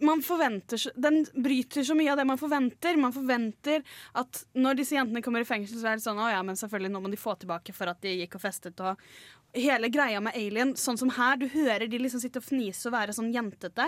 man 0.04 0.22
forventer 0.22 0.92
Den 0.96 1.24
bryter 1.34 1.84
så 1.84 1.96
mye 1.98 2.12
av 2.12 2.20
det 2.20 2.28
man 2.30 2.40
forventer. 2.40 3.00
Man 3.02 3.16
forventer 3.16 3.82
at 4.18 4.44
når 4.58 4.82
disse 4.82 4.98
jentene 4.98 5.24
kommer 5.26 5.44
i 5.44 5.48
fengsel, 5.48 5.80
så 5.82 5.92
er 5.92 5.98
det 5.98 6.06
sånn 6.06 6.22
Å 6.22 6.30
ja, 6.32 6.44
men 6.46 6.60
selvfølgelig, 6.60 6.94
nå 6.94 7.02
må 7.04 7.12
de 7.14 7.20
få 7.22 7.38
tilbake 7.40 7.76
for 7.76 7.90
at 7.92 8.02
de 8.06 8.20
gikk 8.22 8.38
og 8.40 8.46
festet 8.48 8.86
og 8.86 9.10
Hele 9.58 9.88
greia 9.90 10.20
med 10.22 10.36
Alien, 10.38 10.74
sånn 10.78 11.00
som 11.00 11.10
her, 11.16 11.38
du 11.40 11.48
hører 11.50 11.88
de 11.90 11.98
liksom 11.98 12.20
sitte 12.22 12.42
og 12.42 12.46
fnise 12.46 12.90
og 12.90 12.94
være 12.94 13.14
sånn 13.16 13.32
jentete. 13.34 13.88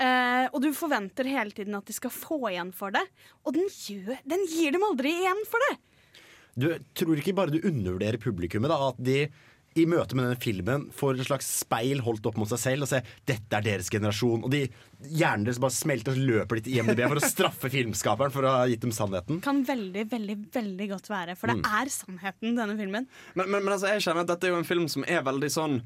Eh, 0.00 0.46
og 0.48 0.62
du 0.64 0.70
forventer 0.74 1.28
hele 1.28 1.52
tiden 1.54 1.76
at 1.76 1.86
de 1.86 1.94
skal 1.94 2.10
få 2.10 2.38
igjen 2.48 2.72
for 2.74 2.94
det. 2.96 3.04
Og 3.44 3.54
den, 3.54 3.68
gjør, 3.68 4.16
den 4.26 4.46
gir 4.48 4.74
dem 4.74 4.86
aldri 4.88 5.12
igjen 5.20 5.44
for 5.50 5.68
det. 5.68 5.76
Du 6.58 6.72
tror 6.98 7.20
ikke 7.20 7.36
bare 7.38 7.54
du 7.54 7.60
undervurderer 7.62 8.18
publikummet, 8.22 8.72
da, 8.72 8.78
at 8.90 8.98
de 8.98 9.20
i 9.78 9.84
møte 9.86 10.16
med 10.16 10.24
denne 10.24 10.40
filmen 10.42 10.86
får 10.96 11.20
et 11.20 11.26
slags 11.28 11.46
speil 11.60 12.00
holdt 12.02 12.24
opp 12.26 12.38
mot 12.40 12.48
seg 12.50 12.58
selv 12.58 12.86
og 12.86 12.88
ser 12.90 13.04
dette 13.28 13.54
er 13.54 13.62
deres 13.62 13.90
generasjon. 13.92 14.40
Og 14.42 14.50
de 14.50 14.64
hjernen 15.20 15.44
deres 15.46 15.60
bare 15.62 15.76
smelter 15.76 16.16
og 16.16 16.24
løper 16.32 16.58
litt 16.58 16.70
i 16.72 16.80
MDB 16.82 17.04
for 17.04 17.20
å 17.20 17.22
straffe 17.28 17.70
filmskaperen 17.70 18.34
for 18.34 18.48
å 18.48 18.54
ha 18.56 18.64
gitt 18.66 18.82
dem 18.82 18.94
sannheten. 18.96 19.38
Kan 19.44 19.60
veldig, 19.68 20.06
veldig, 20.10 20.36
veldig 20.56 20.88
godt 20.96 21.12
være. 21.12 21.36
For 21.38 21.52
det 21.52 21.60
Mm. 21.60 21.68
er 21.78 21.92
sannheten, 21.94 22.56
denne 22.58 22.74
filmen. 22.80 23.06
Men, 23.36 23.50
men, 23.52 23.62
men 23.62 23.72
altså, 23.76 23.92
jeg 23.92 24.02
kjenner 24.08 24.24
at 24.26 24.32
dette 24.34 24.48
er 24.50 24.56
jo 24.56 24.58
en 24.64 24.66
film 24.72 24.88
som 24.90 25.04
er 25.06 25.22
veldig 25.22 25.52
sånn 25.54 25.78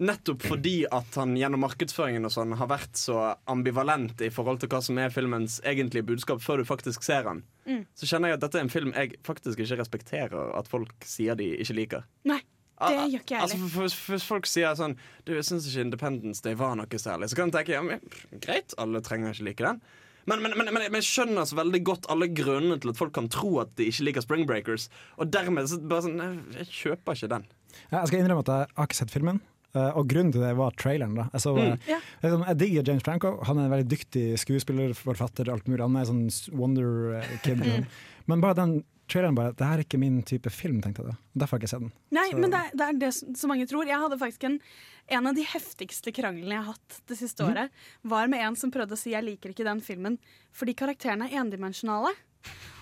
Nettopp 0.00 0.42
fordi 0.48 0.86
at 0.88 1.14
han 1.20 1.34
gjennom 1.36 1.60
markedsføringen 1.60 2.24
og 2.24 2.32
sånn 2.32 2.54
har 2.56 2.68
vært 2.70 2.96
så 2.96 3.34
ambivalent 3.52 4.22
i 4.24 4.30
forhold 4.32 4.62
til 4.62 4.70
hva 4.72 4.78
som 4.82 4.96
er 5.02 5.12
filmens 5.12 5.58
egentlige 5.68 6.06
budskap 6.08 6.40
før 6.40 6.62
du 6.62 6.64
faktisk 6.68 7.04
ser 7.04 7.26
han, 7.28 7.42
Mm. 7.66 7.84
så 7.94 8.06
kjenner 8.08 8.28
jeg 8.32 8.38
at 8.38 8.40
dette 8.40 8.56
er 8.58 8.64
en 8.64 8.72
film 8.72 8.92
jeg 8.96 9.12
faktisk 9.22 9.60
ikke 9.60 9.76
respekterer 9.78 10.56
at 10.58 10.66
folk 10.66 10.94
sier 11.04 11.36
de 11.36 11.50
ikke 11.60 11.74
liker. 11.76 12.04
Nei, 12.24 12.40
det 12.80 12.96
gjør 12.96 13.20
ikke 13.20 13.34
jeg 13.36 13.42
Altså, 13.42 13.56
heller. 13.56 13.68
for- 13.68 14.14
Hvis 14.14 14.24
folk 14.24 14.46
sier 14.46 14.74
sånn 14.74 14.96
Du, 15.26 15.34
jeg 15.34 15.44
syns 15.44 15.66
ikke 15.68 15.84
Independence 15.84 16.40
Day 16.42 16.54
var 16.54 16.74
noe 16.76 16.86
særlig, 16.86 17.28
så 17.28 17.36
kan 17.36 17.50
jeg 17.50 17.66
tenke 17.66 17.72
ja, 17.76 17.82
men, 17.82 18.00
greit, 18.40 18.72
alle 18.78 19.00
trenger 19.02 19.34
ikke 19.34 19.44
like 19.44 19.58
den. 19.58 19.80
Men, 20.26 20.42
men, 20.42 20.52
men, 20.56 20.72
men, 20.72 20.82
men 20.92 21.02
jeg 21.02 21.02
skjønner 21.26 21.44
så 21.46 21.56
veldig 21.56 21.82
godt 21.84 22.06
alle 22.08 22.28
grunnene 22.28 22.80
til 22.80 22.90
at 22.90 22.96
folk 22.96 23.12
kan 23.12 23.28
tro 23.28 23.60
at 23.60 23.76
de 23.76 23.84
ikke 23.84 24.04
liker 24.04 24.22
Spring 24.22 24.46
Breakers. 24.46 24.88
Og 25.18 25.30
dermed 25.30 25.68
så 25.68 25.78
bare 25.86 26.02
sånn 26.02 26.16
nei, 26.16 26.38
Jeg 26.58 26.66
kjøper 26.68 27.12
ikke 27.16 27.28
den. 27.28 27.46
Jeg 27.92 28.06
skal 28.08 28.18
innrømme 28.20 28.40
at 28.40 28.46
jeg 28.46 28.66
har 28.76 28.86
ikke 28.86 28.94
sett 28.96 29.10
filmen. 29.10 29.40
Eh, 29.74 29.90
og 29.96 30.06
grunnen 30.08 30.32
til 30.32 30.40
det 30.42 30.56
var 30.56 30.70
traileren. 30.76 31.14
da 31.14 31.28
Jeg, 31.32 31.40
så, 31.40 31.54
Mm. 31.56 31.72
eh, 31.72 32.00
jeg, 32.22 32.44
jeg 32.48 32.58
digger 32.58 32.82
James 32.88 33.02
Franco. 33.02 33.36
Han 33.44 33.58
er 33.58 33.64
en 33.64 33.70
veldig 33.70 33.88
dyktig 33.90 34.38
skuespiller, 34.38 34.94
forfatter, 34.94 35.48
alt 35.52 35.66
mulig. 35.68 35.80
Han 35.80 35.96
er 35.96 36.04
sånn 36.04 36.26
wonder 36.52 37.20
eh, 37.20 37.38
kid. 37.42 37.58
Mm. 37.64 37.86
Men 38.26 38.40
bare 38.40 38.54
den 38.54 38.84
traileren 39.10 39.34
bare 39.34 39.52
Det 39.58 39.66
her 39.66 39.78
er 39.78 39.82
ikke 39.82 39.98
min 39.98 40.22
type 40.22 40.50
film, 40.54 40.80
tenkte 40.80 41.02
jeg 41.02 41.10
da. 41.10 41.16
Derfor 41.36 41.56
har 41.58 41.60
jeg 41.60 41.66
ikke 41.66 41.70
sett 41.74 41.80
den. 41.80 41.92
Nei, 42.14 42.28
Så- 42.30 42.38
men 42.38 42.50
det 42.50 42.60
er, 42.60 42.70
det 42.76 42.86
er 42.88 42.92
det 43.00 43.14
som 43.14 43.34
så 43.34 43.48
mange 43.48 43.66
tror. 43.66 43.84
Jeg 43.86 43.98
hadde 43.98 44.18
faktisk 44.20 44.44
en, 44.44 44.60
en 45.08 45.26
av 45.26 45.34
de 45.34 45.42
heftigste 45.42 46.12
kranglene 46.14 46.54
jeg 46.54 46.62
har 46.62 46.72
hatt 46.74 47.00
det 47.08 47.18
siste 47.18 47.42
Mhm. 47.42 47.50
året, 47.50 47.70
var 48.04 48.28
med 48.28 48.38
en 48.46 48.54
som 48.56 48.70
prøvde 48.70 48.92
å 48.94 48.98
si 48.98 49.10
jeg 49.10 49.24
liker 49.24 49.50
ikke 49.50 49.64
den 49.66 49.80
filmen 49.80 50.18
fordi 50.54 50.74
karakterene 50.76 51.26
er 51.26 51.40
endimensjonale. 51.42 52.14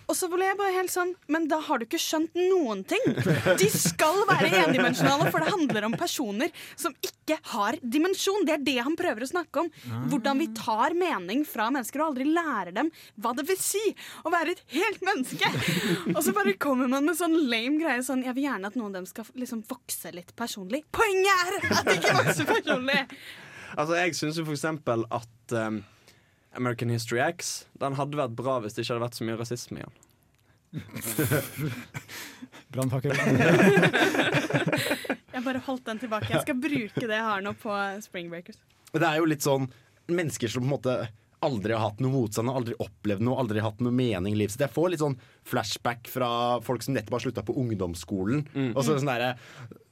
Og 0.08 0.16
så 0.16 0.28
ble 0.32 0.46
jeg 0.46 0.56
bare 0.56 0.72
helt 0.72 0.92
sånn 0.92 1.10
Men 1.28 1.44
da 1.50 1.58
har 1.66 1.80
du 1.80 1.84
ikke 1.84 2.00
skjønt 2.00 2.36
noen 2.38 2.80
ting! 2.88 3.02
De 3.60 3.68
skal 3.72 4.22
være 4.28 4.48
endimensjonale, 4.64 5.28
for 5.32 5.44
det 5.44 5.52
handler 5.52 5.86
om 5.88 5.96
personer 6.00 6.52
som 6.78 6.94
ikke 7.04 7.36
har 7.52 7.76
dimensjon. 7.82 8.46
Det 8.48 8.54
er 8.56 8.62
det 8.64 8.76
han 8.86 8.96
prøver 8.96 9.26
å 9.26 9.28
snakke 9.28 9.64
om. 9.64 9.68
Hvordan 10.08 10.40
vi 10.40 10.46
tar 10.56 10.96
mening 10.96 11.42
fra 11.48 11.66
mennesker 11.74 12.00
og 12.00 12.12
aldri 12.12 12.28
lærer 12.30 12.72
dem 12.78 12.88
hva 13.20 13.34
det 13.36 13.44
vil 13.50 13.60
si 13.60 13.82
å 14.24 14.32
være 14.32 14.54
et 14.54 14.62
helt 14.78 15.04
menneske. 15.04 15.50
Og 16.14 16.22
så 16.24 16.32
bare 16.36 16.56
kommer 16.60 16.88
man 16.88 17.04
med 17.08 17.18
sånn 17.18 17.36
lame 17.50 17.76
greie 17.82 18.04
sånn 18.06 18.24
Jeg 18.24 18.36
vil 18.38 18.48
gjerne 18.48 18.72
at 18.72 18.78
noen 18.80 18.94
av 18.94 19.02
dem 19.02 19.10
skal 19.10 19.28
liksom 19.36 19.60
vokse 19.68 20.12
litt 20.16 20.32
personlig. 20.38 20.84
Poenget 20.94 21.44
er 21.44 21.70
at 21.74 21.84
de 21.84 21.98
ikke 22.00 22.16
vokser 22.16 22.48
personlig! 22.48 23.04
Altså, 23.76 23.98
Jeg 24.00 24.16
syns 24.16 24.40
jo 24.40 24.46
for 24.48 24.56
eksempel 24.56 25.04
at 25.12 25.56
um, 25.68 25.82
American 26.58 26.90
History 26.92 27.20
X 27.22 27.36
Den 27.80 27.94
hadde 27.98 28.18
vært 28.18 28.34
bra 28.38 28.54
hvis 28.64 28.74
det 28.76 28.82
ikke 28.84 28.94
hadde 28.96 29.06
vært 29.06 29.18
så 29.18 29.24
mye 29.28 29.38
rasisme 29.40 29.76
i 29.80 29.82
den. 29.86 29.94
Brannfakkel. 32.74 33.14
Jeg 35.38 35.44
bare 35.44 35.60
holdt 35.64 35.86
den 35.86 36.00
tilbake. 36.02 36.32
Jeg 36.34 36.42
skal 36.44 36.58
bruke 36.60 37.06
det 37.06 37.14
jeg 37.14 37.24
har 37.24 37.42
nå 37.44 37.52
på 37.62 37.70
Spring 38.04 38.28
Breakers. 38.32 38.58
Det 38.90 39.06
er 39.06 39.20
jo 39.20 39.28
litt 39.30 39.44
sånn 39.44 39.68
mennesker 40.10 40.50
som 40.50 40.64
på 40.64 40.66
en 40.66 40.72
måte 40.74 40.94
aldri 41.46 41.76
har 41.76 41.84
hatt 41.84 42.00
noe 42.02 42.10
motstand, 42.10 42.50
aldri 42.50 42.74
opplevd 42.82 43.22
noe, 43.22 43.36
aldri 43.38 43.62
hatt 43.62 43.78
noe 43.84 43.94
mening 43.94 44.34
i 44.34 44.38
livet 44.40 44.56
sitt. 44.56 44.64
Jeg 44.64 44.74
får 44.74 44.88
litt 44.90 45.02
sånn 45.04 45.14
flashback 45.46 46.10
fra 46.10 46.30
folk 46.66 46.82
som 46.82 46.96
nettopp 46.96 47.14
har 47.18 47.24
slutta 47.28 47.44
på 47.46 47.54
ungdomsskolen. 47.62 48.40
Og 48.72 48.80
så, 48.82 48.96
sånn 48.98 49.12
der, 49.12 49.38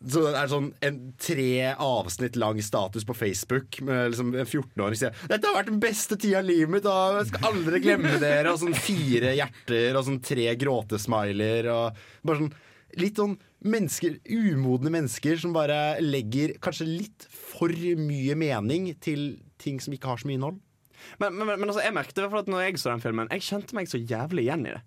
så 0.04 0.22
det 0.26 0.36
er 0.36 0.50
sånn 0.50 0.66
en 0.84 0.98
tre 1.20 1.52
avsnitt 1.72 2.36
lang 2.36 2.58
status 2.62 3.06
på 3.08 3.16
Facebook 3.16 3.78
med 3.86 4.12
liksom 4.12 4.34
en 4.34 4.44
14-åring 4.44 4.98
sier 5.00 5.16
'Dette 5.24 5.48
har 5.48 5.56
vært 5.56 5.70
den 5.72 5.80
beste 5.80 6.18
tida 6.20 6.42
i 6.44 6.50
livet 6.50 6.74
mitt, 6.74 6.88
og 6.90 7.22
jeg 7.22 7.30
skal 7.30 7.48
aldri 7.50 7.80
glemme 7.80 8.18
dere', 8.20 8.52
og 8.52 8.60
sånn 8.60 8.76
fire 8.76 9.32
hjerter 9.38 9.96
og 9.96 10.04
sånn 10.06 10.20
tre 10.20 10.50
gråtesmiler 10.60 11.72
og 11.72 12.06
bare 12.22 12.44
sånn 12.44 12.54
Litt 12.96 13.18
sånn 13.18 13.34
mennesker, 13.66 14.14
umodne 14.24 14.88
mennesker 14.88 15.36
som 15.36 15.52
bare 15.52 15.98
legger 16.00 16.54
kanskje 16.64 16.86
litt 16.88 17.26
for 17.28 17.68
mye 17.68 18.32
mening 18.38 18.86
til 19.04 19.34
ting 19.60 19.82
som 19.84 19.92
ikke 19.92 20.08
har 20.08 20.22
så 20.22 20.30
mye 20.30 20.38
innhold. 20.38 20.62
Men, 21.20 21.34
men, 21.36 21.50
men 21.58 21.68
altså, 21.68 21.82
jeg 21.84 21.92
hvert 21.92 22.16
fall 22.16 22.40
at 22.40 22.48
når 22.48 22.62
jeg 22.62 22.80
så 22.80 22.94
den 22.94 23.04
filmen, 23.04 23.28
jeg 23.34 23.44
kjente 23.44 23.76
meg 23.76 23.90
så 23.90 24.00
jævlig 24.00 24.46
igjen 24.46 24.64
i 24.64 24.72
det. 24.78 24.80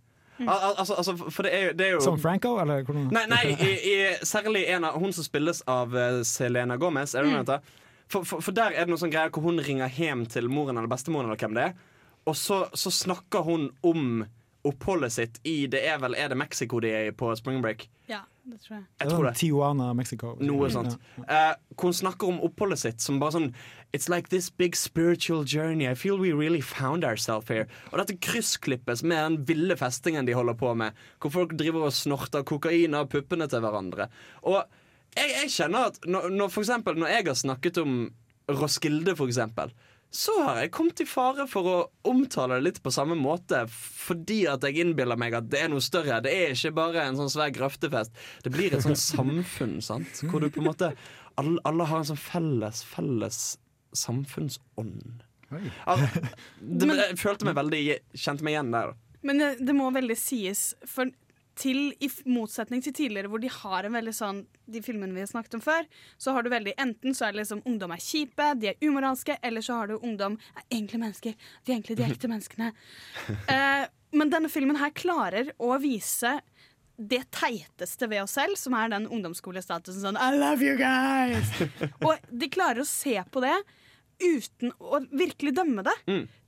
Al 0.47 0.49
al 0.69 0.75
altså, 0.79 0.95
altså, 0.95 1.15
for 1.17 1.43
det 1.43 1.51
er, 1.53 1.73
det 1.75 1.87
er 1.87 1.91
jo 1.97 1.99
Som 2.05 2.19
Franco, 2.21 2.53
eller 2.61 2.83
hvordan? 2.87 3.09
Nei, 3.11 3.25
nei 3.27 3.41
i, 3.51 3.73
i, 3.91 3.95
særlig 4.23 4.65
en 4.71 4.87
av 4.87 4.95
hun 5.01 5.11
som 5.13 5.25
spilles 5.25 5.61
av 5.67 5.91
uh, 5.95 6.21
Selena 6.23 6.77
Gomez. 6.79 7.15
Er 7.15 7.27
det 7.27 7.33
Mm. 7.33 7.45
Noe? 7.45 7.59
For, 8.09 8.25
for, 8.25 8.41
for 8.41 8.55
der 8.57 8.73
er 8.73 8.87
det 8.87 8.89
noen 8.89 9.01
sånn 9.03 9.11
greier 9.13 9.29
hvor 9.29 9.43
hun 9.45 9.59
ringer 9.61 9.91
hjem 9.93 10.23
til 10.25 10.47
moren 10.49 10.79
eller 10.79 10.89
bestemoren, 10.89 11.27
eller 11.29 11.37
hvem 11.37 11.53
det 11.59 11.65
er. 11.67 11.75
Og 12.25 12.35
så, 12.35 12.63
så 12.73 12.89
snakker 12.89 13.43
hun 13.45 13.67
om 13.85 14.23
oppholdet 14.67 15.13
sitt 15.13 15.39
i 15.47 15.67
Det 15.71 15.79
er 15.87 15.99
vel 16.01 16.15
er 16.19 16.31
det 16.31 16.37
Mexico 16.37 16.79
de 16.83 16.91
er 16.91 17.09
i 17.09 17.15
på 17.15 17.31
spring 17.39 17.61
break? 17.63 17.87
Ja, 18.09 18.21
det 18.43 18.59
tror 18.63 18.75
jeg. 18.75 18.85
Jeg 18.99 19.11
tror 19.11 19.27
det. 19.27 19.33
Tijuana, 19.39 19.91
Mexico. 19.95 20.33
Noe 20.43 20.69
sånt. 20.73 20.97
Eh, 21.21 21.53
hvor 21.75 21.91
hun 21.91 21.95
snakker 21.95 22.31
om 22.31 22.41
oppholdet 22.43 22.81
sitt 22.81 23.05
som 23.05 23.21
bare 23.21 23.37
sånn 23.37 23.51
It's 23.95 24.09
like 24.11 24.29
this 24.29 24.51
big 24.51 24.75
spiritual 24.77 25.45
journey. 25.47 25.87
I 25.89 25.95
feel 25.95 26.19
we 26.19 26.33
really 26.33 26.61
found 26.61 27.03
ourselves 27.03 27.49
here. 27.49 27.65
Og 27.89 27.97
dette 28.01 28.19
kryssklippes 28.21 29.01
med 29.01 29.17
den 29.17 29.39
ville 29.49 29.77
festingen 29.79 30.27
de 30.27 30.35
holder 30.37 30.57
på 30.59 30.75
med. 30.77 30.97
Hvor 31.19 31.33
folk 31.33 31.55
driver 31.57 31.87
og 31.87 31.95
snorter 31.97 32.45
kokain 32.45 32.93
av 32.93 33.09
puppene 33.09 33.47
til 33.49 33.63
hverandre. 33.65 34.09
Og 34.45 34.59
jeg, 35.15 35.31
jeg 35.39 35.53
kjenner 35.55 35.89
at 35.89 36.03
når, 36.05 36.29
når, 36.35 36.51
for 36.53 36.65
eksempel, 36.65 36.99
når 37.01 37.15
jeg 37.15 37.29
har 37.31 37.39
snakket 37.39 37.81
om 37.81 37.95
Roskilde, 38.49 39.15
for 39.17 39.29
eksempel, 39.29 39.73
så 40.09 40.33
har 40.41 40.57
jeg 40.63 40.71
kommet 40.73 41.01
i 41.03 41.05
fare 41.05 41.45
for 41.49 41.67
å 41.69 41.75
omtale 42.09 42.57
det 42.57 42.65
litt 42.65 42.79
på 42.81 42.89
samme 42.93 43.13
måte, 43.19 43.59
fordi 43.69 44.39
at 44.49 44.63
jeg 44.65 44.81
innbiller 44.81 45.19
meg 45.21 45.35
at 45.37 45.49
det 45.51 45.61
er 45.61 45.69
noe 45.69 45.83
større. 45.85 46.17
Det 46.25 46.31
er 46.33 46.55
ikke 46.55 46.71
bare 46.79 47.03
en 47.05 47.19
sånn 47.19 47.29
svær 47.29 47.51
grøftefest. 47.53 48.15
Det 48.45 48.49
blir 48.55 48.73
et 48.73 48.81
sånn 48.85 48.97
samfunn, 48.97 49.77
sant? 49.85 50.23
hvor 50.31 50.41
du 50.41 50.49
på 50.49 50.63
en 50.63 50.69
måte 50.71 50.89
alle, 51.37 51.61
alle 51.69 51.85
har 51.91 52.01
en 52.01 52.09
sånn 52.09 52.19
felles, 52.19 52.81
felles 52.89 53.41
samfunnsånd. 53.97 55.21
Al- 55.89 56.03
det, 56.79 56.89
jeg 56.89 57.17
følte 57.17 57.47
meg 57.47 57.55
veldig 57.57 57.79
Kjente 58.13 58.45
meg 58.45 58.53
igjen 58.57 58.73
der. 58.73 58.91
Men 59.25 59.41
det, 59.41 59.47
det 59.65 59.73
må 59.75 59.89
veldig 59.93 60.15
sies, 60.19 60.71
for 60.87 61.09
til, 61.59 61.79
i 61.99 62.09
motsetning 62.29 62.83
til 62.85 62.95
tidligere, 62.95 63.29
hvor 63.31 63.41
de 63.43 63.51
har 63.51 63.85
en 63.85 63.95
veldig 63.97 64.13
sånn 64.15 64.43
De 64.69 64.81
filmene 64.85 65.15
vi 65.15 65.23
har 65.23 65.29
snakket 65.31 65.57
om 65.57 65.63
før, 65.65 65.87
så 66.21 66.35
har 66.35 66.45
du 66.45 66.51
veldig 66.53 66.75
Enten 66.79 67.15
så 67.17 67.27
er 67.27 67.33
det 67.33 67.41
liksom 67.41 67.63
ungdom 67.67 67.93
er 67.95 68.03
kjipe, 68.03 68.51
de 68.61 68.71
er 68.71 68.85
umoralske, 68.85 69.39
eller 69.43 69.65
så 69.65 69.79
har 69.81 69.89
du 69.89 69.97
ungdom 69.97 70.37
er 70.55 70.63
egentlig 70.69 71.01
mennesker. 71.01 71.49
De 71.65 71.71
er 71.71 71.79
egentlig 71.79 71.97
de 71.99 72.05
ekte 72.07 72.29
menneskene. 72.33 72.71
Eh, 73.49 73.89
men 74.15 74.31
denne 74.31 74.51
filmen 74.51 74.79
her 74.79 74.93
klarer 74.95 75.51
å 75.57 75.75
vise 75.81 76.39
det 76.99 77.21
teiteste 77.31 78.09
ved 78.11 78.25
oss 78.25 78.35
selv, 78.35 78.57
som 78.59 78.75
er 78.75 78.91
den 78.91 79.07
ungdomsskolestatusen 79.07 80.03
sånn 80.03 80.19
I 80.19 80.33
love 80.35 80.65
you 80.65 80.75
guys! 80.79 81.53
Og 82.05 82.19
de 82.29 82.49
klarer 82.51 82.83
å 82.83 82.87
se 82.87 83.15
på 83.31 83.43
det 83.43 83.55
uten 84.19 84.73
å 84.79 84.99
virkelig 85.11 85.53
dømme 85.57 85.83
det. 85.87 85.93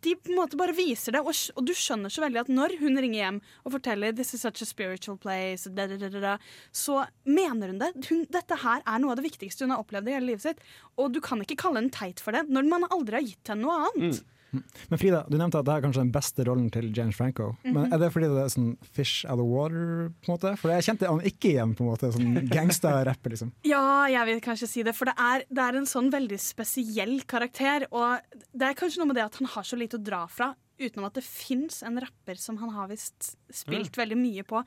De 0.02 0.16
på 0.18 0.32
en 0.32 0.40
måte 0.40 0.58
bare 0.60 0.76
viser 0.76 1.16
det, 1.16 1.22
og, 1.22 1.36
og 1.56 1.66
du 1.68 1.74
skjønner 1.78 2.12
så 2.12 2.24
veldig 2.24 2.42
at 2.44 2.52
når 2.52 2.76
hun 2.82 2.98
ringer 2.98 3.20
hjem 3.22 3.40
og 3.64 3.76
forteller 3.78 4.16
This 4.18 4.34
is 4.36 4.44
such 4.46 4.64
a 4.64 4.68
spiritual 4.68 5.18
place, 5.22 5.70
da, 5.70 5.86
da, 5.88 6.10
da, 6.12 6.36
så 6.74 7.04
mener 7.30 7.72
hun 7.74 7.82
det. 7.82 7.92
Hun, 8.10 8.26
dette 8.34 8.60
her 8.64 8.84
er 8.84 9.02
noe 9.04 9.14
av 9.14 9.22
det 9.22 9.28
viktigste 9.30 9.66
hun 9.68 9.76
har 9.76 9.84
opplevd 9.86 10.10
i 10.10 10.18
hele 10.18 10.32
livet 10.34 10.46
sitt. 10.46 10.62
Og 10.98 11.14
du 11.16 11.22
kan 11.24 11.42
ikke 11.44 11.60
kalle 11.64 11.82
henne 11.84 11.94
teit 11.96 12.24
for 12.24 12.36
det 12.36 12.48
når 12.50 12.70
man 12.70 12.90
aldri 12.90 13.20
har 13.20 13.28
gitt 13.30 13.54
henne 13.54 13.68
noe 13.68 13.90
annet. 13.92 14.24
Men 14.54 15.00
Frida, 15.00 15.22
du 15.32 15.38
nevnte 15.40 15.60
at 15.62 15.66
det 15.66 15.74
er 15.78 15.84
kanskje 15.86 16.02
den 16.04 16.12
beste 16.12 16.44
rollen 16.48 16.70
til 16.74 16.90
James 16.96 17.16
Franco. 17.16 17.52
Men 17.64 17.86
Mhm. 17.86 17.94
Er 17.94 17.98
det 18.00 18.10
fordi 18.14 18.28
det 18.34 18.42
er 18.44 18.50
sånn 18.52 18.78
fish 18.92 19.26
out 19.26 19.40
of 19.40 19.48
water? 19.48 20.12
på 20.22 20.28
en 20.28 20.34
måte? 20.38 20.58
For 20.60 20.70
jeg 20.72 20.84
kjente 20.84 21.08
han 21.08 21.22
ikke 21.22 21.52
igjen 21.54 21.76
på 21.76 21.86
en 21.86 21.92
måte, 21.92 22.12
sånn 22.12 22.50
gangsta-rapper. 22.56 23.30
liksom. 23.32 23.52
Ja, 23.64 24.08
jeg 24.12 24.26
vil 24.28 24.42
kanskje 24.42 24.68
si 24.68 24.84
det, 24.84 24.94
for 24.96 25.06
det 25.06 25.16
er, 25.18 25.46
det 25.50 25.64
er 25.64 25.78
en 25.80 25.86
sånn 25.88 26.12
veldig 26.12 26.40
spesiell 26.40 27.22
karakter. 27.26 27.88
Og 27.92 28.20
det 28.54 28.68
er 28.68 28.74
kanskje 28.76 29.00
noe 29.00 29.08
med 29.14 29.16
det 29.16 29.26
at 29.30 29.36
han 29.40 29.48
har 29.48 29.64
så 29.64 29.78
lite 29.80 29.98
å 30.00 30.04
dra 30.04 30.26
fra, 30.28 30.54
utenom 30.82 31.06
at 31.06 31.14
det 31.14 31.24
fins 31.24 31.84
en 31.84 32.00
rapper 32.02 32.36
som 32.42 32.58
han 32.58 32.72
har 32.74 32.88
visst 32.90 33.36
spilt 33.54 33.96
veldig 33.96 34.18
mye 34.18 34.44
på, 34.44 34.64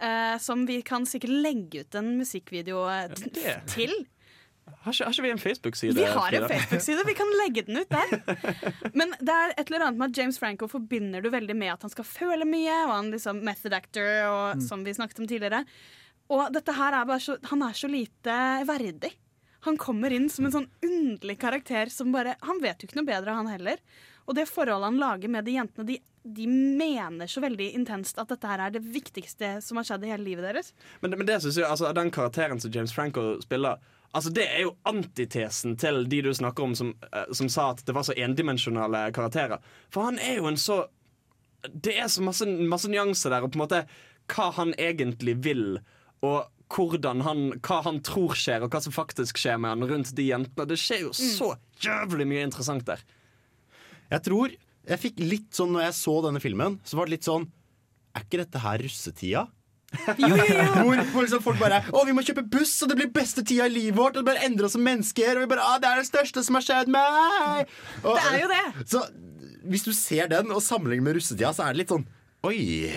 Uh, 0.00 0.38
som 0.40 0.62
vi 0.64 0.78
kan 0.80 1.04
sikkert 1.04 1.28
legge 1.44 1.82
ut 1.84 1.94
en 1.94 2.06
musikkvideo 2.16 2.86
eh, 2.88 3.08
t- 3.12 3.60
til. 3.68 3.90
Har 4.80 4.94
ikke, 4.94 5.04
har 5.04 5.12
ikke 5.12 5.22
vi 5.26 5.30
en 5.34 5.40
Facebook-side? 5.42 5.94
Vi 5.98 6.04
har 6.08 6.32
en 6.38 6.46
Facebook-side, 6.48 7.02
vi 7.06 7.14
kan 7.18 7.30
legge 7.42 7.62
den 7.66 7.76
ut 7.82 7.90
der. 7.92 8.12
Men 8.98 9.12
det 9.20 9.34
er 9.34 9.52
et 9.58 9.64
eller 9.70 9.84
annet 9.86 9.98
med 10.00 10.10
at 10.12 10.20
James 10.22 10.38
Franco 10.40 10.68
forbinder 10.72 11.20
du 11.24 11.28
veldig 11.32 11.56
med 11.58 11.74
at 11.74 11.82
han 11.84 11.92
skal 11.92 12.06
føle 12.08 12.46
mye, 12.48 12.76
og 12.86 12.92
han 12.94 13.10
liksom 13.12 13.42
method 13.44 13.76
actor, 13.76 14.08
og, 14.28 14.44
Mm. 14.56 14.62
som 14.66 14.84
vi 14.86 14.94
snakket 14.96 15.20
om 15.20 15.26
tidligere. 15.28 15.64
Og 16.30 16.52
dette 16.54 16.72
her 16.76 16.94
er 16.96 17.04
bare 17.10 17.20
så, 17.20 17.36
han 17.50 17.62
er 17.66 17.74
så 17.76 17.90
lite 17.90 18.36
verdig. 18.68 19.12
Han 19.66 19.76
kommer 19.76 20.12
inn 20.16 20.30
som 20.32 20.46
en 20.48 20.54
sånn 20.54 20.68
underlig 20.86 21.36
karakter 21.42 21.90
som 21.92 22.12
bare 22.14 22.36
Han 22.48 22.62
vet 22.62 22.80
jo 22.80 22.88
ikke 22.88 22.96
noe 23.02 23.10
bedre, 23.10 23.34
han 23.36 23.50
heller. 23.50 23.76
Og 24.26 24.34
det 24.38 24.46
forholdet 24.48 24.88
han 24.88 25.00
lager 25.02 25.28
med 25.28 25.44
de 25.44 25.58
jentene, 25.58 25.84
de, 25.86 25.98
de 26.24 26.46
mener 26.48 27.28
så 27.28 27.42
veldig 27.44 27.72
intenst 27.76 28.16
at 28.22 28.28
dette 28.32 28.48
her 28.48 28.62
er 28.64 28.70
det 28.70 28.80
viktigste 28.94 29.58
som 29.64 29.76
har 29.80 29.84
skjedd 29.88 30.06
i 30.06 30.12
hele 30.14 30.24
livet 30.24 30.46
deres. 30.48 30.72
Men, 31.02 31.18
men 31.18 31.26
det 31.28 31.40
synes 31.42 31.58
jeg, 31.60 31.66
altså, 31.68 31.90
den 31.96 32.10
karakteren 32.14 32.60
som 32.62 32.72
James 32.72 32.94
Franco 32.96 33.34
spiller 33.44 33.76
Altså 34.16 34.32
Det 34.34 34.46
er 34.46 34.64
jo 34.64 34.76
antitesen 34.90 35.76
til 35.78 36.02
de 36.10 36.22
du 36.26 36.30
snakker 36.34 36.66
om 36.66 36.74
som, 36.74 36.94
eh, 37.12 37.28
som 37.36 37.48
sa 37.48 37.70
at 37.70 37.84
det 37.86 37.94
var 37.94 38.06
så 38.06 38.16
endimensjonale 38.18 39.04
karakterer. 39.14 39.62
For 39.90 40.08
han 40.08 40.18
er 40.18 40.40
jo 40.40 40.48
en 40.50 40.58
så 40.58 40.86
Det 41.62 41.92
er 42.00 42.08
så 42.08 42.22
masse, 42.24 42.46
masse 42.46 42.88
nyanser 42.88 43.30
der, 43.30 43.44
og 43.44 43.52
på 43.52 43.58
en 43.60 43.66
måte 43.66 43.82
hva 44.32 44.46
han 44.56 44.72
egentlig 44.78 45.34
vil, 45.44 45.78
og 46.24 46.48
hvordan 46.72 47.20
han, 47.26 47.42
hva 47.60 47.80
han 47.84 47.98
tror 48.06 48.32
skjer, 48.38 48.62
og 48.64 48.70
hva 48.72 48.80
som 48.80 48.94
faktisk 48.94 49.36
skjer 49.36 49.58
med 49.60 49.74
han 49.74 49.90
rundt 49.90 50.14
de 50.16 50.24
jentene. 50.30 50.66
Det 50.70 50.78
skjer 50.80 51.02
jo 51.04 51.12
så 51.12 51.50
jævlig 51.82 52.26
mye 52.30 52.46
interessant 52.46 52.86
der. 52.88 53.02
Jeg 54.08 54.24
tror 54.24 54.54
jeg 54.88 55.02
fikk 55.02 55.20
litt 55.20 55.54
sånn 55.54 55.74
Når 55.74 55.84
jeg 55.84 55.96
så 55.98 56.14
denne 56.24 56.40
filmen, 56.42 56.78
så 56.88 56.96
var 56.98 57.06
det 57.06 57.18
litt 57.18 57.26
sånn 57.28 57.44
Er 58.16 58.24
ikke 58.24 58.40
dette 58.40 58.62
her 58.64 58.80
russetida? 58.82 59.44
Hvor, 59.90 61.00
hvor 61.12 61.24
liksom 61.24 61.42
folk 61.42 61.58
bare 61.58 61.80
Å, 61.90 62.04
vi 62.06 62.12
må 62.14 62.22
kjøpe 62.22 62.44
buss, 62.52 62.76
og 62.84 62.92
det 62.92 62.96
blir 63.00 63.08
beste 63.14 63.42
tida 63.46 63.66
i 63.66 63.72
livet 63.74 63.96
vårt. 63.98 64.14
Og 64.16 64.22
det 64.22 64.28
bare 64.30 64.44
endrer 64.46 64.68
oss 64.68 64.76
som 64.76 64.84
mennesker. 64.86 65.34
Og 65.36 65.44
vi 65.44 65.50
bare, 65.50 65.64
å, 65.66 65.80
det 65.82 65.88
er 65.90 66.00
det 66.02 66.06
største 66.10 66.44
som 66.46 66.58
har 66.58 66.66
skjedd 66.66 66.92
meg! 66.94 67.72
Og, 68.04 68.14
Det 68.14 68.28
er 68.30 68.38
jo 68.44 68.50
det. 68.52 68.62
Så 68.94 69.02
hvis 69.70 69.84
du 69.84 69.90
ser 69.96 70.30
den 70.30 70.52
og 70.54 70.62
sammenligner 70.64 71.10
med 71.10 71.18
russetida, 71.18 71.50
så 71.56 71.66
er 71.66 71.74
det 71.74 71.82
litt 71.82 71.92
sånn 71.94 72.06
Oi. 72.48 72.88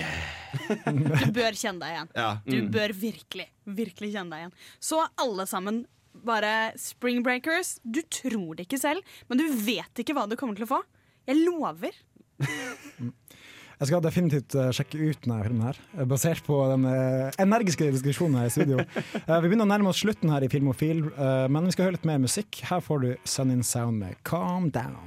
Du 0.87 1.31
bør 1.35 1.57
kjenne 1.57 1.81
deg 1.81 1.95
igjen. 1.97 2.11
Ja. 2.15 2.29
Du 2.45 2.53
Mm. 2.61 2.69
bør 2.71 2.93
virkelig, 2.95 3.47
virkelig 3.65 4.13
kjenne 4.13 4.29
deg 4.31 4.45
igjen. 4.45 4.53
Så 4.79 5.01
alle 5.19 5.43
sammen 5.49 5.81
bare 6.23 6.71
Spring 6.79 7.23
Breakers. 7.25 7.73
Du 7.83 7.99
tror 8.07 8.55
det 8.55 8.67
ikke 8.69 8.79
selv, 8.79 9.01
men 9.27 9.41
du 9.41 9.47
vet 9.65 9.99
ikke 9.99 10.13
hva 10.15 10.23
du 10.29 10.37
kommer 10.39 10.55
til 10.55 10.63
å 10.69 10.71
få. 10.77 10.79
Jeg 11.27 11.41
lover. 11.43 11.97
Jeg 13.83 13.89
skal 13.89 14.03
definitivt 14.05 14.53
eh, 14.55 14.69
sjekke 14.71 14.95
ut 15.09 15.25
denne 15.25 15.37
filmen 15.43 15.63
her, 15.65 15.79
eh, 15.97 16.05
basert 16.07 16.45
på 16.45 16.55
den 16.71 16.85
eh, 16.87 17.33
energiske 17.43 17.89
diskusjonen 17.91 18.37
her 18.39 18.47
i 18.47 18.53
studio. 18.53 18.77
Vi 19.43 19.49
begynner 19.49 19.67
å 19.67 19.71
nærme 19.73 19.91
oss 19.91 19.99
slutten 19.99 20.31
her 20.31 20.45
i 20.45 20.47
Filmofil, 20.47 21.01
men 21.51 21.67
vi 21.67 21.73
skal 21.75 21.89
høre 21.89 21.97
litt 21.97 22.07
mer 22.07 22.21
musikk. 22.23 22.61
Her 22.69 22.79
får 22.79 23.03
du 23.03 23.09
Sun 23.27 23.51
in 23.51 23.59
Sound 23.67 23.99
med 23.99 24.15
Calm 24.23 24.69
Down. 24.71 25.03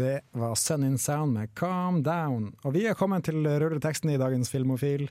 Det 0.00 0.22
var 0.32 0.56
Sun 0.56 0.88
in 0.88 0.96
Sound 0.96 1.36
med 1.36 1.52
Calm 1.52 2.00
Down. 2.00 2.54
Og 2.64 2.78
vi 2.80 2.88
er 2.88 2.96
kommet 2.96 3.28
til 3.28 3.44
rulleteksten 3.44 4.16
i 4.16 4.20
dagens 4.24 4.48
Filmofil. 4.48 5.10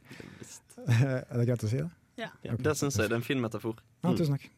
Er 0.89 1.35
det 1.37 1.45
greit 1.45 1.69
å 1.69 1.69
si 1.69 1.83
det? 1.85 1.91
Ja. 2.19 2.29
Ja, 2.45 2.55
det 2.57 2.75
syns 2.79 2.97
jeg. 2.99 3.09
Det 3.09 3.15
er 3.15 3.21
en 3.21 3.25
fin 3.25 3.41
metafor. 3.41 3.79
Ja, 4.03 4.13
tusen 4.17 4.37
takk. 4.37 4.49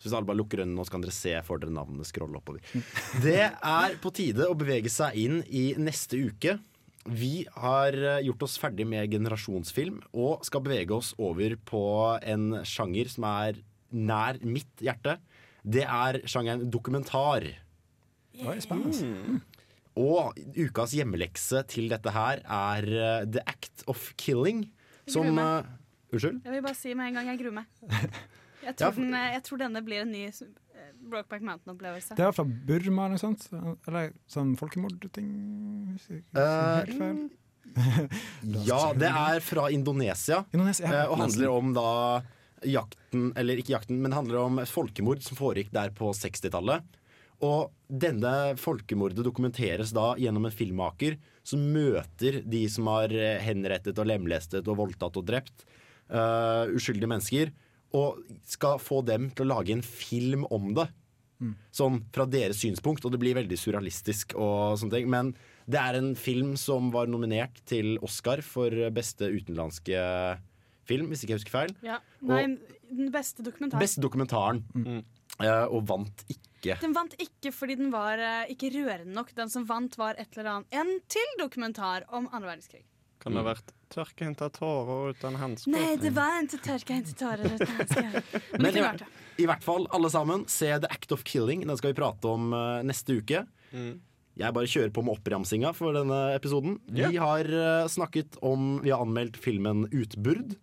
Så 0.00 0.08
hvis 0.08 0.16
alle 0.16 0.28
bare 0.30 0.40
lukker 0.40 0.62
øynene 0.62 0.78
nå, 0.78 0.84
så 0.88 0.94
kan 0.94 1.02
dere 1.04 1.12
se 1.12 1.34
for 1.44 1.60
dere 1.60 1.74
navnet 1.76 2.08
scrolle 2.08 2.40
oppover. 2.40 2.64
Det 3.26 3.42
er 3.52 3.96
på 4.00 4.12
tide 4.16 4.48
å 4.48 4.56
bevege 4.56 4.88
seg 4.92 5.18
inn 5.20 5.42
i 5.44 5.70
neste 5.76 6.22
uke. 6.30 6.56
Vi 7.10 7.44
har 7.56 7.96
eh, 7.96 8.22
gjort 8.24 8.46
oss 8.46 8.56
ferdig 8.60 8.86
med 8.88 9.12
generasjonsfilm 9.12 10.00
og 10.12 10.44
skal 10.48 10.64
bevege 10.64 10.96
oss 10.96 11.12
over 11.20 11.56
på 11.68 11.82
en 12.28 12.62
sjanger 12.68 13.12
som 13.12 13.28
er 13.28 13.60
nær 13.90 14.40
mitt 14.44 14.84
hjerte. 14.84 15.18
Det 15.60 15.84
er 15.84 16.20
sjangeren 16.28 16.68
dokumentar. 16.72 17.44
Oi, 18.40 18.56
spennende. 18.64 19.04
Mm. 19.04 19.40
Og 20.00 20.36
ukas 20.56 20.94
hjemmelekse 20.96 21.64
til 21.68 21.90
dette 21.92 22.12
her 22.14 22.40
er 22.44 22.88
eh, 22.88 23.28
The 23.28 23.44
Act 23.52 23.84
of 23.90 24.12
Killing. 24.20 24.64
Som 25.10 25.40
Unnskyld? 26.12 26.40
Jeg 26.44 26.52
vil 26.56 26.62
bare 26.66 26.78
si 26.78 26.94
med 26.98 27.10
en 27.10 27.18
gang 27.20 27.30
jeg 27.32 27.40
gruer 27.44 27.58
meg. 27.60 27.66
Jeg 28.60 28.66
Ja, 28.66 28.72
tror, 28.76 28.90
for- 28.92 29.00
den, 29.06 29.14
jeg 29.32 29.42
tror 29.46 29.58
denne 29.62 29.80
blir 29.86 30.02
en 30.02 30.10
ny 30.12 30.26
eh, 30.28 30.88
Brokeback 31.08 31.40
Mountain-opplevelse. 31.48 32.12
Det 32.18 32.24
er 32.26 32.34
fra 32.36 32.44
Burma 32.44 33.06
eller 33.06 33.16
noe 33.16 33.22
sånt? 33.22 33.46
Eller 33.88 34.10
sånn 34.28 34.50
folkemordting? 34.60 35.30
Eh, 35.96 36.42
Helt 36.42 36.92
feil. 36.98 37.22
Ja, 38.68 38.82
det 38.98 39.08
er 39.08 39.40
fra 39.44 39.70
Indonesia. 39.72 40.42
Indonesia, 40.52 40.84
ja. 40.90 41.02
eh, 41.06 41.08
Og 41.12 41.22
handler 41.22 41.54
om 41.54 41.72
da 41.76 41.86
jakten, 42.68 43.30
eller 43.40 43.56
ikke 43.62 43.72
jakten, 43.78 44.02
men 44.04 44.12
handler 44.12 44.42
om 44.44 44.60
folkemord 44.68 45.22
som 45.24 45.38
foregikk 45.40 45.72
der 45.72 45.94
på 45.96 46.10
60-tallet. 46.16 46.84
Og 47.40 47.70
denne 47.88 48.58
folkemordet 48.60 49.24
dokumenteres 49.24 49.94
da 49.96 50.10
gjennom 50.20 50.44
en 50.50 50.52
filmmaker 50.52 51.16
som 51.48 51.62
møter 51.72 52.42
de 52.44 52.66
som 52.68 52.90
har 52.92 53.08
eh, 53.16 53.38
henrettet 53.40 53.96
og 53.96 54.10
lemlestet 54.12 54.68
og 54.68 54.76
voldtatt 54.84 55.16
og 55.16 55.24
drept 55.32 55.64
eh, 56.10 56.72
uskyldige 56.76 57.10
mennesker, 57.10 57.52
og 57.96 58.20
skal 58.46 58.78
få 58.82 59.00
dem 59.06 59.30
til 59.34 59.46
å 59.46 59.52
lage 59.56 59.74
en 59.74 59.84
film 59.86 60.44
om 60.50 60.72
det. 60.76 60.86
Mm. 61.40 61.54
Sånn 61.72 62.02
fra 62.12 62.26
deres 62.28 62.60
synspunkt, 62.60 63.04
og 63.06 63.14
det 63.14 63.20
blir 63.22 63.38
veldig 63.38 63.56
surrealistisk 63.58 64.36
og 64.36 64.76
sånne 64.80 64.98
ting. 64.98 65.08
Men 65.10 65.32
det 65.70 65.80
er 65.80 65.98
en 65.98 66.12
film 66.18 66.52
som 66.60 66.92
var 66.94 67.08
nominert 67.10 67.62
til 67.68 67.96
Oscar 68.04 68.44
for 68.44 68.74
beste 68.94 69.30
utenlandske 69.32 70.04
film, 70.90 71.10
hvis 71.10 71.24
ikke 71.24 71.34
jeg 71.34 71.42
husker 71.42 71.56
feil. 71.56 71.74
Ja. 71.86 71.98
Nei, 72.26 72.44
den 72.90 73.10
beste 73.14 73.46
dokumentaren. 73.46 73.82
Beste 73.82 74.04
dokumentaren. 74.04 74.62
Eh, 75.40 75.66
og 75.72 75.86
vant 75.88 76.24
ikke. 76.28 76.76
Den 76.82 76.94
vant 76.96 77.14
ikke 77.22 77.52
fordi 77.56 77.78
den 77.80 77.92
var 77.94 78.20
uh, 78.20 78.50
ikke 78.52 78.72
rørende 78.74 79.14
nok. 79.16 79.32
Den 79.36 79.52
som 79.52 79.64
vant, 79.68 79.96
var 79.96 80.18
et 80.20 80.34
eller 80.36 80.50
annet 80.52 80.76
En 80.76 80.90
til 81.08 81.36
dokumentar 81.40 82.04
om 82.12 82.28
andre 82.28 82.52
verdenskrig. 82.52 82.82
Kan 83.22 83.32
det 83.32 83.40
ha 83.40 83.52
vært 83.54 83.72
'Tørke 83.90 84.28
hente 84.28 84.46
tårer 84.54 85.10
uten 85.10 85.34
hansker. 85.40 85.74
Nei, 85.74 85.96
det 85.98 86.12
var 86.14 86.44
ikke 86.44 86.60
tørke 86.62 86.94
hente 86.94 87.14
tårer. 87.18 87.56
uten 87.56 87.74
hansker. 87.74 88.22
Men 88.52 88.62
Men 88.62 88.70
i, 88.70 88.84
kunne 88.84 89.10
i 89.40 89.48
hvert 89.48 89.64
fall, 89.64 89.88
alle 89.90 90.10
sammen, 90.12 90.44
se 90.46 90.70
The 90.78 90.90
Act 90.90 91.12
of 91.16 91.24
Killing. 91.26 91.66
Den 91.66 91.76
skal 91.80 91.94
vi 91.94 91.98
prate 91.98 92.30
om 92.30 92.52
uh, 92.54 92.84
neste 92.86 93.18
uke. 93.18 93.44
Jeg 94.40 94.56
bare 94.56 94.70
kjører 94.70 94.92
på 94.94 95.02
med 95.04 95.18
oppramsinga 95.18 95.72
for 95.76 95.96
denne 95.96 96.18
episoden. 96.36 96.78
Vi 96.86 97.18
har 97.18 97.50
uh, 97.50 97.88
snakket 97.90 98.38
om 98.46 98.78
Vi 98.84 98.92
har 98.94 99.02
anmeldt 99.02 99.40
filmen 99.40 99.88
Utburd. 99.90 100.54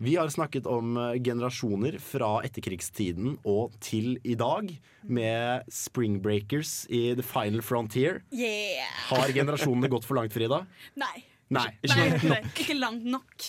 Vi 0.00 0.14
har 0.16 0.30
snakket 0.32 0.64
om 0.64 0.94
eh, 0.96 1.18
generasjoner 1.20 1.98
fra 2.00 2.38
etterkrigstiden 2.46 3.34
og 3.44 3.74
til 3.84 4.14
i 4.24 4.32
dag, 4.32 4.70
med 5.04 5.68
Spring 5.68 6.16
Breakers 6.24 6.86
i 6.88 7.10
The 7.18 7.24
Final 7.26 7.60
Frontier. 7.60 8.22
Yeah! 8.32 8.88
Har 9.10 9.28
generasjonene 9.28 9.90
gått 9.92 10.08
for 10.08 10.16
langt, 10.16 10.32
Frida? 10.32 10.62
Nei. 10.96 11.18
Nei. 11.50 11.66
Nei, 11.90 12.04
ikke, 12.14 12.36
ikke 12.54 12.76
langt 12.78 13.04
nok. 13.10 13.46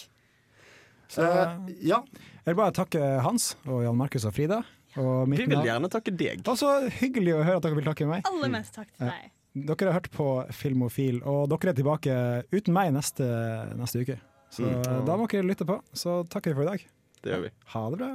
Så, 1.12 1.26
ja. 1.84 2.00
Jeg 2.42 2.54
vil 2.54 2.56
bare 2.58 2.74
takke 2.74 3.02
Hans 3.22 3.52
og 3.68 3.84
Jan 3.86 3.98
Markus 4.00 4.26
og 4.26 4.34
Frida. 4.34 4.62
Og 4.98 5.28
Vi 5.30 5.38
vil 5.38 5.50
navn- 5.54 5.66
gjerne 5.68 5.90
takke 5.92 6.12
deg. 6.18 6.42
Og 6.48 6.58
så 6.60 6.72
hyggelig 7.00 7.36
å 7.38 7.44
høre 7.46 7.58
at 7.62 7.64
dere 7.68 7.76
vil 7.78 7.86
takke 7.86 8.08
meg. 8.10 8.26
Aller 8.28 8.50
mest 8.52 8.74
takk 8.76 8.90
til 8.98 9.08
deg. 9.12 9.30
Dere 9.68 9.92
har 9.92 9.98
hørt 10.00 10.10
på 10.16 10.26
Filmofil, 10.56 11.22
og 11.28 11.50
dere 11.52 11.70
er 11.74 11.78
tilbake 11.78 12.18
uten 12.56 12.74
meg 12.74 12.94
neste, 12.96 13.28
neste 13.78 14.02
uke. 14.06 14.18
Så 14.52 14.64
Mm. 14.64 15.06
da 15.06 15.16
må 15.20 15.28
dere 15.30 15.44
lytte 15.48 15.66
på. 15.68 15.82
Så 15.94 16.24
takker 16.28 16.52
vi 16.52 16.56
for 16.56 16.64
i 16.64 16.72
dag. 16.78 16.86
Det 17.22 17.32
gjør 17.34 17.42
vi. 17.44 17.52
Ha 17.76 17.90
det 17.90 18.00
bra. 18.00 18.12